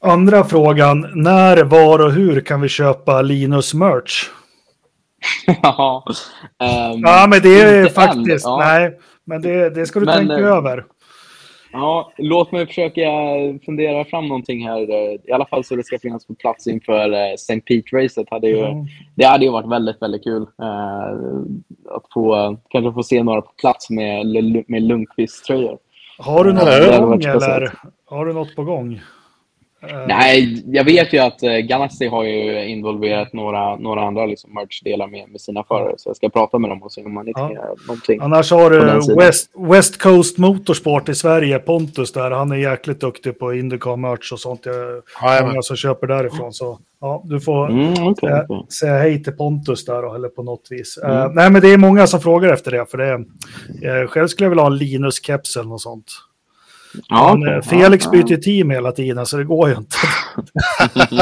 Andra 0.00 0.44
frågan, 0.44 1.06
när, 1.14 1.64
var 1.64 1.98
och 1.98 2.12
hur 2.12 2.40
kan 2.40 2.60
vi 2.60 2.68
köpa 2.68 3.22
Linus 3.22 3.74
merch? 3.74 4.30
Ja, 5.62 6.04
ehm, 6.58 7.00
Ja, 7.00 7.26
men 7.30 7.40
det 7.42 7.60
är 7.60 7.86
faktiskt, 7.88 8.44
Ja. 8.46 8.56
nej, 8.58 8.98
men 9.24 9.42
det, 9.42 9.70
det 9.70 9.86
ska 9.86 10.00
du 10.00 10.06
Men, 10.06 10.18
tänka 10.18 10.34
eh, 10.42 10.56
över. 10.56 10.84
Ja, 11.74 12.12
låt 12.18 12.52
mig 12.52 12.66
försöka 12.66 13.00
fundera 13.64 14.04
fram 14.04 14.28
någonting 14.28 14.66
här. 14.68 14.80
eh, 14.90 15.20
I 15.28 15.32
alla 15.32 15.46
fall 15.46 15.64
så 15.64 15.76
det 15.76 15.84
ska 15.84 15.98
finnas 15.98 16.26
på 16.26 16.34
plats 16.34 16.66
inför 16.66 17.12
eh, 17.12 17.32
St. 17.32 17.60
Pete-racet. 17.60 18.26
Hade 18.30 18.48
ju, 18.48 18.58
Mm. 18.66 18.86
Det 19.14 19.24
hade 19.24 19.44
ju 19.44 19.50
varit 19.50 19.70
väldigt, 19.70 20.02
väldigt 20.02 20.24
kul 20.24 20.42
eh, 20.42 21.96
att 21.96 22.12
få, 22.14 22.56
kanske 22.68 22.92
få 22.92 23.02
se 23.02 23.22
några 23.22 23.40
på 23.42 23.52
plats 23.60 23.90
med, 23.90 24.26
med 24.68 24.82
Lundqvist-tröjor. 24.82 25.78
Har 26.18 26.44
du 26.44 26.52
något 26.52 26.98
på 26.98 27.06
gång 27.06 27.22
eller? 27.24 27.72
Har 28.06 28.26
du 28.26 28.32
något 28.32 28.56
på 28.56 28.64
gång? 28.64 29.00
Eh, 29.88 30.06
Nej, 30.08 30.62
jag 30.66 30.84
vet 30.84 31.12
ju 31.12 31.18
att 31.18 31.42
eh, 31.42 31.50
Ganassi 31.52 32.06
har 32.06 32.24
ju 32.24 32.64
involverat 32.68 33.32
några, 33.32 33.76
några 33.76 34.02
andra 34.06 34.26
liksom 34.26 34.50
merch-delar 34.54 35.06
med, 35.06 35.28
med 35.30 35.40
sina 35.40 35.64
förare. 35.64 35.94
Så 35.96 36.08
jag 36.08 36.16
ska 36.16 36.28
prata 36.28 36.58
med 36.58 36.70
dem 36.70 36.82
och 36.82 36.92
se 36.92 37.04
om 37.04 37.14
man 37.14 37.28
inte 37.28 37.40
Ja. 37.40 37.74
någonting. 37.86 38.18
Annars 38.22 38.50
har 38.50 38.70
du. 38.70 39.14
West, 39.16 39.50
West 39.58 40.02
Coast 40.02 40.38
Motorsport 40.38 41.08
i 41.08 41.14
Sverige, 41.14 41.58
Pontus 41.58 42.12
där. 42.12 42.30
Han 42.30 42.52
är 42.52 42.56
jäkligt 42.56 43.00
duktig 43.00 43.38
på 43.38 43.54
Indycar 43.54 43.96
merch 43.96 44.32
och 44.32 44.40
sånt. 44.40 44.60
Jag 44.66 45.02
Jajamän. 45.22 45.50
många 45.50 45.62
som 45.62 45.76
köper 45.76 46.06
därifrån. 46.06 46.52
Så 46.52 46.78
ja, 47.00 47.22
du 47.24 47.40
får 47.40 47.70
Mm, 47.70 47.90
okej, 47.92 48.14
säga, 48.20 48.46
okej. 48.48 48.66
säga 48.80 48.98
hej 48.98 49.22
till 49.22 49.32
Pontus 49.32 49.84
där 49.84 50.02
då, 50.02 50.14
eller 50.14 50.28
på 50.28 50.42
något 50.42 50.66
vis. 50.70 50.98
Eh, 51.04 51.20
Mm. 51.22 51.32
nej, 51.34 51.50
men 51.50 51.60
det 51.62 51.68
är 51.72 51.76
många 51.78 52.06
som 52.06 52.20
frågar 52.20 52.52
efter 52.52 52.70
det. 52.70 52.86
För 52.90 52.98
det 52.98 53.12
eh, 53.88 54.06
själv 54.08 54.26
skulle 54.26 54.44
jag 54.44 54.50
vilja 54.50 54.62
ha 54.62 54.70
en 54.72 54.78
Linus-keps 54.78 55.56
eller 55.58 55.68
något 55.68 55.80
sånt. 55.80 56.06
Ja, 57.08 57.36
Men, 57.36 57.54
eh, 57.54 57.62
Felix 57.62 58.10
byter 58.10 58.30
ju 58.30 58.36
team 58.36 58.70
hela 58.70 58.92
tiden, 58.92 59.26
så 59.26 59.36
det 59.36 59.44
går 59.44 59.68
ju 59.68 59.74
inte. 59.76 59.96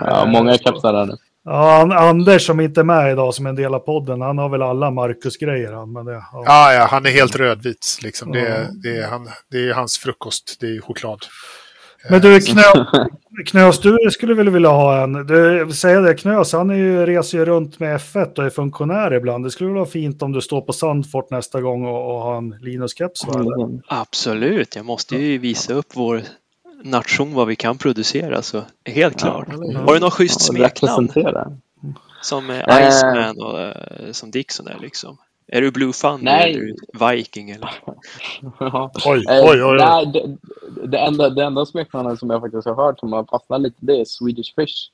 ja, 0.00 0.24
många 0.26 0.52
där 0.52 1.06
nu. 1.06 1.12
Ja, 1.46 1.80
An- 1.82 1.92
Anders 1.92 2.46
som 2.46 2.60
inte 2.60 2.80
är 2.80 2.84
med 2.84 3.12
idag 3.12 3.34
som 3.34 3.46
är 3.46 3.50
en 3.50 3.56
del 3.56 3.74
av 3.74 3.78
podden, 3.78 4.20
han 4.20 4.38
har 4.38 4.48
väl 4.48 4.62
alla 4.62 4.90
Marcus-grejer. 4.90 5.72
han, 5.72 5.92
Men 5.92 6.04
det, 6.04 6.12
ja. 6.12 6.42
Ja, 6.46 6.72
ja, 6.72 6.86
han 6.90 7.06
är 7.06 7.10
helt 7.10 7.36
rödvit. 7.36 7.98
Liksom. 8.02 8.32
Det, 8.32 8.38
Ja. 8.38 8.46
är- 8.46 8.68
det, 8.82 8.96
är 9.02 9.08
han, 9.08 9.28
det 9.50 9.68
är 9.68 9.74
hans 9.74 9.98
frukost. 9.98 10.56
Det 10.60 10.66
är 10.66 10.80
choklad. 10.80 11.20
Men 12.10 12.20
du, 12.20 12.40
Knö, 12.40 12.62
Knös, 13.46 13.80
du 13.80 13.98
skulle 14.10 14.34
väl 14.34 14.50
vilja 14.50 14.68
ha 14.68 15.02
en... 15.02 15.12
Du 15.12 15.68
säger 15.72 16.02
det, 16.02 16.14
Knös, 16.14 16.52
han 16.52 16.70
är 16.70 16.74
ju, 16.74 17.06
reser 17.06 17.38
ju 17.38 17.44
runt 17.44 17.80
med 17.80 18.00
F1 18.00 18.38
och 18.38 18.44
är 18.44 18.50
funktionär 18.50 19.14
ibland. 19.14 19.44
Det 19.44 19.50
skulle 19.50 19.70
väl 19.70 19.78
vara 19.78 19.86
fint 19.86 20.22
om 20.22 20.32
du 20.32 20.40
står 20.40 20.60
på 20.60 20.72
Sandfort 20.72 21.30
nästa 21.30 21.60
gång 21.60 21.84
och, 21.84 22.14
och 22.14 22.20
har 22.20 22.36
en 22.36 22.54
Linus-keps? 22.54 23.34
Mm. 23.34 23.80
Absolut, 23.86 24.76
jag 24.76 24.84
måste 24.84 25.16
ju 25.16 25.38
visa 25.38 25.74
upp 25.74 25.86
vår 25.94 26.22
nation 26.82 27.34
vad 27.34 27.46
vi 27.46 27.56
kan 27.56 27.78
producera 27.78 28.42
så 28.42 28.62
helt 28.84 29.18
klart. 29.18 29.48
Har 29.86 29.94
du 29.94 30.00
någon 30.00 30.10
schysst 30.10 30.40
Ja, 30.40 30.54
smeknamn 30.54 31.08
som 32.24 32.50
eh, 32.50 32.60
Eh. 32.60 32.88
Iceman 32.88 33.40
och 33.40 33.60
eh, 33.60 34.12
som 34.12 34.30
Dixon 34.30 34.68
är 34.68 34.78
liksom? 34.80 35.16
Är 35.46 35.60
du 35.60 35.70
Blue 35.70 35.92
Thunder 35.92 36.24
Nej. 36.24 36.52
eller 36.54 36.62
är 36.62 36.66
du 36.66 37.06
Viking 37.16 37.50
eller? 37.50 37.70
Ja. 38.60 38.90
Oj, 39.06 39.24
Eh, 39.30 39.44
oj, 39.44 39.50
oj. 39.50 39.64
oj. 39.64 39.76
nej, 39.78 40.06
det, 40.06 40.36
det 40.86 40.98
enda, 40.98 41.30
det 41.30 41.44
enda 41.44 41.66
smeknamnet 41.66 42.18
som 42.18 42.30
jag 42.30 42.40
faktiskt 42.40 42.66
har 42.66 42.74
hört 42.74 42.98
som 42.98 43.12
har 43.12 43.24
fastnat 43.24 43.60
lite, 43.60 43.76
det 43.80 44.00
är 44.00 44.04
Swedish 44.04 44.54
Fish. 44.54 44.90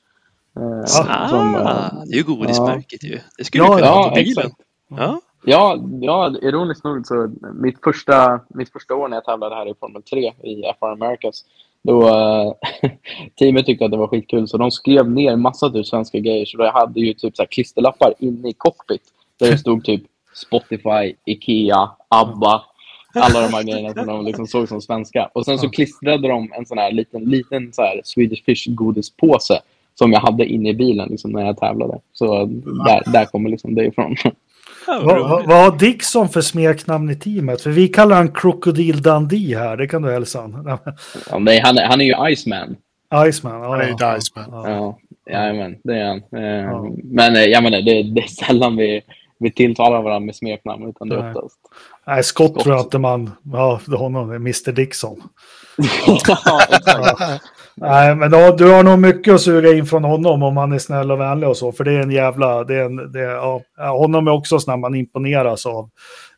Eh, 0.56 0.84
som, 0.86 1.08
eh, 1.08 1.66
Ah, 1.66 2.04
det 2.06 2.12
är 2.14 2.16
ju 2.18 2.24
godismärket 2.24 3.04
ju. 3.04 3.18
Det 3.38 3.44
skulle 3.44 3.64
Ja, 3.64 3.70
du 3.70 3.74
kunna 3.76 3.86
ja, 3.86 3.92
ha 4.02 4.08
på 4.08 4.14
bilen. 4.14 4.46
exakt. 4.46 4.54
Ja, 4.88 5.20
Ja, 5.44 5.78
ja, 6.00 6.34
ironiskt 6.42 6.84
nog 6.84 7.06
så 7.06 7.30
mitt 7.54 7.76
första, 7.84 8.40
mitt 8.48 8.72
första 8.72 8.94
år 8.94 9.08
när 9.08 9.16
jag 9.16 9.24
tävlade 9.24 9.54
här 9.54 9.70
i 9.70 9.74
Formel 9.80 10.02
3 10.02 10.18
i 10.42 10.62
FR 10.78 10.86
Americas, 10.92 11.44
då 11.82 12.08
eh, 12.08 12.52
teamet 13.38 13.66
tyckte 13.66 13.84
att 13.84 13.90
det 13.90 13.96
var 13.96 14.06
skitkul 14.08 14.48
så 14.48 14.56
de 14.56 14.70
skrev 14.70 15.10
ner 15.10 15.36
massa 15.36 15.70
typ 15.70 15.86
svenska 15.86 16.18
grejer. 16.18 16.46
Så 16.46 16.56
jag 16.58 16.72
hade 16.72 17.00
ju 17.00 17.14
typ 17.14 17.36
så 17.36 17.42
här 17.42 17.46
klisterlappar 17.46 18.14
inne 18.18 18.48
i 18.48 18.52
cockpit 18.52 19.02
där 19.38 19.50
det 19.50 19.58
stod 19.64 19.84
typ 19.84 20.02
Spotify, 20.34 21.14
Ikea, 21.24 21.90
ABBA, 22.08 22.62
alla 23.14 23.40
de 23.40 23.54
här 23.54 23.62
grejerna 23.62 23.94
som 23.94 24.06
de 24.06 24.24
liksom 24.24 24.46
såg 24.46 24.68
som 24.68 24.80
svenska. 24.80 25.30
Och 25.32 25.44
sen 25.44 25.58
så 25.58 25.68
klistrade 25.70 26.28
de 26.28 26.52
en 26.58 26.66
sån 26.66 26.78
här 26.78 26.92
liten, 26.92 27.24
liten 27.24 27.72
så 27.72 27.82
här 27.82 28.00
Swedish 28.04 28.44
Fish 28.44 28.66
godispåse 28.68 29.60
som 29.94 30.12
jag 30.12 30.20
hade 30.20 30.44
inne 30.46 30.68
i 30.68 30.74
bilen 30.74 31.08
liksom, 31.08 31.30
när 31.32 31.44
jag 31.46 31.56
tävlade. 31.56 31.98
Så 32.12 32.44
där, 32.86 33.12
där 33.12 33.24
kommer 33.24 33.50
liksom 33.50 33.74
det 33.74 33.84
ifrån. 33.84 34.16
vad 34.86 35.46
har 35.52 35.78
Dixon 35.78 36.28
för 36.28 36.40
smeknamn 36.40 37.10
i 37.10 37.16
teamet? 37.16 37.62
För 37.62 37.70
vi 37.70 37.88
kallar 37.88 38.16
han 38.16 38.32
Crocodile 38.32 39.00
Dundee 39.00 39.58
här, 39.58 39.76
det 39.76 39.86
kan 39.88 40.02
du 40.02 40.12
hälsa 40.12 40.40
han. 40.40 40.78
Ja, 41.30 41.38
nej, 41.38 41.60
han, 41.60 41.78
är- 41.78 41.86
han 41.86 42.00
är 42.00 42.04
ju 42.04 42.32
Iceman. 42.32 42.76
Iceman. 43.28 43.60
Ja, 43.62 43.70
Han 43.70 43.80
är 43.80 43.86
ju 43.86 43.94
ja, 43.98 44.16
Iceman. 44.16 44.46
ja. 44.52 44.68
Ja, 44.70 44.98
jajamän, 45.32 45.76
det 45.84 45.94
är 45.96 46.06
han. 46.06 46.18
Eh, 46.44 46.64
Ja. 46.64 46.90
Men 47.04 47.36
eh, 47.36 47.42
jag 47.42 47.62
menar, 47.62 47.80
det, 47.82 48.02
det 48.02 48.20
är 48.20 48.26
sällan 48.28 48.76
vi, 48.76 49.00
vi 49.40 49.52
tilltalar 49.52 50.02
varandra 50.02 50.26
med 50.26 50.36
smeknamn, 50.36 50.88
utan 50.88 51.08
det 51.08 51.16
är 51.16 51.22
Nej. 51.22 51.34
oftast... 51.34 51.60
Nej, 52.06 52.22
Scott 52.22 52.50
Scott. 52.50 52.62
tror 52.62 52.74
jag 52.74 52.84
inte 52.84 52.98
man... 52.98 53.30
Ja, 53.52 53.80
honom, 53.86 54.30
Mr 54.32 54.72
Dixon. 54.72 55.22
ja. 56.06 57.38
Nej, 57.74 58.14
men 58.14 58.30
då, 58.30 58.56
du 58.56 58.70
har 58.72 58.82
nog 58.82 58.98
mycket 58.98 59.34
att 59.34 59.40
suga 59.40 59.72
in 59.72 59.86
från 59.86 60.04
honom 60.04 60.42
om 60.42 60.56
han 60.56 60.72
är 60.72 60.78
snäll 60.78 61.10
och 61.10 61.20
vänlig 61.20 61.48
och 61.48 61.56
så. 61.56 61.72
För 61.72 61.84
det 61.84 61.92
är 61.92 62.00
en 62.00 62.10
jävla... 62.10 62.64
Det 62.64 62.74
är 62.74 62.84
en, 62.84 63.12
det 63.12 63.20
är, 63.20 63.30
ja, 63.30 63.62
honom 63.76 64.26
är 64.26 64.32
också 64.32 64.58
sån 64.58 64.80
man 64.80 64.94
imponeras 64.94 65.66
av. 65.66 65.90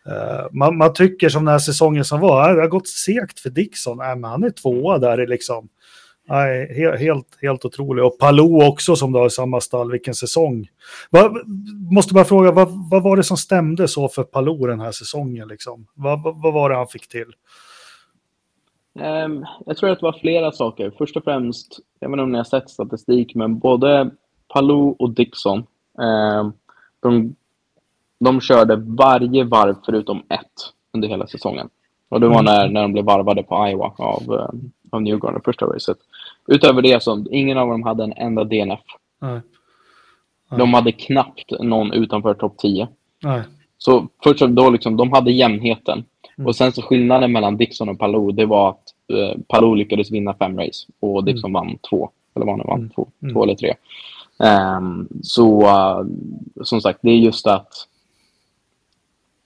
Uh, 0.09 0.47
man, 0.53 0.77
man, 0.77 0.93
tycker 0.93 1.29
som 1.29 1.45
den 1.45 1.53
här 1.53 1.59
säsongen 1.59 2.05
som 2.05 2.21
var, 2.21 2.55
det 2.55 2.61
har 2.61 2.69
gått 2.69 2.89
segt 2.89 3.41
för 3.41 3.51
Dixon. 3.51 3.99
Nej, 3.99 4.17
men 4.17 4.31
han 4.31 4.45
är 4.45 4.51
tvåa 4.51 4.99
där 4.99 5.21
i 5.21 5.27
liksom... 5.27 5.69
Nej, 6.29 6.75
helt, 6.77 7.01
helt, 7.01 7.39
helt 7.43 7.65
otrolig. 7.65 8.05
Och 8.05 8.19
Palou 8.19 8.69
också 8.69 8.97
som 8.97 9.13
du 9.13 9.19
har 9.19 9.27
i 9.27 9.31
samma 9.31 9.61
stall, 9.61 9.91
vilken 9.93 10.15
säsong. 10.15 10.69
Va, 11.11 11.31
måste 11.91 12.15
bara 12.15 12.25
fråga, 12.25 12.53
vad, 12.53 12.91
vad 12.91 13.03
var 13.03 13.17
det 13.17 13.23
som 13.23 13.37
stämde 13.37 13.89
så 13.89 14.09
för 14.09 14.23
Palou 14.23 14.67
den 14.67 14.81
här 14.81 14.93
säsongen? 14.93 15.49
Liksom? 15.49 15.87
Vad, 15.95 16.23
vad 16.23 16.53
var 16.53 16.71
det 16.71 16.77
han 16.77 16.87
fick 16.87 17.09
till? 17.09 17.33
Um, 18.95 19.47
jag 19.67 19.77
tror 19.77 19.91
att 19.91 20.01
det 20.01 20.07
var 20.07 20.19
flera 20.21 20.53
saker. 20.53 20.93
Först 20.99 21.17
och 21.17 21.25
främst, 21.25 21.81
jag 22.01 22.09
vet 22.09 22.13
inte 22.13 22.23
om 22.23 22.33
ni 22.33 22.39
har 22.39 22.45
sett 22.45 22.71
statistik, 22.71 23.35
men 23.35 23.59
både 23.59 24.11
Palou 24.49 24.97
och 24.99 25.11
Dixon, 25.11 25.59
um, 26.39 26.53
de, 27.01 27.35
de 28.21 28.41
körde 28.41 28.77
varje 28.77 29.45
varv 29.45 29.77
förutom 29.85 30.19
ett 30.19 30.73
under 30.93 31.09
hela 31.09 31.27
säsongen. 31.27 31.69
Och 32.09 32.21
det 32.21 32.29
var 32.29 32.41
mm. 32.41 32.45
när, 32.45 32.69
när 32.69 32.83
de 32.83 32.93
blev 32.93 33.05
varvade 33.05 33.43
på 33.43 33.69
Iowa 33.69 33.95
av, 33.99 34.31
um, 34.31 34.73
av 34.91 35.03
Newgarden 35.03 35.41
första 35.45 35.67
racet. 35.67 35.99
Utöver 36.47 36.83
det 36.83 37.03
så 37.03 37.25
ingen 37.31 37.59
av 37.59 37.69
dem 37.69 37.83
hade 37.83 38.05
en 38.05 38.13
enda 38.13 38.45
DNF. 38.45 38.81
Nej. 39.21 39.41
Nej. 40.51 40.59
De 40.59 40.75
hade 40.75 40.93
knappt 40.93 41.53
någon 41.61 41.93
utanför 41.93 42.35
topp 42.35 42.59
10. 42.59 42.89
Nej. 43.23 43.43
Så 43.79 44.09
först 44.23 44.41
då 44.41 44.71
liksom, 44.71 44.97
de 44.97 45.13
hade 45.13 45.33
jämnheten. 45.33 46.05
Mm. 46.39 46.47
Och 46.47 46.57
sen 46.57 46.73
så 46.73 46.83
skillnaden 46.83 47.33
mellan 47.33 47.57
Dixon 47.57 47.89
och 47.89 47.99
Palou, 47.99 48.33
det 48.33 48.47
var 48.47 48.71
att 48.71 48.95
eh, 49.13 49.41
Palou 49.49 49.75
lyckades 49.75 50.11
vinna 50.11 50.35
fem 50.35 50.59
race 50.59 50.87
och 51.01 51.19
mm. 51.19 51.25
Dixon 51.25 51.51
mm. 51.51 51.53
vann 51.53 51.79
två. 51.91 52.11
Eller 52.35 52.47
vad 52.47 52.59
han 52.59 52.67
vann, 52.67 52.79
mm. 52.79 52.91
två, 52.91 53.09
mm. 53.23 53.35
två 53.35 53.43
eller 53.43 53.55
tre. 53.55 53.75
Um, 54.79 55.09
så 55.23 55.63
uh, 55.63 56.07
som 56.63 56.81
sagt, 56.81 56.99
det 57.03 57.11
är 57.11 57.17
just 57.17 57.47
att 57.47 57.89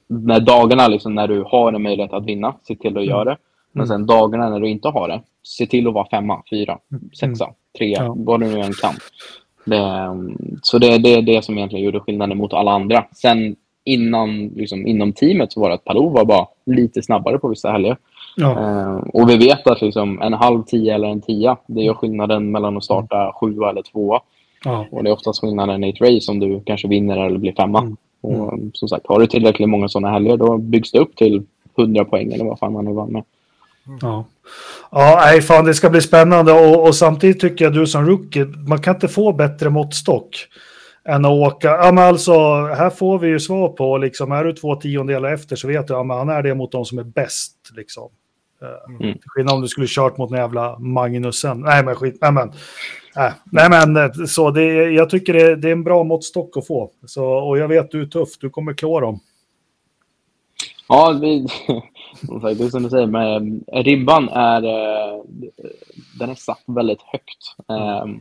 när 0.07 0.41
dagarna 0.41 0.89
liksom, 0.89 1.15
när 1.15 1.29
du 1.29 1.43
har 1.43 1.73
en 1.73 1.83
möjlighet 1.83 2.13
att 2.13 2.25
vinna, 2.25 2.55
se 2.63 2.77
till 2.77 2.91
att 2.91 2.97
mm. 2.97 3.09
göra 3.09 3.25
det. 3.25 3.37
Men 3.77 3.87
sen 3.87 4.07
dagarna 4.07 4.51
när 4.51 4.61
du 4.61 4.69
inte 4.69 4.89
har 4.89 5.09
det, 5.09 5.21
se 5.43 5.67
till 5.67 5.87
att 5.87 5.95
vara 5.95 6.09
femma, 6.11 6.43
fyra, 6.51 6.79
sexa, 7.19 7.51
trea, 7.79 8.05
ja. 8.05 8.15
vad 8.19 8.41
du 8.41 8.47
nu 8.47 8.61
än 8.61 8.73
kan. 8.73 8.95
Det, 9.65 9.81
så 10.63 10.79
det, 10.79 10.87
är 10.87 11.23
det 11.23 11.45
som 11.45 11.59
egentligen 11.59 11.85
gjorde 11.85 12.01
skillnaden 12.01 12.39
mot 12.39 12.53
alla 12.53 12.71
andra. 12.71 13.05
Sen 13.13 13.57
innan, 13.85 14.49
liksom, 14.49 14.87
inom 14.87 15.13
teamet 15.13 15.53
så 15.53 15.61
var 15.61 15.69
det 15.69 15.75
att 15.75 15.85
Palou 15.85 16.11
var 16.11 16.25
bara 16.25 16.47
lite 16.67 17.03
snabbare 17.03 17.39
på 17.39 17.49
vissa 17.49 17.71
helger. 17.71 17.97
Ja. 18.37 18.49
Uh, 18.49 19.09
och 19.13 19.31
vi 19.31 19.37
vet 19.37 19.67
att 19.67 19.83
liksom, 19.83 20.23
en 20.23 20.33
halv 20.33 20.63
tia 20.63 20.95
eller 20.95 21.09
en 21.09 21.21
tia, 21.21 21.57
det 21.67 21.83
gör 21.83 21.95
skillnaden 21.95 22.51
mellan 22.51 22.77
att 22.77 22.85
starta 22.85 23.21
mm. 23.21 23.33
sjua 23.33 23.71
eller 23.71 23.83
tvåa. 23.83 24.21
Ja. 24.65 24.87
Och 24.91 25.05
det 25.05 25.11
är 25.11 25.15
oftast 25.15 25.41
skillnaden 25.41 25.85
i 25.85 25.89
ett 25.89 26.01
race 26.01 26.33
om 26.33 26.41
du 26.41 26.61
kanske 26.67 26.89
vinner 26.89 27.27
eller 27.27 27.39
blir 27.39 27.53
femma. 27.53 27.79
Mm. 27.79 27.97
Mm. 28.25 28.41
Och 28.41 28.59
som 28.73 28.89
sagt, 28.89 29.07
har 29.07 29.21
du 29.21 29.27
tillräckligt 29.27 29.69
många 29.69 29.89
sådana 29.89 30.11
helger 30.11 30.37
då 30.37 30.59
byggs 30.59 30.93
det 30.93 30.99
upp 30.99 31.17
till 31.17 31.43
100 31.79 32.05
poäng 32.05 32.33
eller 32.33 32.45
vad 32.45 32.59
fan 32.59 32.73
man 32.73 32.85
nu 32.85 32.93
vann 32.93 33.13
med. 33.13 33.25
Ja. 34.01 34.27
Ja, 34.91 35.21
nej, 35.25 35.43
fan 35.43 35.65
det 35.65 35.75
ska 35.75 35.91
bli 35.91 36.01
spännande 36.01 36.53
och, 36.53 36.87
och, 36.87 36.95
samtidigt 36.95 37.41
tycker 37.41 37.65
jag 37.65 37.75
du 37.75 37.87
som 37.87 38.07
rookie, 38.07 38.45
man 38.45 38.83
kan 38.83 38.95
inte 38.95 39.09
få 39.09 39.33
bättre 39.33 39.71
måttstock 39.71 40.49
än 41.09 41.25
att 41.25 41.31
åka. 41.31 41.69
Ja, 41.69 41.93
men 41.93 42.05
alltså, 42.05 42.33
här 42.67 42.91
får 42.91 43.19
vi 43.19 43.29
ju 43.29 43.41
svar 43.41 43.69
på, 43.69 43.99
liksom, 43.99 44.33
är 44.33 44.45
du 44.45 44.53
två 44.53 44.77
tiondelar 44.77 45.33
efter 45.33 45.57
så 45.57 45.69
vet 45.69 45.87
du, 45.87 45.95
ja, 45.95 46.03
men 46.03 46.17
han 46.17 46.29
är 46.29 46.43
det 46.43 46.55
mot 46.55 46.73
de 46.73 46.85
som 46.85 46.99
är 46.99 47.05
bäst. 47.05 47.57
Liksom. 47.77 48.11
Eh, 48.63 49.07
mm. 49.07 49.19
skillnad 49.27 49.55
om 49.55 49.63
du 49.63 49.69
skulle 49.69 49.87
kört 49.87 50.17
mot 50.17 50.31
den 50.31 50.39
jävla 50.39 50.79
Magnusen. 50.79 51.61
Nej, 51.61 51.85
men 51.85 51.95
skit. 51.95 52.19
Nej, 52.21 52.33
men, 52.33 52.53
nej, 53.17 53.33
nej, 53.45 53.71
men 53.71 53.97
eh, 53.97 54.13
så 54.27 54.51
det, 54.51 54.65
jag 54.91 55.11
tycker 55.11 55.33
det, 55.33 55.57
det 55.57 55.69
är 55.69 55.73
en 55.73 55.85
bra 55.85 56.05
måttstock 56.05 56.57
att 56.57 56.67
få. 56.67 56.91
Så, 57.07 57.25
och 57.25 57.59
jag 57.59 57.69
vet 57.69 57.91
du 57.91 58.03
är 58.03 58.07
tuff, 58.07 58.39
du 58.41 58.51
kommer 58.51 58.75
klå 58.75 59.01
dem. 59.01 59.21
Ja, 60.89 61.19
vi, 61.21 61.47
det 62.23 62.65
är 62.65 62.71
som 62.71 62.83
du 62.83 62.91
säger, 62.91 63.07
men 63.07 63.65
ribban 63.73 64.29
är, 64.29 64.63
eh, 64.65 65.21
den 66.19 66.31
är 66.31 66.35
satt 66.35 66.63
väldigt 66.67 67.03
högt. 67.03 67.57
Mm. 67.69 68.21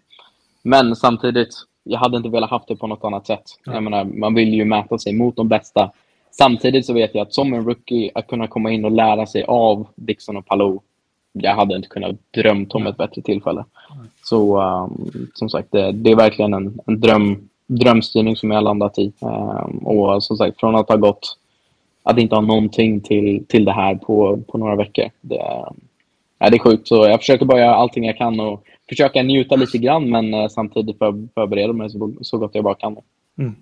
Men 0.64 0.96
samtidigt, 0.96 1.56
jag 1.84 2.00
hade 2.00 2.18
inte 2.18 2.30
velat 2.30 2.50
haft 2.50 2.68
det 2.68 2.76
på 2.76 2.88
något 2.88 3.04
annat 3.04 3.28
sätt. 3.28 3.44
Jag 3.66 3.84
menar, 3.84 4.04
man 4.04 4.34
vill 4.34 4.54
ju 4.54 4.66
mäta 4.66 4.98
sig 4.98 5.14
mot 5.14 5.36
de 5.36 5.48
bästa. 5.48 5.92
Samtidigt 6.32 6.86
så 6.86 6.94
vet 6.94 7.16
jag 7.16 7.22
att 7.22 7.34
som 7.34 7.54
en 7.54 7.66
rookie, 7.66 8.12
att 8.16 8.28
kunna 8.28 8.48
komma 8.48 8.72
in 8.72 8.86
och 8.86 8.92
lära 8.92 9.26
sig 9.26 9.44
av 9.44 9.88
Dixon 9.96 10.38
och 10.38 10.46
Palou, 10.46 10.80
jag 11.34 11.56
hade 11.56 11.76
inte 11.76 11.88
kunnat 11.88 12.16
drömt 12.32 12.76
om 12.76 12.88
ett 12.88 12.98
bättre 12.98 13.22
tillfälle. 13.22 13.66
Så 14.24 14.62
um, 14.62 15.30
som 15.34 15.50
sagt, 15.50 15.72
det, 15.72 15.92
det, 15.92 16.12
är 16.12 16.16
verkligen 16.16 16.54
en, 16.54 16.80
en 16.86 17.00
dröm, 17.00 17.50
drömstyrning 17.68 18.36
som 18.36 18.52
jag 18.52 18.58
har 18.58 18.62
landat 18.62 19.00
i. 19.00 19.14
Um, 19.20 19.78
och 19.78 20.24
som 20.24 20.38
sagt, 20.38 20.60
från 20.60 20.76
att 20.76 20.90
ha 20.90 20.96
gått, 20.96 21.38
att 22.06 22.18
inte 22.18 22.36
ha 22.36 22.42
någonting 22.42 23.02
till, 23.02 23.46
till 23.48 23.66
det 23.66 23.72
här 23.72 23.96
på, 23.96 24.38
på 24.48 24.58
några 24.58 24.76
veckor. 24.76 25.10
Det, 25.22 25.36
ja, 26.40 26.50
det 26.50 26.56
är 26.56 26.60
sjukt. 26.60 26.88
Så 26.88 26.96
jag 26.96 27.20
försöker 27.20 27.46
bara 27.46 27.60
göra 27.60 27.76
allting 27.76 28.06
jag 28.06 28.18
kan 28.18 28.40
och 28.40 28.64
försöka 28.90 29.24
njuta 29.24 29.56
lite 29.56 29.78
grann 29.78 30.10
men 30.10 30.34
eh, 30.34 30.48
samtidigt 30.48 30.98
för, 30.98 31.28
förbereda 31.34 31.74
mig 31.74 31.90
så, 31.90 32.14
så 32.22 32.38
gott 32.38 32.56
jag 32.56 32.64
bara 32.64 32.76
kan. 32.76 32.98
Mm. 33.38 33.56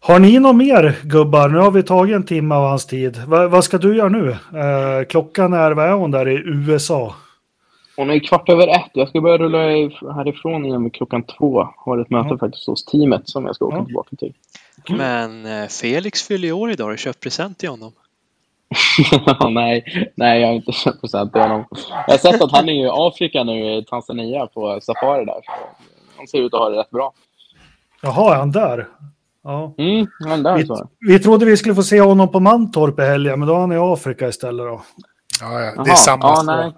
Har 0.00 0.18
ni 0.18 0.38
något 0.38 0.56
mer 0.56 0.98
gubbar? 1.02 1.48
Nu 1.48 1.58
har 1.58 1.70
vi 1.70 1.82
tagit 1.82 2.16
en 2.16 2.24
timme 2.24 2.54
av 2.54 2.68
hans 2.68 2.86
tid. 2.86 3.16
Va, 3.26 3.48
vad 3.48 3.64
ska 3.64 3.78
du 3.78 3.96
göra 3.96 4.08
nu? 4.08 4.30
Eh, 4.30 5.04
klockan 5.08 5.52
är, 5.52 5.72
vad 5.72 5.86
är 5.86 5.92
hon 5.92 6.10
där 6.10 6.28
i 6.28 6.42
USA? 6.44 7.14
Hon 7.96 8.10
är 8.10 8.18
kvart 8.18 8.48
över 8.48 8.68
ett. 8.68 8.90
Jag 8.92 9.08
ska 9.08 9.20
börja 9.20 9.38
rulla 9.38 9.58
härifrån 10.14 10.66
igen 10.66 10.90
klockan 10.90 11.22
två. 11.22 11.68
Har 11.76 11.98
ett 11.98 12.10
möte 12.10 12.26
mm. 12.26 12.38
faktiskt 12.38 12.66
hos 12.66 12.84
teamet 12.84 13.28
som 13.28 13.46
jag 13.46 13.56
ska 13.56 13.64
åka 13.64 13.74
mm. 13.74 13.86
tillbaka 13.86 14.16
till. 14.16 14.32
Men 14.88 15.46
eh, 15.46 15.68
Felix 15.68 16.22
fyller 16.22 16.52
år 16.52 16.70
idag. 16.70 16.84
Har 16.84 16.90
du 16.92 16.96
köpt 16.96 17.20
present 17.20 17.58
till 17.58 17.68
honom? 17.68 17.92
nej, 19.50 19.84
nej, 20.16 20.40
jag 20.40 20.48
har 20.48 20.54
inte 20.54 20.72
köpt 20.72 21.00
present 21.00 21.32
till 21.32 21.42
honom. 21.42 21.64
Jag 22.06 22.12
har 22.12 22.18
sett 22.18 22.42
att 22.42 22.52
han 22.52 22.68
är 22.68 22.72
i 22.72 22.88
Afrika 22.92 23.44
nu, 23.44 23.78
i 23.78 23.84
Tanzania, 23.84 24.46
på 24.46 24.80
safari 24.82 25.24
där. 25.24 25.40
Så 25.44 25.52
han 26.16 26.26
ser 26.26 26.38
ut 26.38 26.54
att 26.54 26.60
ha 26.60 26.68
det 26.70 26.78
rätt 26.78 26.90
bra. 26.90 27.12
Jaha, 28.02 28.34
är 28.34 28.38
han 28.38 28.52
där? 28.52 28.88
Ja. 29.42 29.74
Mm, 29.78 30.06
han 30.28 30.42
där, 30.42 30.56
vi, 30.56 30.66
vi 31.12 31.18
trodde 31.18 31.44
vi 31.44 31.56
skulle 31.56 31.74
få 31.74 31.82
se 31.82 32.00
honom 32.00 32.32
på 32.32 32.40
Mantorp 32.40 32.98
i 32.98 33.02
helgen, 33.02 33.38
men 33.38 33.48
då 33.48 33.54
är 33.54 33.58
han 33.58 33.72
i 33.72 33.76
Afrika 33.76 34.28
istället 34.28 34.66
då. 34.66 34.82
Ja, 35.40 35.60
ja. 35.60 35.82
det 35.82 35.90
är 35.90 35.94
samma 35.94 36.24
ja, 36.24 36.72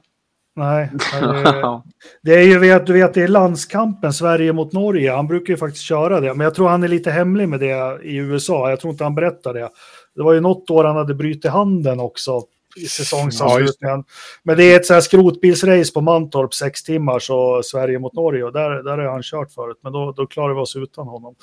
nej. 0.57 0.91
det, 2.23 2.35
är 2.35 2.43
ju, 2.43 2.79
du 2.79 2.93
vet, 2.93 3.15
det 3.15 3.23
är 3.23 3.29
landskampen 3.29 4.13
Sverige 4.13 4.53
mot 4.53 4.73
Norge. 4.73 5.13
Han 5.13 5.27
brukar 5.27 5.53
ju 5.53 5.57
faktiskt 5.57 5.85
köra 5.85 6.21
det, 6.21 6.35
men 6.35 6.45
jag 6.45 6.55
tror 6.55 6.69
han 6.69 6.83
är 6.83 6.89
lite 6.89 7.11
hemlig 7.11 7.49
med 7.49 7.61
det 7.61 7.99
i 8.03 8.17
USA. 8.17 8.71
Jag 8.71 8.81
tror 8.81 8.93
inte 8.93 9.05
han 9.05 9.15
berättar 9.15 9.55
det. 9.55 9.69
Det 10.15 10.23
var 10.23 10.33
ju 10.33 10.41
något 10.41 10.71
år 10.71 10.85
han 10.85 10.97
hade 10.97 11.15
brutit 11.15 11.51
handen 11.51 12.01
också 12.01 12.43
i 12.77 12.87
säsongsavslutningen. 12.87 13.99
Ja, 13.99 14.05
Men 14.43 14.57
det 14.57 14.65
är 14.65 14.77
ett 14.77 14.87
så 14.87 14.95
här 14.95 15.01
skrotbilsrace 15.01 15.93
på 15.93 16.01
Mantorp, 16.01 16.55
sex 16.55 16.83
timmar, 16.83 17.19
så 17.19 17.63
Sverige 17.65 17.99
mot 17.99 18.15
Norge. 18.15 18.45
Och 18.45 18.53
där, 18.53 18.71
där 18.71 18.99
har 18.99 19.13
han 19.13 19.23
kört 19.23 19.53
förut, 19.53 19.79
men 19.83 19.93
då, 19.93 20.13
då 20.17 20.27
klarar 20.27 20.55
vi 20.55 20.61
oss 20.61 20.77
utan 20.77 21.07
honom. 21.07 21.35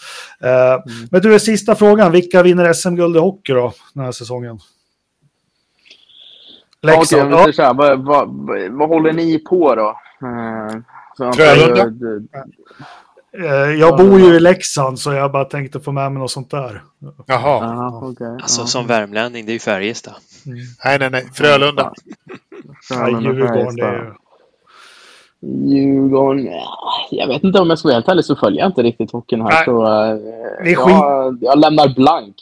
Uh, 0.43 0.49
mm. 0.49 1.07
Men 1.11 1.21
du, 1.21 1.39
sista 1.39 1.75
frågan. 1.75 2.11
Vilka 2.11 2.43
vinner 2.43 2.73
SM-guld 2.73 3.15
i 3.15 3.19
hockey 3.19 3.53
då, 3.53 3.73
den 3.93 4.03
här 4.03 4.11
säsongen? 4.11 4.59
Leksand. 6.83 7.31
Ja, 7.31 7.41
okay, 7.41 7.53
ja. 7.57 7.73
vad, 7.73 8.05
vad, 8.05 8.29
vad, 8.71 8.89
håller 8.89 9.13
ni 9.13 9.39
på 9.39 9.75
då? 9.75 9.97
Uh, 10.23 11.31
Frölunda? 11.33 11.91
Eh, 13.37 13.71
jag 13.79 13.97
bor 13.97 14.19
ju 14.19 14.35
i 14.35 14.39
Leksand 14.39 14.99
så 14.99 15.13
jag 15.13 15.31
bara 15.31 15.45
tänkte 15.45 15.79
få 15.79 15.91
med 15.91 16.11
mig 16.11 16.21
något 16.21 16.31
sånt 16.31 16.51
där. 16.51 16.81
Jaha. 17.25 17.65
Aha, 17.65 18.07
okay. 18.07 18.27
Alltså 18.27 18.65
som 18.65 18.87
värmlänning, 18.87 19.45
det 19.45 19.51
är 19.51 19.53
ju 19.53 19.59
Färjestad. 19.59 20.13
Mm. 20.45 20.57
Nej, 20.85 20.99
nej, 20.99 21.09
nej. 21.09 21.29
Frölunda. 21.33 21.93
Frölunda 22.87 23.21
Djurgården, 23.21 23.75
det 23.75 23.85
är 23.85 24.13
Djurgården, 25.45 26.49
jag 27.11 27.27
vet 27.27 27.43
inte 27.43 27.59
om 27.59 27.69
jag 27.69 27.79
ska 27.79 27.87
vara 27.87 27.95
helt 27.95 28.07
ärlig 28.07 28.25
så 28.25 28.35
följer 28.35 28.59
jag 28.59 28.69
inte 28.69 28.83
riktigt 28.83 29.11
hockeyn 29.11 29.41
här. 29.41 29.49
Nej. 29.49 29.65
Så, 29.65 29.83
uh, 29.83 30.71
jag, 30.71 31.37
jag 31.41 31.59
lämnar 31.59 31.95
blank. 31.95 32.35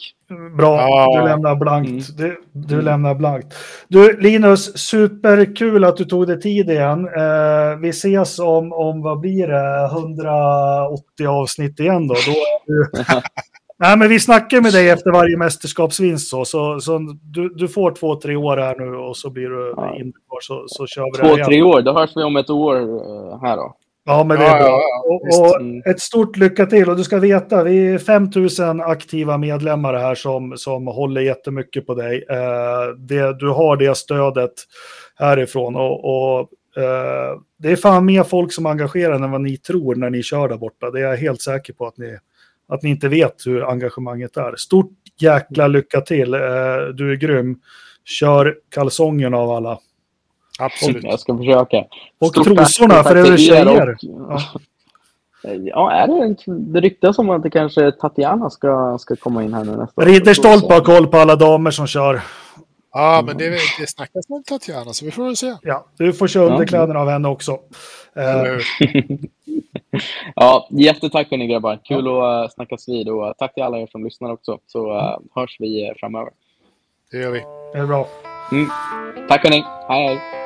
Bra, 0.56 0.80
ja. 0.80 1.20
du 1.20 1.28
lämnar 1.28 1.56
blankt. 1.56 1.88
Mm. 1.88 2.02
Du, 2.16 2.40
du 2.52 2.74
mm. 2.74 2.84
lämnar 2.84 3.14
blankt. 3.14 3.54
Du, 3.88 4.20
Linus, 4.20 4.78
superkul 4.78 5.84
att 5.84 5.96
du 5.96 6.04
tog 6.04 6.26
dig 6.26 6.40
tid 6.40 6.70
igen. 6.70 7.06
Eh, 7.06 7.78
vi 7.80 7.88
ses 7.88 8.38
om, 8.38 8.72
om, 8.72 9.02
vad 9.02 9.20
blir 9.20 9.48
det, 9.48 9.84
180 9.84 11.26
avsnitt 11.28 11.80
igen 11.80 12.08
då. 12.08 12.14
då 12.14 12.34
du... 12.66 12.90
Nej, 13.82 13.98
men 13.98 14.08
vi 14.08 14.20
snackar 14.20 14.60
med 14.60 14.72
dig 14.72 14.88
efter 14.88 15.12
varje 15.12 15.36
mästerskapsvinst 15.36 16.28
så, 16.28 16.44
så, 16.44 16.80
så 16.80 16.98
du, 17.22 17.48
du, 17.48 17.68
får 17.68 17.90
två, 17.90 18.16
tre 18.16 18.36
år 18.36 18.56
här 18.56 18.76
nu 18.78 18.96
och 18.96 19.16
så 19.16 19.30
blir 19.30 19.48
du 19.48 19.74
ja. 19.76 19.96
in 19.96 20.12
så, 20.40 20.64
så 20.66 20.86
kör 20.86 21.04
vi 21.04 21.28
Två, 21.28 21.44
tre 21.44 21.62
år, 21.62 21.82
då 21.82 21.92
hörs 21.92 22.10
vi 22.16 22.22
om 22.22 22.36
ett 22.36 22.50
år 22.50 22.76
eh, 22.76 23.40
här 23.42 23.56
då. 23.56 23.76
Ja, 24.04 24.24
men 24.24 24.38
det 24.38 24.44
är 24.44 24.58
bra. 24.58 24.68
Ja, 24.68 24.80
ja, 24.80 25.14
och, 25.14 25.40
och, 25.40 25.60
mm. 25.60 25.82
ett 25.86 26.00
stort 26.00 26.36
lycka 26.36 26.66
till. 26.66 26.90
Och 26.90 26.96
du 26.96 27.04
ska 27.04 27.18
veta, 27.18 27.64
vi 27.64 27.94
är 27.94 27.98
5000 27.98 28.80
aktiva 28.80 29.38
medlemmar 29.38 29.94
här 29.94 30.14
som, 30.14 30.56
som 30.56 30.86
håller 30.86 31.20
jättemycket 31.20 31.86
på 31.86 31.94
dig. 31.94 32.24
Eh, 32.30 32.96
det, 32.98 33.38
du 33.38 33.48
har 33.48 33.76
det 33.76 33.96
stödet 33.96 34.52
härifrån. 35.16 35.76
Och, 35.76 36.04
och 36.04 36.48
Eh, 36.76 37.40
det 37.58 37.72
är 37.72 37.76
fan 37.76 38.04
mer 38.04 38.22
folk 38.22 38.52
som 38.52 38.66
engagerar 38.66 39.14
än 39.14 39.30
vad 39.30 39.40
ni 39.40 39.56
tror 39.56 39.94
när 39.94 40.10
ni 40.10 40.22
kör 40.22 40.48
där 40.48 40.56
borta. 40.56 40.90
Det 40.90 41.00
är 41.00 41.04
jag 41.04 41.16
helt 41.16 41.42
säker 41.42 41.72
på 41.72 41.86
att 41.86 41.98
ni, 41.98 42.18
att 42.74 42.82
ni 42.82 42.90
inte 42.90 43.08
vet 43.08 43.46
hur 43.46 43.70
engagemanget 43.70 44.36
är. 44.36 44.56
Stort 44.56 44.90
jäkla 45.20 45.66
lycka 45.66 46.00
till. 46.00 46.34
Eh, 46.34 46.40
du 46.94 47.12
är 47.12 47.16
grym. 47.16 47.60
Kör 48.04 48.56
kalsongerna 48.74 49.36
av 49.38 49.50
alla. 49.50 49.78
Absolut. 50.60 51.04
Jag 51.04 51.20
ska 51.20 51.36
försöka. 51.38 51.84
Och 52.18 52.28
Stort 52.28 52.44
trosorna 52.44 53.02
för 53.02 53.16
er 53.16 53.24
till 53.24 53.38
tjejer. 53.38 53.90
och- 53.90 53.96
Ja. 54.00 54.38
Ja, 55.64 55.92
är 55.92 56.06
det, 56.06 56.36
det 56.46 56.80
ryktas 56.80 57.18
om 57.18 57.30
att 57.30 57.42
det 57.42 57.50
kanske 57.50 57.92
Tatiana 57.92 58.50
ska, 58.50 58.98
ska 58.98 59.16
komma 59.16 59.44
in 59.44 59.54
här 59.54 59.64
nu 59.64 59.76
nästa 59.76 60.00
år. 60.02 60.06
Ridderstolpe 60.06 60.74
har 60.74 60.80
koll 60.80 61.06
på 61.06 61.16
alla 61.16 61.36
damer 61.36 61.70
som 61.70 61.86
kör. 61.86 62.20
Ja, 62.92 63.22
men 63.26 63.36
det, 63.38 63.50
det 63.78 63.86
snackas 63.86 64.24
om 64.28 64.42
Tatjana, 64.42 64.92
så 64.92 65.04
vi 65.04 65.10
får 65.10 65.24
väl 65.24 65.36
se. 65.36 65.54
Ja, 65.62 65.86
du 65.98 66.12
får 66.12 66.28
köra 66.28 66.44
Ja. 66.44 66.52
underkläderna 66.52 67.00
av 67.00 67.08
henne 67.08 67.28
också. 67.28 67.58
Eh? 68.16 68.88
Ja, 70.34 70.68
jättetack 70.70 71.30
hörni 71.30 71.46
grabbar. 71.46 71.80
Kul 71.84 72.08
att 72.08 72.44
uh, 72.44 72.48
snackas 72.54 72.88
vid 72.88 73.08
och 73.08 73.26
eh, 73.26 73.32
tack 73.38 73.54
till 73.54 73.62
alla 73.62 73.78
er 73.78 73.86
som 73.86 74.04
lyssnar 74.04 74.32
också. 74.32 74.58
Så 74.66 74.96
uh, 74.96 75.18
hörs 75.34 75.56
vi 75.60 75.88
eh, 75.88 75.94
framöver. 76.00 76.32
Det 77.10 77.18
gör 77.18 77.30
vi. 77.30 77.40
det 77.72 77.78
är 77.78 77.86
bra. 77.86 78.08
Tack 79.28 79.44
hörni. 79.44 79.64
Hej 79.88 80.06
hej. 80.06 80.41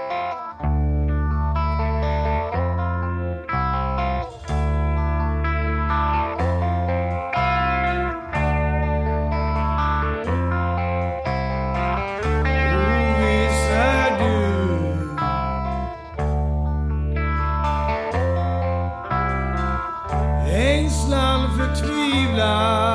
now. 22.46 22.85